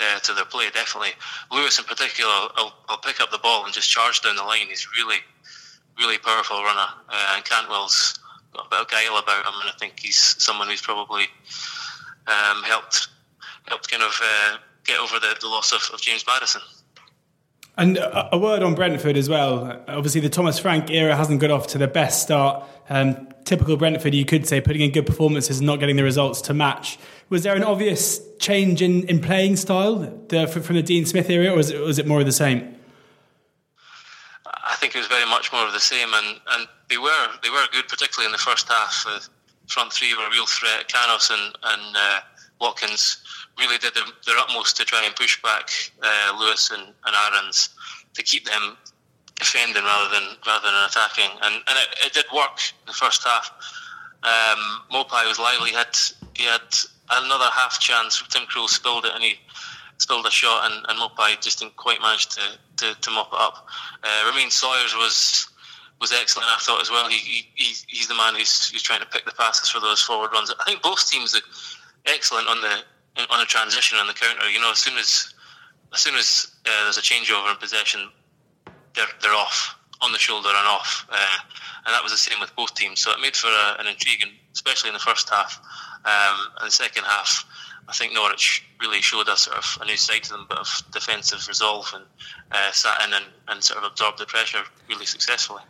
uh, 0.01 0.19
to 0.21 0.33
their 0.35 0.45
play, 0.45 0.71
definitely. 0.71 1.13
Lewis, 1.51 1.79
in 1.79 1.85
particular, 1.85 2.33
will, 2.57 2.73
will 2.89 2.97
pick 2.99 3.21
up 3.21 3.31
the 3.31 3.39
ball 3.39 3.65
and 3.65 3.75
just 3.75 3.91
charge 3.91 4.21
down 4.23 4.37
the 4.37 4.43
line. 4.43 4.67
He's 4.69 4.87
really, 4.97 5.19
really 5.99 6.19
powerful 6.19 6.63
runner. 6.63 6.89
Uh, 7.09 7.35
and 7.35 7.45
Cantwell's 7.45 8.19
got 8.53 8.67
a 8.67 8.71
bit 8.71 8.81
of 8.81 8.89
guile 8.89 9.19
about 9.19 9.47
him, 9.47 9.55
and 9.61 9.71
I 9.71 9.75
think 9.79 10.01
he's 10.01 10.19
someone 10.43 10.69
who's 10.69 10.83
probably 10.83 11.25
um, 12.27 12.63
helped 12.65 13.09
helped 13.67 13.91
kind 13.91 14.03
of 14.03 14.21
uh, 14.23 14.57
get 14.85 14.99
over 14.99 15.19
the, 15.21 15.37
the 15.41 15.49
loss 15.49 15.73
of, 15.73 15.95
of 15.95 16.01
James 16.01 16.25
Maddison. 16.27 16.63
And 17.77 17.99
a 17.99 18.37
word 18.37 18.63
on 18.63 18.75
Brentford 18.75 19.17
as 19.17 19.31
well. 19.31 19.83
Obviously, 19.89 20.21
the 20.21 20.29
Thomas 20.29 20.59
Frank 20.59 20.91
era 20.91 21.17
hasn't 21.17 21.41
got 21.41 21.51
off 21.51 21.69
to 21.69 21.79
the 21.79 21.89
best 21.89 22.23
start. 22.23 22.65
Um, 22.91 23.29
typical 23.45 23.79
Brentford, 23.79 24.15
you 24.15 24.27
could 24.27 24.47
say, 24.47 24.61
putting 24.61 24.83
in 24.83 24.91
good 24.91 25.07
performances 25.07 25.59
and 25.59 25.67
not 25.67 25.81
getting 25.81 25.97
the 25.97 26.03
results 26.03 26.43
to 26.43 26.55
match. 26.55 26.99
Was 27.33 27.45
there 27.45 27.57
an 27.57 27.65
obvious 27.65 28.21
change 28.41 28.83
in, 28.83 29.09
in 29.09 29.19
playing 29.19 29.57
style 29.57 29.97
the, 30.29 30.47
from 30.47 30.77
the 30.77 30.83
Dean 30.83 31.07
Smith 31.07 31.31
era, 31.31 31.51
or 31.51 31.57
was 31.57 31.71
it, 31.71 31.81
was 31.81 31.99
it 31.99 32.07
more 32.07 32.21
of 32.21 32.27
the 32.27 32.31
same? 32.31 32.77
I 34.45 34.75
think 34.77 34.95
it 34.95 34.99
was 34.99 35.07
very 35.07 35.25
much 35.25 35.51
more 35.51 35.67
of 35.67 35.73
the 35.73 35.81
same, 35.81 36.13
and, 36.13 36.39
and 36.51 36.69
they 36.91 36.99
were 36.99 37.29
they 37.43 37.49
were 37.49 37.65
good, 37.73 37.89
particularly 37.89 38.27
in 38.27 38.33
the 38.33 38.45
first 38.51 38.69
half. 38.69 39.07
The 39.07 39.27
front 39.67 39.95
three 39.95 40.13
were 40.13 40.27
a 40.27 40.31
real 40.31 40.45
threat. 40.45 40.89
Canos 40.89 41.31
and, 41.31 41.57
and 41.65 41.97
uh, 41.97 42.21
Watkins 42.61 43.25
really 43.59 43.79
did 43.79 43.95
their, 43.95 44.05
their, 44.27 44.37
utmost 44.37 44.77
to 44.77 44.85
try 44.85 45.03
and 45.03 45.17
push 45.17 45.41
back 45.41 45.71
uh, 46.03 46.37
Lewis 46.39 46.71
and, 46.71 46.83
and 46.83 47.17
Aarons 47.17 47.71
to 48.13 48.23
keep 48.23 48.45
them 48.45 48.77
defending 49.37 49.83
rather 49.83 50.15
than 50.15 50.37
rather 50.47 50.67
than 50.67 50.85
attacking, 50.85 51.33
and 51.45 51.55
and 51.55 51.79
it, 51.81 52.09
it 52.09 52.13
did 52.13 52.27
work 52.37 52.61
in 52.83 52.87
the 52.89 52.93
first 52.93 53.25
half. 53.25 53.51
Um, 54.23 54.83
Maupay 54.93 55.27
was 55.27 55.39
lively. 55.39 55.71
Had 55.71 55.97
he 56.35 56.45
had 56.45 56.61
another 57.13 57.51
half 57.53 57.79
chance. 57.79 58.23
Tim 58.29 58.43
Krul 58.43 58.69
spilled 58.69 59.05
it, 59.05 59.13
and 59.15 59.23
he 59.23 59.35
spilled 59.99 60.27
a 60.27 60.31
shot, 60.31 60.71
and, 60.71 60.85
and 60.89 60.99
Maupay 60.99 61.41
just 61.41 61.61
didn't 61.61 61.77
quite 61.77 62.01
manage 62.01 62.27
to, 62.29 62.41
to, 62.79 63.01
to 63.01 63.11
mop 63.11 63.33
it 63.33 63.39
up. 63.39 63.67
Uh, 64.03 64.31
Romaine 64.31 64.51
Sawyers 64.51 64.95
was 64.95 65.49
was 66.01 66.13
excellent, 66.13 66.49
I 66.51 66.59
thought 66.59 66.81
as 66.81 66.91
well. 66.91 67.09
He, 67.09 67.47
he 67.55 67.75
he's 67.87 68.09
the 68.09 68.15
man 68.17 68.35
who's, 68.35 68.71
who's 68.71 68.83
trying 68.83 69.01
to 69.01 69.07
pick 69.07 69.25
the 69.25 69.31
passes 69.33 69.71
for 69.71 69.79
those 69.79 70.03
forward 70.03 70.33
runs. 70.33 70.53
I 70.59 70.65
think 70.65 70.83
both 70.83 71.09
teams 71.09 71.37
are 71.37 71.41
excellent 72.07 72.49
on 72.49 72.61
the 72.61 73.25
on 73.31 73.41
a 73.41 73.45
transition 73.45 73.99
and 74.01 74.09
the 74.09 74.15
counter. 74.15 74.51
You 74.51 74.61
know, 74.61 74.73
as 74.73 74.79
soon 74.79 74.99
as 74.99 75.33
as 75.95 76.01
soon 76.01 76.17
as 76.17 76.53
uh, 76.67 76.85
there's 76.85 76.99
a 76.99 77.03
changeover 77.03 77.53
in 77.53 77.57
possession, 77.57 78.11
they're 78.95 79.07
they're 79.23 79.35
off 79.35 79.77
on 80.01 80.11
the 80.11 80.19
shoulder 80.19 80.49
and 80.49 80.67
off, 80.67 81.07
uh, 81.13 81.39
and 81.85 81.95
that 81.95 82.03
was 82.03 82.13
the 82.13 82.19
same 82.19 82.41
with 82.41 82.55
both 82.55 82.75
teams. 82.75 83.01
So 83.01 83.11
it 83.11 83.21
made 83.21 83.37
for 83.37 83.49
a, 83.49 83.81
an 83.81 83.87
intriguing, 83.87 84.33
especially 84.53 84.89
in 84.89 84.95
the 84.95 85.01
first 85.01 85.29
half. 85.29 85.59
Um, 86.05 86.39
and 86.59 86.67
the 86.67 86.71
second 86.71 87.05
half, 87.05 87.45
I 87.89 87.93
think 87.93 88.15
Norwich 88.15 88.65
really 88.81 89.01
showed 89.01 89.29
us 89.29 89.43
sort 89.43 89.59
of 89.59 89.79
a 89.81 89.85
new 89.85 89.97
side 89.97 90.23
to 90.25 90.33
them, 90.33 90.47
but 90.49 90.59
of 90.59 90.83
defensive 90.93 91.47
resolve, 91.49 91.91
and 91.95 92.05
uh, 92.51 92.73
sat 92.73 93.07
in 93.07 93.15
and, 93.15 93.25
and 93.49 93.63
sort 93.63 93.79
of 93.79 93.91
absorbed 93.91 94.19
the 94.19 94.27
pressure 94.27 94.63
really 94.89 95.07
successfully. 95.07 95.63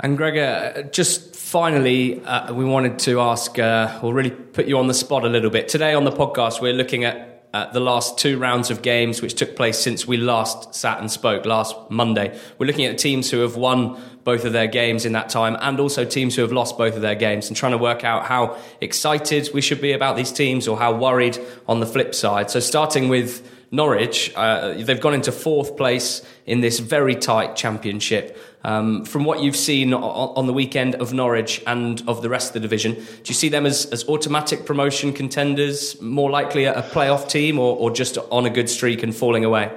And 0.00 0.16
Gregor, 0.16 0.88
just 0.92 1.36
finally, 1.36 2.22
uh, 2.24 2.52
we 2.52 2.64
wanted 2.64 2.98
to 3.00 3.20
ask, 3.20 3.58
uh, 3.60 4.00
or 4.02 4.12
really 4.12 4.30
put 4.30 4.66
you 4.66 4.78
on 4.78 4.88
the 4.88 4.94
spot 4.94 5.24
a 5.24 5.28
little 5.28 5.50
bit. 5.50 5.68
Today 5.68 5.94
on 5.94 6.04
the 6.04 6.10
podcast, 6.10 6.60
we're 6.60 6.72
looking 6.72 7.04
at 7.04 7.34
uh, 7.54 7.70
the 7.70 7.78
last 7.78 8.18
two 8.18 8.36
rounds 8.36 8.72
of 8.72 8.82
games, 8.82 9.22
which 9.22 9.34
took 9.34 9.54
place 9.54 9.78
since 9.78 10.04
we 10.04 10.16
last 10.16 10.74
sat 10.74 10.98
and 10.98 11.08
spoke 11.08 11.46
last 11.46 11.76
Monday. 11.88 12.36
We're 12.58 12.66
looking 12.66 12.86
at 12.86 12.98
teams 12.98 13.30
who 13.30 13.38
have 13.42 13.54
won 13.54 14.02
both 14.24 14.44
of 14.44 14.52
their 14.52 14.66
games 14.66 15.04
in 15.04 15.12
that 15.12 15.28
time 15.28 15.56
and 15.60 15.78
also 15.78 16.04
teams 16.04 16.34
who 16.34 16.42
have 16.42 16.52
lost 16.52 16.76
both 16.76 16.96
of 16.96 17.02
their 17.02 17.14
games 17.14 17.48
and 17.48 17.56
trying 17.56 17.72
to 17.72 17.78
work 17.78 18.04
out 18.04 18.24
how 18.24 18.56
excited 18.80 19.50
we 19.52 19.60
should 19.60 19.80
be 19.80 19.92
about 19.92 20.16
these 20.16 20.32
teams 20.32 20.66
or 20.66 20.78
how 20.78 20.94
worried 20.94 21.38
on 21.68 21.80
the 21.80 21.86
flip 21.86 22.14
side. 22.14 22.50
So, 22.50 22.60
starting 22.60 23.08
with 23.08 23.46
Norwich, 23.70 24.32
uh, 24.36 24.74
they've 24.74 25.00
gone 25.00 25.14
into 25.14 25.32
fourth 25.32 25.76
place 25.76 26.22
in 26.46 26.60
this 26.60 26.78
very 26.78 27.16
tight 27.16 27.56
championship. 27.56 28.38
Um, 28.62 29.04
from 29.04 29.24
what 29.24 29.40
you've 29.40 29.56
seen 29.56 29.92
on, 29.92 30.46
the 30.46 30.52
weekend 30.52 30.94
of 30.94 31.12
Norwich 31.12 31.62
and 31.66 32.02
of 32.08 32.22
the 32.22 32.30
rest 32.30 32.48
of 32.48 32.54
the 32.54 32.60
division, 32.60 32.94
do 32.94 33.22
you 33.26 33.34
see 33.34 33.50
them 33.50 33.66
as, 33.66 33.84
as 33.86 34.08
automatic 34.08 34.64
promotion 34.64 35.12
contenders, 35.12 36.00
more 36.00 36.30
likely 36.30 36.64
a, 36.64 36.82
playoff 36.82 37.28
team, 37.28 37.58
or, 37.58 37.76
or 37.76 37.90
just 37.90 38.16
on 38.30 38.46
a 38.46 38.50
good 38.50 38.70
streak 38.70 39.02
and 39.02 39.14
falling 39.14 39.44
away? 39.44 39.70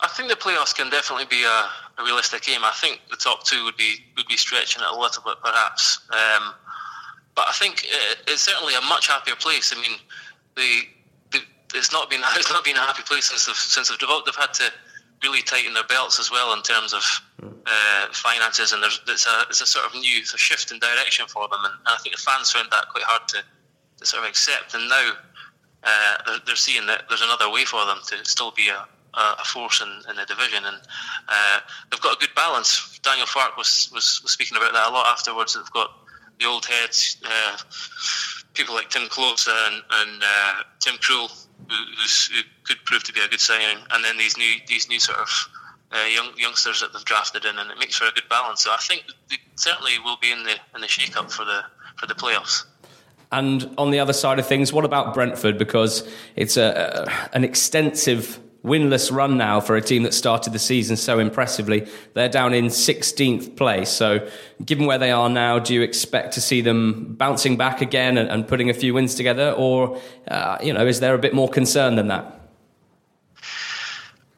I 0.00 0.08
think 0.08 0.28
the 0.28 0.36
playoffs 0.36 0.74
can 0.74 0.90
definitely 0.90 1.24
be 1.24 1.42
a, 1.44 2.02
a, 2.02 2.04
realistic 2.04 2.42
game. 2.42 2.60
I 2.62 2.72
think 2.72 3.00
the 3.10 3.16
top 3.16 3.44
two 3.44 3.64
would 3.64 3.76
be 3.76 3.96
would 4.16 4.26
be 4.26 4.36
stretching 4.36 4.82
it 4.82 4.88
a 4.88 4.98
little 4.98 5.22
bit, 5.22 5.36
perhaps. 5.42 6.00
Um, 6.10 6.54
but 7.34 7.46
I 7.48 7.52
think 7.52 7.84
it, 7.84 8.18
it's 8.26 8.42
certainly 8.42 8.74
a 8.74 8.80
much 8.82 9.08
happier 9.08 9.36
place. 9.36 9.74
I 9.76 9.80
mean, 9.80 9.98
the 10.54 10.82
it's 11.74 11.92
not 11.92 12.10
been 12.10 12.20
it's 12.36 12.50
not 12.50 12.64
been 12.64 12.76
a 12.76 12.80
happy 12.80 13.02
place 13.02 13.26
since 13.26 13.46
they've 13.46 13.56
since 13.56 13.88
they've 13.88 13.98
developed. 13.98 14.26
They've 14.26 14.36
had 14.36 14.54
to 14.54 14.70
really 15.22 15.42
tighten 15.42 15.72
their 15.74 15.84
belts 15.84 16.20
as 16.20 16.30
well 16.30 16.52
in 16.52 16.62
terms 16.62 16.92
of 16.92 17.02
uh, 17.42 18.06
finances, 18.12 18.72
and 18.72 18.82
there's 18.82 19.00
it's 19.08 19.26
a 19.26 19.46
it's 19.48 19.60
a 19.60 19.66
sort 19.66 19.86
of 19.86 19.94
new 19.94 20.18
it's 20.18 20.34
a 20.34 20.38
shift 20.38 20.72
in 20.72 20.78
direction 20.78 21.26
for 21.26 21.48
them, 21.48 21.60
and, 21.64 21.74
and 21.74 21.88
I 21.94 21.96
think 21.98 22.14
the 22.14 22.22
fans 22.22 22.50
found 22.50 22.68
that 22.70 22.88
quite 22.90 23.04
hard 23.04 23.26
to, 23.28 23.38
to 23.98 24.06
sort 24.06 24.24
of 24.24 24.28
accept. 24.28 24.74
And 24.74 24.88
now 24.88 25.12
uh, 25.82 26.16
they're, 26.26 26.38
they're, 26.46 26.56
seeing 26.56 26.86
that 26.86 27.04
there's 27.08 27.22
another 27.22 27.50
way 27.50 27.64
for 27.64 27.84
them 27.86 27.98
to 28.08 28.24
still 28.24 28.50
be 28.50 28.68
a, 28.68 28.86
a 29.16 29.44
force 29.44 29.80
in, 29.80 29.88
in, 30.10 30.16
the 30.16 30.26
division, 30.26 30.64
and 30.64 30.76
uh, 31.28 31.60
they've 31.90 32.00
got 32.00 32.16
a 32.16 32.20
good 32.20 32.34
balance. 32.34 32.98
Daniel 33.02 33.26
Farke 33.26 33.56
was, 33.56 33.90
was, 33.92 34.20
was 34.22 34.32
speaking 34.32 34.56
about 34.56 34.72
that 34.72 34.88
a 34.88 34.92
lot 34.92 35.06
afterwards. 35.06 35.54
They've 35.54 35.70
got 35.72 35.90
the 36.38 36.46
old 36.46 36.66
heads, 36.66 37.16
uh, 37.24 37.56
people 38.54 38.74
like 38.74 38.90
Timm 38.90 39.08
Klose 39.08 39.48
and, 39.48 39.82
and 39.90 40.22
uh, 40.22 40.54
Tim 40.80 40.96
Krul 40.96 41.30
who, 41.68 41.74
who, 41.74 42.42
could 42.64 42.84
prove 42.84 43.04
to 43.04 43.12
be 43.12 43.20
a 43.20 43.28
good 43.28 43.40
signing, 43.40 43.78
and 43.90 44.04
then 44.04 44.18
these 44.18 44.36
new 44.36 44.54
these 44.66 44.88
new 44.88 44.98
sort 44.98 45.18
of 45.18 45.48
uh, 45.92 46.04
young 46.12 46.32
youngsters 46.36 46.80
that 46.80 46.92
they've 46.92 47.04
drafted 47.04 47.44
in, 47.44 47.58
and 47.58 47.70
it 47.70 47.78
makes 47.78 47.96
for 47.96 48.06
a 48.06 48.12
good 48.12 48.28
balance. 48.28 48.64
So 48.64 48.72
I 48.72 48.78
think 48.78 49.04
they 49.30 49.36
certainly 49.54 49.92
will 50.04 50.16
be 50.20 50.32
in 50.32 50.42
the 50.44 50.56
in 50.74 50.80
the 50.80 50.88
shake 50.88 51.16
up 51.16 51.30
for 51.30 51.44
the 51.44 51.62
for 51.96 52.06
the 52.06 52.14
playoffs. 52.14 52.64
And 53.32 53.74
on 53.76 53.90
the 53.90 53.98
other 53.98 54.12
side 54.12 54.38
of 54.38 54.46
things, 54.46 54.72
what 54.72 54.84
about 54.84 55.12
Brentford? 55.12 55.58
Because 55.58 56.08
it's 56.36 56.56
a, 56.56 57.06
a 57.32 57.36
an 57.36 57.44
extensive 57.44 58.40
winless 58.66 59.14
run 59.14 59.38
now 59.38 59.60
for 59.60 59.76
a 59.76 59.80
team 59.80 60.02
that 60.02 60.12
started 60.12 60.52
the 60.52 60.58
season 60.58 60.96
so 60.96 61.18
impressively. 61.18 61.88
They're 62.14 62.28
down 62.28 62.52
in 62.52 62.66
16th 62.66 63.56
place. 63.56 63.88
So, 63.88 64.28
given 64.64 64.86
where 64.86 64.98
they 64.98 65.12
are 65.12 65.30
now, 65.30 65.58
do 65.58 65.72
you 65.72 65.82
expect 65.82 66.34
to 66.34 66.40
see 66.40 66.60
them 66.60 67.14
bouncing 67.14 67.56
back 67.56 67.80
again 67.80 68.18
and, 68.18 68.28
and 68.28 68.46
putting 68.46 68.68
a 68.68 68.74
few 68.74 68.92
wins 68.92 69.14
together, 69.14 69.52
or 69.52 69.98
uh, 70.28 70.58
you 70.62 70.72
know, 70.72 70.86
is 70.86 71.00
there 71.00 71.14
a 71.14 71.18
bit 71.18 71.32
more 71.32 71.48
concern 71.48 71.94
than 71.94 72.08
that? 72.08 72.40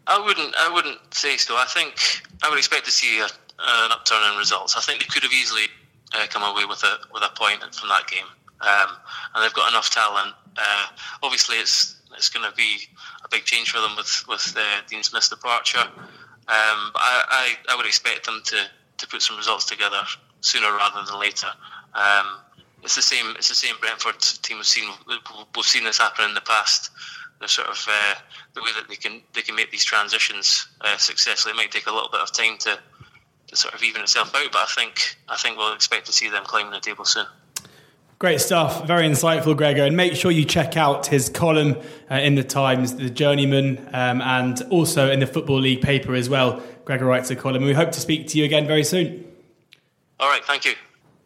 I 0.06 0.18
wouldn't. 0.24 0.54
I 0.56 0.72
wouldn't 0.72 1.14
say 1.14 1.36
so. 1.36 1.56
I 1.56 1.66
think 1.66 1.94
I 2.42 2.48
would 2.48 2.58
expect 2.58 2.84
to 2.84 2.90
see 2.90 3.20
a, 3.20 3.24
an 3.24 3.92
upturn 3.92 4.22
in 4.30 4.38
results. 4.38 4.76
I 4.76 4.80
think 4.80 5.00
they 5.00 5.06
could 5.06 5.22
have 5.22 5.32
easily 5.32 5.64
uh, 6.14 6.26
come 6.28 6.42
away 6.42 6.64
with 6.66 6.82
a 6.82 6.98
with 7.12 7.22
a 7.22 7.30
point 7.34 7.60
from 7.74 7.88
that 7.88 8.06
game, 8.06 8.24
um, 8.60 8.96
and 9.34 9.44
they've 9.44 9.54
got 9.54 9.70
enough 9.70 9.90
talent. 9.90 10.34
Uh, 10.56 10.86
obviously, 11.22 11.56
it's 11.56 11.96
it's 12.16 12.28
going 12.28 12.48
to 12.48 12.54
be 12.56 12.78
a 13.28 13.36
big 13.36 13.44
change 13.44 13.70
for 13.70 13.80
them 13.80 13.96
with 13.96 14.24
with 14.28 14.54
uh, 14.56 14.80
Dean 14.88 15.02
Smith's 15.02 15.28
departure. 15.28 15.86
Um, 16.48 16.90
but 16.94 17.02
I, 17.02 17.24
I, 17.28 17.72
I, 17.72 17.76
would 17.76 17.84
expect 17.84 18.24
them 18.24 18.40
to, 18.42 18.56
to 18.96 19.06
put 19.06 19.20
some 19.20 19.36
results 19.36 19.66
together 19.66 20.00
sooner 20.40 20.68
rather 20.68 21.04
than 21.04 21.20
later. 21.20 21.48
Um, 21.94 22.38
it's 22.82 22.96
the 22.96 23.02
same. 23.02 23.34
It's 23.36 23.48
the 23.48 23.54
same 23.54 23.74
Brentford 23.80 24.18
team 24.20 24.56
we've 24.56 24.66
seen. 24.66 24.88
We've 25.06 25.64
seen 25.64 25.84
this 25.84 25.98
happen 25.98 26.24
in 26.24 26.34
the 26.34 26.40
past. 26.40 26.90
The 27.40 27.48
sort 27.48 27.68
of 27.68 27.86
uh, 27.86 28.14
the 28.54 28.62
way 28.62 28.70
that 28.76 28.88
they 28.88 28.96
can 28.96 29.20
they 29.34 29.42
can 29.42 29.56
make 29.56 29.70
these 29.70 29.84
transitions 29.84 30.66
uh, 30.80 30.96
successfully. 30.96 31.52
It 31.52 31.56
might 31.56 31.70
take 31.70 31.86
a 31.86 31.92
little 31.92 32.08
bit 32.10 32.20
of 32.20 32.32
time 32.32 32.56
to, 32.60 32.78
to 33.48 33.56
sort 33.56 33.74
of 33.74 33.82
even 33.82 34.00
itself 34.00 34.34
out, 34.34 34.50
but 34.50 34.62
I 34.62 34.66
think 34.74 35.16
I 35.28 35.36
think 35.36 35.58
we'll 35.58 35.74
expect 35.74 36.06
to 36.06 36.12
see 36.12 36.30
them 36.30 36.44
climbing 36.44 36.72
the 36.72 36.80
table 36.80 37.04
soon. 37.04 37.26
Great 38.18 38.40
stuff. 38.40 38.84
Very 38.84 39.04
insightful, 39.04 39.56
Gregor. 39.56 39.84
And 39.84 39.96
make 39.96 40.16
sure 40.16 40.32
you 40.32 40.44
check 40.44 40.76
out 40.76 41.06
his 41.06 41.28
column 41.28 41.76
uh, 42.10 42.16
in 42.16 42.34
the 42.34 42.42
Times, 42.42 42.96
The 42.96 43.10
Journeyman, 43.10 43.78
um, 43.92 44.20
and 44.20 44.60
also 44.70 45.08
in 45.08 45.20
the 45.20 45.26
Football 45.26 45.60
League 45.60 45.82
paper 45.82 46.14
as 46.14 46.28
well. 46.28 46.60
Gregor 46.84 47.04
writes 47.04 47.30
a 47.30 47.36
column. 47.36 47.62
We 47.62 47.74
hope 47.74 47.92
to 47.92 48.00
speak 48.00 48.26
to 48.28 48.38
you 48.38 48.44
again 48.44 48.66
very 48.66 48.82
soon. 48.82 49.24
All 50.18 50.28
right. 50.28 50.44
Thank 50.44 50.64
you. 50.64 50.72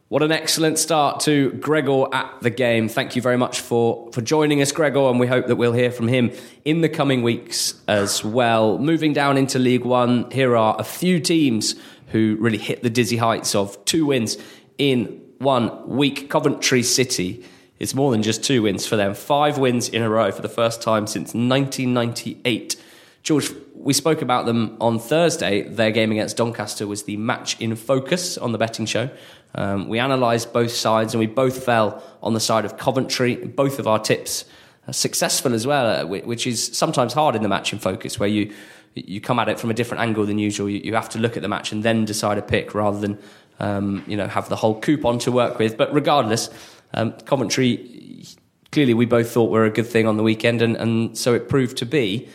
What 0.08 0.22
an 0.22 0.32
excellent 0.32 0.78
start 0.78 1.20
to 1.20 1.52
Gregor 1.52 2.14
at 2.14 2.42
the 2.42 2.50
game. 2.50 2.90
Thank 2.90 3.16
you 3.16 3.22
very 3.22 3.38
much 3.38 3.60
for, 3.60 4.12
for 4.12 4.20
joining 4.20 4.60
us, 4.60 4.70
Gregor, 4.70 5.08
and 5.08 5.18
we 5.18 5.26
hope 5.26 5.46
that 5.46 5.56
we'll 5.56 5.72
hear 5.72 5.90
from 5.90 6.08
him 6.08 6.30
in 6.66 6.82
the 6.82 6.90
coming 6.90 7.22
weeks 7.22 7.80
as 7.88 8.22
well. 8.22 8.76
Moving 8.76 9.14
down 9.14 9.38
into 9.38 9.58
League 9.58 9.86
One, 9.86 10.30
here 10.30 10.54
are 10.54 10.76
a 10.78 10.84
few 10.84 11.20
teams 11.20 11.74
who 12.08 12.36
really 12.38 12.58
hit 12.58 12.82
the 12.82 12.90
dizzy 12.90 13.16
heights 13.16 13.54
of 13.54 13.82
two 13.86 14.04
wins 14.04 14.36
in 14.76 15.21
one 15.42 15.88
week. 15.88 16.30
Coventry 16.30 16.82
City 16.82 17.44
is 17.78 17.94
more 17.94 18.10
than 18.12 18.22
just 18.22 18.44
two 18.44 18.62
wins 18.62 18.86
for 18.86 18.96
them. 18.96 19.14
Five 19.14 19.58
wins 19.58 19.88
in 19.88 20.02
a 20.02 20.08
row 20.08 20.30
for 20.30 20.42
the 20.42 20.48
first 20.48 20.82
time 20.82 21.06
since 21.06 21.34
1998. 21.34 22.76
George, 23.22 23.50
we 23.74 23.92
spoke 23.92 24.22
about 24.22 24.46
them 24.46 24.76
on 24.80 24.98
Thursday. 24.98 25.62
Their 25.62 25.90
game 25.90 26.12
against 26.12 26.36
Doncaster 26.36 26.86
was 26.86 27.04
the 27.04 27.16
match 27.16 27.60
in 27.60 27.76
focus 27.76 28.38
on 28.38 28.52
the 28.52 28.58
betting 28.58 28.86
show. 28.86 29.10
Um, 29.54 29.88
we 29.88 29.98
analysed 29.98 30.52
both 30.52 30.72
sides 30.72 31.12
and 31.14 31.20
we 31.20 31.26
both 31.26 31.64
fell 31.64 32.02
on 32.22 32.34
the 32.34 32.40
side 32.40 32.64
of 32.64 32.78
Coventry. 32.78 33.36
Both 33.36 33.78
of 33.78 33.86
our 33.86 33.98
tips 33.98 34.44
successful 34.90 35.54
as 35.54 35.66
well, 35.66 35.86
uh, 35.86 36.06
which 36.06 36.46
is 36.46 36.76
sometimes 36.76 37.12
hard 37.12 37.36
in 37.36 37.42
the 37.42 37.48
match 37.48 37.72
in 37.72 37.78
focus, 37.78 38.18
where 38.18 38.28
you 38.28 38.52
you 38.94 39.22
come 39.22 39.38
at 39.38 39.48
it 39.48 39.58
from 39.58 39.70
a 39.70 39.74
different 39.74 40.02
angle 40.02 40.26
than 40.26 40.38
usual. 40.38 40.68
You 40.68 40.94
have 40.94 41.08
to 41.10 41.18
look 41.18 41.36
at 41.36 41.42
the 41.42 41.48
match 41.48 41.72
and 41.72 41.82
then 41.82 42.04
decide 42.04 42.36
a 42.36 42.42
pick 42.42 42.74
rather 42.74 42.98
than 42.98 43.18
um, 43.62 44.04
you 44.06 44.16
know, 44.16 44.26
have 44.26 44.48
the 44.48 44.56
whole 44.56 44.78
coupon 44.78 45.18
to 45.20 45.32
work 45.32 45.58
with. 45.58 45.78
But 45.78 45.94
regardless, 45.94 46.50
um, 46.92 47.12
Coventry, 47.24 48.26
clearly 48.72 48.92
we 48.92 49.06
both 49.06 49.30
thought 49.30 49.50
were 49.50 49.64
a 49.64 49.70
good 49.70 49.86
thing 49.86 50.06
on 50.06 50.18
the 50.18 50.22
weekend, 50.22 50.60
and, 50.60 50.76
and 50.76 51.16
so 51.16 51.32
it 51.32 51.48
proved 51.48 51.78
to 51.78 51.86
be. 51.86 52.28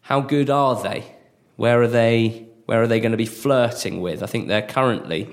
How 0.00 0.20
good 0.20 0.48
are 0.48 0.80
they? 0.80 1.04
Where 1.56 1.82
are 1.82 1.88
they? 1.88 2.46
Where 2.64 2.80
are 2.80 2.86
they 2.86 3.00
going 3.00 3.12
to 3.12 3.18
be 3.18 3.26
flirting 3.26 4.00
with? 4.00 4.22
I 4.22 4.26
think 4.26 4.48
they're 4.48 4.62
currently 4.62 5.28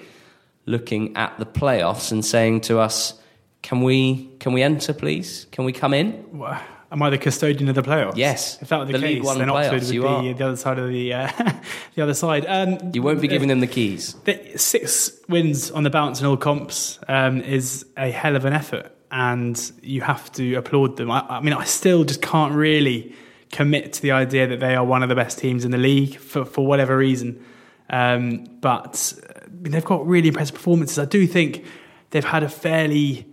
looking 0.66 1.16
at 1.16 1.38
the 1.38 1.46
playoffs 1.46 2.12
and 2.12 2.26
saying 2.26 2.62
to 2.62 2.80
us, 2.80 3.14
"Can 3.62 3.82
we? 3.82 4.32
Can 4.40 4.52
we 4.52 4.64
enter, 4.64 4.94
please? 4.94 5.46
Can 5.52 5.64
we 5.64 5.72
come 5.72 5.94
in?" 5.94 6.26
Am 6.96 7.04
I 7.04 7.10
the 7.10 7.18
custodian 7.18 7.68
of 7.68 7.76
the 7.76 7.82
playoffs? 7.82 8.16
Yes. 8.16 8.58
If 8.62 8.70
that 8.70 8.80
were 8.80 8.86
the, 8.86 8.94
the 8.94 9.00
case, 9.00 9.16
League 9.16 9.24
One 9.26 9.38
then 9.38 9.50
Oxford 9.50 9.82
would 9.82 9.92
be 9.92 10.00
are. 10.00 10.34
the 10.34 10.46
other 10.46 10.56
side 10.56 10.80
of 10.80 10.88
the 10.88 11.14
uh, 11.14 11.30
the 11.96 12.02
other 12.02 12.14
side. 12.14 12.46
Um, 12.48 12.92
you 12.94 13.02
won't 13.02 13.20
be 13.20 13.28
giving 13.28 13.50
them 13.50 13.60
the 13.60 13.68
keys. 13.68 14.14
The 14.24 14.58
six 14.58 15.12
wins 15.28 15.72
on 15.72 15.84
the 15.84 15.90
bounce 15.90 16.22
in 16.22 16.26
all 16.26 16.38
comps 16.38 16.98
um, 17.10 17.42
is 17.42 17.86
a 17.98 18.10
hell 18.12 18.38
of 18.38 18.46
an 18.46 18.54
effort, 18.54 18.96
and 19.12 19.60
you 19.82 20.00
have 20.04 20.32
to 20.34 20.56
applaud 20.56 20.96
them. 20.96 21.12
I, 21.12 21.26
I, 21.28 21.42
mean, 21.42 21.52
I 21.52 21.66
still 21.66 22.06
just 22.06 22.22
can't 22.22 22.54
really 22.54 23.14
commit 23.52 23.92
to 23.92 24.02
the 24.02 24.12
idea 24.12 24.48
that 24.48 24.62
they 24.62 24.74
are 24.74 24.86
one 24.86 25.04
of 25.04 25.10
the 25.10 25.16
best 25.16 25.38
teams 25.38 25.66
in 25.66 25.72
the 25.72 25.78
league 25.78 26.16
for 26.16 26.46
for 26.46 26.66
whatever 26.66 26.96
reason. 26.96 27.44
Um, 27.90 28.46
but 28.62 29.14
I 29.36 29.50
mean, 29.50 29.74
they've 29.74 29.84
got 29.84 30.08
really 30.08 30.30
impressive 30.30 30.56
performances. 30.56 30.98
I 30.98 31.04
do 31.04 31.28
think 31.28 31.66
they've 32.12 32.24
had 32.24 32.44
a 32.44 32.50
fairly 32.50 33.28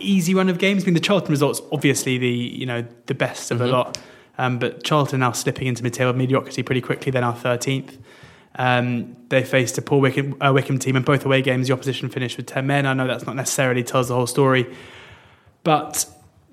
easy 0.00 0.34
run 0.34 0.48
of 0.48 0.58
games. 0.58 0.82
I 0.82 0.86
mean, 0.86 0.94
the 0.94 1.00
Charlton 1.00 1.30
results 1.30 1.60
obviously 1.72 2.18
the 2.18 2.28
you 2.28 2.66
know 2.66 2.84
the 3.06 3.14
best 3.14 3.50
of 3.50 3.58
mm-hmm. 3.58 3.66
a 3.66 3.70
lot, 3.70 3.98
um, 4.38 4.58
but 4.58 4.82
Charlton 4.84 5.20
now 5.20 5.32
slipping 5.32 5.66
into 5.66 5.82
mid-table 5.82 6.12
mediocrity 6.12 6.62
pretty 6.62 6.80
quickly. 6.80 7.12
They're 7.12 7.22
now 7.22 7.32
thirteenth. 7.32 7.98
Um, 8.56 9.16
they 9.28 9.44
faced 9.44 9.78
a 9.78 9.82
poor 9.82 10.00
Wickham, 10.00 10.36
uh, 10.40 10.50
Wycombe 10.52 10.78
team, 10.78 10.96
and 10.96 11.04
both 11.04 11.24
away 11.24 11.40
games 11.40 11.68
the 11.68 11.72
opposition 11.72 12.08
finished 12.08 12.36
with 12.36 12.46
ten 12.46 12.66
men. 12.66 12.84
I 12.84 12.94
know 12.94 13.06
that's 13.06 13.26
not 13.26 13.36
necessarily 13.36 13.84
tells 13.84 14.08
the 14.08 14.14
whole 14.14 14.26
story, 14.26 14.66
but 15.62 16.04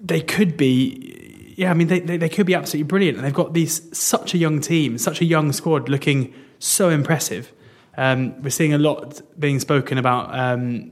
they 0.01 0.21
could 0.21 0.57
be. 0.57 1.53
Yeah, 1.57 1.71
I 1.71 1.73
mean, 1.73 1.87
they, 1.87 1.99
they, 2.01 2.17
they 2.17 2.29
could 2.29 2.45
be 2.45 2.53
absolutely 2.53 2.87
brilliant, 2.87 3.17
and 3.17 3.25
they've 3.25 3.33
got 3.33 3.53
these 3.55 3.97
such 3.97 4.35
a 4.35 4.37
young 4.37 4.61
team, 4.61 4.99
such 4.99 5.21
a 5.21 5.25
young 5.25 5.51
squad, 5.51 5.89
looking 5.89 6.35
so 6.59 6.89
impressive. 6.89 7.51
Um, 7.97 8.39
we're 8.43 8.51
seeing 8.51 8.75
a 8.75 8.77
lot 8.77 9.21
being 9.39 9.59
spoken 9.59 9.97
about 9.97 10.37
um, 10.37 10.91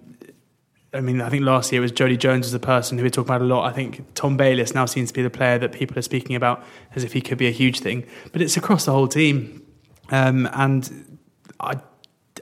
I 0.95 1.01
mean, 1.01 1.21
I 1.21 1.29
think 1.29 1.43
last 1.43 1.71
year 1.71 1.81
it 1.81 1.83
was 1.83 1.91
Jodi 1.91 2.17
Jones 2.17 2.45
as 2.45 2.51
the 2.51 2.59
person 2.59 2.97
who 2.97 3.03
we 3.03 3.09
talk 3.09 3.25
about 3.25 3.41
a 3.41 3.45
lot. 3.45 3.65
I 3.65 3.73
think 3.73 4.13
Tom 4.15 4.37
Bayliss 4.37 4.73
now 4.73 4.85
seems 4.85 5.09
to 5.09 5.13
be 5.13 5.21
the 5.21 5.29
player 5.29 5.57
that 5.59 5.73
people 5.73 5.97
are 5.97 6.01
speaking 6.01 6.35
about 6.35 6.63
as 6.95 7.03
if 7.03 7.13
he 7.13 7.21
could 7.21 7.37
be 7.37 7.47
a 7.47 7.51
huge 7.51 7.81
thing. 7.81 8.05
But 8.31 8.41
it's 8.41 8.55
across 8.55 8.85
the 8.85 8.91
whole 8.91 9.07
team, 9.07 9.65
um, 10.09 10.47
and 10.53 11.19
I 11.59 11.75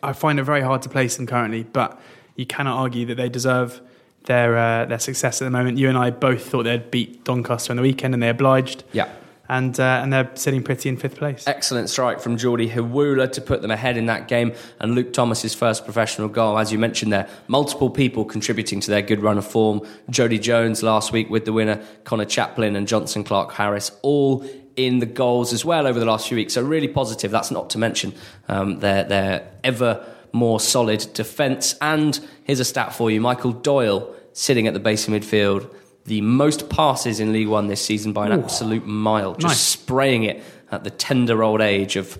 I 0.02 0.14
find 0.14 0.40
it 0.40 0.44
very 0.44 0.62
hard 0.62 0.82
to 0.84 0.90
place 0.90 1.18
them 1.18 1.26
currently. 1.26 1.64
But 1.64 2.00
you 2.36 2.46
cannot 2.46 2.78
argue 2.78 3.06
that 3.08 3.16
they 3.16 3.30
deserve 3.30 3.82
their 4.26 4.58
uh, 4.58 4.86
their 4.86 5.00
success 5.00 5.42
at 5.42 5.46
the 5.46 5.52
moment. 5.52 5.78
You 5.78 5.90
and 5.90 5.98
I 5.98 6.12
both 6.12 6.46
thought 6.46 6.64
they'd 6.64 6.92
beat 6.92 7.24
Doncaster 7.24 7.72
on 7.72 7.78
the 7.78 7.84
weekend, 7.84 8.14
and 8.14 8.22
they 8.22 8.30
obliged. 8.30 8.84
Yeah. 8.94 9.10
And 9.50 9.78
uh, 9.78 10.00
and 10.02 10.14
they're 10.14 10.32
sitting 10.36 10.64
pretty 10.64 10.88
in 10.88 10.96
fifth 10.96 11.18
place. 11.18 11.46
Excellent 11.46 11.90
strike 11.90 12.22
from 12.22 12.38
Jordy 12.38 12.70
Hiwula 12.70 13.30
to 13.34 13.42
put 13.42 13.62
them 13.62 13.72
ahead 13.72 13.98
in 13.98 14.06
that 14.06 14.30
game, 14.30 14.54
and 14.80 14.96
Luke 14.96 15.12
Thomas's 15.12 15.54
first 15.54 15.84
professional 15.84 16.30
goal, 16.30 16.58
as 16.58 16.72
you 16.72 16.80
mentioned 16.80 17.12
there. 17.12 17.28
Multiple 17.48 17.90
people 17.90 18.24
contributing 18.24 18.80
to 18.80 18.90
their 18.90 19.02
good 19.02 19.22
run 19.22 19.38
of 19.38 19.46
form. 19.46 19.86
Jodi 20.10 20.40
Jones 20.40 20.82
last 20.82 21.12
week 21.12 21.30
with 21.30 21.44
the 21.44 21.52
winner, 21.52 21.84
Conor 22.06 22.24
Chaplin 22.24 22.78
and 22.78 22.88
Jonson 22.88 23.26
Clarke-Harris, 23.26 23.92
all 24.02 24.46
in 24.78 25.00
the 25.00 25.06
goals 25.06 25.52
as 25.52 25.66
well 25.66 25.88
over 25.88 26.00
the 26.00 26.06
last 26.06 26.30
few 26.30 26.38
weeks. 26.38 26.54
So 26.54 26.64
really 26.64 26.88
positive. 26.88 27.30
That's 27.30 27.52
not 27.52 27.70
to 27.72 27.78
mention 27.78 28.14
um, 28.48 28.80
their 28.80 29.04
their 29.04 29.52
ever 29.62 30.06
more 30.32 30.62
solid 30.62 31.06
defence. 31.14 31.76
And 31.82 32.18
here's 32.46 32.62
a 32.62 32.66
stat 32.66 32.96
for 32.96 33.12
you: 33.12 33.20
Michael 33.20 33.52
Doyle 33.52 34.16
sitting 34.32 34.68
at 34.68 34.74
the 34.74 34.80
base 34.80 35.06
of 35.08 35.14
midfield 35.14 35.70
the 36.06 36.22
most 36.22 36.70
passes 36.70 37.20
in 37.20 37.32
League 37.32 37.48
One 37.48 37.68
this 37.68 37.84
season 37.84 38.14
by 38.14 38.28
an 38.28 38.34
Ooh. 38.34 38.44
absolute 38.44 38.86
mile, 38.86 39.34
just 39.36 39.44
nice. 39.44 39.60
spraying 39.60 40.24
it 40.24 40.44
at 40.72 40.84
the 40.84 40.90
tender 40.90 41.44
old 41.44 41.62
age 41.62 41.96
of 41.96 42.18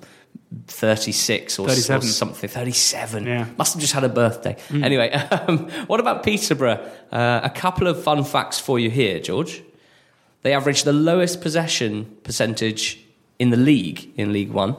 36 0.68 1.60
or, 1.60 1.68
or 1.68 1.72
something. 1.72 2.50
37. 2.50 3.26
Yeah. 3.26 3.48
Must 3.58 3.74
have 3.74 3.82
just 3.82 3.94
had 3.94 4.04
a 4.04 4.10
birthday. 4.10 4.56
Mm. 4.70 4.84
Anyway, 4.84 5.12
um, 5.48 5.70
what 5.88 6.00
about 6.00 6.24
Peterborough? 6.24 6.90
Uh, 7.12 7.42
a 7.44 7.50
couple 7.50 7.88
of 7.88 8.02
fun 8.02 8.24
facts 8.24 8.60
for 8.60 8.80
you 8.80 8.90
here, 8.90 9.20
George. 9.20 9.62
They 10.44 10.54
average 10.54 10.84
the 10.84 10.94
lowest 10.94 11.42
possession 11.42 12.18
percentage 12.24 13.00
in 13.40 13.50
the 13.50 13.58
league 13.58 14.10
in 14.16 14.32
League 14.32 14.52
One 14.52 14.76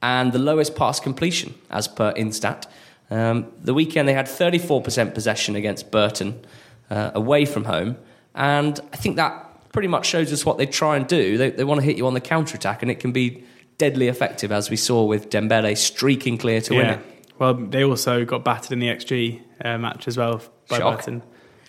and 0.00 0.32
the 0.32 0.38
lowest 0.38 0.74
pass 0.74 0.98
completion 0.98 1.54
as 1.70 1.88
per 1.88 2.12
Instat. 2.14 2.66
Um, 3.10 3.52
the 3.60 3.74
weekend 3.74 4.08
they 4.08 4.14
had 4.14 4.26
34% 4.26 5.14
possession 5.14 5.54
against 5.54 5.90
Burton 5.90 6.44
uh, 6.90 7.10
away 7.14 7.44
from 7.44 7.64
home 7.64 7.96
and 8.34 8.78
I 8.92 8.96
think 8.96 9.16
that 9.16 9.70
pretty 9.72 9.88
much 9.88 10.06
shows 10.06 10.32
us 10.32 10.44
what 10.44 10.58
they 10.58 10.66
try 10.66 10.96
and 10.96 11.06
do. 11.06 11.38
They, 11.38 11.50
they 11.50 11.64
want 11.64 11.80
to 11.80 11.84
hit 11.84 11.96
you 11.96 12.06
on 12.06 12.14
the 12.14 12.20
counter 12.20 12.56
attack, 12.56 12.82
and 12.82 12.90
it 12.90 13.00
can 13.00 13.12
be 13.12 13.44
deadly 13.78 14.08
effective, 14.08 14.52
as 14.52 14.70
we 14.70 14.76
saw 14.76 15.04
with 15.04 15.30
Dembele 15.30 15.76
streaking 15.76 16.38
clear 16.38 16.60
to 16.62 16.74
yeah. 16.74 16.80
win 16.80 16.90
it. 16.90 17.06
Well, 17.38 17.54
they 17.54 17.82
also 17.82 18.24
got 18.24 18.44
battered 18.44 18.72
in 18.72 18.78
the 18.78 18.88
XG 18.88 19.42
uh, 19.64 19.78
match 19.78 20.06
as 20.06 20.16
well 20.16 20.42
by 20.68 20.78
Shock. 20.78 20.98
Burton. 20.98 21.22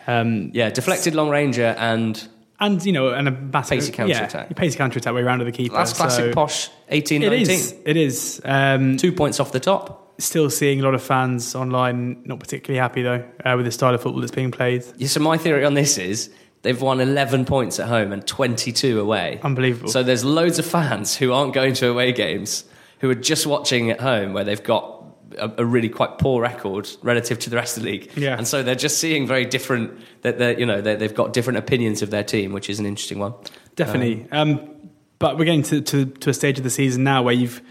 Um, 0.06 0.52
yeah, 0.54 0.70
deflected 0.70 1.16
long 1.16 1.30
ranger 1.30 1.76
and 1.78 2.28
and 2.60 2.86
you 2.86 2.92
know 2.92 3.10
and 3.10 3.28
a 3.28 3.32
massive 3.32 3.80
pacey 3.80 3.92
counter 3.92 4.14
yeah, 4.14 4.26
attack. 4.26 4.56
Pacey 4.56 4.78
counter 4.78 5.00
attack 5.00 5.14
way 5.14 5.22
around 5.22 5.40
to 5.40 5.46
the 5.46 5.52
keeper. 5.52 5.76
That's 5.76 5.94
classic 5.94 6.26
so 6.26 6.34
posh. 6.34 6.70
18 6.90 7.24
it 7.24 7.30
19. 7.30 7.50
Is, 7.50 7.76
it 7.86 7.98
is. 7.98 8.42
Um, 8.44 8.98
Two 8.98 9.12
points 9.12 9.40
off 9.40 9.52
the 9.52 9.60
top. 9.60 10.22
Still 10.22 10.50
seeing 10.50 10.80
a 10.80 10.84
lot 10.84 10.94
of 10.94 11.02
fans 11.02 11.56
online 11.56 12.22
not 12.26 12.40
particularly 12.40 12.80
happy 12.80 13.02
though 13.02 13.26
uh, 13.44 13.54
with 13.56 13.66
the 13.66 13.72
style 13.72 13.94
of 13.96 14.02
football 14.02 14.22
that's 14.22 14.32
being 14.32 14.52
played. 14.52 14.84
Yeah, 14.98 15.08
so 15.08 15.20
my 15.22 15.38
theory 15.38 15.66
on 15.66 15.74
this 15.74 15.98
is 15.98 16.30
They've 16.64 16.82
won 16.82 17.02
11 17.02 17.46
points 17.46 17.80
at 17.80 17.88
home 17.88 18.14
and 18.14 18.26
22 18.26 19.00
away. 19.00 19.40
Unbelievable. 19.44 19.90
So 19.90 20.02
there's 20.02 20.24
loads 20.24 20.60
of 20.60 20.66
fans 20.66 21.16
who 21.16 21.34
aren't 21.34 21.54
going 21.54 21.74
to 21.76 21.90
away 21.90 22.14
games 22.14 22.64
who 23.00 23.10
are 23.10 23.16
just 23.16 23.46
watching 23.46 23.92
at 23.92 24.00
home 24.00 24.32
where 24.32 24.46
they've 24.46 24.64
got 24.64 25.04
a, 25.38 25.52
a 25.58 25.66
really 25.66 25.90
quite 25.90 26.20
poor 26.20 26.42
record 26.42 26.90
relative 27.02 27.38
to 27.40 27.50
the 27.50 27.58
rest 27.58 27.76
of 27.76 27.84
the 27.84 27.92
league. 27.92 28.12
Yeah. 28.16 28.38
And 28.38 28.48
so 28.48 28.64
they're 28.64 28.76
just 28.76 28.98
seeing 29.00 29.28
very 29.28 29.46
different 29.46 30.00
that 30.22 30.38
they're, 30.38 30.58
you 30.58 30.66
know, 30.66 30.80
they 30.80 30.98
have 30.98 31.14
got 31.14 31.34
different 31.34 31.60
opinions 31.60 32.02
of 32.02 32.12
their 32.12 32.24
team, 32.24 32.54
which 32.54 32.70
is 32.70 32.80
an 32.80 32.86
interesting 32.86 33.20
one. 33.20 33.34
Definitely. 33.76 34.26
Um, 34.32 34.52
um, 34.52 34.90
but 35.20 35.38
we're 35.38 35.46
getting 35.46 35.64
to, 35.64 35.82
to, 35.82 36.06
to 36.06 36.30
a 36.30 36.34
stage 36.34 36.58
of 36.58 36.64
the 36.64 36.70
season 36.70 37.04
now 37.04 37.24
where 37.24 37.34
you've 37.34 37.62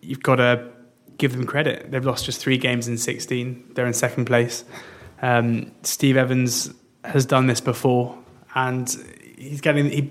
you've 0.00 0.22
got 0.22 0.36
to 0.36 0.70
give 1.18 1.32
them 1.32 1.46
credit. 1.46 1.90
They've 1.90 2.04
lost 2.04 2.24
just 2.24 2.40
three 2.40 2.58
games 2.58 2.88
in 2.88 2.96
16. 2.96 3.72
They're 3.74 3.86
in 3.86 3.92
second 3.92 4.24
place. 4.24 4.64
Um, 5.20 5.72
Steve 5.82 6.16
Evans 6.16 6.72
has 7.04 7.26
done 7.26 7.46
this 7.46 7.60
before, 7.60 8.18
and 8.54 8.88
he's 9.36 9.60
getting. 9.60 9.90
He, 9.90 10.10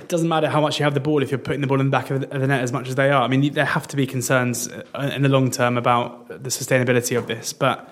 it 0.00 0.08
doesn't 0.08 0.28
matter 0.28 0.48
how 0.48 0.60
much 0.60 0.78
you 0.78 0.84
have 0.84 0.94
the 0.94 1.00
ball 1.00 1.22
if 1.22 1.30
you're 1.30 1.38
putting 1.38 1.60
the 1.60 1.66
ball 1.66 1.78
in 1.80 1.86
the 1.86 1.90
back 1.90 2.10
of 2.10 2.20
the 2.20 2.46
net 2.46 2.62
as 2.62 2.72
much 2.72 2.88
as 2.88 2.96
they 2.96 3.10
are. 3.10 3.22
I 3.22 3.28
mean, 3.28 3.52
there 3.52 3.64
have 3.64 3.86
to 3.88 3.96
be 3.96 4.06
concerns 4.06 4.68
uh, 4.68 5.10
in 5.14 5.22
the 5.22 5.28
long 5.28 5.50
term 5.50 5.76
about 5.76 6.28
the 6.28 6.50
sustainability 6.50 7.16
of 7.16 7.26
this, 7.26 7.52
but 7.52 7.88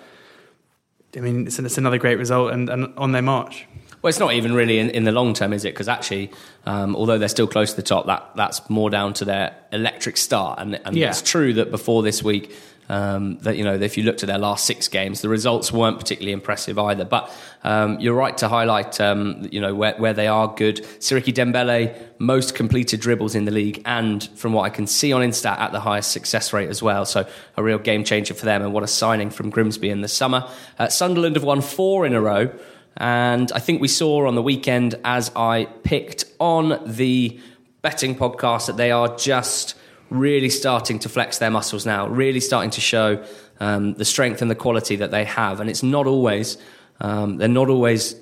I 1.16 1.20
mean, 1.20 1.46
it's, 1.46 1.58
it's 1.58 1.78
another 1.78 1.98
great 1.98 2.18
result 2.18 2.52
and, 2.52 2.68
and, 2.68 2.92
on 2.96 3.12
their 3.12 3.22
march. 3.22 3.66
Well, 4.00 4.08
it's 4.08 4.20
not 4.20 4.32
even 4.34 4.54
really 4.54 4.78
in, 4.78 4.90
in 4.90 5.04
the 5.04 5.12
long 5.12 5.34
term, 5.34 5.52
is 5.52 5.64
it? 5.64 5.74
Because 5.74 5.88
actually, 5.88 6.30
um, 6.66 6.94
although 6.94 7.18
they're 7.18 7.28
still 7.28 7.48
close 7.48 7.70
to 7.70 7.76
the 7.76 7.82
top, 7.82 8.06
that 8.06 8.30
that's 8.36 8.68
more 8.70 8.90
down 8.90 9.12
to 9.14 9.24
their 9.24 9.56
electric 9.72 10.16
start. 10.16 10.60
And, 10.60 10.80
and 10.84 10.96
yeah. 10.96 11.08
it's 11.08 11.22
true 11.22 11.52
that 11.54 11.70
before 11.70 12.02
this 12.02 12.22
week, 12.22 12.54
um, 12.88 13.38
that 13.40 13.56
you 13.56 13.64
know, 13.64 13.74
if 13.74 13.98
you 13.98 14.04
looked 14.04 14.22
at 14.22 14.28
their 14.28 14.38
last 14.38 14.64
six 14.64 14.88
games, 14.88 15.20
the 15.20 15.28
results 15.28 15.72
weren't 15.72 15.98
particularly 15.98 16.32
impressive 16.32 16.78
either. 16.78 17.04
But 17.04 17.30
um, 17.62 18.00
you're 18.00 18.14
right 18.14 18.36
to 18.38 18.48
highlight, 18.48 19.00
um, 19.00 19.48
you 19.50 19.60
know, 19.60 19.74
where, 19.74 19.94
where 19.96 20.14
they 20.14 20.26
are 20.26 20.48
good. 20.54 20.76
Siriki 21.00 21.34
Dembele, 21.34 21.94
most 22.18 22.54
completed 22.54 23.00
dribbles 23.00 23.34
in 23.34 23.44
the 23.44 23.50
league, 23.50 23.82
and 23.84 24.26
from 24.38 24.52
what 24.52 24.62
I 24.62 24.70
can 24.70 24.86
see 24.86 25.12
on 25.12 25.22
Instat, 25.22 25.58
at 25.58 25.72
the 25.72 25.80
highest 25.80 26.12
success 26.12 26.52
rate 26.52 26.70
as 26.70 26.82
well. 26.82 27.04
So 27.04 27.28
a 27.56 27.62
real 27.62 27.78
game 27.78 28.04
changer 28.04 28.32
for 28.32 28.46
them, 28.46 28.62
and 28.62 28.72
what 28.72 28.82
a 28.82 28.88
signing 28.88 29.30
from 29.30 29.50
Grimsby 29.50 29.90
in 29.90 30.00
the 30.00 30.08
summer. 30.08 30.48
Uh, 30.78 30.88
Sunderland 30.88 31.36
have 31.36 31.44
won 31.44 31.60
four 31.60 32.06
in 32.06 32.14
a 32.14 32.20
row. 32.20 32.50
And 32.98 33.50
I 33.52 33.60
think 33.60 33.80
we 33.80 33.88
saw 33.88 34.26
on 34.26 34.34
the 34.34 34.42
weekend, 34.42 34.96
as 35.04 35.30
I 35.36 35.66
picked 35.84 36.24
on 36.40 36.80
the 36.84 37.40
betting 37.80 38.16
podcast, 38.16 38.66
that 38.66 38.76
they 38.76 38.90
are 38.90 39.16
just 39.16 39.76
really 40.10 40.50
starting 40.50 40.98
to 40.98 41.08
flex 41.08 41.38
their 41.38 41.50
muscles 41.50 41.86
now, 41.86 42.08
really 42.08 42.40
starting 42.40 42.70
to 42.70 42.80
show 42.80 43.24
um, 43.60 43.94
the 43.94 44.04
strength 44.04 44.42
and 44.42 44.50
the 44.50 44.56
quality 44.56 44.96
that 44.96 45.12
they 45.12 45.24
have. 45.24 45.60
And 45.60 45.70
it's 45.70 45.82
not 45.82 46.06
always, 46.06 46.58
um, 47.00 47.36
they're 47.36 47.48
not 47.48 47.68
always 47.68 48.16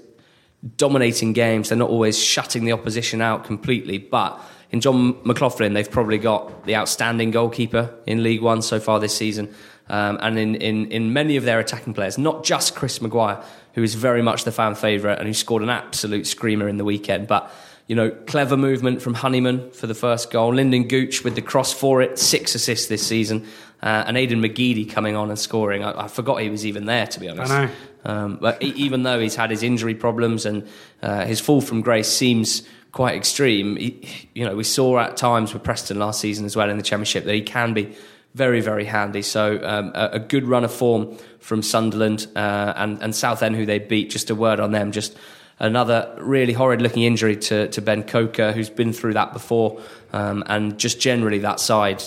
dominating 0.76 1.32
games, 1.32 1.70
they're 1.70 1.78
not 1.78 1.90
always 1.90 2.22
shutting 2.22 2.64
the 2.64 2.72
opposition 2.72 3.22
out 3.22 3.44
completely. 3.44 3.96
But 3.96 4.38
in 4.70 4.82
Jon 4.82 5.16
McLaughlin, 5.24 5.72
they've 5.72 5.90
probably 5.90 6.18
got 6.18 6.64
the 6.66 6.76
outstanding 6.76 7.30
goalkeeper 7.30 7.94
in 8.04 8.22
League 8.22 8.42
One 8.42 8.60
so 8.60 8.78
far 8.78 9.00
this 9.00 9.16
season. 9.16 9.54
Um, 9.88 10.18
and 10.20 10.38
in, 10.38 10.56
in, 10.56 10.90
in 10.90 11.12
many 11.12 11.36
of 11.36 11.44
their 11.44 11.60
attacking 11.60 11.94
players, 11.94 12.18
not 12.18 12.44
just 12.44 12.74
Chris 12.74 13.00
Maguire, 13.00 13.42
who 13.76 13.82
is 13.82 13.94
very 13.94 14.22
much 14.22 14.42
the 14.42 14.50
fan 14.50 14.74
favourite 14.74 15.18
and 15.18 15.28
who 15.28 15.34
scored 15.34 15.62
an 15.62 15.70
absolute 15.70 16.26
screamer 16.26 16.68
in 16.68 16.78
the 16.78 16.84
weekend, 16.84 17.28
but 17.28 17.52
you 17.86 17.94
know, 17.94 18.10
clever 18.10 18.56
movement 18.56 19.00
from 19.00 19.14
Honeyman 19.14 19.70
for 19.70 19.86
the 19.86 19.94
first 19.94 20.32
goal. 20.32 20.54
Lynden 20.54 20.88
Gooch 20.88 21.22
with 21.22 21.36
the 21.36 21.42
cross 21.42 21.72
for 21.72 22.02
it, 22.02 22.18
six 22.18 22.56
assists 22.56 22.88
this 22.88 23.06
season. 23.06 23.46
Uh, 23.80 24.02
and 24.06 24.16
Aiden 24.16 24.44
McGeady 24.44 24.90
coming 24.90 25.14
on 25.14 25.28
and 25.28 25.38
scoring. 25.38 25.84
I, 25.84 26.04
I, 26.04 26.08
forgot 26.08 26.40
he 26.40 26.48
was 26.48 26.66
even 26.66 26.86
there, 26.86 27.06
to 27.06 27.20
be 27.20 27.28
honest. 27.28 27.52
I 27.52 27.66
know. 27.66 27.70
Um, 28.04 28.38
but 28.40 28.60
even 28.62 29.02
though 29.02 29.20
he's 29.20 29.36
had 29.36 29.50
his 29.50 29.62
injury 29.62 29.94
problems 29.94 30.46
and 30.46 30.66
uh, 31.02 31.26
his 31.26 31.40
fall 31.40 31.60
from 31.60 31.82
grace 31.82 32.08
seems 32.08 32.62
quite 32.92 33.14
extreme, 33.14 33.76
he, 33.76 34.28
you 34.34 34.44
know, 34.44 34.56
we 34.56 34.64
saw 34.64 34.98
at 34.98 35.16
times 35.16 35.52
with 35.52 35.62
Preston 35.62 35.98
last 35.98 36.20
season 36.20 36.46
as 36.46 36.56
well 36.56 36.70
in 36.70 36.78
the 36.78 36.82
Championship 36.82 37.24
that 37.24 37.34
he 37.34 37.42
can 37.42 37.74
be 37.74 37.94
very, 38.36 38.60
very 38.60 38.84
handy. 38.84 39.22
So 39.22 39.60
um, 39.62 39.92
a, 39.94 40.10
a, 40.12 40.18
good 40.18 40.44
run 40.44 40.62
of 40.62 40.72
form 40.72 41.16
from 41.46 41.62
Sunderland 41.62 42.26
uh, 42.34 42.72
and, 42.76 43.00
and 43.00 43.14
Southend, 43.14 43.54
who 43.54 43.64
they 43.64 43.78
beat. 43.78 44.10
Just 44.10 44.30
a 44.30 44.34
word 44.34 44.58
on 44.58 44.72
them, 44.72 44.90
just 44.90 45.16
another 45.60 46.12
really 46.18 46.52
horrid 46.52 46.82
looking 46.82 47.04
injury 47.04 47.36
to, 47.36 47.68
to 47.68 47.80
Ben 47.80 48.02
Coker, 48.02 48.52
who's 48.52 48.68
been 48.68 48.92
through 48.92 49.14
that 49.14 49.32
before, 49.32 49.80
um, 50.12 50.42
and 50.46 50.76
just 50.76 51.00
generally 51.00 51.38
that 51.38 51.60
side 51.60 52.02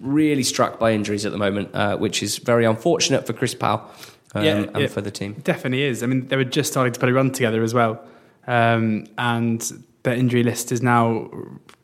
really 0.00 0.42
struck 0.42 0.78
by 0.78 0.92
injuries 0.92 1.24
at 1.24 1.30
the 1.30 1.38
moment, 1.38 1.72
uh, 1.72 1.96
which 1.96 2.22
is 2.22 2.38
very 2.38 2.64
unfortunate 2.64 3.26
for 3.26 3.32
Chris 3.32 3.54
Powell 3.54 3.88
um, 4.34 4.44
yeah, 4.44 4.56
and 4.56 4.76
it 4.76 4.90
for 4.90 5.00
the 5.00 5.10
team. 5.10 5.34
Definitely 5.44 5.84
is. 5.84 6.02
I 6.02 6.06
mean, 6.06 6.26
they 6.26 6.36
were 6.36 6.44
just 6.44 6.70
starting 6.70 6.92
to 6.92 6.98
put 6.98 7.08
a 7.08 7.12
run 7.12 7.30
together 7.30 7.62
as 7.62 7.72
well, 7.72 8.02
um, 8.48 9.06
and 9.16 9.60
the 10.02 10.16
injury 10.16 10.42
list 10.42 10.72
is 10.72 10.82
now 10.82 11.30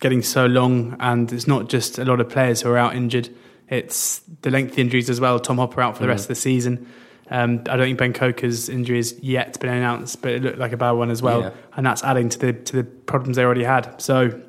getting 0.01 0.23
so 0.23 0.47
long, 0.47 0.97
and 0.99 1.33
it's 1.33 1.47
not 1.47 1.69
just 1.69 1.99
a 1.99 2.05
lot 2.05 2.21
of 2.21 2.29
players 2.29 2.63
who 2.63 2.71
are 2.71 2.79
out 2.79 2.97
injured. 2.97 3.31
It's 3.69 4.21
the 4.43 4.51
lengthy 4.51 4.81
injuries 4.81 5.11
as 5.11 5.21
well. 5.21 5.39
Tom 5.41 5.59
Hopper 5.59 5.81
out 5.81 5.97
for 5.97 6.03
the 6.03 6.07
mm. 6.07 6.11
rest 6.11 6.25
of 6.25 6.29
the 6.29 6.35
season. 6.37 6.87
Um, 7.29 7.63
I 7.69 7.77
don't 7.77 7.87
think 7.87 7.99
Ben 7.99 8.13
Coker's 8.13 8.69
injury 8.69 8.99
has 8.99 9.19
yet 9.21 9.59
been 9.59 9.71
announced, 9.71 10.23
but 10.23 10.33
it 10.33 10.43
looked 10.43 10.59
like 10.59 10.73
a 10.73 10.77
bad 10.77 10.93
one 10.93 11.11
as 11.11 11.23
well, 11.23 11.41
yeah. 11.41 11.51
and 11.77 11.85
that's 11.85 12.05
adding 12.05 12.29
to 12.29 12.39
the 12.39 12.53
to 12.53 12.77
the 12.77 12.85
problems 12.85 13.37
they 13.37 13.45
already 13.45 13.65
had. 13.65 14.01
So 14.01 14.41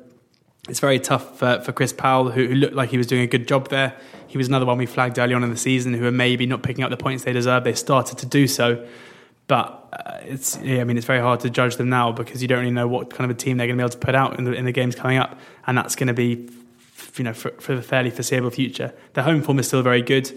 it's 0.68 0.80
very 0.80 1.00
tough 1.00 1.38
for, 1.38 1.60
for 1.60 1.72
Chris 1.72 1.92
Powell, 1.92 2.30
who, 2.30 2.46
who, 2.46 2.54
looked 2.54 2.74
like 2.74 2.90
he 2.90 2.98
was 2.98 3.06
doing 3.06 3.22
a 3.22 3.26
good 3.26 3.48
job 3.48 3.68
there. 3.70 3.96
He 4.26 4.36
was 4.36 4.48
another 4.48 4.66
one 4.66 4.78
we 4.78 4.86
flagged 4.86 5.18
early 5.18 5.34
on 5.34 5.42
in 5.42 5.50
the 5.50 5.56
season, 5.56 5.94
who 5.94 6.06
are 6.06 6.12
maybe 6.12 6.46
not 6.46 6.62
picking 6.62 6.84
up 6.84 6.90
the 6.90 6.96
points 6.96 7.24
they 7.24 7.32
deserve. 7.32 7.64
They 7.64 7.72
started 7.72 8.18
to 8.18 8.26
do 8.26 8.46
so, 8.46 8.86
but 9.48 9.88
uh, 9.92 10.18
it's 10.22 10.56
yeah, 10.58 10.80
I 10.80 10.84
mean 10.84 10.96
it's 10.96 11.06
very 11.06 11.20
hard 11.20 11.40
to 11.40 11.50
judge 11.50 11.76
them 11.76 11.88
now 11.88 12.12
because 12.12 12.42
you 12.42 12.48
don't 12.48 12.60
really 12.60 12.70
know 12.70 12.86
what 12.86 13.10
kind 13.10 13.28
of 13.28 13.36
a 13.36 13.40
team 13.40 13.56
they're 13.56 13.66
going 13.66 13.76
to 13.76 13.82
be 13.82 13.84
able 13.84 13.90
to 13.90 13.98
put 13.98 14.14
out 14.14 14.38
in 14.38 14.44
the 14.44 14.52
in 14.52 14.66
the 14.66 14.72
games 14.72 14.94
coming 14.94 15.18
up, 15.18 15.40
and 15.66 15.76
that's 15.76 15.96
going 15.96 16.08
to 16.08 16.14
be 16.14 16.48
you 17.18 17.24
know 17.24 17.34
for, 17.34 17.50
for 17.60 17.74
the 17.74 17.82
fairly 17.82 18.10
foreseeable 18.10 18.50
future. 18.50 18.94
The 19.14 19.22
home 19.22 19.42
form 19.42 19.58
is 19.58 19.66
still 19.66 19.82
very 19.82 20.02
good. 20.02 20.32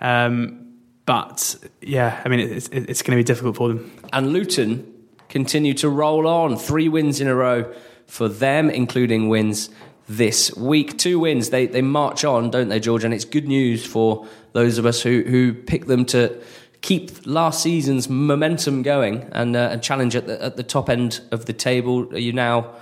Um, 0.00 0.64
but 1.06 1.56
yeah, 1.80 2.20
I 2.24 2.28
mean, 2.28 2.40
it's, 2.40 2.68
it's 2.68 3.02
going 3.02 3.16
to 3.16 3.20
be 3.20 3.24
difficult 3.24 3.56
for 3.56 3.68
them. 3.68 3.90
And 4.12 4.32
Luton 4.32 4.94
continue 5.28 5.74
to 5.74 5.88
roll 5.88 6.26
on. 6.26 6.56
Three 6.56 6.88
wins 6.88 7.20
in 7.20 7.28
a 7.28 7.34
row 7.34 7.74
for 8.06 8.28
them, 8.28 8.68
including 8.70 9.28
wins 9.28 9.70
this 10.08 10.54
week. 10.56 10.98
Two 10.98 11.18
wins. 11.18 11.50
They, 11.50 11.66
they 11.66 11.82
march 11.82 12.24
on, 12.24 12.50
don't 12.50 12.68
they, 12.68 12.80
George? 12.80 13.04
And 13.04 13.14
it's 13.14 13.24
good 13.24 13.48
news 13.48 13.86
for 13.86 14.26
those 14.52 14.78
of 14.78 14.86
us 14.86 15.02
who, 15.02 15.22
who 15.26 15.54
pick 15.54 15.86
them 15.86 16.04
to 16.06 16.42
keep 16.80 17.26
last 17.26 17.62
season's 17.62 18.08
momentum 18.08 18.82
going 18.82 19.28
and, 19.32 19.56
uh, 19.56 19.70
and 19.72 19.82
challenge 19.82 20.14
at 20.14 20.26
the, 20.26 20.42
at 20.42 20.56
the 20.56 20.62
top 20.62 20.88
end 20.88 21.20
of 21.30 21.46
the 21.46 21.52
table? 21.52 22.08
Are 22.12 22.18
you 22.18 22.32
now, 22.32 22.74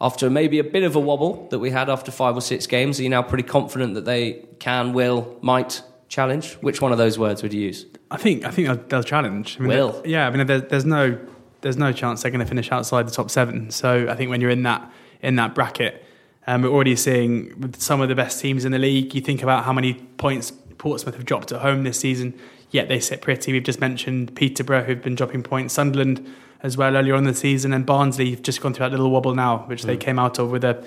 after 0.00 0.30
maybe 0.30 0.58
a 0.58 0.64
bit 0.64 0.82
of 0.82 0.96
a 0.96 1.00
wobble 1.00 1.46
that 1.50 1.58
we 1.58 1.70
had 1.70 1.90
after 1.90 2.10
five 2.10 2.36
or 2.36 2.40
six 2.40 2.66
games, 2.66 2.98
are 2.98 3.02
you 3.02 3.08
now 3.08 3.22
pretty 3.22 3.44
confident 3.44 3.94
that 3.94 4.04
they 4.04 4.44
can, 4.58 4.92
will, 4.92 5.36
might 5.42 5.82
challenge? 6.08 6.54
Which 6.54 6.80
one 6.80 6.92
of 6.92 6.98
those 6.98 7.18
words 7.18 7.42
would 7.42 7.52
you 7.52 7.60
use? 7.60 7.86
I 8.10 8.16
think 8.16 8.44
I 8.44 8.50
think 8.50 8.66
they'll, 8.68 8.88
they'll 8.88 9.02
challenge. 9.02 9.56
I 9.58 9.62
mean, 9.62 9.68
Will. 9.68 10.02
Yeah, 10.04 10.26
I 10.26 10.30
mean, 10.30 10.46
there, 10.46 10.60
there's 10.60 10.84
no 10.84 11.18
there's 11.60 11.76
no 11.76 11.92
chance 11.92 12.22
they're 12.22 12.30
going 12.30 12.40
to 12.40 12.46
finish 12.46 12.72
outside 12.72 13.06
the 13.06 13.12
top 13.12 13.30
seven. 13.30 13.70
So 13.70 14.08
I 14.08 14.16
think 14.16 14.30
when 14.30 14.40
you're 14.40 14.50
in 14.50 14.62
that 14.64 14.90
in 15.22 15.36
that 15.36 15.54
bracket, 15.54 16.04
um, 16.46 16.62
we're 16.62 16.70
already 16.70 16.96
seeing 16.96 17.60
with 17.60 17.80
some 17.80 18.00
of 18.00 18.08
the 18.08 18.14
best 18.14 18.40
teams 18.40 18.64
in 18.64 18.72
the 18.72 18.78
league. 18.78 19.14
You 19.14 19.20
think 19.20 19.42
about 19.42 19.64
how 19.64 19.72
many 19.72 19.94
points 19.94 20.50
Portsmouth 20.78 21.14
have 21.14 21.26
dropped 21.26 21.52
at 21.52 21.60
home 21.60 21.84
this 21.84 22.00
season. 22.00 22.38
Yet 22.70 22.88
they 22.88 23.00
sit 23.00 23.20
pretty. 23.20 23.52
We've 23.52 23.62
just 23.62 23.80
mentioned 23.80 24.34
Peterborough, 24.36 24.84
who've 24.84 25.02
been 25.02 25.16
dropping 25.16 25.42
points. 25.42 25.74
Sunderland 25.74 26.26
as 26.62 26.76
well 26.76 26.96
earlier 26.96 27.14
on 27.14 27.20
in 27.20 27.24
the 27.24 27.34
season, 27.34 27.72
and 27.72 27.86
Barnsley 27.86 28.30
have 28.30 28.42
just 28.42 28.60
gone 28.60 28.74
through 28.74 28.86
that 28.86 28.90
little 28.90 29.10
wobble 29.10 29.34
now, 29.34 29.58
which 29.66 29.84
they 29.84 29.96
came 29.96 30.18
out 30.18 30.38
of 30.38 30.50
with 30.50 30.64
a 30.64 30.84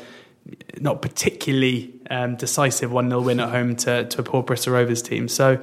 not 0.79 1.01
particularly 1.01 1.93
um, 2.09 2.35
decisive 2.35 2.91
1 2.91 3.09
0 3.09 3.21
win 3.21 3.39
at 3.39 3.49
home 3.49 3.75
to, 3.77 4.05
to 4.05 4.19
a 4.19 4.23
poor 4.23 4.43
Bristol 4.43 4.73
Rovers 4.73 5.01
team. 5.01 5.27
So 5.27 5.61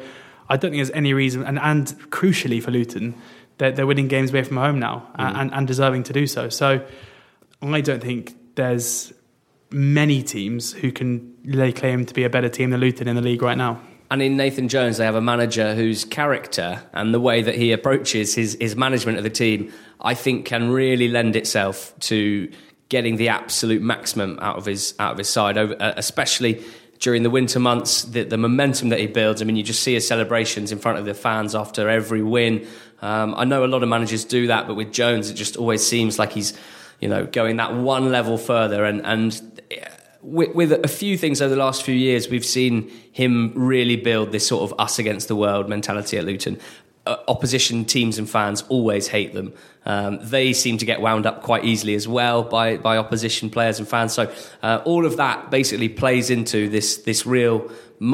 I 0.48 0.56
don't 0.56 0.70
think 0.70 0.76
there's 0.76 0.90
any 0.90 1.12
reason, 1.12 1.44
and, 1.44 1.58
and 1.58 1.86
crucially 2.10 2.62
for 2.62 2.70
Luton, 2.70 3.14
they're, 3.58 3.72
they're 3.72 3.86
winning 3.86 4.08
games 4.08 4.30
away 4.30 4.42
from 4.42 4.56
home 4.56 4.78
now 4.78 5.06
and, 5.16 5.52
and 5.52 5.66
deserving 5.66 6.04
to 6.04 6.12
do 6.12 6.26
so. 6.26 6.48
So 6.48 6.84
I 7.62 7.80
don't 7.82 8.02
think 8.02 8.34
there's 8.54 9.12
many 9.70 10.22
teams 10.22 10.72
who 10.72 10.90
can 10.90 11.36
lay 11.44 11.72
claim 11.72 12.04
to 12.06 12.14
be 12.14 12.24
a 12.24 12.30
better 12.30 12.48
team 12.48 12.70
than 12.70 12.80
Luton 12.80 13.06
in 13.06 13.16
the 13.16 13.22
league 13.22 13.42
right 13.42 13.56
now. 13.58 13.80
And 14.10 14.20
in 14.20 14.36
Nathan 14.36 14.68
Jones, 14.68 14.96
they 14.96 15.04
have 15.04 15.14
a 15.14 15.20
manager 15.20 15.74
whose 15.74 16.04
character 16.04 16.82
and 16.92 17.14
the 17.14 17.20
way 17.20 17.42
that 17.42 17.54
he 17.54 17.70
approaches 17.70 18.34
his, 18.34 18.56
his 18.60 18.74
management 18.74 19.18
of 19.18 19.24
the 19.24 19.30
team, 19.30 19.72
I 20.00 20.14
think, 20.14 20.46
can 20.46 20.70
really 20.70 21.06
lend 21.06 21.36
itself 21.36 21.94
to 22.00 22.50
getting 22.88 23.16
the 23.16 23.28
absolute 23.28 23.80
maximum 23.80 24.36
out 24.42 24.56
of 24.56 24.66
his 24.66 24.94
out 24.98 25.12
of 25.12 25.18
his 25.18 25.28
side, 25.28 25.56
uh, 25.56 25.94
especially 25.96 26.64
during 26.98 27.22
the 27.22 27.30
winter 27.30 27.60
months. 27.60 28.02
The, 28.02 28.24
the 28.24 28.36
momentum 28.36 28.88
that 28.88 28.98
he 28.98 29.06
builds. 29.06 29.40
I 29.40 29.44
mean, 29.44 29.54
you 29.54 29.62
just 29.62 29.82
see 29.82 29.94
his 29.94 30.08
celebrations 30.08 30.72
in 30.72 30.80
front 30.80 30.98
of 30.98 31.04
the 31.04 31.14
fans 31.14 31.54
after 31.54 31.88
every 31.88 32.22
win. 32.22 32.66
Um, 33.02 33.34
I 33.36 33.44
know 33.44 33.64
a 33.64 33.68
lot 33.68 33.84
of 33.84 33.88
managers 33.88 34.24
do 34.24 34.48
that, 34.48 34.66
but 34.66 34.74
with 34.74 34.92
Jones, 34.92 35.30
it 35.30 35.34
just 35.34 35.56
always 35.56 35.86
seems 35.86 36.18
like 36.18 36.32
he's, 36.32 36.52
you 37.00 37.08
know, 37.08 37.26
going 37.26 37.58
that 37.58 37.74
one 37.74 38.10
level 38.10 38.38
further 38.38 38.84
and 38.84 39.06
and 39.06 39.40
with, 40.22 40.54
with 40.54 40.72
a 40.72 40.88
few 40.88 41.16
things 41.16 41.40
over 41.40 41.54
the 41.54 41.60
last 41.60 41.82
few 41.82 41.94
years, 41.94 42.28
we've 42.28 42.44
seen 42.44 42.90
him 43.12 43.52
really 43.54 43.96
build 43.96 44.32
this 44.32 44.46
sort 44.46 44.70
of 44.70 44.78
us 44.78 44.98
against 44.98 45.28
the 45.28 45.36
world 45.36 45.68
mentality 45.68 46.18
at 46.18 46.24
Luton. 46.24 46.58
Uh, 47.06 47.16
opposition 47.28 47.84
teams 47.86 48.18
and 48.18 48.28
fans 48.28 48.62
always 48.68 49.08
hate 49.08 49.32
them. 49.32 49.54
Um, 49.86 50.18
they 50.22 50.52
seem 50.52 50.76
to 50.78 50.84
get 50.84 51.00
wound 51.00 51.24
up 51.24 51.42
quite 51.42 51.64
easily 51.64 51.94
as 51.94 52.06
well 52.06 52.42
by, 52.42 52.76
by 52.76 52.98
opposition 52.98 53.48
players 53.48 53.78
and 53.78 53.88
fans. 53.88 54.12
So 54.12 54.32
uh, 54.62 54.82
all 54.84 55.06
of 55.06 55.16
that 55.16 55.50
basically 55.50 55.88
plays 55.88 56.28
into 56.28 56.68
this 56.68 56.98
this 56.98 57.24
real 57.24 57.70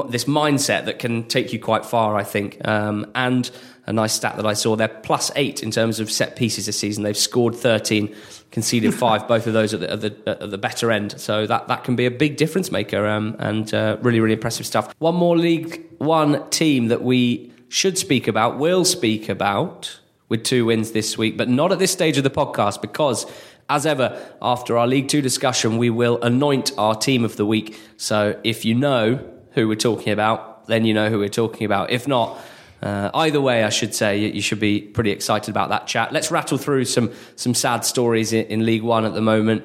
this 0.08 0.24
mindset 0.24 0.84
that 0.86 0.98
can 0.98 1.24
take 1.24 1.52
you 1.52 1.58
quite 1.58 1.84
far, 1.84 2.16
I 2.16 2.22
think. 2.22 2.66
Um, 2.66 3.10
and 3.14 3.50
a 3.86 3.92
nice 3.92 4.14
stat 4.14 4.36
that 4.36 4.46
I 4.46 4.54
saw, 4.54 4.74
they're 4.74 4.88
plus 4.88 5.30
eight 5.36 5.62
in 5.62 5.70
terms 5.70 6.00
of 6.00 6.10
set 6.10 6.36
pieces 6.36 6.66
this 6.66 6.78
season. 6.78 7.04
They've 7.04 7.16
scored 7.16 7.54
13, 7.54 8.14
conceded 8.50 8.94
five, 8.94 9.26
both 9.28 9.46
of 9.46 9.52
those 9.52 9.74
at 9.74 9.80
the, 9.80 9.90
at 9.90 10.00
the, 10.00 10.42
at 10.42 10.50
the 10.50 10.58
better 10.58 10.90
end. 10.90 11.20
So 11.20 11.46
that, 11.46 11.68
that 11.68 11.84
can 11.84 11.96
be 11.96 12.06
a 12.06 12.10
big 12.10 12.36
difference 12.36 12.70
maker 12.72 13.06
um, 13.06 13.36
and 13.38 13.72
uh, 13.74 13.98
really, 14.00 14.20
really 14.20 14.34
impressive 14.34 14.66
stuff. 14.66 14.94
One 14.98 15.14
more 15.14 15.36
League 15.36 15.84
One 15.98 16.48
team 16.50 16.88
that 16.88 17.02
we 17.02 17.52
should 17.68 17.98
speak 17.98 18.28
about, 18.28 18.58
will 18.58 18.84
speak 18.84 19.28
about 19.28 20.00
with 20.28 20.44
two 20.44 20.64
wins 20.66 20.92
this 20.92 21.18
week, 21.18 21.36
but 21.36 21.48
not 21.48 21.72
at 21.72 21.78
this 21.78 21.90
stage 21.90 22.16
of 22.18 22.24
the 22.24 22.30
podcast 22.30 22.80
because. 22.80 23.26
As 23.68 23.84
ever, 23.84 24.16
after 24.40 24.78
our 24.78 24.86
League 24.86 25.08
Two 25.08 25.20
discussion, 25.20 25.76
we 25.76 25.90
will 25.90 26.22
anoint 26.22 26.70
our 26.78 26.94
team 26.94 27.24
of 27.24 27.34
the 27.34 27.44
week. 27.44 27.76
So 27.96 28.38
if 28.44 28.64
you 28.64 28.76
know 28.76 29.18
who 29.54 29.66
we're 29.66 29.74
talking 29.74 30.12
about, 30.12 30.68
then 30.68 30.84
you 30.84 30.94
know 30.94 31.10
who 31.10 31.18
we're 31.18 31.28
talking 31.28 31.64
about. 31.64 31.90
If 31.90 32.06
not, 32.06 32.38
uh, 32.86 33.10
either 33.14 33.40
way, 33.40 33.64
I 33.64 33.70
should 33.70 33.94
say 33.94 34.18
you, 34.18 34.40
should 34.40 34.60
be 34.60 34.80
pretty 34.80 35.10
excited 35.10 35.50
about 35.50 35.68
that 35.70 35.86
chat. 35.86 36.12
Let's 36.12 36.30
rattle 36.30 36.58
through 36.58 36.84
some 36.84 37.10
some 37.34 37.54
sad 37.54 37.84
stories 37.84 38.32
in, 38.32 38.46
in 38.46 38.64
League 38.64 38.82
One 38.82 39.04
at 39.04 39.14
the 39.14 39.20
moment. 39.20 39.64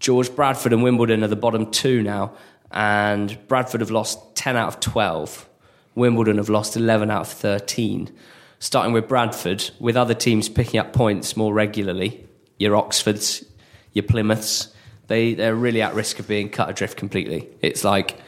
George 0.00 0.34
Bradford 0.34 0.72
and 0.72 0.82
Wimbledon 0.82 1.22
are 1.22 1.28
the 1.28 1.36
bottom 1.36 1.70
two 1.70 2.02
now, 2.02 2.32
and 2.70 3.38
Bradford 3.48 3.80
have 3.80 3.90
lost 3.90 4.34
ten 4.34 4.56
out 4.56 4.68
of 4.68 4.80
twelve. 4.80 5.48
Wimbledon 5.94 6.38
have 6.38 6.48
lost 6.48 6.76
eleven 6.76 7.10
out 7.10 7.22
of 7.22 7.28
thirteen. 7.28 8.10
Starting 8.58 8.92
with 8.92 9.08
Bradford, 9.08 9.70
with 9.80 9.96
other 9.96 10.14
teams 10.14 10.48
picking 10.48 10.80
up 10.80 10.92
points 10.92 11.36
more 11.36 11.52
regularly, 11.52 12.24
your 12.58 12.76
Oxfords, 12.76 13.44
your 13.92 14.04
Plymouths, 14.04 14.72
they 15.08 15.34
they're 15.34 15.54
really 15.54 15.82
at 15.82 15.94
risk 15.94 16.18
of 16.20 16.28
being 16.28 16.48
cut 16.48 16.70
adrift 16.70 16.96
completely. 16.96 17.48
It's 17.60 17.84
like 17.84 18.18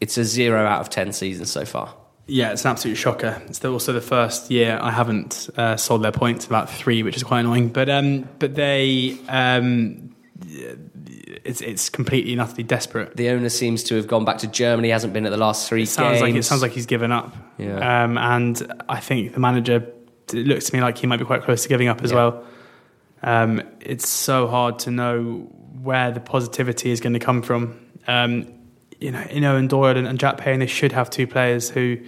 it's 0.00 0.16
a 0.16 0.24
zero 0.24 0.64
out 0.64 0.80
of 0.80 0.90
ten 0.90 1.12
season 1.12 1.44
so 1.44 1.64
far. 1.64 1.94
Yeah, 2.30 2.52
it's 2.52 2.64
an 2.64 2.70
absolute 2.72 2.96
shocker. 2.96 3.40
It's 3.46 3.64
also 3.64 3.92
the 3.94 4.02
first 4.02 4.50
year 4.50 4.78
I 4.80 4.90
haven't 4.90 5.48
uh, 5.56 5.76
sold 5.78 6.02
their 6.02 6.12
points, 6.12 6.44
about 6.46 6.68
three, 6.70 7.02
which 7.02 7.16
is 7.16 7.22
quite 7.22 7.40
annoying. 7.40 7.68
But 7.70 7.88
um, 7.88 8.28
but 8.38 8.54
they, 8.54 9.16
um, 9.28 10.14
it's 10.42 11.62
it's 11.62 11.88
completely 11.88 12.32
and 12.32 12.40
utterly 12.42 12.64
desperate. 12.64 13.16
The 13.16 13.30
owner 13.30 13.48
seems 13.48 13.82
to 13.84 13.96
have 13.96 14.06
gone 14.06 14.26
back 14.26 14.38
to 14.38 14.46
Germany. 14.46 14.90
Hasn't 14.90 15.14
been 15.14 15.24
at 15.24 15.30
the 15.30 15.38
last 15.38 15.68
three 15.68 15.84
It 15.84 15.88
sounds 15.88 16.18
games. 16.18 16.22
like 16.22 16.34
it 16.34 16.42
sounds 16.44 16.60
like 16.62 16.72
he's 16.72 16.86
given 16.86 17.12
up. 17.12 17.34
Yeah. 17.56 18.04
Um, 18.04 18.18
and 18.18 18.72
I 18.90 19.00
think 19.00 19.32
the 19.32 19.40
manager 19.40 19.86
it 20.32 20.46
looks 20.46 20.66
to 20.66 20.74
me 20.74 20.82
like 20.82 20.98
he 20.98 21.06
might 21.06 21.16
be 21.16 21.24
quite 21.24 21.42
close 21.42 21.62
to 21.62 21.68
giving 21.70 21.88
up 21.88 22.02
as 22.02 22.10
Yeah. 22.10 22.16
well. 22.16 22.44
Um, 23.22 23.62
it's 23.80 24.06
so 24.06 24.46
hard 24.48 24.78
to 24.80 24.90
know 24.90 25.48
where 25.82 26.10
the 26.10 26.20
positivity 26.20 26.90
is 26.90 27.00
going 27.00 27.14
to 27.14 27.18
come 27.18 27.40
from. 27.40 27.78
Um, 28.06 28.52
you 29.00 29.10
know, 29.10 29.22
in 29.30 29.42
Eoin 29.42 29.68
Doyle 29.68 29.96
and, 29.96 30.06
and 30.06 30.18
Jack 30.18 30.38
Payne, 30.38 30.60
they 30.60 30.66
should 30.66 30.92
have 30.92 31.10
two 31.10 31.26
players 31.26 31.70
who, 31.70 31.98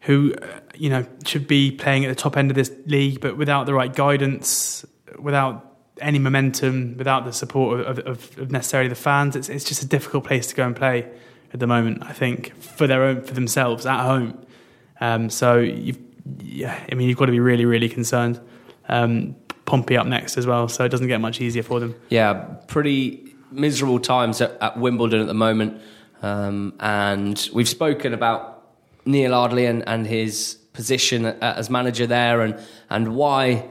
who, 0.00 0.34
uh, 0.34 0.60
you 0.74 0.88
know, 0.88 1.06
should 1.24 1.46
be 1.46 1.70
playing 1.70 2.04
at 2.04 2.08
the 2.08 2.14
top 2.14 2.36
end 2.36 2.50
of 2.50 2.54
this 2.54 2.72
league, 2.86 3.20
but 3.20 3.36
without 3.36 3.66
the 3.66 3.74
right 3.74 3.94
guidance, 3.94 4.84
without 5.18 5.76
any 6.00 6.18
momentum, 6.18 6.96
without 6.96 7.24
the 7.24 7.32
support 7.32 7.80
of, 7.80 7.98
of, 8.00 8.38
of 8.38 8.50
necessarily 8.50 8.88
the 8.88 8.94
fans, 8.94 9.34
it's 9.36 9.48
it's 9.48 9.64
just 9.64 9.82
a 9.82 9.86
difficult 9.86 10.24
place 10.24 10.46
to 10.48 10.54
go 10.54 10.66
and 10.66 10.76
play 10.76 11.08
at 11.52 11.60
the 11.60 11.66
moment. 11.66 12.02
I 12.02 12.12
think 12.12 12.54
for 12.60 12.86
their 12.86 13.02
own 13.02 13.22
for 13.22 13.34
themselves 13.34 13.86
at 13.86 14.00
home. 14.00 14.44
Um, 15.00 15.30
so 15.30 15.58
you've, 15.58 15.98
yeah, 16.40 16.78
I 16.90 16.94
mean, 16.94 17.08
you've 17.08 17.18
got 17.18 17.26
to 17.26 17.32
be 17.32 17.40
really, 17.40 17.64
really 17.64 17.88
concerned. 17.88 18.40
Um, 18.88 19.36
Pompey 19.66 19.96
up 19.96 20.06
next 20.06 20.38
as 20.38 20.46
well, 20.46 20.68
so 20.68 20.84
it 20.84 20.90
doesn't 20.90 21.08
get 21.08 21.20
much 21.20 21.40
easier 21.40 21.62
for 21.62 21.80
them. 21.80 21.94
yeah, 22.08 22.34
pretty 22.68 23.25
miserable 23.50 24.00
times 24.00 24.40
at, 24.40 24.56
at 24.60 24.78
Wimbledon 24.78 25.20
at 25.20 25.26
the 25.26 25.34
moment. 25.34 25.80
Um, 26.22 26.74
and 26.80 27.48
we've 27.52 27.68
spoken 27.68 28.14
about 28.14 28.64
Neal 29.04 29.34
Ardley 29.34 29.66
and, 29.66 29.86
and 29.88 30.06
his 30.06 30.58
position 30.72 31.24
as 31.24 31.70
manager 31.70 32.06
there 32.06 32.42
and, 32.42 32.58
and 32.90 33.14
why 33.16 33.68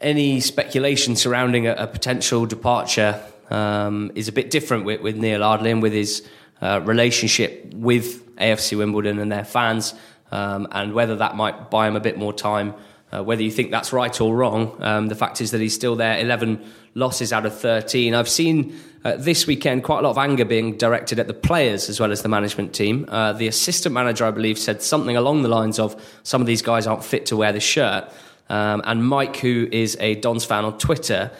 any 0.00 0.40
speculation 0.40 1.16
surrounding 1.16 1.66
a, 1.66 1.72
a 1.74 1.86
potential 1.86 2.46
departure 2.46 3.22
um, 3.50 4.10
is 4.14 4.28
a 4.28 4.32
bit 4.32 4.50
different 4.50 4.84
with, 4.84 5.00
with 5.00 5.16
Neal 5.16 5.42
Ardley 5.42 5.70
and 5.70 5.82
with 5.82 5.92
his 5.92 6.26
uh, 6.60 6.80
relationship 6.84 7.72
with 7.74 8.34
AFC 8.36 8.76
Wimbledon 8.76 9.18
and 9.18 9.30
their 9.30 9.44
fans, 9.44 9.94
um, 10.30 10.66
and 10.72 10.92
whether 10.92 11.16
that 11.16 11.36
might 11.36 11.70
buy 11.70 11.88
him 11.88 11.96
a 11.96 12.00
bit 12.00 12.18
more 12.18 12.32
time. 12.32 12.74
Uh, 13.10 13.22
whether 13.22 13.42
you 13.42 13.50
think 13.50 13.70
that's 13.70 13.92
right 13.92 14.20
or 14.20 14.36
wrong, 14.36 14.76
um, 14.80 15.08
the 15.08 15.14
fact 15.14 15.40
is 15.40 15.50
that 15.50 15.60
he's 15.60 15.74
still 15.74 15.96
there. 15.96 16.18
Eleven 16.18 16.62
losses 16.94 17.32
out 17.32 17.46
of 17.46 17.58
thirteen. 17.58 18.14
I've 18.14 18.28
seen 18.28 18.78
uh, 19.04 19.16
this 19.16 19.46
weekend 19.46 19.84
quite 19.84 20.00
a 20.00 20.02
lot 20.02 20.10
of 20.10 20.18
anger 20.18 20.44
being 20.44 20.76
directed 20.76 21.18
at 21.18 21.26
the 21.26 21.34
players 21.34 21.88
as 21.88 22.00
well 22.00 22.12
as 22.12 22.22
the 22.22 22.28
management 22.28 22.74
team. 22.74 23.06
Uh, 23.08 23.32
the 23.32 23.48
assistant 23.48 23.94
manager, 23.94 24.26
I 24.26 24.30
believe, 24.30 24.58
said 24.58 24.82
something 24.82 25.16
along 25.16 25.42
the 25.42 25.48
lines 25.48 25.78
of, 25.78 25.96
"Some 26.22 26.40
of 26.40 26.46
these 26.46 26.62
guys 26.62 26.86
aren't 26.86 27.04
fit 27.04 27.26
to 27.26 27.36
wear 27.36 27.52
the 27.52 27.60
shirt." 27.60 28.04
Um, 28.50 28.82
and 28.84 29.06
Mike, 29.06 29.36
who 29.36 29.68
is 29.70 29.96
a 30.00 30.14
Dons 30.16 30.44
fan 30.44 30.64
on 30.64 30.78
Twitter, 30.78 31.30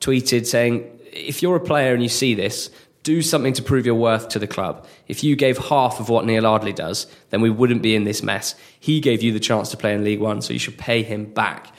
tweeted 0.00 0.46
saying, 0.46 0.90
if 1.12 1.42
you're 1.42 1.56
a 1.56 1.60
player 1.60 1.94
and 1.94 2.02
you 2.02 2.08
see 2.08 2.34
this, 2.34 2.70
do 3.06 3.22
something 3.22 3.52
to 3.52 3.62
prove 3.62 3.86
your 3.86 3.94
worth 3.94 4.30
to 4.30 4.40
the 4.40 4.48
club. 4.48 4.84
If 5.06 5.22
you 5.22 5.36
gave 5.36 5.58
half 5.58 6.00
of 6.00 6.08
what 6.08 6.26
Neal 6.26 6.44
Ardley 6.44 6.72
does, 6.72 7.06
then 7.30 7.40
we 7.40 7.50
wouldn't 7.50 7.80
be 7.80 7.94
in 7.94 8.02
this 8.02 8.20
mess. 8.20 8.56
He 8.80 8.98
gave 8.98 9.22
you 9.22 9.32
the 9.32 9.38
chance 9.38 9.70
to 9.70 9.76
play 9.76 9.94
in 9.94 10.02
League 10.02 10.18
One, 10.18 10.42
so 10.42 10.52
you 10.52 10.58
should 10.58 10.76
pay 10.76 11.04
him 11.04 11.24
back. 11.24 11.72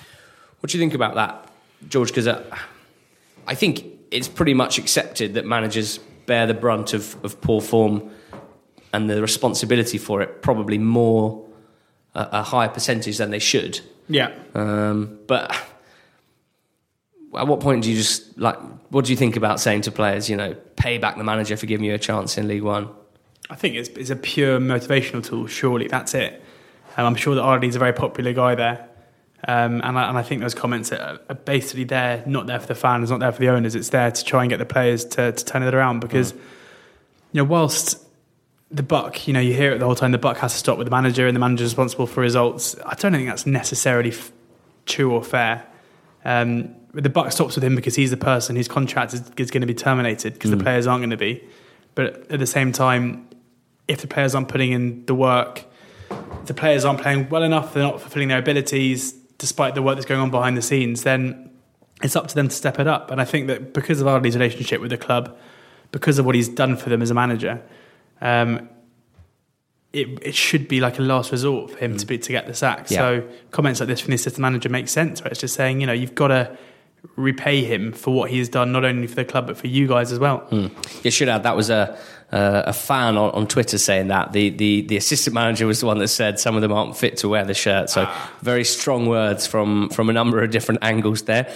What 0.61 0.69
do 0.71 0.77
you 0.77 0.81
think 0.81 0.93
about 0.93 1.15
that, 1.15 1.51
George? 1.89 2.07
Because 2.07 2.27
uh, 2.27 2.41
I 3.45 3.55
think 3.55 3.83
it's 4.09 4.29
pretty 4.29 4.53
much 4.53 4.77
accepted 4.77 5.33
that 5.33 5.45
managers 5.45 5.97
bear 6.27 6.47
the 6.47 6.53
brunt 6.53 6.93
of, 6.93 7.21
of 7.25 7.41
poor 7.41 7.59
form 7.59 8.09
and 8.93 9.09
the 9.09 9.21
responsibility 9.21 9.97
for 9.97 10.21
it, 10.21 10.41
probably 10.41 10.77
more 10.77 11.45
a, 12.15 12.29
a 12.31 12.43
higher 12.43 12.69
percentage 12.69 13.17
than 13.17 13.31
they 13.31 13.39
should. 13.39 13.81
Yeah, 14.07 14.31
Um, 14.55 15.19
but 15.27 15.53
at 17.37 17.47
what 17.47 17.59
point 17.59 17.83
do 17.83 17.91
you 17.91 17.97
just 17.97 18.37
like? 18.37 18.57
What 18.89 19.05
do 19.05 19.11
you 19.11 19.17
think 19.17 19.35
about 19.35 19.59
saying 19.59 19.81
to 19.81 19.91
players, 19.91 20.29
you 20.29 20.35
know, 20.35 20.55
pay 20.75 20.97
back 20.97 21.17
the 21.17 21.23
manager 21.23 21.57
for 21.57 21.65
giving 21.65 21.85
you 21.85 21.93
a 21.93 21.97
chance 21.99 22.37
in 22.37 22.47
League 22.47 22.63
One? 22.63 22.89
I 23.49 23.55
think 23.55 23.75
it's, 23.75 23.89
it's 23.89 24.09
a 24.09 24.15
pure 24.15 24.59
motivational 24.59 25.23
tool. 25.23 25.47
Surely 25.47 25.87
that's 25.87 26.13
it. 26.13 26.43
Um, 26.97 27.05
I'm 27.05 27.15
sure 27.15 27.35
that 27.35 27.41
Ardley's 27.41 27.75
a 27.75 27.79
very 27.79 27.93
popular 27.93 28.33
guy 28.33 28.55
there. 28.55 28.89
Um, 29.47 29.81
and, 29.83 29.97
I, 29.99 30.09
and 30.09 30.17
I 30.17 30.23
think 30.23 30.41
those 30.41 30.55
comments 30.55 30.91
are, 30.91 31.19
are 31.29 31.35
basically 31.35 31.83
there, 31.83 32.23
not 32.25 32.47
there 32.47 32.59
for 32.59 32.67
the 32.67 32.75
fans, 32.75 33.11
not 33.11 33.19
there 33.19 33.31
for 33.31 33.39
the 33.39 33.49
owners. 33.49 33.75
It's 33.75 33.89
there 33.89 34.11
to 34.11 34.23
try 34.23 34.43
and 34.43 34.49
get 34.49 34.57
the 34.57 34.65
players 34.65 35.05
to, 35.05 35.31
to 35.31 35.45
turn 35.45 35.63
it 35.63 35.73
around 35.73 35.99
because, 35.99 36.33
mm. 36.33 36.37
you 37.31 37.41
know, 37.41 37.43
whilst 37.43 38.03
the 38.71 38.83
buck, 38.83 39.27
you 39.27 39.33
know, 39.33 39.39
you 39.39 39.53
hear 39.53 39.71
it 39.71 39.79
the 39.79 39.85
whole 39.85 39.95
time. 39.95 40.11
The 40.11 40.17
buck 40.17 40.37
has 40.37 40.53
to 40.53 40.59
stop 40.59 40.77
with 40.77 40.87
the 40.87 40.91
manager, 40.91 41.27
and 41.27 41.35
the 41.35 41.39
manager 41.39 41.63
is 41.63 41.71
responsible 41.71 42.07
for 42.07 42.21
results. 42.21 42.75
I 42.85 42.95
don't 42.95 43.13
think 43.13 43.27
that's 43.27 43.45
necessarily 43.45 44.11
f- 44.11 44.31
true 44.85 45.11
or 45.11 45.23
fair. 45.23 45.65
Um, 46.25 46.75
the 47.03 47.09
buck 47.09 47.31
stops 47.31 47.55
with 47.55 47.63
him 47.63 47.75
because 47.75 47.95
he's 47.95 48.11
the 48.11 48.17
person 48.17 48.55
whose 48.55 48.67
contract 48.67 49.13
is, 49.13 49.21
is 49.37 49.51
going 49.51 49.61
to 49.61 49.67
be 49.67 49.73
terminated 49.73 50.33
because 50.33 50.51
mm. 50.51 50.57
the 50.57 50.63
players 50.63 50.87
aren't 50.87 51.01
going 51.01 51.11
to 51.11 51.17
be. 51.17 51.43
But 51.95 52.31
at 52.31 52.39
the 52.39 52.47
same 52.47 52.71
time, 52.71 53.27
if 53.87 54.01
the 54.01 54.07
players 54.07 54.35
aren't 54.35 54.47
putting 54.49 54.71
in 54.71 55.05
the 55.05 55.15
work, 55.15 55.65
the 56.45 56.53
players 56.53 56.85
aren't 56.85 57.01
playing 57.01 57.29
well 57.29 57.43
enough, 57.43 57.73
they're 57.73 57.83
not 57.83 58.01
fulfilling 58.01 58.27
their 58.27 58.39
abilities, 58.39 59.13
despite 59.37 59.75
the 59.75 59.81
work 59.81 59.95
that's 59.95 60.05
going 60.05 60.21
on 60.21 60.31
behind 60.31 60.57
the 60.57 60.61
scenes, 60.61 61.03
then 61.03 61.49
it's 62.01 62.15
up 62.15 62.27
to 62.27 62.35
them 62.35 62.47
to 62.47 62.55
step 62.55 62.79
it 62.79 62.87
up. 62.87 63.11
And 63.11 63.19
I 63.19 63.25
think 63.25 63.47
that 63.47 63.73
because 63.73 64.01
of 64.01 64.07
Ardley's 64.07 64.35
relationship 64.35 64.81
with 64.81 64.91
the 64.91 64.97
club, 64.97 65.37
because 65.91 66.19
of 66.19 66.25
what 66.25 66.35
he's 66.35 66.49
done 66.49 66.75
for 66.75 66.89
them 66.89 67.01
as 67.01 67.11
a 67.11 67.13
manager, 67.13 67.61
um, 68.21 68.69
it, 69.93 70.19
it 70.21 70.35
should 70.35 70.67
be 70.67 70.79
like 70.79 70.99
a 70.99 71.01
last 71.01 71.31
resort 71.31 71.71
for 71.71 71.77
him 71.77 71.95
mm. 71.95 71.99
to 71.99 72.05
be 72.05 72.17
to 72.17 72.31
get 72.31 72.45
the 72.45 72.53
sack. 72.53 72.91
Yeah. 72.91 72.97
So 72.97 73.29
comments 73.51 73.79
like 73.79 73.87
this 73.87 74.01
from 74.01 74.11
the 74.11 74.15
assistant 74.15 74.41
manager 74.41 74.69
make 74.69 74.87
sense. 74.87 75.21
Right? 75.21 75.31
It's 75.31 75.41
just 75.41 75.55
saying, 75.55 75.81
you 75.81 75.87
know, 75.87 75.93
you've 75.93 76.15
got 76.15 76.27
to 76.27 76.57
repay 77.15 77.63
him 77.63 77.91
for 77.91 78.13
what 78.13 78.29
he 78.29 78.39
has 78.39 78.49
done, 78.49 78.71
not 78.71 78.85
only 78.85 79.07
for 79.07 79.15
the 79.15 79.25
club 79.25 79.47
but 79.47 79.57
for 79.57 79.67
you 79.67 79.87
guys 79.87 80.11
as 80.11 80.19
well. 80.19 80.41
Mm. 80.51 80.71
You 81.03 81.11
should 81.11 81.29
add 81.29 81.43
that 81.43 81.55
was 81.55 81.69
a 81.69 81.97
uh, 82.31 82.63
a 82.65 82.73
fan 82.73 83.15
on, 83.15 83.31
on, 83.31 83.47
Twitter 83.47 83.77
saying 83.77 84.09
that 84.09 84.33
the, 84.33 84.49
the 84.49 84.81
the 84.81 84.97
assistant 84.97 85.33
manager 85.33 85.65
was 85.65 85.79
the 85.79 85.85
one 85.85 85.97
that 85.99 86.09
said 86.09 86.37
some 86.39 86.57
of 86.57 86.61
them 86.61 86.73
aren't 86.73 86.97
fit 86.97 87.15
to 87.17 87.29
wear 87.29 87.45
the 87.45 87.53
shirt. 87.53 87.89
So 87.89 88.11
very 88.41 88.65
strong 88.65 89.07
words 89.07 89.47
from 89.47 89.89
from 89.89 90.09
a 90.09 90.13
number 90.13 90.43
of 90.43 90.51
different 90.51 90.83
angles 90.83 91.23
there. 91.23 91.49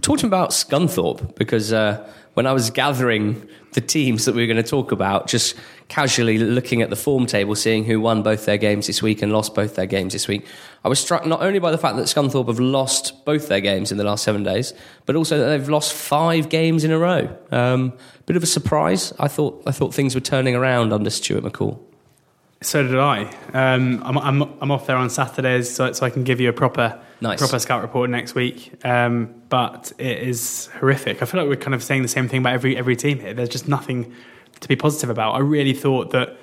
Talking 0.00 0.26
about 0.26 0.50
Scunthorpe 0.50 1.34
because. 1.36 1.72
Uh, 1.72 2.08
when 2.34 2.46
I 2.46 2.52
was 2.52 2.70
gathering 2.70 3.48
the 3.72 3.80
teams 3.80 4.24
that 4.24 4.34
we 4.34 4.42
were 4.42 4.52
going 4.52 4.62
to 4.62 4.68
talk 4.68 4.92
about, 4.92 5.26
just 5.26 5.54
casually 5.88 6.38
looking 6.38 6.82
at 6.82 6.90
the 6.90 6.96
form 6.96 7.26
table, 7.26 7.54
seeing 7.54 7.84
who 7.84 8.00
won 8.00 8.22
both 8.22 8.46
their 8.46 8.56
games 8.56 8.86
this 8.86 9.02
week 9.02 9.22
and 9.22 9.32
lost 9.32 9.54
both 9.54 9.74
their 9.74 9.86
games 9.86 10.12
this 10.12 10.28
week, 10.28 10.46
I 10.84 10.88
was 10.88 10.98
struck 10.98 11.26
not 11.26 11.42
only 11.42 11.58
by 11.58 11.70
the 11.70 11.78
fact 11.78 11.96
that 11.96 12.06
Scunthorpe 12.06 12.48
have 12.48 12.60
lost 12.60 13.24
both 13.24 13.48
their 13.48 13.60
games 13.60 13.92
in 13.92 13.98
the 13.98 14.04
last 14.04 14.24
seven 14.24 14.42
days, 14.42 14.72
but 15.06 15.16
also 15.16 15.38
that 15.38 15.46
they've 15.46 15.68
lost 15.68 15.92
five 15.92 16.48
games 16.48 16.84
in 16.84 16.90
a 16.90 16.98
row. 16.98 17.36
Um, 17.50 17.92
bit 18.26 18.36
of 18.36 18.42
a 18.42 18.46
surprise. 18.46 19.12
I 19.18 19.28
thought 19.28 19.62
I 19.66 19.72
thought 19.72 19.94
things 19.94 20.14
were 20.14 20.20
turning 20.20 20.54
around 20.54 20.92
under 20.92 21.10
Stuart 21.10 21.44
McCall. 21.44 21.78
So 22.62 22.82
did 22.82 22.98
I. 22.98 23.24
Um, 23.52 24.02
I'm, 24.04 24.18
I'm, 24.18 24.42
I'm 24.60 24.70
off 24.70 24.86
there 24.86 24.96
on 24.96 25.10
Saturdays, 25.10 25.74
so, 25.74 25.92
so 25.92 26.06
I 26.06 26.10
can 26.10 26.22
give 26.22 26.40
you 26.40 26.48
a 26.48 26.52
proper 26.52 27.00
nice. 27.22 27.38
proper 27.38 27.58
scout 27.58 27.82
report 27.82 28.10
next 28.10 28.34
week. 28.34 28.72
Um, 28.84 29.42
but 29.48 29.92
it 29.98 30.18
is 30.18 30.68
horrific. 30.78 31.22
I 31.22 31.24
feel 31.24 31.40
like 31.40 31.48
we're 31.48 31.62
kind 31.62 31.74
of 31.74 31.82
saying 31.82 32.02
the 32.02 32.08
same 32.08 32.28
thing 32.28 32.40
about 32.40 32.54
every 32.54 32.76
every 32.76 32.96
team 32.96 33.20
here. 33.20 33.34
There's 33.34 33.48
just 33.48 33.68
nothing 33.68 34.12
to 34.60 34.68
be 34.68 34.76
positive 34.76 35.10
about. 35.10 35.34
I 35.34 35.38
really 35.38 35.72
thought 35.72 36.10
that 36.10 36.36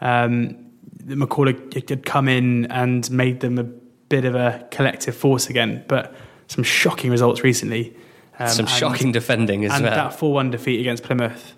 um, 0.00 0.70
McCall 1.04 1.88
had 1.88 2.04
come 2.04 2.28
in 2.28 2.66
and 2.66 3.10
made 3.10 3.40
them 3.40 3.58
a 3.58 3.64
bit 3.64 4.24
of 4.24 4.34
a 4.34 4.66
collective 4.70 5.16
force 5.16 5.48
again, 5.48 5.84
but 5.88 6.14
some 6.48 6.64
shocking 6.64 7.10
results 7.10 7.42
recently. 7.42 7.96
Um, 8.38 8.48
some 8.48 8.66
shocking 8.66 9.12
defending 9.12 9.64
as 9.64 9.72
and 9.72 9.84
well. 9.84 9.92
And 9.92 10.10
that 10.10 10.18
4 10.18 10.32
1 10.32 10.50
defeat 10.50 10.80
against 10.80 11.04
Plymouth. 11.04 11.54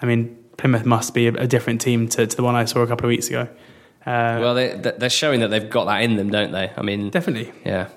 I 0.00 0.06
mean, 0.06 0.36
Plymouth 0.58 0.84
must 0.84 1.14
be 1.14 1.26
a, 1.26 1.32
a 1.34 1.46
different 1.46 1.80
team 1.80 2.08
to, 2.08 2.26
to, 2.26 2.36
the 2.36 2.42
one 2.42 2.54
I 2.54 2.66
saw 2.66 2.80
a 2.80 2.86
couple 2.86 3.06
of 3.06 3.08
weeks 3.08 3.28
ago. 3.28 3.48
Uh, 4.06 4.38
well, 4.40 4.54
they, 4.54 4.74
they're 4.76 5.10
showing 5.10 5.40
that 5.40 5.48
they've 5.48 5.68
got 5.68 5.84
that 5.84 6.02
in 6.02 6.16
them, 6.16 6.30
don't 6.30 6.52
they? 6.52 6.72
I 6.76 6.82
mean, 6.82 7.10
definitely. 7.10 7.52
Yeah. 7.64 7.88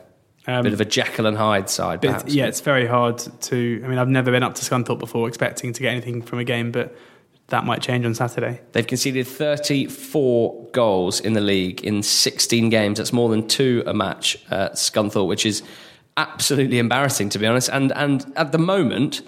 Um, 0.45 0.63
bit 0.63 0.73
of 0.73 0.81
a 0.81 0.85
Jekyll 0.85 1.25
and 1.25 1.37
Hyde 1.37 1.69
side, 1.69 2.01
perhaps. 2.01 2.33
yeah, 2.33 2.47
it's 2.47 2.59
very 2.59 2.85
hard 2.85 3.19
to. 3.43 3.81
I 3.83 3.87
mean, 3.87 3.97
I've 3.97 4.09
never 4.09 4.29
been 4.29 4.43
up 4.43 4.55
to 4.55 4.61
Scunthorpe 4.61 4.99
before 4.99 5.27
expecting 5.29 5.71
to 5.71 5.81
get 5.81 5.91
anything 5.91 6.21
from 6.21 6.39
a 6.39 6.43
game, 6.43 6.71
but 6.73 6.93
that 7.47 7.65
might 7.65 7.81
change 7.81 8.05
on 8.05 8.13
Saturday. 8.13 8.59
They've 8.73 8.85
conceded 8.85 9.25
34 9.25 10.69
goals 10.71 11.21
in 11.21 11.33
the 11.33 11.41
league 11.41 11.81
in 11.81 12.03
16 12.03 12.69
games. 12.69 12.97
That's 12.97 13.13
more 13.13 13.29
than 13.29 13.47
two 13.47 13.83
a 13.85 13.93
match 13.93 14.37
at 14.49 14.73
Scunthorpe, 14.73 15.27
which 15.27 15.45
is 15.45 15.63
absolutely 16.17 16.79
embarrassing, 16.79 17.29
to 17.29 17.39
be 17.39 17.45
honest. 17.45 17.69
And 17.69 17.93
and 17.93 18.31
at 18.35 18.51
the 18.51 18.57
moment, 18.57 19.21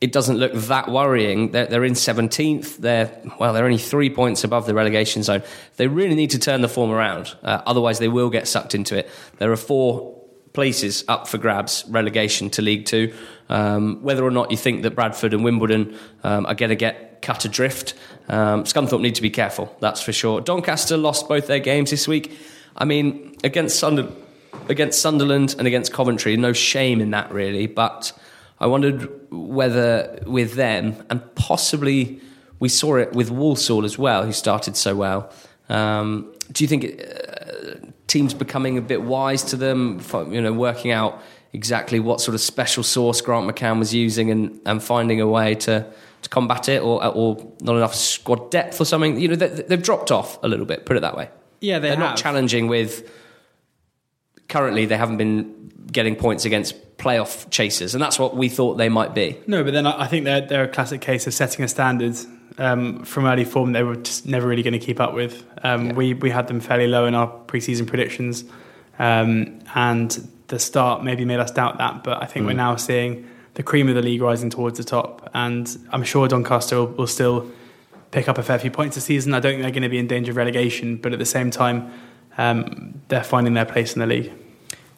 it 0.00 0.12
doesn't 0.12 0.38
look 0.38 0.52
that 0.54 0.88
worrying. 0.88 1.50
They're, 1.50 1.66
they're 1.66 1.84
in 1.84 1.92
17th. 1.92 2.78
They're, 2.78 3.20
well, 3.38 3.52
they're 3.52 3.66
only 3.66 3.78
three 3.78 4.08
points 4.08 4.44
above 4.44 4.66
the 4.66 4.74
relegation 4.74 5.22
zone. 5.22 5.42
They 5.76 5.88
really 5.88 6.14
need 6.14 6.30
to 6.30 6.38
turn 6.38 6.62
the 6.62 6.68
form 6.68 6.90
around. 6.90 7.36
Uh, 7.42 7.60
otherwise, 7.66 7.98
they 7.98 8.08
will 8.08 8.30
get 8.30 8.48
sucked 8.48 8.74
into 8.74 8.96
it. 8.96 9.10
There 9.38 9.52
are 9.52 9.56
four 9.56 10.18
places 10.52 11.04
up 11.06 11.28
for 11.28 11.38
grabs, 11.38 11.84
relegation 11.88 12.50
to 12.50 12.62
League 12.62 12.86
Two. 12.86 13.12
Um, 13.48 14.02
whether 14.02 14.24
or 14.24 14.30
not 14.30 14.50
you 14.50 14.56
think 14.56 14.82
that 14.82 14.92
Bradford 14.92 15.34
and 15.34 15.44
Wimbledon 15.44 15.98
um, 16.24 16.46
are 16.46 16.54
going 16.54 16.70
to 16.70 16.76
get 16.76 17.20
cut 17.20 17.44
adrift, 17.44 17.94
um, 18.28 18.64
Scunthorpe 18.64 19.00
need 19.00 19.16
to 19.16 19.22
be 19.22 19.30
careful, 19.30 19.74
that's 19.80 20.00
for 20.00 20.12
sure. 20.12 20.40
Doncaster 20.40 20.96
lost 20.96 21.28
both 21.28 21.46
their 21.46 21.58
games 21.58 21.90
this 21.90 22.08
week. 22.08 22.36
I 22.76 22.84
mean, 22.84 23.36
against, 23.44 23.82
against 24.68 25.02
Sunderland 25.02 25.54
and 25.58 25.66
against 25.66 25.92
Coventry, 25.92 26.36
no 26.36 26.52
shame 26.52 27.00
in 27.00 27.10
that, 27.10 27.30
really, 27.32 27.66
but 27.66 28.12
I 28.60 28.66
wondered 28.66 29.10
whether 29.30 30.22
with 30.26 30.54
them, 30.54 31.02
and 31.08 31.34
possibly 31.34 32.20
we 32.58 32.68
saw 32.68 32.96
it 32.96 33.12
with 33.14 33.30
Walsall 33.30 33.84
as 33.84 33.98
well, 33.98 34.24
who 34.24 34.32
started 34.32 34.76
so 34.76 34.94
well. 34.94 35.32
Um, 35.68 36.34
do 36.52 36.62
you 36.64 36.68
think 36.68 36.84
uh, 36.84 37.86
teams 38.06 38.34
becoming 38.34 38.76
a 38.76 38.82
bit 38.82 39.02
wise 39.02 39.42
to 39.44 39.56
them, 39.56 40.00
you 40.30 40.40
know, 40.40 40.52
working 40.52 40.90
out 40.90 41.22
exactly 41.52 42.00
what 42.00 42.20
sort 42.20 42.34
of 42.34 42.40
special 42.40 42.82
sauce 42.82 43.20
Grant 43.20 43.48
McCann 43.48 43.78
was 43.78 43.94
using 43.94 44.30
and, 44.30 44.60
and 44.66 44.82
finding 44.82 45.20
a 45.20 45.26
way 45.26 45.54
to, 45.54 45.86
to 46.22 46.28
combat 46.28 46.68
it, 46.68 46.82
or, 46.82 47.04
or 47.06 47.52
not 47.60 47.76
enough 47.76 47.94
squad 47.94 48.50
depth 48.50 48.80
or 48.80 48.84
something? 48.84 49.18
You 49.18 49.28
know, 49.28 49.36
they, 49.36 49.74
have 49.74 49.82
dropped 49.82 50.10
off 50.10 50.38
a 50.42 50.48
little 50.48 50.66
bit, 50.66 50.84
put 50.84 50.96
it 50.96 51.00
that 51.00 51.16
way. 51.16 51.30
Yeah, 51.60 51.78
they 51.78 51.90
are 51.90 51.96
not 51.96 52.16
challenging 52.16 52.68
with. 52.68 53.10
Currently, 54.50 54.84
they 54.84 54.96
haven't 54.96 55.16
been 55.16 55.72
getting 55.90 56.14
points 56.14 56.44
against 56.44 56.96
playoff 56.98 57.48
chasers, 57.50 57.94
and 57.94 58.02
that's 58.02 58.18
what 58.18 58.36
we 58.36 58.48
thought 58.48 58.74
they 58.74 58.90
might 58.90 59.14
be. 59.14 59.38
No, 59.46 59.64
but 59.64 59.72
then 59.72 59.86
I 59.86 60.06
think 60.06 60.26
they're, 60.26 60.42
they're 60.42 60.64
a 60.64 60.68
classic 60.68 61.00
case 61.00 61.26
of 61.26 61.32
setting 61.32 61.64
a 61.64 61.68
standard 61.68 62.16
um, 62.58 63.04
from 63.04 63.24
early 63.24 63.44
form 63.44 63.72
they 63.72 63.82
were 63.82 63.96
just 63.96 64.26
never 64.26 64.46
really 64.46 64.62
going 64.62 64.78
to 64.78 64.84
keep 64.84 65.00
up 65.00 65.14
with. 65.14 65.44
Um, 65.62 65.86
yeah. 65.86 65.92
We 65.94 66.14
we 66.14 66.30
had 66.30 66.46
them 66.46 66.60
fairly 66.60 66.86
low 66.86 67.06
in 67.06 67.14
our 67.14 67.28
preseason 67.46 67.86
predictions, 67.86 68.44
um, 68.98 69.60
and 69.74 70.28
the 70.48 70.58
start 70.58 71.02
maybe 71.02 71.24
made 71.24 71.40
us 71.40 71.50
doubt 71.50 71.78
that. 71.78 72.04
But 72.04 72.22
I 72.22 72.26
think 72.26 72.44
mm. 72.44 72.48
we're 72.48 72.54
now 72.54 72.76
seeing 72.76 73.28
the 73.54 73.62
cream 73.62 73.88
of 73.88 73.94
the 73.94 74.02
league 74.02 74.20
rising 74.20 74.50
towards 74.50 74.78
the 74.78 74.84
top, 74.84 75.30
and 75.32 75.76
I'm 75.90 76.04
sure 76.04 76.28
Doncaster 76.28 76.76
will, 76.76 76.86
will 76.88 77.06
still 77.06 77.50
pick 78.10 78.28
up 78.28 78.38
a 78.38 78.42
fair 78.42 78.58
few 78.58 78.70
points 78.70 78.96
this 78.96 79.04
season. 79.04 79.32
I 79.34 79.40
don't 79.40 79.52
think 79.52 79.62
they're 79.62 79.70
going 79.70 79.82
to 79.82 79.88
be 79.88 79.98
in 79.98 80.06
danger 80.06 80.32
of 80.32 80.36
relegation, 80.36 80.96
but 80.96 81.12
at 81.12 81.18
the 81.18 81.26
same 81.26 81.50
time, 81.50 81.92
um, 82.36 83.00
they're 83.08 83.24
finding 83.24 83.54
their 83.54 83.64
place 83.64 83.94
in 83.94 84.00
the 84.00 84.06
league. 84.06 84.32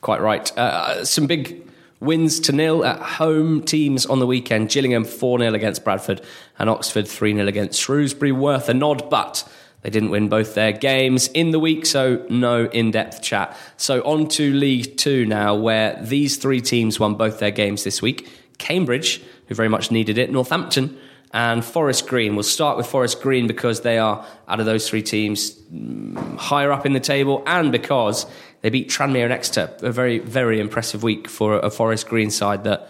Quite 0.02 0.20
right. 0.20 0.58
Uh, 0.58 1.04
some 1.04 1.26
big 1.28 1.64
wins 2.00 2.40
to 2.40 2.52
nil 2.52 2.84
at 2.84 2.98
home 2.98 3.62
teams 3.62 4.04
on 4.04 4.18
the 4.18 4.26
weekend. 4.26 4.68
Gillingham 4.68 5.04
4 5.04 5.38
0 5.38 5.54
against 5.54 5.84
Bradford 5.84 6.20
and 6.58 6.68
Oxford 6.68 7.06
3 7.06 7.34
0 7.34 7.46
against 7.46 7.80
Shrewsbury. 7.80 8.32
Worth 8.32 8.68
a 8.68 8.74
nod, 8.74 9.08
but 9.08 9.48
they 9.82 9.90
didn't 9.90 10.10
win 10.10 10.28
both 10.28 10.56
their 10.56 10.72
games 10.72 11.28
in 11.28 11.52
the 11.52 11.60
week, 11.60 11.86
so 11.86 12.26
no 12.28 12.64
in 12.64 12.90
depth 12.90 13.22
chat. 13.22 13.56
So 13.76 14.02
on 14.02 14.26
to 14.30 14.52
League 14.52 14.96
Two 14.96 15.24
now, 15.24 15.54
where 15.54 15.96
these 16.02 16.36
three 16.36 16.60
teams 16.60 16.98
won 16.98 17.14
both 17.14 17.38
their 17.38 17.52
games 17.52 17.84
this 17.84 18.02
week. 18.02 18.28
Cambridge, 18.58 19.22
who 19.46 19.54
very 19.54 19.68
much 19.68 19.92
needed 19.92 20.18
it, 20.18 20.32
Northampton, 20.32 20.98
and 21.32 21.64
Forest 21.64 22.08
Green. 22.08 22.34
We'll 22.34 22.42
start 22.42 22.76
with 22.76 22.86
Forest 22.86 23.22
Green 23.22 23.46
because 23.46 23.80
they 23.80 23.98
are, 23.98 24.26
out 24.48 24.60
of 24.60 24.66
those 24.66 24.88
three 24.88 25.02
teams, 25.02 25.52
mm, 25.72 26.36
higher 26.36 26.72
up 26.72 26.86
in 26.86 26.92
the 26.92 27.00
table, 27.00 27.42
and 27.46 27.70
because 27.72 28.26
they 28.62 28.70
beat 28.70 28.88
Tranmere 28.88 29.24
and 29.24 29.32
Exeter. 29.32 29.70
A 29.82 29.92
very, 29.92 30.18
very 30.18 30.60
impressive 30.60 31.02
week 31.02 31.28
for 31.28 31.58
a 31.58 31.70
Forest 31.70 32.08
Green 32.08 32.30
side 32.30 32.64
that 32.64 32.88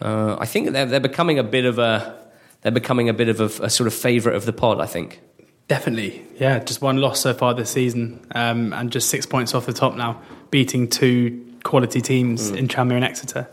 uh, 0.00 0.36
I 0.38 0.46
think 0.46 0.70
they're, 0.70 0.86
they're 0.86 1.00
becoming 1.00 1.38
a 1.38 1.44
bit 1.44 1.64
of 1.64 1.78
a 1.78 2.16
they're 2.62 2.72
becoming 2.72 3.08
a 3.08 3.12
bit 3.12 3.28
of 3.28 3.40
a, 3.40 3.64
a 3.64 3.70
sort 3.70 3.86
of 3.86 3.94
favourite 3.94 4.36
of 4.36 4.44
the 4.46 4.52
pod. 4.52 4.80
I 4.80 4.86
think. 4.86 5.20
Definitely, 5.66 6.24
yeah. 6.38 6.60
Just 6.60 6.80
one 6.80 6.96
loss 6.96 7.20
so 7.20 7.34
far 7.34 7.52
this 7.52 7.70
season, 7.70 8.24
um, 8.34 8.72
and 8.72 8.90
just 8.90 9.10
six 9.10 9.26
points 9.26 9.54
off 9.54 9.66
the 9.66 9.72
top 9.74 9.96
now, 9.96 10.22
beating 10.50 10.88
two 10.88 11.44
quality 11.62 12.00
teams 12.00 12.50
mm. 12.50 12.56
in 12.56 12.68
Tranmere 12.68 12.94
and 12.94 13.04
Exeter, 13.04 13.48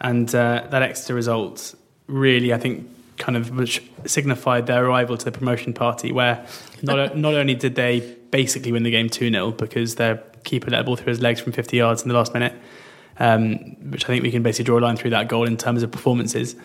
and 0.00 0.32
uh, 0.34 0.66
that 0.70 0.82
Exeter 0.82 1.14
result 1.14 1.74
really, 2.06 2.52
I 2.52 2.58
think, 2.58 2.88
kind 3.16 3.36
of 3.36 3.50
which 3.50 3.82
signified 4.04 4.66
their 4.66 4.84
arrival 4.84 5.16
to 5.16 5.24
the 5.24 5.32
promotion 5.32 5.72
party, 5.72 6.12
where 6.12 6.46
not 6.82 7.16
not 7.16 7.34
only 7.34 7.54
did 7.54 7.74
they 7.74 8.16
basically 8.30 8.70
win 8.70 8.82
the 8.82 8.90
game 8.90 9.08
two 9.08 9.30
0 9.30 9.52
because 9.52 9.94
their 9.94 10.22
keeper 10.46 10.70
let 10.70 10.80
a 10.80 10.84
ball 10.84 10.96
through 10.96 11.10
his 11.10 11.20
legs 11.20 11.40
from 11.40 11.52
50 11.52 11.76
yards 11.76 12.02
in 12.02 12.08
the 12.08 12.14
last 12.14 12.32
minute, 12.32 12.54
um, 13.18 13.56
which 13.90 14.04
I 14.04 14.06
think 14.06 14.22
we 14.22 14.30
can 14.30 14.42
basically 14.42 14.64
draw 14.64 14.78
a 14.78 14.80
line 14.80 14.96
through 14.96 15.10
that 15.10 15.28
goal 15.28 15.46
in 15.46 15.58
terms 15.58 15.82
of 15.82 15.90
performances. 15.90 16.56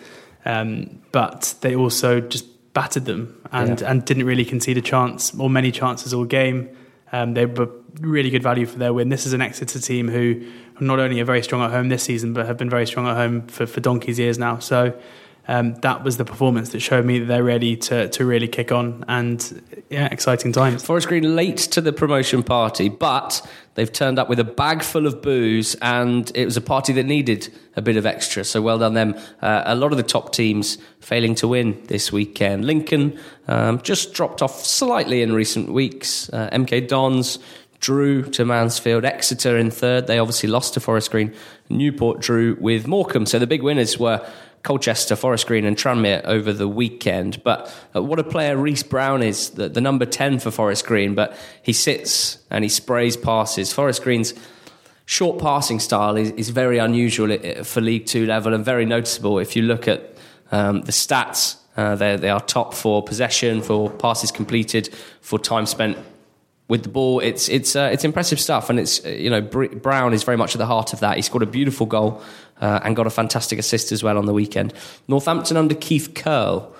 Um, 0.44 1.02
but 1.12 1.54
they 1.60 1.76
also 1.76 2.20
just 2.20 2.46
battered 2.72 3.04
them 3.04 3.38
and, 3.52 3.80
yeah. 3.80 3.90
and 3.90 4.04
didn't 4.04 4.24
really 4.24 4.44
concede 4.44 4.78
a 4.78 4.82
chance 4.82 5.34
or 5.38 5.50
many 5.50 5.70
chances 5.70 6.14
all 6.14 6.24
game. 6.24 6.74
Um, 7.12 7.34
they 7.34 7.44
were 7.44 7.68
really 8.00 8.30
good 8.30 8.42
value 8.42 8.64
for 8.64 8.78
their 8.78 8.94
win. 8.94 9.10
This 9.10 9.26
is 9.26 9.34
an 9.34 9.42
Exeter 9.42 9.78
team 9.78 10.08
who 10.08 10.50
not 10.80 10.98
only 10.98 11.20
are 11.20 11.24
very 11.24 11.42
strong 11.42 11.62
at 11.62 11.70
home 11.70 11.90
this 11.90 12.02
season, 12.02 12.32
but 12.32 12.46
have 12.46 12.56
been 12.56 12.70
very 12.70 12.86
strong 12.86 13.06
at 13.06 13.16
home 13.16 13.46
for, 13.46 13.66
for 13.66 13.80
donkey's 13.80 14.18
years 14.18 14.38
now. 14.38 14.58
So 14.58 14.98
um, 15.48 15.74
that 15.76 16.04
was 16.04 16.18
the 16.18 16.24
performance 16.24 16.70
that 16.70 16.80
showed 16.80 17.04
me 17.04 17.18
that 17.18 17.24
they're 17.26 17.42
ready 17.42 17.76
to, 17.76 18.08
to 18.10 18.24
really 18.24 18.46
kick 18.46 18.70
on 18.70 19.04
and 19.08 19.62
yeah, 19.90 20.06
exciting 20.06 20.52
times. 20.52 20.84
Forest 20.84 21.08
Green 21.08 21.34
late 21.34 21.56
to 21.58 21.80
the 21.80 21.92
promotion 21.92 22.44
party, 22.44 22.88
but 22.88 23.44
they've 23.74 23.92
turned 23.92 24.20
up 24.20 24.28
with 24.28 24.38
a 24.38 24.44
bag 24.44 24.82
full 24.82 25.06
of 25.06 25.20
booze, 25.20 25.74
and 25.82 26.30
it 26.36 26.44
was 26.44 26.56
a 26.56 26.60
party 26.60 26.92
that 26.92 27.04
needed 27.04 27.52
a 27.74 27.82
bit 27.82 27.96
of 27.96 28.06
extra. 28.06 28.44
So 28.44 28.62
well 28.62 28.78
done 28.78 28.94
them. 28.94 29.16
Uh, 29.40 29.62
a 29.66 29.74
lot 29.74 29.90
of 29.90 29.96
the 29.96 30.04
top 30.04 30.32
teams 30.32 30.78
failing 31.00 31.34
to 31.36 31.48
win 31.48 31.82
this 31.86 32.12
weekend. 32.12 32.64
Lincoln 32.64 33.18
um, 33.48 33.80
just 33.82 34.14
dropped 34.14 34.42
off 34.42 34.64
slightly 34.64 35.22
in 35.22 35.32
recent 35.32 35.72
weeks. 35.72 36.30
Uh, 36.32 36.50
MK 36.52 36.86
Dons 36.86 37.40
drew 37.80 38.22
to 38.22 38.44
Mansfield. 38.44 39.04
Exeter 39.04 39.58
in 39.58 39.70
third. 39.70 40.06
They 40.06 40.20
obviously 40.20 40.48
lost 40.48 40.74
to 40.74 40.80
Forest 40.80 41.10
Green. 41.10 41.34
Newport 41.68 42.20
drew 42.20 42.56
with 42.60 42.86
Morecambe. 42.86 43.26
So 43.26 43.40
the 43.40 43.46
big 43.46 43.62
winners 43.62 43.98
were 43.98 44.24
Colchester, 44.62 45.16
Forest 45.16 45.46
Green, 45.46 45.64
and 45.64 45.76
Tranmere 45.76 46.22
over 46.24 46.52
the 46.52 46.68
weekend. 46.68 47.42
But 47.42 47.74
uh, 47.94 48.02
what 48.02 48.18
a 48.18 48.24
player 48.24 48.56
Reece 48.56 48.82
Brown 48.82 49.22
is, 49.22 49.50
the, 49.50 49.68
the, 49.68 49.80
number 49.80 50.06
10 50.06 50.38
for 50.38 50.50
Forest 50.50 50.86
Green. 50.86 51.14
But 51.14 51.36
he 51.62 51.72
sits 51.72 52.38
and 52.50 52.64
he 52.64 52.68
sprays 52.68 53.16
passes. 53.16 53.72
Forest 53.72 54.02
Green's 54.02 54.34
short 55.04 55.40
passing 55.40 55.80
style 55.80 56.16
is, 56.16 56.30
is 56.32 56.50
very 56.50 56.78
unusual 56.78 57.36
for 57.64 57.80
League 57.80 58.06
Two 58.06 58.26
level 58.26 58.54
and 58.54 58.64
very 58.64 58.84
noticeable. 58.84 59.38
If 59.38 59.56
you 59.56 59.62
look 59.62 59.88
at 59.88 60.14
um, 60.52 60.82
the 60.82 60.92
stats, 60.92 61.56
uh, 61.76 61.96
they 61.96 62.28
are 62.28 62.40
top 62.40 62.74
for 62.74 63.02
possession, 63.02 63.62
for 63.62 63.90
passes 63.90 64.30
completed, 64.30 64.94
for 65.20 65.38
time 65.38 65.66
spent 65.66 65.96
with 66.68 66.82
the 66.82 66.88
ball. 66.88 67.20
It's 67.20 67.48
it's 67.48 67.76
uh, 67.76 67.90
it's 67.92 68.04
impressive 68.04 68.40
stuff, 68.40 68.70
and 68.70 68.78
it's 68.78 69.04
you 69.04 69.30
know 69.30 69.40
Brown 69.40 70.12
is 70.12 70.22
very 70.22 70.36
much 70.36 70.54
at 70.54 70.58
the 70.58 70.66
heart 70.66 70.92
of 70.92 71.00
that. 71.00 71.16
He 71.16 71.22
scored 71.22 71.42
a 71.42 71.46
beautiful 71.46 71.86
goal 71.86 72.22
uh, 72.60 72.80
and 72.82 72.96
got 72.96 73.06
a 73.06 73.10
fantastic 73.10 73.58
assist 73.58 73.92
as 73.92 74.02
well 74.02 74.18
on 74.18 74.26
the 74.26 74.32
weekend. 74.32 74.72
Northampton 75.08 75.56
under 75.56 75.74
Keith 75.74 76.14
Curle, 76.14 76.74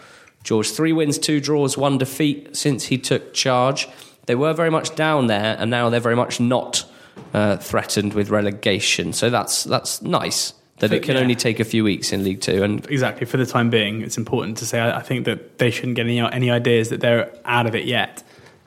George, 0.44 0.70
three 0.70 0.92
wins, 0.92 1.18
two 1.18 1.40
draws, 1.40 1.76
one 1.76 1.98
defeat 1.98 2.56
since 2.56 2.84
he 2.84 2.98
took 2.98 3.34
charge. 3.34 3.88
They 4.26 4.34
were 4.34 4.52
very 4.52 4.70
much 4.70 4.94
down 4.94 5.26
there, 5.26 5.56
and 5.58 5.70
now 5.70 5.90
they're 5.90 6.00
very 6.00 6.16
much 6.16 6.40
not 6.40 6.84
uh, 7.34 7.56
threatened 7.56 8.14
with 8.14 8.30
relegation. 8.30 9.12
So 9.12 9.30
that's 9.30 9.64
that's 9.64 10.00
nice 10.02 10.54
that 10.78 10.92
it 10.92 11.04
can 11.04 11.14
yeah. 11.14 11.22
only 11.22 11.36
take 11.36 11.60
a 11.60 11.64
few 11.64 11.84
weeks 11.84 12.12
in 12.12 12.24
League 12.24 12.40
Two. 12.40 12.62
And 12.62 12.88
exactly 12.90 13.26
for 13.26 13.36
the 13.36 13.46
time 13.46 13.70
being, 13.70 14.02
it's 14.02 14.18
important 14.18 14.58
to 14.58 14.66
say. 14.66 14.80
I, 14.80 14.98
I 14.98 15.02
think 15.02 15.26
that 15.26 15.58
they 15.58 15.70
shouldn't 15.70 15.96
get 15.96 16.06
any 16.06 16.20
any 16.20 16.50
ideas 16.50 16.88
that 16.90 17.00
they're 17.00 17.32
out 17.44 17.66
of 17.66 17.74
it 17.74 17.84
yet. 17.84 18.22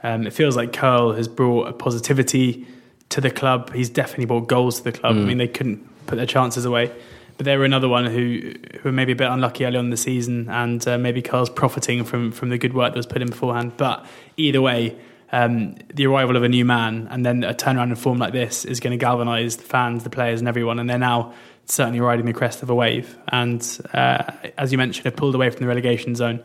Um, 0.06 0.28
it 0.28 0.34
feels 0.34 0.56
like 0.56 0.72
Curle 0.72 1.14
has 1.14 1.28
brought 1.28 1.68
a 1.68 1.74
positivity 1.74 2.68
to 3.10 3.22
the 3.22 3.32
club. 3.32 3.74
He's 3.74 3.90
definitely 3.90 4.26
brought 4.26 4.48
goals 4.48 4.78
to 4.78 4.84
the 4.84 4.92
club. 4.92 5.16
Mm. 5.16 5.22
I 5.22 5.26
mean, 5.26 5.38
they 5.40 5.48
couldn't 5.48 6.06
put 6.06 6.18
their 6.18 6.28
chances 6.28 6.64
away. 6.64 6.92
But 7.38 7.46
they 7.46 7.58
were 7.58 7.66
another 7.66 7.90
one 7.90 8.06
who 8.06 8.54
who 8.74 8.90
were 8.90 8.92
maybe 8.92 9.14
a 9.14 9.16
bit 9.16 9.28
unlucky 9.28 9.66
early 9.66 9.78
on 9.78 9.86
in 9.86 9.90
the 9.90 9.98
season, 9.98 10.48
and 10.48 10.88
uh, 10.88 11.00
maybe 11.00 11.24
Curle's 11.24 11.50
profiting 11.50 12.04
from 12.04 12.32
from 12.32 12.50
the 12.50 12.60
good 12.60 12.74
work 12.74 12.94
that 12.94 12.98
was 12.98 13.08
put 13.08 13.24
in 13.24 13.30
beforehand. 13.30 13.74
But 13.78 14.06
either 14.38 14.62
way, 14.62 14.96
um, 15.32 15.76
the 15.92 16.06
arrival 16.06 16.38
of 16.38 16.44
a 16.44 16.50
new 16.50 16.66
man 16.66 17.08
and 17.10 17.26
then 17.26 17.44
a 17.44 17.56
turnaround 17.56 17.90
in 17.90 17.96
form 17.96 18.20
like 18.20 18.32
this 18.32 18.64
is 18.64 18.80
going 18.80 18.98
to 18.98 19.04
galvanise 19.04 19.58
the 19.58 19.64
fans, 19.64 20.04
the 20.04 20.12
players, 20.12 20.40
and 20.40 20.48
everyone. 20.48 20.78
And 20.78 20.88
they're 20.88 21.00
now 21.00 21.34
certainly 21.66 22.00
riding 22.00 22.28
the 22.28 22.34
crest 22.34 22.62
of 22.62 22.70
a 22.70 22.76
wave. 22.76 23.18
And 23.30 23.62
uh, 23.92 24.32
as 24.56 24.72
you 24.72 24.78
mentioned, 24.78 25.06
have 25.06 25.16
pulled 25.16 25.34
away 25.34 25.50
from 25.50 25.62
the 25.62 25.68
relegation 25.68 26.16
zone 26.16 26.44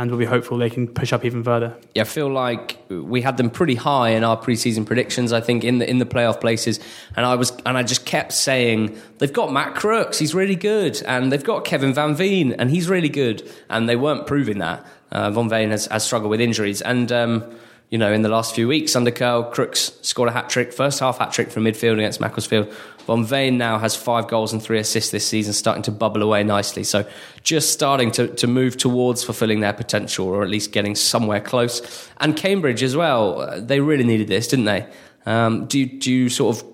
and 0.00 0.10
we'll 0.10 0.18
be 0.18 0.24
hopeful 0.24 0.56
they 0.56 0.70
can 0.70 0.88
push 0.88 1.12
up 1.12 1.26
even 1.26 1.44
further. 1.44 1.76
Yeah, 1.94 2.02
I 2.02 2.04
feel 2.06 2.30
like 2.30 2.78
we 2.88 3.20
had 3.20 3.36
them 3.36 3.50
pretty 3.50 3.74
high 3.74 4.10
in 4.10 4.24
our 4.24 4.34
preseason 4.34 4.86
predictions. 4.86 5.30
I 5.30 5.42
think 5.42 5.62
in 5.62 5.76
the 5.78 5.88
in 5.88 5.98
the 5.98 6.06
playoff 6.06 6.40
places, 6.40 6.80
and 7.16 7.26
I 7.26 7.34
was 7.34 7.52
and 7.66 7.76
I 7.76 7.82
just 7.82 8.06
kept 8.06 8.32
saying 8.32 8.98
they've 9.18 9.32
got 9.32 9.52
Matt 9.52 9.74
Crooks, 9.74 10.18
he's 10.18 10.34
really 10.34 10.56
good, 10.56 11.02
and 11.02 11.30
they've 11.30 11.44
got 11.44 11.66
Kevin 11.66 11.92
Van 11.92 12.14
Veen, 12.14 12.54
and 12.54 12.70
he's 12.70 12.88
really 12.88 13.10
good, 13.10 13.46
and 13.68 13.90
they 13.90 13.96
weren't 13.96 14.26
proving 14.26 14.58
that. 14.58 14.86
Uh, 15.12 15.30
Van 15.30 15.50
Veen 15.50 15.70
has, 15.70 15.84
has 15.86 16.02
struggled 16.02 16.30
with 16.30 16.40
injuries, 16.40 16.80
and. 16.80 17.12
Um, 17.12 17.44
you 17.90 17.98
know, 17.98 18.12
in 18.12 18.22
the 18.22 18.28
last 18.28 18.54
few 18.54 18.68
weeks 18.68 18.94
under 18.94 19.10
Curle, 19.10 19.50
Crooks 19.50 19.90
scored 20.02 20.28
a 20.28 20.32
hat 20.32 20.48
trick, 20.48 20.72
first 20.72 21.00
half 21.00 21.18
hat 21.18 21.32
trick 21.32 21.50
from 21.50 21.64
midfield 21.64 21.94
against 21.94 22.20
Macclesfield. 22.20 22.72
Van 23.10 23.24
Veen 23.24 23.58
now 23.58 23.76
has 23.78 23.96
five 23.96 24.28
goals 24.28 24.52
and 24.52 24.62
three 24.62 24.78
assists 24.78 25.10
this 25.10 25.26
season, 25.26 25.52
starting 25.52 25.82
to 25.82 25.90
bubble 25.90 26.22
away 26.22 26.44
nicely. 26.44 26.84
So 26.84 27.04
just 27.42 27.72
starting 27.72 28.12
to, 28.12 28.28
to 28.28 28.46
move 28.46 28.76
towards 28.76 29.24
fulfilling 29.24 29.60
their 29.60 29.72
potential, 29.72 30.28
or 30.28 30.44
at 30.44 30.48
least 30.48 30.70
getting 30.70 30.94
somewhere 30.94 31.40
close. 31.40 32.08
And 32.18 32.36
Cambridge 32.36 32.84
as 32.84 32.94
well, 32.94 33.40
uh, 33.40 33.58
they 33.58 33.80
really 33.80 34.04
needed 34.04 34.28
this, 34.28 34.46
didn't 34.46 34.66
they? 34.66 34.86
Um, 35.26 35.66
do, 35.66 35.80
you, 35.80 35.86
do 35.86 36.12
you 36.12 36.28
sort 36.28 36.56
of 36.56 36.64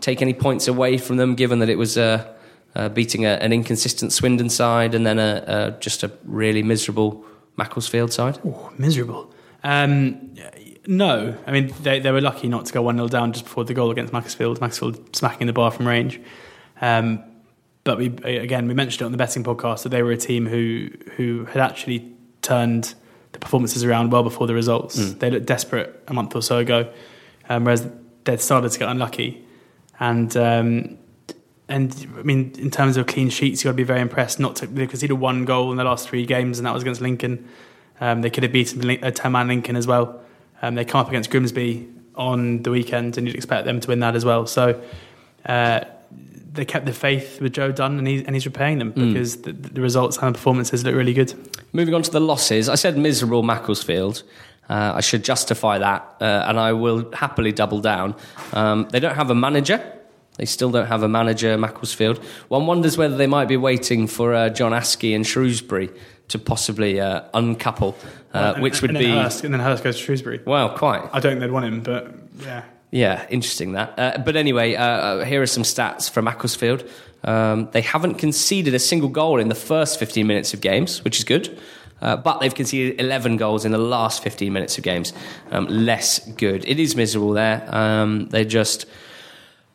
take 0.00 0.20
any 0.20 0.34
points 0.34 0.68
away 0.68 0.98
from 0.98 1.16
them, 1.16 1.34
given 1.34 1.60
that 1.60 1.70
it 1.70 1.78
was 1.78 1.96
uh, 1.96 2.30
uh, 2.74 2.90
beating 2.90 3.24
a, 3.24 3.30
an 3.30 3.50
inconsistent 3.50 4.12
Swindon 4.12 4.50
side 4.50 4.94
and 4.94 5.06
then 5.06 5.18
a, 5.18 5.44
a, 5.46 5.80
just 5.80 6.02
a 6.02 6.10
really 6.24 6.62
miserable 6.62 7.24
Macclesfield 7.56 8.12
side? 8.12 8.38
Oh, 8.44 8.70
miserable. 8.76 9.32
Um, 9.64 10.34
no, 10.86 11.36
I 11.46 11.52
mean 11.52 11.72
they, 11.82 12.00
they 12.00 12.10
were 12.10 12.20
lucky 12.20 12.48
not 12.48 12.66
to 12.66 12.72
go 12.72 12.82
one 12.82 12.96
0 12.96 13.08
down 13.08 13.32
just 13.32 13.44
before 13.44 13.64
the 13.64 13.74
goal 13.74 13.90
against 13.90 14.12
Macclesfield. 14.12 14.60
Macclesfield 14.60 15.14
smacking 15.14 15.46
the 15.46 15.52
bar 15.52 15.70
from 15.70 15.86
range. 15.86 16.20
Um, 16.80 17.22
but 17.84 17.98
we 17.98 18.06
again 18.06 18.68
we 18.68 18.74
mentioned 18.74 19.02
it 19.02 19.04
on 19.04 19.12
the 19.12 19.18
betting 19.18 19.44
podcast 19.44 19.82
that 19.84 19.88
they 19.90 20.02
were 20.02 20.12
a 20.12 20.16
team 20.16 20.46
who 20.46 20.90
who 21.16 21.44
had 21.46 21.58
actually 21.58 22.12
turned 22.42 22.94
the 23.32 23.38
performances 23.38 23.84
around 23.84 24.10
well 24.10 24.22
before 24.22 24.46
the 24.46 24.54
results. 24.54 24.98
Mm. 24.98 25.18
They 25.18 25.30
looked 25.30 25.46
desperate 25.46 26.02
a 26.08 26.14
month 26.14 26.34
or 26.34 26.42
so 26.42 26.58
ago, 26.58 26.92
um, 27.48 27.64
whereas 27.64 27.86
they'd 28.24 28.40
started 28.40 28.70
to 28.72 28.78
get 28.78 28.88
unlucky. 28.88 29.44
And 29.98 30.34
um, 30.36 30.98
and 31.68 32.06
I 32.18 32.22
mean, 32.22 32.52
in 32.58 32.70
terms 32.70 32.96
of 32.96 33.06
clean 33.06 33.30
sheets, 33.30 33.62
you 33.62 33.68
got 33.68 33.72
to 33.72 33.76
be 33.76 33.84
very 33.84 34.00
impressed. 34.00 34.40
Not 34.40 34.56
to 34.56 34.66
they 34.66 34.86
conceded 34.86 35.18
one 35.18 35.44
goal 35.44 35.70
in 35.70 35.76
the 35.76 35.84
last 35.84 36.08
three 36.08 36.26
games, 36.26 36.58
and 36.58 36.66
that 36.66 36.74
was 36.74 36.82
against 36.82 37.00
Lincoln. 37.00 37.48
Um, 38.00 38.22
they 38.22 38.30
could 38.30 38.42
have 38.42 38.52
beaten 38.52 38.90
a 39.04 39.12
ten-man 39.12 39.48
Lincoln 39.48 39.76
as 39.76 39.86
well. 39.86 40.22
Um, 40.62 40.74
they 40.74 40.84
come 40.84 41.00
up 41.00 41.08
against 41.08 41.30
Grimsby 41.30 41.88
on 42.14 42.62
the 42.62 42.70
weekend, 42.70 43.16
and 43.16 43.26
you'd 43.26 43.36
expect 43.36 43.64
them 43.64 43.80
to 43.80 43.88
win 43.88 44.00
that 44.00 44.14
as 44.14 44.24
well. 44.24 44.46
So 44.46 44.80
uh, 45.46 45.80
they 46.52 46.64
kept 46.64 46.86
the 46.86 46.92
faith 46.92 47.40
with 47.40 47.52
Joe 47.52 47.72
Dunne, 47.72 47.98
and, 47.98 48.06
he, 48.06 48.24
and 48.24 48.34
he's 48.34 48.46
repaying 48.46 48.78
them 48.78 48.92
mm. 48.92 49.12
because 49.12 49.42
the, 49.42 49.52
the, 49.52 49.80
results 49.80 50.18
and 50.18 50.34
the 50.34 50.38
performances 50.38 50.84
look 50.84 50.94
really 50.94 51.14
good. 51.14 51.34
Moving 51.72 51.94
on 51.94 52.02
to 52.02 52.10
the 52.10 52.20
losses, 52.20 52.68
I 52.68 52.74
said 52.74 52.98
miserable 52.98 53.42
Macclesfield. 53.42 54.22
Uh, 54.68 54.92
I 54.96 55.00
should 55.00 55.24
justify 55.24 55.78
that, 55.78 56.16
uh, 56.20 56.44
and 56.46 56.58
I 56.58 56.72
will 56.72 57.10
happily 57.12 57.52
double 57.52 57.80
down. 57.80 58.14
Um, 58.52 58.88
they 58.92 59.00
don't 59.00 59.16
have 59.16 59.30
a 59.30 59.34
manager. 59.34 59.82
They 60.36 60.44
still 60.44 60.70
don't 60.70 60.86
have 60.86 61.02
a 61.02 61.08
manager, 61.08 61.56
Macclesfield. 61.58 62.18
One 62.48 62.66
wonders 62.66 62.96
whether 62.96 63.16
they 63.16 63.26
might 63.26 63.48
be 63.48 63.56
waiting 63.56 64.06
for 64.06 64.32
uh, 64.32 64.48
John 64.48 64.72
Askey 64.72 65.12
in 65.12 65.24
Shrewsbury 65.24 65.90
to 66.30 66.38
possibly 66.38 67.00
uh, 67.00 67.22
uncouple, 67.34 67.96
uh, 68.34 68.54
and, 68.54 68.62
which 68.62 68.82
would 68.82 68.90
and 68.90 68.98
be 68.98 69.10
Hurst, 69.10 69.44
and 69.44 69.52
then 69.52 69.60
Hurst 69.60 69.84
goes 69.84 69.96
to 69.96 70.02
Shrewsbury. 70.02 70.40
Well, 70.44 70.76
quite. 70.76 71.08
I 71.12 71.20
don't 71.20 71.32
think 71.32 71.40
they'd 71.40 71.50
want 71.50 71.66
him, 71.66 71.82
but 71.82 72.14
yeah. 72.40 72.64
Yeah, 72.90 73.24
interesting 73.30 73.72
that. 73.72 73.94
Uh, 73.98 74.18
but 74.18 74.34
anyway, 74.34 74.74
uh, 74.74 74.84
uh, 74.84 75.24
here 75.24 75.40
are 75.42 75.46
some 75.46 75.62
stats 75.62 76.10
from 76.10 76.24
Macclesfield. 76.24 76.88
Um, 77.22 77.68
they 77.72 77.82
haven't 77.82 78.14
conceded 78.14 78.74
a 78.74 78.78
single 78.78 79.08
goal 79.08 79.38
in 79.38 79.48
the 79.48 79.54
first 79.54 79.98
15 79.98 80.26
minutes 80.26 80.54
of 80.54 80.60
games, 80.60 81.04
which 81.04 81.18
is 81.18 81.24
good. 81.24 81.56
Uh, 82.02 82.16
but 82.16 82.40
they've 82.40 82.54
conceded 82.54 82.98
11 83.00 83.36
goals 83.36 83.64
in 83.64 83.72
the 83.72 83.78
last 83.78 84.22
15 84.22 84.52
minutes 84.52 84.78
of 84.78 84.84
games. 84.84 85.12
Um, 85.50 85.66
less 85.66 86.18
good. 86.32 86.66
It 86.66 86.80
is 86.80 86.96
miserable 86.96 87.32
there. 87.32 87.68
Um, 87.74 88.28
they 88.30 88.44
just 88.44 88.86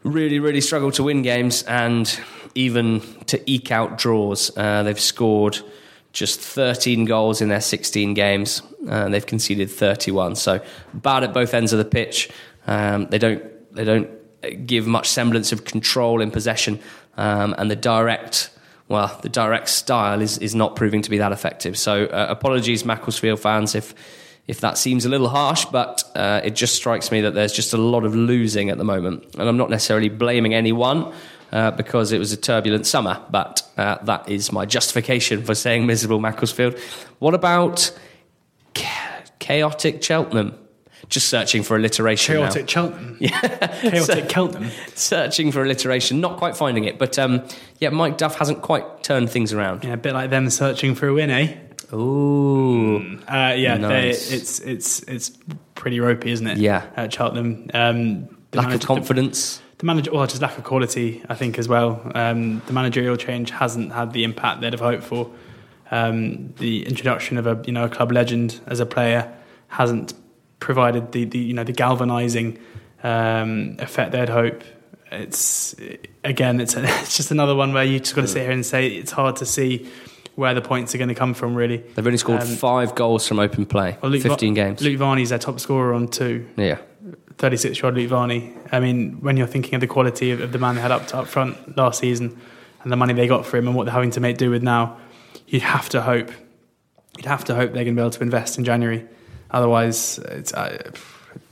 really, 0.04 0.40
really 0.40 0.62
struggle 0.62 0.92
to 0.92 1.04
win 1.04 1.22
games 1.22 1.64
and 1.64 2.20
even 2.56 3.02
to 3.26 3.40
eke 3.50 3.72
out 3.72 3.98
draws. 3.98 4.56
Uh, 4.58 4.84
they've 4.84 5.00
scored 5.00 5.60
just 6.16 6.40
13 6.40 7.06
goals 7.06 7.42
in 7.42 7.50
their 7.50 7.62
16 7.62 8.14
games, 8.14 8.62
they've 8.82 9.26
conceded 9.26 9.70
31. 9.70 10.36
So 10.36 10.64
bad 10.94 11.24
at 11.24 11.34
both 11.34 11.54
ends 11.54 11.74
of 11.74 11.80
the 11.80 11.86
pitch. 11.86 12.30
Um, 12.68 13.08
they 13.08 13.20
don't 13.20 13.44
they 13.76 13.84
don't 13.84 14.10
give 14.66 14.88
much 14.88 15.10
semblance 15.10 15.52
of 15.52 15.66
control 15.66 16.22
in 16.22 16.32
possession, 16.32 16.80
um, 17.18 17.54
and 17.58 17.70
the 17.70 17.76
direct 17.76 18.50
well 18.88 19.20
the 19.22 19.30
direct 19.30 19.70
style 19.70 20.22
is 20.22 20.38
is 20.40 20.56
not 20.56 20.76
proving 20.76 21.02
to 21.04 21.10
be 21.10 21.18
that 21.20 21.32
effective. 21.32 21.78
So 21.78 22.06
uh, 22.06 22.28
apologies, 22.30 22.86
Macclesfield 22.86 23.40
fans, 23.40 23.76
if 23.76 23.94
if 24.48 24.62
that 24.62 24.78
seems 24.78 25.06
a 25.06 25.10
little 25.10 25.30
harsh, 25.30 25.66
but 25.66 26.04
uh, 26.16 26.42
it 26.44 26.56
just 26.56 26.76
strikes 26.76 27.12
me 27.12 27.22
that 27.22 27.34
there's 27.34 27.54
just 27.54 27.74
a 27.74 27.78
lot 27.78 28.06
of 28.06 28.16
losing 28.16 28.70
at 28.70 28.78
the 28.78 28.84
moment, 28.84 29.26
and 29.38 29.48
I'm 29.48 29.58
not 29.58 29.70
necessarily 29.70 30.10
blaming 30.10 30.54
anyone 30.54 31.14
uh, 31.52 31.72
because 31.72 32.12
it 32.12 32.20
was 32.20 32.32
a 32.32 32.38
turbulent 32.38 32.86
summer. 32.88 33.22
But 33.30 33.62
uh, 33.78 33.98
that 34.04 34.30
is 34.30 34.52
my 34.52 34.66
justification 34.66 35.44
for 35.44 35.56
saying 35.56 35.86
miserable 35.86 36.20
Macclesfield. 36.20 36.78
What 37.20 37.34
about 37.34 37.92
chaotic 39.40 40.02
Cheltenham? 40.04 40.56
Just 41.08 41.30
searching 41.30 41.62
for 41.62 41.76
alliteration. 41.76 42.36
Chaotic 42.36 42.64
now. 42.64 42.68
Cheltenham. 42.68 43.18
Yeah. 43.22 43.68
Chaotic 43.82 44.30
Cheltenham. 44.32 44.72
Searching 44.96 45.52
for 45.52 45.64
alliteration, 45.64 46.20
not 46.20 46.38
quite 46.38 46.58
finding 46.58 46.86
it. 46.86 46.98
But 46.98 47.20
um, 47.20 47.44
yeah, 47.80 47.90
Mike 47.90 48.18
Duff 48.18 48.36
hasn't 48.40 48.62
quite 48.64 49.04
turned 49.04 49.30
things 49.30 49.54
around. 49.54 49.84
Yeah, 49.84 49.94
a 49.94 49.98
bit 49.98 50.14
like 50.14 50.32
them 50.32 50.50
searching 50.50 50.96
for 50.96 51.08
a 51.08 51.14
win, 51.14 51.30
eh? 51.30 51.56
Ooh. 51.94 53.20
Uh, 53.28 53.54
yeah, 53.56 53.78
they- 53.78 54.10
it's 54.10 54.60
it's 54.62 55.02
it's 55.04 55.32
pretty 55.76 56.00
ropey, 56.00 56.32
isn't 56.32 56.48
it? 56.48 56.58
Yeah. 56.58 56.88
at 56.96 57.14
Cheltenham. 57.14 57.70
Um, 57.74 58.30
Lack 58.54 58.74
of 58.74 58.82
confidence. 58.86 59.62
The 59.78 59.86
manager, 59.86 60.12
well, 60.14 60.26
just 60.26 60.42
lack 60.42 60.58
of 60.58 60.64
quality, 60.64 61.22
I 61.30 61.36
think, 61.36 61.58
as 61.60 61.68
well. 61.68 62.02
Um, 62.16 62.62
the 62.66 62.74
managerial 62.74 63.18
change 63.18 63.52
hasn't 63.52 63.92
had 63.92 64.14
the 64.14 64.24
impact 64.24 64.62
they'd 64.62 64.72
have 64.74 64.80
hoped 64.80 65.04
for. 65.04 65.30
Um, 65.92 66.54
the 66.58 66.86
introduction 66.88 67.38
of 67.38 67.46
a 67.46 67.62
you 67.68 67.74
know 67.74 67.84
a 67.86 67.90
club 67.90 68.12
legend 68.12 68.60
as 68.68 68.80
a 68.80 68.86
player 68.86 69.32
hasn't 69.68 70.14
provided 70.60 71.12
the, 71.12 71.26
the 71.26 71.38
you 71.38 71.54
know 71.54 71.64
the 71.64 71.74
galvanising 71.74 72.58
um, 73.04 73.76
effect 73.80 74.12
they'd 74.12 74.30
hope. 74.30 74.64
It's 75.12 75.76
again, 76.24 76.60
it's 76.60 76.74
it's 76.78 77.18
just 77.18 77.32
another 77.32 77.54
one 77.56 77.74
where 77.74 77.84
you 77.84 78.00
just 78.00 78.16
got 78.16 78.22
to 78.22 78.28
sit 78.28 78.42
here 78.44 78.52
and 78.52 78.66
say 78.66 78.88
it's 78.88 79.12
hard 79.12 79.36
to 79.38 79.46
see 79.46 79.88
where 80.36 80.54
the 80.54 80.62
points 80.62 80.94
are 80.96 80.98
going 80.98 81.08
to 81.10 81.16
come 81.16 81.34
from. 81.34 81.54
Really, 81.56 81.78
They've 81.78 82.06
only 82.06 82.18
scored 82.18 82.42
Um, 82.42 82.48
five 82.48 82.96
goals 82.96 83.28
from 83.28 83.40
open 83.40 83.66
play, 83.66 83.98
Well, 84.02 84.12
Luke 84.12 84.24
Va- 84.24 84.30
15 84.30 84.54
games. 84.54 84.82
Luke 84.82 84.98
Varney's 84.98 85.30
their 85.30 85.40
top 85.40 85.60
scorer 85.60 85.94
on 85.94 86.08
two. 86.08 86.48
yeah. 86.58 86.78
36 87.38 87.78
year 87.78 87.86
old 87.86 87.96
Luke 87.96 88.10
Varney. 88.10 88.54
I 88.72 88.80
mean, 88.80 89.18
when 89.22 89.38
you're 89.38 89.48
thinking 89.48 89.76
of 89.76 89.82
the 89.82 89.88
quality 89.88 90.32
of, 90.32 90.42
of 90.42 90.52
the 90.52 90.58
man 90.60 90.76
they 90.76 90.82
had 90.82 90.92
up, 90.92 91.14
up 91.14 91.28
front 91.28 91.78
last 91.78 92.00
season 92.00 92.40
and 92.84 92.92
the 92.92 92.96
money 92.96 93.14
they 93.14 93.28
got 93.28 93.46
for 93.46 93.58
him 93.58 93.68
and 93.68 93.76
what 93.76 93.86
they're 93.86 93.94
having 93.94 94.12
to 94.12 94.20
make 94.20 94.38
do 94.38 94.50
with 94.50 94.64
now, 94.64 94.98
you'd 95.48 95.62
have 95.62 95.90
to 95.90 96.02
hope. 96.02 96.32
You'd 97.18 97.26
have 97.26 97.46
to 97.46 97.56
hope 97.56 97.74
they're 97.74 97.84
going 97.84 97.96
to 97.96 98.00
be 98.00 98.04
able 98.04 98.12
to 98.12 98.24
invest 98.24 98.58
in 98.58 98.66
January. 98.66 99.06
Otherwise, 99.52 100.20
uh, 100.20 100.92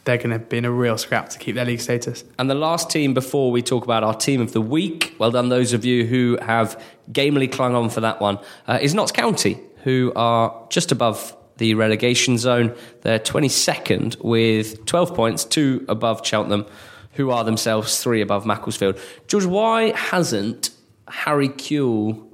they're 0.04 0.18
going 0.18 0.32
to 0.32 0.40
be 0.40 0.58
in 0.58 0.66
a 0.66 0.72
real 0.72 0.98
scrap 0.98 1.30
to 1.30 1.40
keep 1.40 1.56
their 1.56 1.66
league 1.66 1.80
status. 1.80 2.24
And 2.38 2.50
the 2.50 2.56
last 2.56 2.90
team 2.90 3.14
before 3.14 3.52
we 3.52 3.62
talk 3.62 3.86
about 3.86 4.04
our 4.04 4.14
team 4.14 4.42
of 4.42 4.52
the 4.52 4.62
week, 4.62 5.16
well 5.20 5.32
done 5.32 5.50
those 5.50 5.74
of 5.74 5.86
you 5.86 6.06
who 6.06 6.38
have 6.42 6.82
gamely 7.12 7.48
clung 7.48 7.76
on 7.76 7.90
for 7.90 8.02
that 8.02 8.20
one, 8.20 8.40
uh, 8.68 8.80
is 8.82 8.94
Notts 8.94 9.12
County, 9.12 9.60
who 9.84 10.12
are 10.16 10.68
just 10.70 10.92
above 10.92 11.36
the 11.58 11.74
relegation 11.76 12.38
zone. 12.38 12.76
They're 13.02 13.20
22nd 13.20 14.24
with 14.24 14.86
12 14.86 15.14
points, 15.14 15.46
two 15.46 15.86
above 15.88 16.26
Cheltenham, 16.26 16.66
who 17.14 17.32
are 17.32 17.44
themselves 17.44 18.02
three 18.02 18.22
above 18.22 18.46
Macclesfield. 18.46 19.00
George, 19.28 19.46
why 19.46 19.92
hasn't 19.92 20.72
Harry 21.08 21.50
Kewell, 21.50 22.28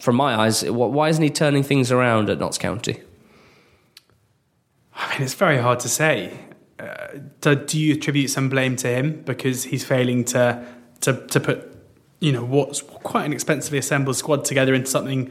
from 0.00 0.16
my 0.16 0.34
eyes, 0.34 0.64
why 0.64 1.08
isn't 1.08 1.22
he 1.22 1.30
turning 1.30 1.62
things 1.62 1.92
around 1.92 2.30
at 2.30 2.38
Notts 2.38 2.58
County? 2.58 3.00
I 4.94 5.12
mean, 5.12 5.22
it's 5.22 5.34
very 5.34 5.58
hard 5.58 5.80
to 5.80 5.88
say. 5.88 6.38
Uh, 6.78 7.18
do, 7.40 7.54
do 7.54 7.78
you 7.78 7.94
attribute 7.94 8.30
some 8.30 8.48
blame 8.48 8.76
to 8.76 8.88
him 8.88 9.22
because 9.22 9.64
he's 9.64 9.84
failing 9.84 10.24
to, 10.24 10.66
to, 11.00 11.26
to 11.26 11.40
put, 11.40 11.76
you 12.20 12.32
know, 12.32 12.44
what's 12.44 12.82
quite 12.82 13.24
an 13.24 13.32
expensively 13.32 13.78
assembled 13.78 14.16
squad 14.16 14.44
together 14.44 14.74
into 14.74 14.90
something 14.90 15.30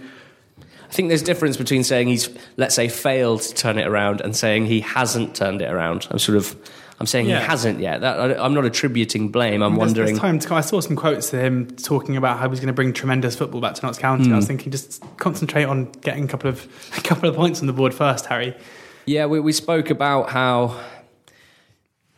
I 0.91 0.93
think 0.93 1.07
there's 1.07 1.21
a 1.21 1.25
difference 1.25 1.55
between 1.55 1.85
saying 1.85 2.09
he's, 2.09 2.29
let's 2.57 2.75
say, 2.75 2.89
failed 2.89 3.41
to 3.43 3.53
turn 3.55 3.77
it 3.79 3.87
around 3.87 4.19
and 4.19 4.35
saying 4.35 4.65
he 4.65 4.81
hasn't 4.81 5.35
turned 5.35 5.61
it 5.61 5.71
around. 5.71 6.05
I'm 6.11 6.19
sort 6.19 6.37
of, 6.37 6.53
I'm 6.99 7.05
saying 7.07 7.27
Yeah. 7.29 7.39
he 7.39 7.45
hasn't 7.45 7.79
yet. 7.79 8.01
That, 8.01 8.19
I, 8.19 8.43
I'm 8.43 8.53
not 8.53 8.65
attributing 8.65 9.29
blame. 9.29 9.61
I'm 9.63 9.71
There's- 9.75 9.79
wondering. 9.87 10.05
there's 10.07 10.19
time 10.19 10.37
to. 10.39 10.53
I 10.53 10.59
saw 10.59 10.81
some 10.81 10.97
quotes 10.97 11.31
of 11.33 11.39
him 11.39 11.67
talking 11.77 12.17
about 12.17 12.39
how 12.39 12.49
he's 12.49 12.59
going 12.59 12.67
to 12.67 12.73
bring 12.73 12.91
tremendous 12.91 13.37
football 13.37 13.61
back 13.61 13.75
to 13.75 13.85
Notts 13.85 13.99
County. 13.99 14.25
Hmm. 14.25 14.33
I 14.33 14.35
was 14.35 14.47
thinking, 14.47 14.69
just 14.69 15.01
concentrate 15.15 15.63
on 15.63 15.85
getting 16.01 16.25
a 16.25 16.27
couple 16.27 16.49
of 16.49 16.67
a 16.97 17.01
couple 17.01 17.29
of 17.29 17.35
points 17.37 17.61
on 17.61 17.67
the 17.67 17.73
board 17.73 17.93
first, 17.93 18.25
Harry. 18.25 18.53
Yeah, 19.05 19.27
we, 19.27 19.39
we 19.39 19.53
spoke 19.53 19.89
about 19.91 20.29
how 20.29 20.77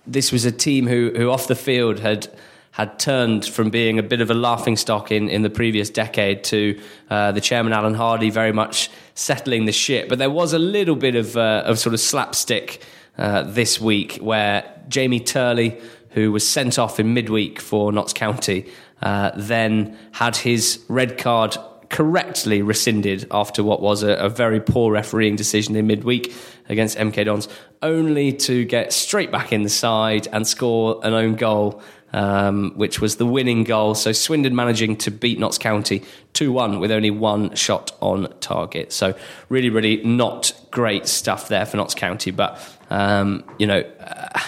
this 0.08 0.32
was 0.32 0.46
a 0.46 0.52
team 0.52 0.88
who, 0.88 1.14
who 1.16 1.30
off 1.30 1.48
the 1.48 1.56
field 1.56 2.00
had 2.00 2.28
had 2.74 2.98
turned 2.98 3.46
from 3.46 3.70
being 3.70 4.00
a 4.00 4.04
bit 4.04 4.20
of 4.20 4.32
a 4.32 4.34
laughing 4.34 4.76
stock 4.76 5.12
in, 5.12 5.30
in 5.30 5.44
the 5.44 5.50
previous 5.50 5.92
decade 5.92 6.44
to 6.44 6.80
uh, 7.12 7.32
the 7.32 7.40
chairman 7.40 7.72
Alan 7.72 7.94
Hardy 7.94 8.32
very 8.32 8.52
much 8.52 8.90
settling 9.14 9.66
the 9.66 9.72
ship. 9.72 10.10
But 10.10 10.18
there 10.18 10.32
was 10.32 10.54
a 10.54 10.60
little 10.60 10.96
bit 10.96 11.16
of 11.16 11.38
uh, 11.38 11.64
of 11.66 11.78
sort 11.78 11.94
of 11.94 12.00
slapstick 12.00 12.84
uh, 13.16 13.44
this 13.44 13.80
week 13.80 14.18
where 14.18 14.64
Jamie 14.90 15.20
Turley, 15.20 15.80
who 16.10 16.32
was 16.32 16.48
sent 16.48 16.80
off 16.80 17.00
in 17.00 17.14
midweek 17.14 17.62
for 17.62 17.92
Notts 17.92 18.12
County, 18.12 18.66
uh, 19.04 19.30
then 19.36 19.96
had 20.12 20.36
his 20.36 20.84
red 20.88 21.20
card 21.20 21.56
correctly 21.90 22.64
rescinded 22.64 23.28
after 23.30 23.64
what 23.64 23.84
was 23.84 24.02
a, 24.02 24.14
a 24.14 24.30
very 24.30 24.60
poor 24.60 24.92
refereeing 24.92 25.36
decision 25.36 25.76
in 25.76 25.86
midweek 25.86 26.34
against 26.70 26.98
MK 26.98 27.26
Dons, 27.26 27.48
only 27.84 28.34
to 28.34 28.66
get 28.66 28.92
straight 28.92 29.32
back 29.32 29.54
in 29.54 29.62
the 29.62 29.70
side 29.70 30.28
and 30.32 30.48
score 30.48 31.00
an 31.04 31.14
own 31.14 31.36
goal, 31.36 31.84
um, 32.14 32.72
which 32.76 33.02
was 33.02 33.18
the 33.18 33.26
winning 33.26 33.64
goal. 33.64 33.96
So 33.96 34.12
Swindon 34.12 34.56
managing 34.56 34.96
to 34.98 35.12
beat 35.12 35.40
Notts 35.40 35.58
County 35.58 36.04
2 36.34 36.52
1 36.52 36.80
with 36.80 36.92
only 36.92 37.12
one 37.12 37.56
shot 37.56 37.92
on 38.00 38.34
target. 38.40 38.94
So 38.94 39.16
really, 39.50 39.70
really 39.70 39.98
not 40.04 40.54
great 40.72 41.08
stuff 41.08 41.48
there 41.48 41.66
for 41.66 41.78
Notts 41.78 41.96
County, 41.96 42.32
but 42.32 42.60
um, 42.90 43.44
you 43.58 43.68
know, 43.68 43.84
uh, 44.00 44.40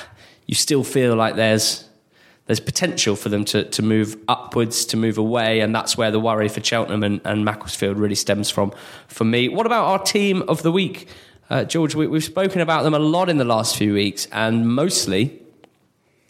you 0.46 0.56
still 0.56 0.84
feel 0.84 1.16
like 1.16 1.36
there's 1.36 1.90
there's 2.46 2.60
potential 2.60 3.16
for 3.16 3.30
them 3.30 3.44
to, 3.46 3.64
to 3.64 3.82
move 3.82 4.18
upwards, 4.28 4.86
to 4.86 4.98
move 4.98 5.18
away, 5.18 5.62
and 5.62 5.74
that's 5.74 5.98
where 5.98 6.12
the 6.12 6.20
worry 6.20 6.48
for 6.48 6.64
Cheltenham 6.64 7.04
and, 7.04 7.20
and 7.26 7.44
Macclesfield 7.44 7.98
really 7.98 8.14
stems 8.14 8.52
from 8.52 8.72
for 9.08 9.24
me. 9.24 9.50
What 9.50 9.66
about 9.66 9.86
our 9.86 10.00
team 10.00 10.44
of 10.44 10.62
the 10.62 10.72
week? 10.72 11.08
Uh, 11.50 11.64
George, 11.64 11.96
we, 11.96 12.06
we've 12.06 12.24
spoken 12.24 12.62
about 12.62 12.84
them 12.84 12.94
a 12.94 13.00
lot 13.00 13.30
in 13.30 13.38
the 13.38 13.46
last 13.46 13.76
few 13.76 13.94
weeks, 13.94 14.28
and 14.32 14.68
mostly 14.68 15.42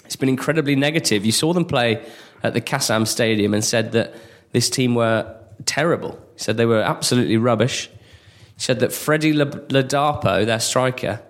it's 0.06 0.16
been 0.16 0.30
incredibly 0.30 0.76
negative. 0.76 1.26
You 1.26 1.32
saw 1.32 1.53
them 1.53 1.66
play 1.66 2.06
at 2.43 2.53
the 2.53 2.62
Kassam 2.62 3.08
Stadium 3.08 3.53
and 3.53 3.64
said 3.64 3.91
that 3.93 4.14
this 4.51 4.70
team 4.70 4.95
were 4.95 5.36
terrible. 5.66 6.12
You 6.12 6.38
said 6.43 6.58
they 6.58 6.66
were 6.66 6.82
absolutely 6.82 7.38
rubbish. 7.38 7.89
You 7.91 8.60
said 8.60 8.80
that 8.80 8.93
Freddie 8.93 9.34
Ladapo, 9.34 10.45
their 10.45 10.60
striker, 10.60 11.22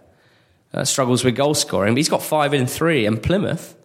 uh, 0.74 0.84
struggles 0.84 1.24
with 1.24 1.36
goal 1.36 1.54
scoring, 1.54 1.94
but 1.94 1.98
he's 1.98 2.10
got 2.10 2.22
five 2.22 2.54
in 2.54 2.68
three. 2.68 3.06
And 3.06 3.22
Plymouth, 3.22 3.76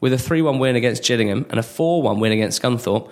with 0.00 0.12
a 0.12 0.18
3 0.18 0.42
1 0.42 0.58
win 0.58 0.76
against 0.76 1.04
Gillingham 1.04 1.46
and 1.50 1.58
a 1.58 1.62
4 1.62 2.02
1 2.02 2.20
win 2.20 2.32
against 2.32 2.62
Scunthorpe, 2.62 3.10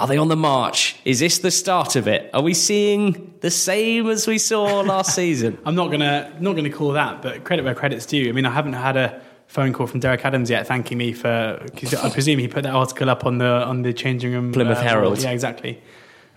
are 0.00 0.06
they 0.06 0.16
on 0.16 0.28
the 0.28 0.36
march? 0.36 0.96
Is 1.04 1.20
this 1.20 1.38
the 1.38 1.50
start 1.50 1.96
of 1.96 2.08
it? 2.08 2.30
Are 2.34 2.42
we 2.42 2.54
seeing 2.54 3.34
the 3.40 3.50
same 3.50 4.08
as 4.08 4.26
we 4.26 4.38
saw 4.38 4.80
last 4.80 5.14
season? 5.14 5.58
I'm 5.64 5.74
not 5.74 5.90
gonna 5.90 6.32
not 6.40 6.56
gonna 6.56 6.70
call 6.70 6.92
that, 6.92 7.22
but 7.22 7.44
credit 7.44 7.64
where 7.64 7.74
credit's 7.74 8.06
due. 8.06 8.28
I 8.28 8.32
mean, 8.32 8.46
I 8.46 8.50
haven't 8.50 8.72
had 8.72 8.96
a 8.96 9.22
phone 9.52 9.74
call 9.74 9.86
from 9.86 10.00
Derek 10.00 10.24
Adams 10.24 10.48
yet 10.48 10.66
thanking 10.66 10.96
me 10.96 11.12
for. 11.12 11.62
Cause 11.76 11.94
I 11.94 12.08
presume 12.08 12.38
he 12.38 12.48
put 12.48 12.62
that 12.62 12.74
article 12.74 13.10
up 13.10 13.26
on 13.26 13.38
the 13.38 13.46
on 13.46 13.82
the 13.82 13.92
changing 13.92 14.32
room. 14.32 14.52
Plymouth 14.52 14.78
uh, 14.78 14.82
Herald. 14.82 15.22
Yeah, 15.22 15.30
exactly. 15.30 15.80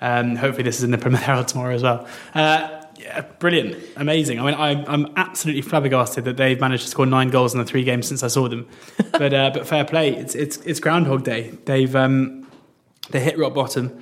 Um, 0.02 0.36
hopefully, 0.36 0.64
this 0.64 0.78
is 0.78 0.84
in 0.84 0.92
the 0.92 0.98
Plymouth 0.98 1.22
Herald 1.22 1.48
tomorrow 1.48 1.74
as 1.74 1.82
well. 1.82 2.08
Uh, 2.34 2.84
yeah, 2.98 3.22
brilliant, 3.40 3.82
amazing. 3.96 4.40
I 4.40 4.44
mean, 4.46 4.54
I, 4.54 4.84
I'm 4.92 5.14
absolutely 5.16 5.62
flabbergasted 5.62 6.26
that 6.26 6.38
they've 6.38 6.60
managed 6.60 6.84
to 6.84 6.90
score 6.90 7.06
nine 7.06 7.30
goals 7.30 7.54
in 7.54 7.60
the 7.60 7.66
three 7.66 7.84
games 7.84 8.08
since 8.08 8.22
I 8.22 8.28
saw 8.28 8.50
them. 8.50 8.68
but 9.12 9.34
uh, 9.34 9.52
but 9.54 9.66
fair 9.66 9.86
play, 9.86 10.14
it's 10.14 10.36
it's 10.36 10.58
it's 10.58 10.82
Groundhog 10.82 11.24
Day. 11.24 11.58
They've 11.64 11.96
um, 11.96 12.46
they 13.12 13.22
hit 13.22 13.38
rock 13.38 13.54
bottom, 13.54 14.02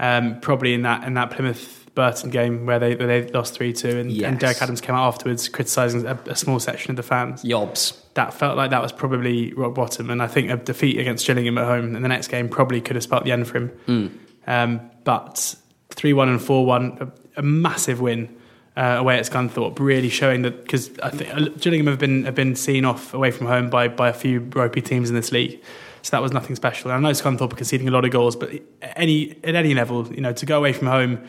um, 0.00 0.40
probably 0.40 0.74
in 0.74 0.82
that 0.82 1.04
in 1.04 1.14
that 1.14 1.30
Plymouth 1.30 1.83
Burton 1.94 2.30
game 2.30 2.66
where 2.66 2.78
they 2.78 2.96
where 2.96 3.06
they 3.06 3.28
lost 3.30 3.54
three 3.54 3.72
two, 3.72 3.88
and, 3.98 4.10
Yes. 4.10 4.28
and 4.28 4.38
Derek 4.40 4.60
Adams 4.60 4.80
came 4.80 4.94
out 4.94 5.06
afterwards 5.06 5.48
criticising 5.48 6.04
a, 6.06 6.18
a 6.26 6.36
small 6.36 6.58
section 6.58 6.90
of 6.90 6.96
the 6.96 7.02
fans. 7.02 7.44
Yobs. 7.44 7.96
That 8.14 8.32
felt 8.34 8.56
like 8.56 8.70
that 8.70 8.82
was 8.82 8.92
probably 8.92 9.52
rock 9.54 9.74
bottom, 9.74 10.10
and 10.10 10.22
I 10.22 10.26
think 10.26 10.50
a 10.50 10.56
defeat 10.56 10.98
against 10.98 11.26
Gillingham 11.26 11.58
at 11.58 11.64
home 11.66 11.94
in 11.96 12.02
the 12.02 12.08
next 12.08 12.28
game 12.28 12.48
probably 12.48 12.80
could 12.80 12.96
have 12.96 13.02
sparked 13.02 13.24
the 13.26 13.32
end 13.32 13.46
for 13.46 13.58
him. 13.58 14.20
Um, 14.46 14.80
but 15.04 15.54
three 15.90 16.12
one 16.12 16.28
and 16.28 16.40
four 16.42 16.66
one, 16.66 16.98
a, 17.00 17.40
a 17.40 17.42
massive 17.42 18.00
win. 18.00 18.36
Uh, 18.76 18.96
away 18.98 19.16
at 19.16 19.24
Scunthorpe, 19.24 19.78
really 19.78 20.08
showing 20.08 20.42
that 20.42 20.62
because 20.64 20.90
I 20.98 21.10
think 21.10 21.32
uh, 21.32 21.48
Gillingham 21.60 21.86
have 21.86 22.00
been 22.00 22.24
have 22.24 22.34
been 22.34 22.56
seen 22.56 22.84
off 22.84 23.14
away 23.14 23.30
from 23.30 23.46
home 23.46 23.70
by 23.70 23.86
by 23.86 24.08
a 24.08 24.12
few 24.12 24.40
ropey 24.40 24.82
teams 24.82 25.08
in 25.10 25.14
this 25.14 25.30
league, 25.30 25.62
so 26.02 26.10
that 26.10 26.20
was 26.20 26.32
nothing 26.32 26.56
special. 26.56 26.90
And 26.90 27.06
I 27.06 27.08
know 27.08 27.12
Scunthorpe 27.14 27.52
are 27.52 27.56
conceding 27.56 27.86
a 27.86 27.92
lot 27.92 28.04
of 28.04 28.10
goals, 28.10 28.34
but 28.34 28.50
any 28.96 29.36
at 29.44 29.54
any 29.54 29.74
level, 29.74 30.12
you 30.12 30.20
know, 30.20 30.32
to 30.32 30.44
go 30.44 30.58
away 30.58 30.72
from 30.72 30.88
home 30.88 31.20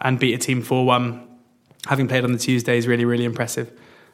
and 0.00 0.18
beat 0.18 0.34
a 0.34 0.38
team 0.38 0.62
four 0.62 0.84
one, 0.86 1.26
having 1.86 2.08
played 2.08 2.24
on 2.24 2.32
the 2.32 2.38
Tuesday 2.38 2.78
is 2.78 2.86
really 2.86 3.04
really 3.04 3.24
impressive. 3.24 3.70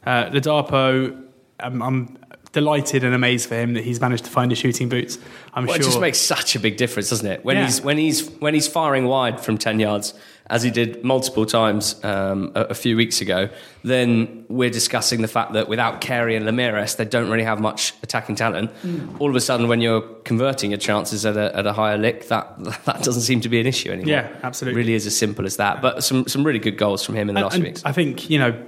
Uh, 0.07 0.26
Ladapo, 0.30 1.22
I'm, 1.61 1.82
I'm 1.82 2.18
delighted 2.53 3.03
and 3.05 3.14
amazed 3.14 3.49
for 3.49 3.55
him 3.57 3.74
that 3.74 3.85
he's 3.85 4.01
managed 4.01 4.24
to 4.24 4.30
find 4.30 4.51
his 4.51 4.59
shooting 4.59 4.89
boots. 4.89 5.18
I'm 5.55 5.64
Well, 5.66 5.74
sure 5.74 5.82
it 5.82 5.85
just 5.87 6.01
makes 6.01 6.18
such 6.18 6.55
a 6.55 6.61
big 6.61 6.76
difference, 6.76 7.11
doesn't 7.11 7.26
it? 7.26 7.45
When 7.45 7.57
Yeah. 7.57 7.64
he's 7.64 7.80
when 7.80 7.99
he's 7.99 8.28
when 8.41 8.55
he's 8.55 8.68
firing 8.68 9.07
wide 9.07 9.41
from 9.41 9.59
ten 9.59 9.80
yards, 9.80 10.14
as 10.49 10.62
he 10.62 10.70
did 10.70 11.03
multiple 11.03 11.47
times 11.47 12.03
um, 12.05 12.53
a, 12.55 12.64
a 12.64 12.74
few 12.74 12.97
weeks 12.97 13.22
ago, 13.22 13.49
then 13.82 14.45
we're 14.49 14.68
discussing 14.70 15.22
the 15.22 15.28
fact 15.28 15.55
that 15.55 15.68
without 15.68 16.03
Carey 16.03 16.36
and 16.36 16.45
Lameiras, 16.45 16.97
they 16.97 17.07
don't 17.07 17.30
really 17.30 17.45
have 17.45 17.61
much 17.61 17.95
attacking 18.03 18.34
talent. 18.36 18.70
Mm. 18.82 19.18
All 19.20 19.30
of 19.30 19.36
a 19.36 19.40
sudden, 19.40 19.68
when 19.68 19.80
you're 19.80 20.03
converting 20.24 20.70
your 20.70 20.78
chances 20.78 21.24
at 21.24 21.36
a, 21.38 21.57
at 21.57 21.66
a 21.66 21.72
higher 21.72 21.97
lick, 21.97 22.28
that 22.28 22.62
that 22.84 23.03
doesn't 23.03 23.22
seem 23.22 23.40
to 23.40 23.49
be 23.49 23.59
an 23.59 23.66
issue 23.66 23.90
anymore. 23.90 24.11
Yeah, 24.11 24.36
absolutely. 24.42 24.78
Really 24.78 24.95
is 24.95 25.07
as 25.07 25.16
simple 25.16 25.47
as 25.47 25.57
that. 25.57 25.80
But 25.80 26.05
some 26.05 26.26
some 26.28 26.45
really 26.45 26.59
good 26.59 26.76
goals 26.76 27.05
from 27.05 27.14
him 27.14 27.28
in 27.30 27.34
the 27.34 27.40
last 27.40 27.55
And- 27.55 27.62
few 27.62 27.68
and 27.68 27.74
weeks. 27.76 27.84
I 27.84 27.92
think 27.92 28.28
you 28.28 28.38
know, 28.38 28.62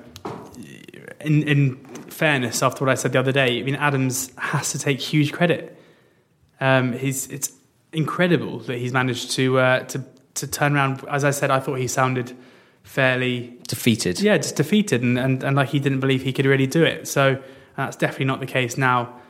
in 1.21 1.43
in 1.43 1.77
fairness, 2.09 2.63
after 2.63 2.87
what 2.87 2.91
I 2.91 2.95
said 2.95 3.13
the 3.13 3.19
other 3.21 3.33
day, 3.33 3.61
I 3.61 3.63
mean 3.63 3.75
Adams 3.75 4.31
has 4.39 4.73
to 4.73 4.79
take 4.79 4.99
huge 4.99 5.31
credit. 5.33 5.79
Um, 6.59 6.95
he's 6.95 7.27
it's 7.27 7.53
incredible 7.93 8.61
that 8.61 8.79
he's 8.79 8.93
managed 8.93 9.33
to 9.33 9.59
uh, 9.59 9.81
to 9.81 10.03
to 10.37 10.47
turn 10.47 10.75
around. 10.75 11.05
As 11.09 11.25
I 11.25 11.31
said, 11.31 11.51
I 11.51 11.61
thought 11.61 11.75
he 11.75 11.89
sounded 11.89 12.37
fairly 12.83 13.59
defeated. 13.69 14.21
Yeah, 14.21 14.37
just 14.39 14.57
defeated, 14.57 15.03
and, 15.03 15.19
and, 15.19 15.43
and 15.43 15.57
like 15.57 15.71
he 15.71 15.81
didn't 15.81 16.01
believe 16.01 16.23
he 16.23 16.33
could 16.33 16.47
really 16.47 16.67
do 16.67 16.85
it. 16.85 17.09
So 17.09 17.43
that's 17.77 17.97
definitely 17.97 18.27
not 18.27 18.41
the 18.41 18.47
case 18.47 18.79
now. 18.79 19.21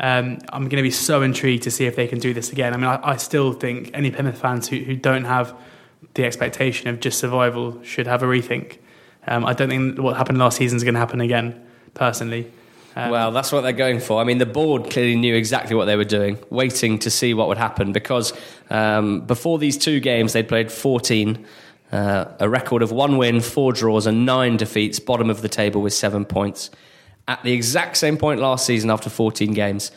Um, 0.00 0.38
I'm 0.52 0.64
going 0.64 0.76
to 0.76 0.82
be 0.82 0.90
so 0.90 1.22
intrigued 1.22 1.62
to 1.62 1.70
see 1.70 1.86
if 1.86 1.94
they 1.94 2.08
can 2.08 2.18
do 2.18 2.34
this 2.34 2.50
again. 2.50 2.74
I 2.74 2.76
mean, 2.76 2.86
I, 2.86 3.12
I 3.12 3.16
still 3.16 3.52
think 3.52 3.90
any 3.94 4.10
Plymouth 4.10 4.38
fans 4.38 4.68
who, 4.68 4.78
who 4.78 4.96
don't 4.96 5.24
have 5.24 5.56
the 6.14 6.24
expectation 6.24 6.88
of 6.88 7.00
just 7.00 7.18
survival 7.18 7.80
should 7.82 8.06
have 8.06 8.22
a 8.22 8.26
rethink. 8.26 8.78
Um, 9.26 9.44
I 9.44 9.52
don't 9.52 9.68
think 9.68 9.98
what 9.98 10.16
happened 10.16 10.38
last 10.38 10.56
season 10.56 10.76
is 10.76 10.84
going 10.84 10.94
to 10.94 11.00
happen 11.00 11.20
again, 11.20 11.64
personally. 11.94 12.50
Um, 12.96 13.10
well, 13.10 13.32
that's 13.32 13.50
what 13.50 13.62
they're 13.62 13.72
going 13.72 14.00
for. 14.00 14.20
I 14.20 14.24
mean, 14.24 14.38
the 14.38 14.46
board 14.46 14.90
clearly 14.90 15.16
knew 15.16 15.34
exactly 15.34 15.74
what 15.74 15.86
they 15.86 15.96
were 15.96 16.04
doing, 16.04 16.38
waiting 16.50 16.98
to 17.00 17.10
see 17.10 17.34
what 17.34 17.48
would 17.48 17.58
happen 17.58 17.92
because 17.92 18.32
um, 18.70 19.22
before 19.22 19.58
these 19.58 19.76
two 19.76 19.98
games, 20.00 20.32
they'd 20.32 20.48
played 20.48 20.70
14, 20.70 21.44
uh, 21.90 22.26
a 22.38 22.48
record 22.48 22.82
of 22.82 22.92
one 22.92 23.16
win, 23.16 23.40
four 23.40 23.72
draws, 23.72 24.06
and 24.06 24.24
nine 24.24 24.56
defeats, 24.56 25.00
bottom 25.00 25.28
of 25.28 25.42
the 25.42 25.48
table 25.48 25.82
with 25.82 25.92
seven 25.92 26.24
points. 26.24 26.70
At 27.26 27.42
the 27.42 27.52
exact 27.52 27.96
same 27.96 28.16
point 28.16 28.40
last 28.40 28.66
season, 28.66 28.90
after 28.90 29.10
14 29.10 29.52
games, 29.54 29.90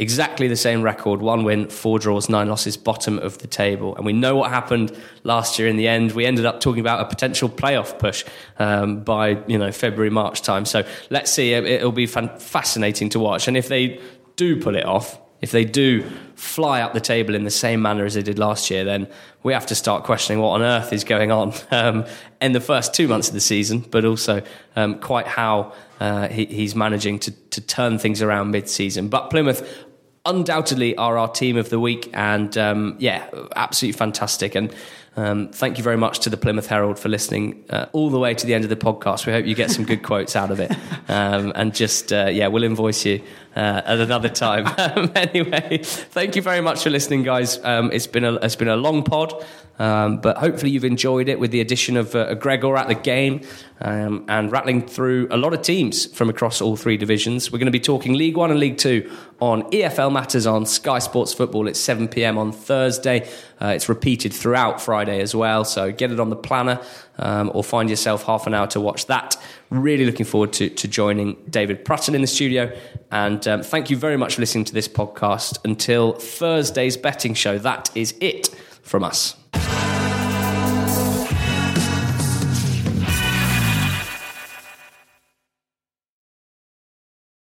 exactly 0.00 0.48
the 0.48 0.56
same 0.56 0.82
record 0.82 1.20
one 1.20 1.44
win, 1.44 1.68
four 1.68 1.98
draws, 1.98 2.28
nine 2.28 2.48
losses, 2.48 2.76
bottom 2.76 3.18
of 3.18 3.38
the 3.38 3.46
table. 3.46 3.94
And 3.94 4.04
we 4.04 4.14
know 4.14 4.34
what 4.34 4.50
happened 4.50 4.96
last 5.22 5.58
year 5.58 5.68
in 5.68 5.76
the 5.76 5.86
end. 5.86 6.12
We 6.12 6.24
ended 6.24 6.46
up 6.46 6.60
talking 6.60 6.80
about 6.80 7.00
a 7.00 7.04
potential 7.04 7.48
playoff 7.48 7.98
push 7.98 8.24
um, 8.58 9.04
by 9.04 9.42
you 9.46 9.58
know 9.58 9.70
February, 9.70 10.10
March 10.10 10.42
time. 10.42 10.64
So 10.64 10.84
let's 11.10 11.30
see. 11.30 11.52
It'll 11.52 11.92
be 11.92 12.06
fascinating 12.06 13.10
to 13.10 13.20
watch. 13.20 13.46
And 13.46 13.56
if 13.56 13.68
they 13.68 14.00
do 14.36 14.60
pull 14.60 14.74
it 14.74 14.86
off, 14.86 15.20
if 15.42 15.52
they 15.52 15.64
do 15.64 16.02
fly 16.34 16.82
up 16.82 16.92
the 16.92 17.00
table 17.00 17.34
in 17.34 17.44
the 17.44 17.50
same 17.50 17.80
manner 17.80 18.04
as 18.04 18.14
they 18.14 18.22
did 18.22 18.38
last 18.38 18.70
year, 18.70 18.84
then 18.84 19.08
we 19.42 19.52
have 19.52 19.66
to 19.66 19.74
start 19.74 20.04
questioning 20.04 20.40
what 20.42 20.50
on 20.50 20.62
earth 20.62 20.92
is 20.92 21.04
going 21.04 21.30
on 21.30 21.52
um, 21.70 22.06
in 22.40 22.52
the 22.52 22.60
first 22.60 22.94
two 22.94 23.08
months 23.08 23.28
of 23.28 23.34
the 23.34 23.40
season, 23.40 23.80
but 23.80 24.04
also 24.04 24.42
um, 24.76 24.98
quite 24.98 25.26
how 25.26 25.72
uh, 25.98 26.28
he, 26.28 26.46
he's 26.46 26.74
managing 26.74 27.18
to, 27.18 27.30
to 27.30 27.60
turn 27.60 27.98
things 27.98 28.22
around 28.22 28.50
mid 28.50 28.68
season. 28.68 29.08
But 29.08 29.30
Plymouth 29.30 29.86
undoubtedly 30.24 30.96
are 30.96 31.18
our 31.18 31.28
team 31.28 31.56
of 31.56 31.70
the 31.70 31.80
week, 31.80 32.10
and 32.12 32.56
um, 32.58 32.96
yeah, 32.98 33.28
absolutely 33.56 33.98
fantastic. 33.98 34.54
And 34.54 34.74
um, 35.16 35.48
thank 35.48 35.76
you 35.76 35.84
very 35.84 35.96
much 35.96 36.20
to 36.20 36.30
the 36.30 36.36
Plymouth 36.36 36.68
Herald 36.68 36.98
for 36.98 37.08
listening 37.08 37.64
uh, 37.70 37.86
all 37.92 38.10
the 38.10 38.18
way 38.18 38.32
to 38.32 38.46
the 38.46 38.54
end 38.54 38.64
of 38.64 38.70
the 38.70 38.76
podcast. 38.76 39.26
We 39.26 39.32
hope 39.32 39.44
you 39.44 39.54
get 39.54 39.70
some 39.70 39.84
good 39.84 40.02
quotes 40.04 40.36
out 40.36 40.50
of 40.50 40.60
it. 40.60 40.70
Um, 41.08 41.52
and 41.54 41.74
just, 41.74 42.12
uh, 42.12 42.28
yeah, 42.30 42.46
we'll 42.46 42.64
invoice 42.64 43.04
you 43.04 43.22
uh, 43.56 43.82
at 43.84 44.00
another 44.00 44.28
time. 44.28 44.66
Um, 44.80 45.12
anyway, 45.14 45.78
thank 45.82 46.36
you 46.36 46.42
very 46.42 46.60
much 46.60 46.82
for 46.82 46.90
listening, 46.90 47.22
guys. 47.22 47.62
Um, 47.62 47.90
it's 47.92 48.06
been 48.06 48.24
a 48.24 48.34
it's 48.36 48.56
been 48.56 48.68
a 48.68 48.76
long 48.76 49.02
pod. 49.04 49.44
Um, 49.80 50.20
but 50.20 50.36
hopefully 50.36 50.70
you've 50.72 50.84
enjoyed 50.84 51.30
it 51.30 51.40
with 51.40 51.52
the 51.52 51.62
addition 51.62 51.96
of 51.96 52.14
uh, 52.14 52.34
Gregor 52.34 52.76
at 52.76 52.88
the 52.88 52.94
game 52.94 53.40
um, 53.80 54.26
and 54.28 54.52
rattling 54.52 54.86
through 54.86 55.26
a 55.30 55.38
lot 55.38 55.54
of 55.54 55.62
teams 55.62 56.04
from 56.14 56.28
across 56.28 56.60
all 56.60 56.76
three 56.76 56.98
divisions. 56.98 57.50
We're 57.50 57.60
going 57.60 57.64
to 57.64 57.72
be 57.72 57.80
talking 57.80 58.12
League 58.12 58.36
One 58.36 58.50
and 58.50 58.60
League 58.60 58.76
Two 58.76 59.10
on 59.40 59.62
EFL 59.70 60.12
Matters 60.12 60.46
on 60.46 60.66
Sky 60.66 60.98
Sports 60.98 61.32
Football 61.32 61.66
at 61.66 61.76
7 61.76 62.08
pm 62.08 62.36
on 62.36 62.52
Thursday. 62.52 63.26
Uh, 63.58 63.68
it's 63.68 63.88
repeated 63.88 64.34
throughout 64.34 64.82
Friday 64.82 65.22
as 65.22 65.34
well, 65.34 65.64
so 65.64 65.90
get 65.90 66.12
it 66.12 66.20
on 66.20 66.28
the 66.28 66.36
planner 66.36 66.78
um, 67.20 67.50
or 67.54 67.62
find 67.62 67.88
yourself 67.88 68.24
half 68.24 68.46
an 68.46 68.54
hour 68.54 68.66
to 68.68 68.80
watch 68.80 69.06
that. 69.06 69.36
Really 69.70 70.04
looking 70.04 70.26
forward 70.26 70.52
to, 70.54 70.68
to 70.68 70.88
joining 70.88 71.36
David 71.48 71.84
Prutton 71.84 72.14
in 72.14 72.20
the 72.20 72.26
studio. 72.26 72.76
And 73.10 73.46
um, 73.46 73.62
thank 73.62 73.90
you 73.90 73.96
very 73.96 74.16
much 74.16 74.34
for 74.34 74.40
listening 74.40 74.64
to 74.66 74.74
this 74.74 74.88
podcast. 74.88 75.58
Until 75.64 76.12
Thursday's 76.14 76.96
betting 76.96 77.34
show, 77.34 77.58
that 77.58 77.90
is 77.94 78.14
it 78.20 78.48
from 78.82 79.04
us. 79.04 79.39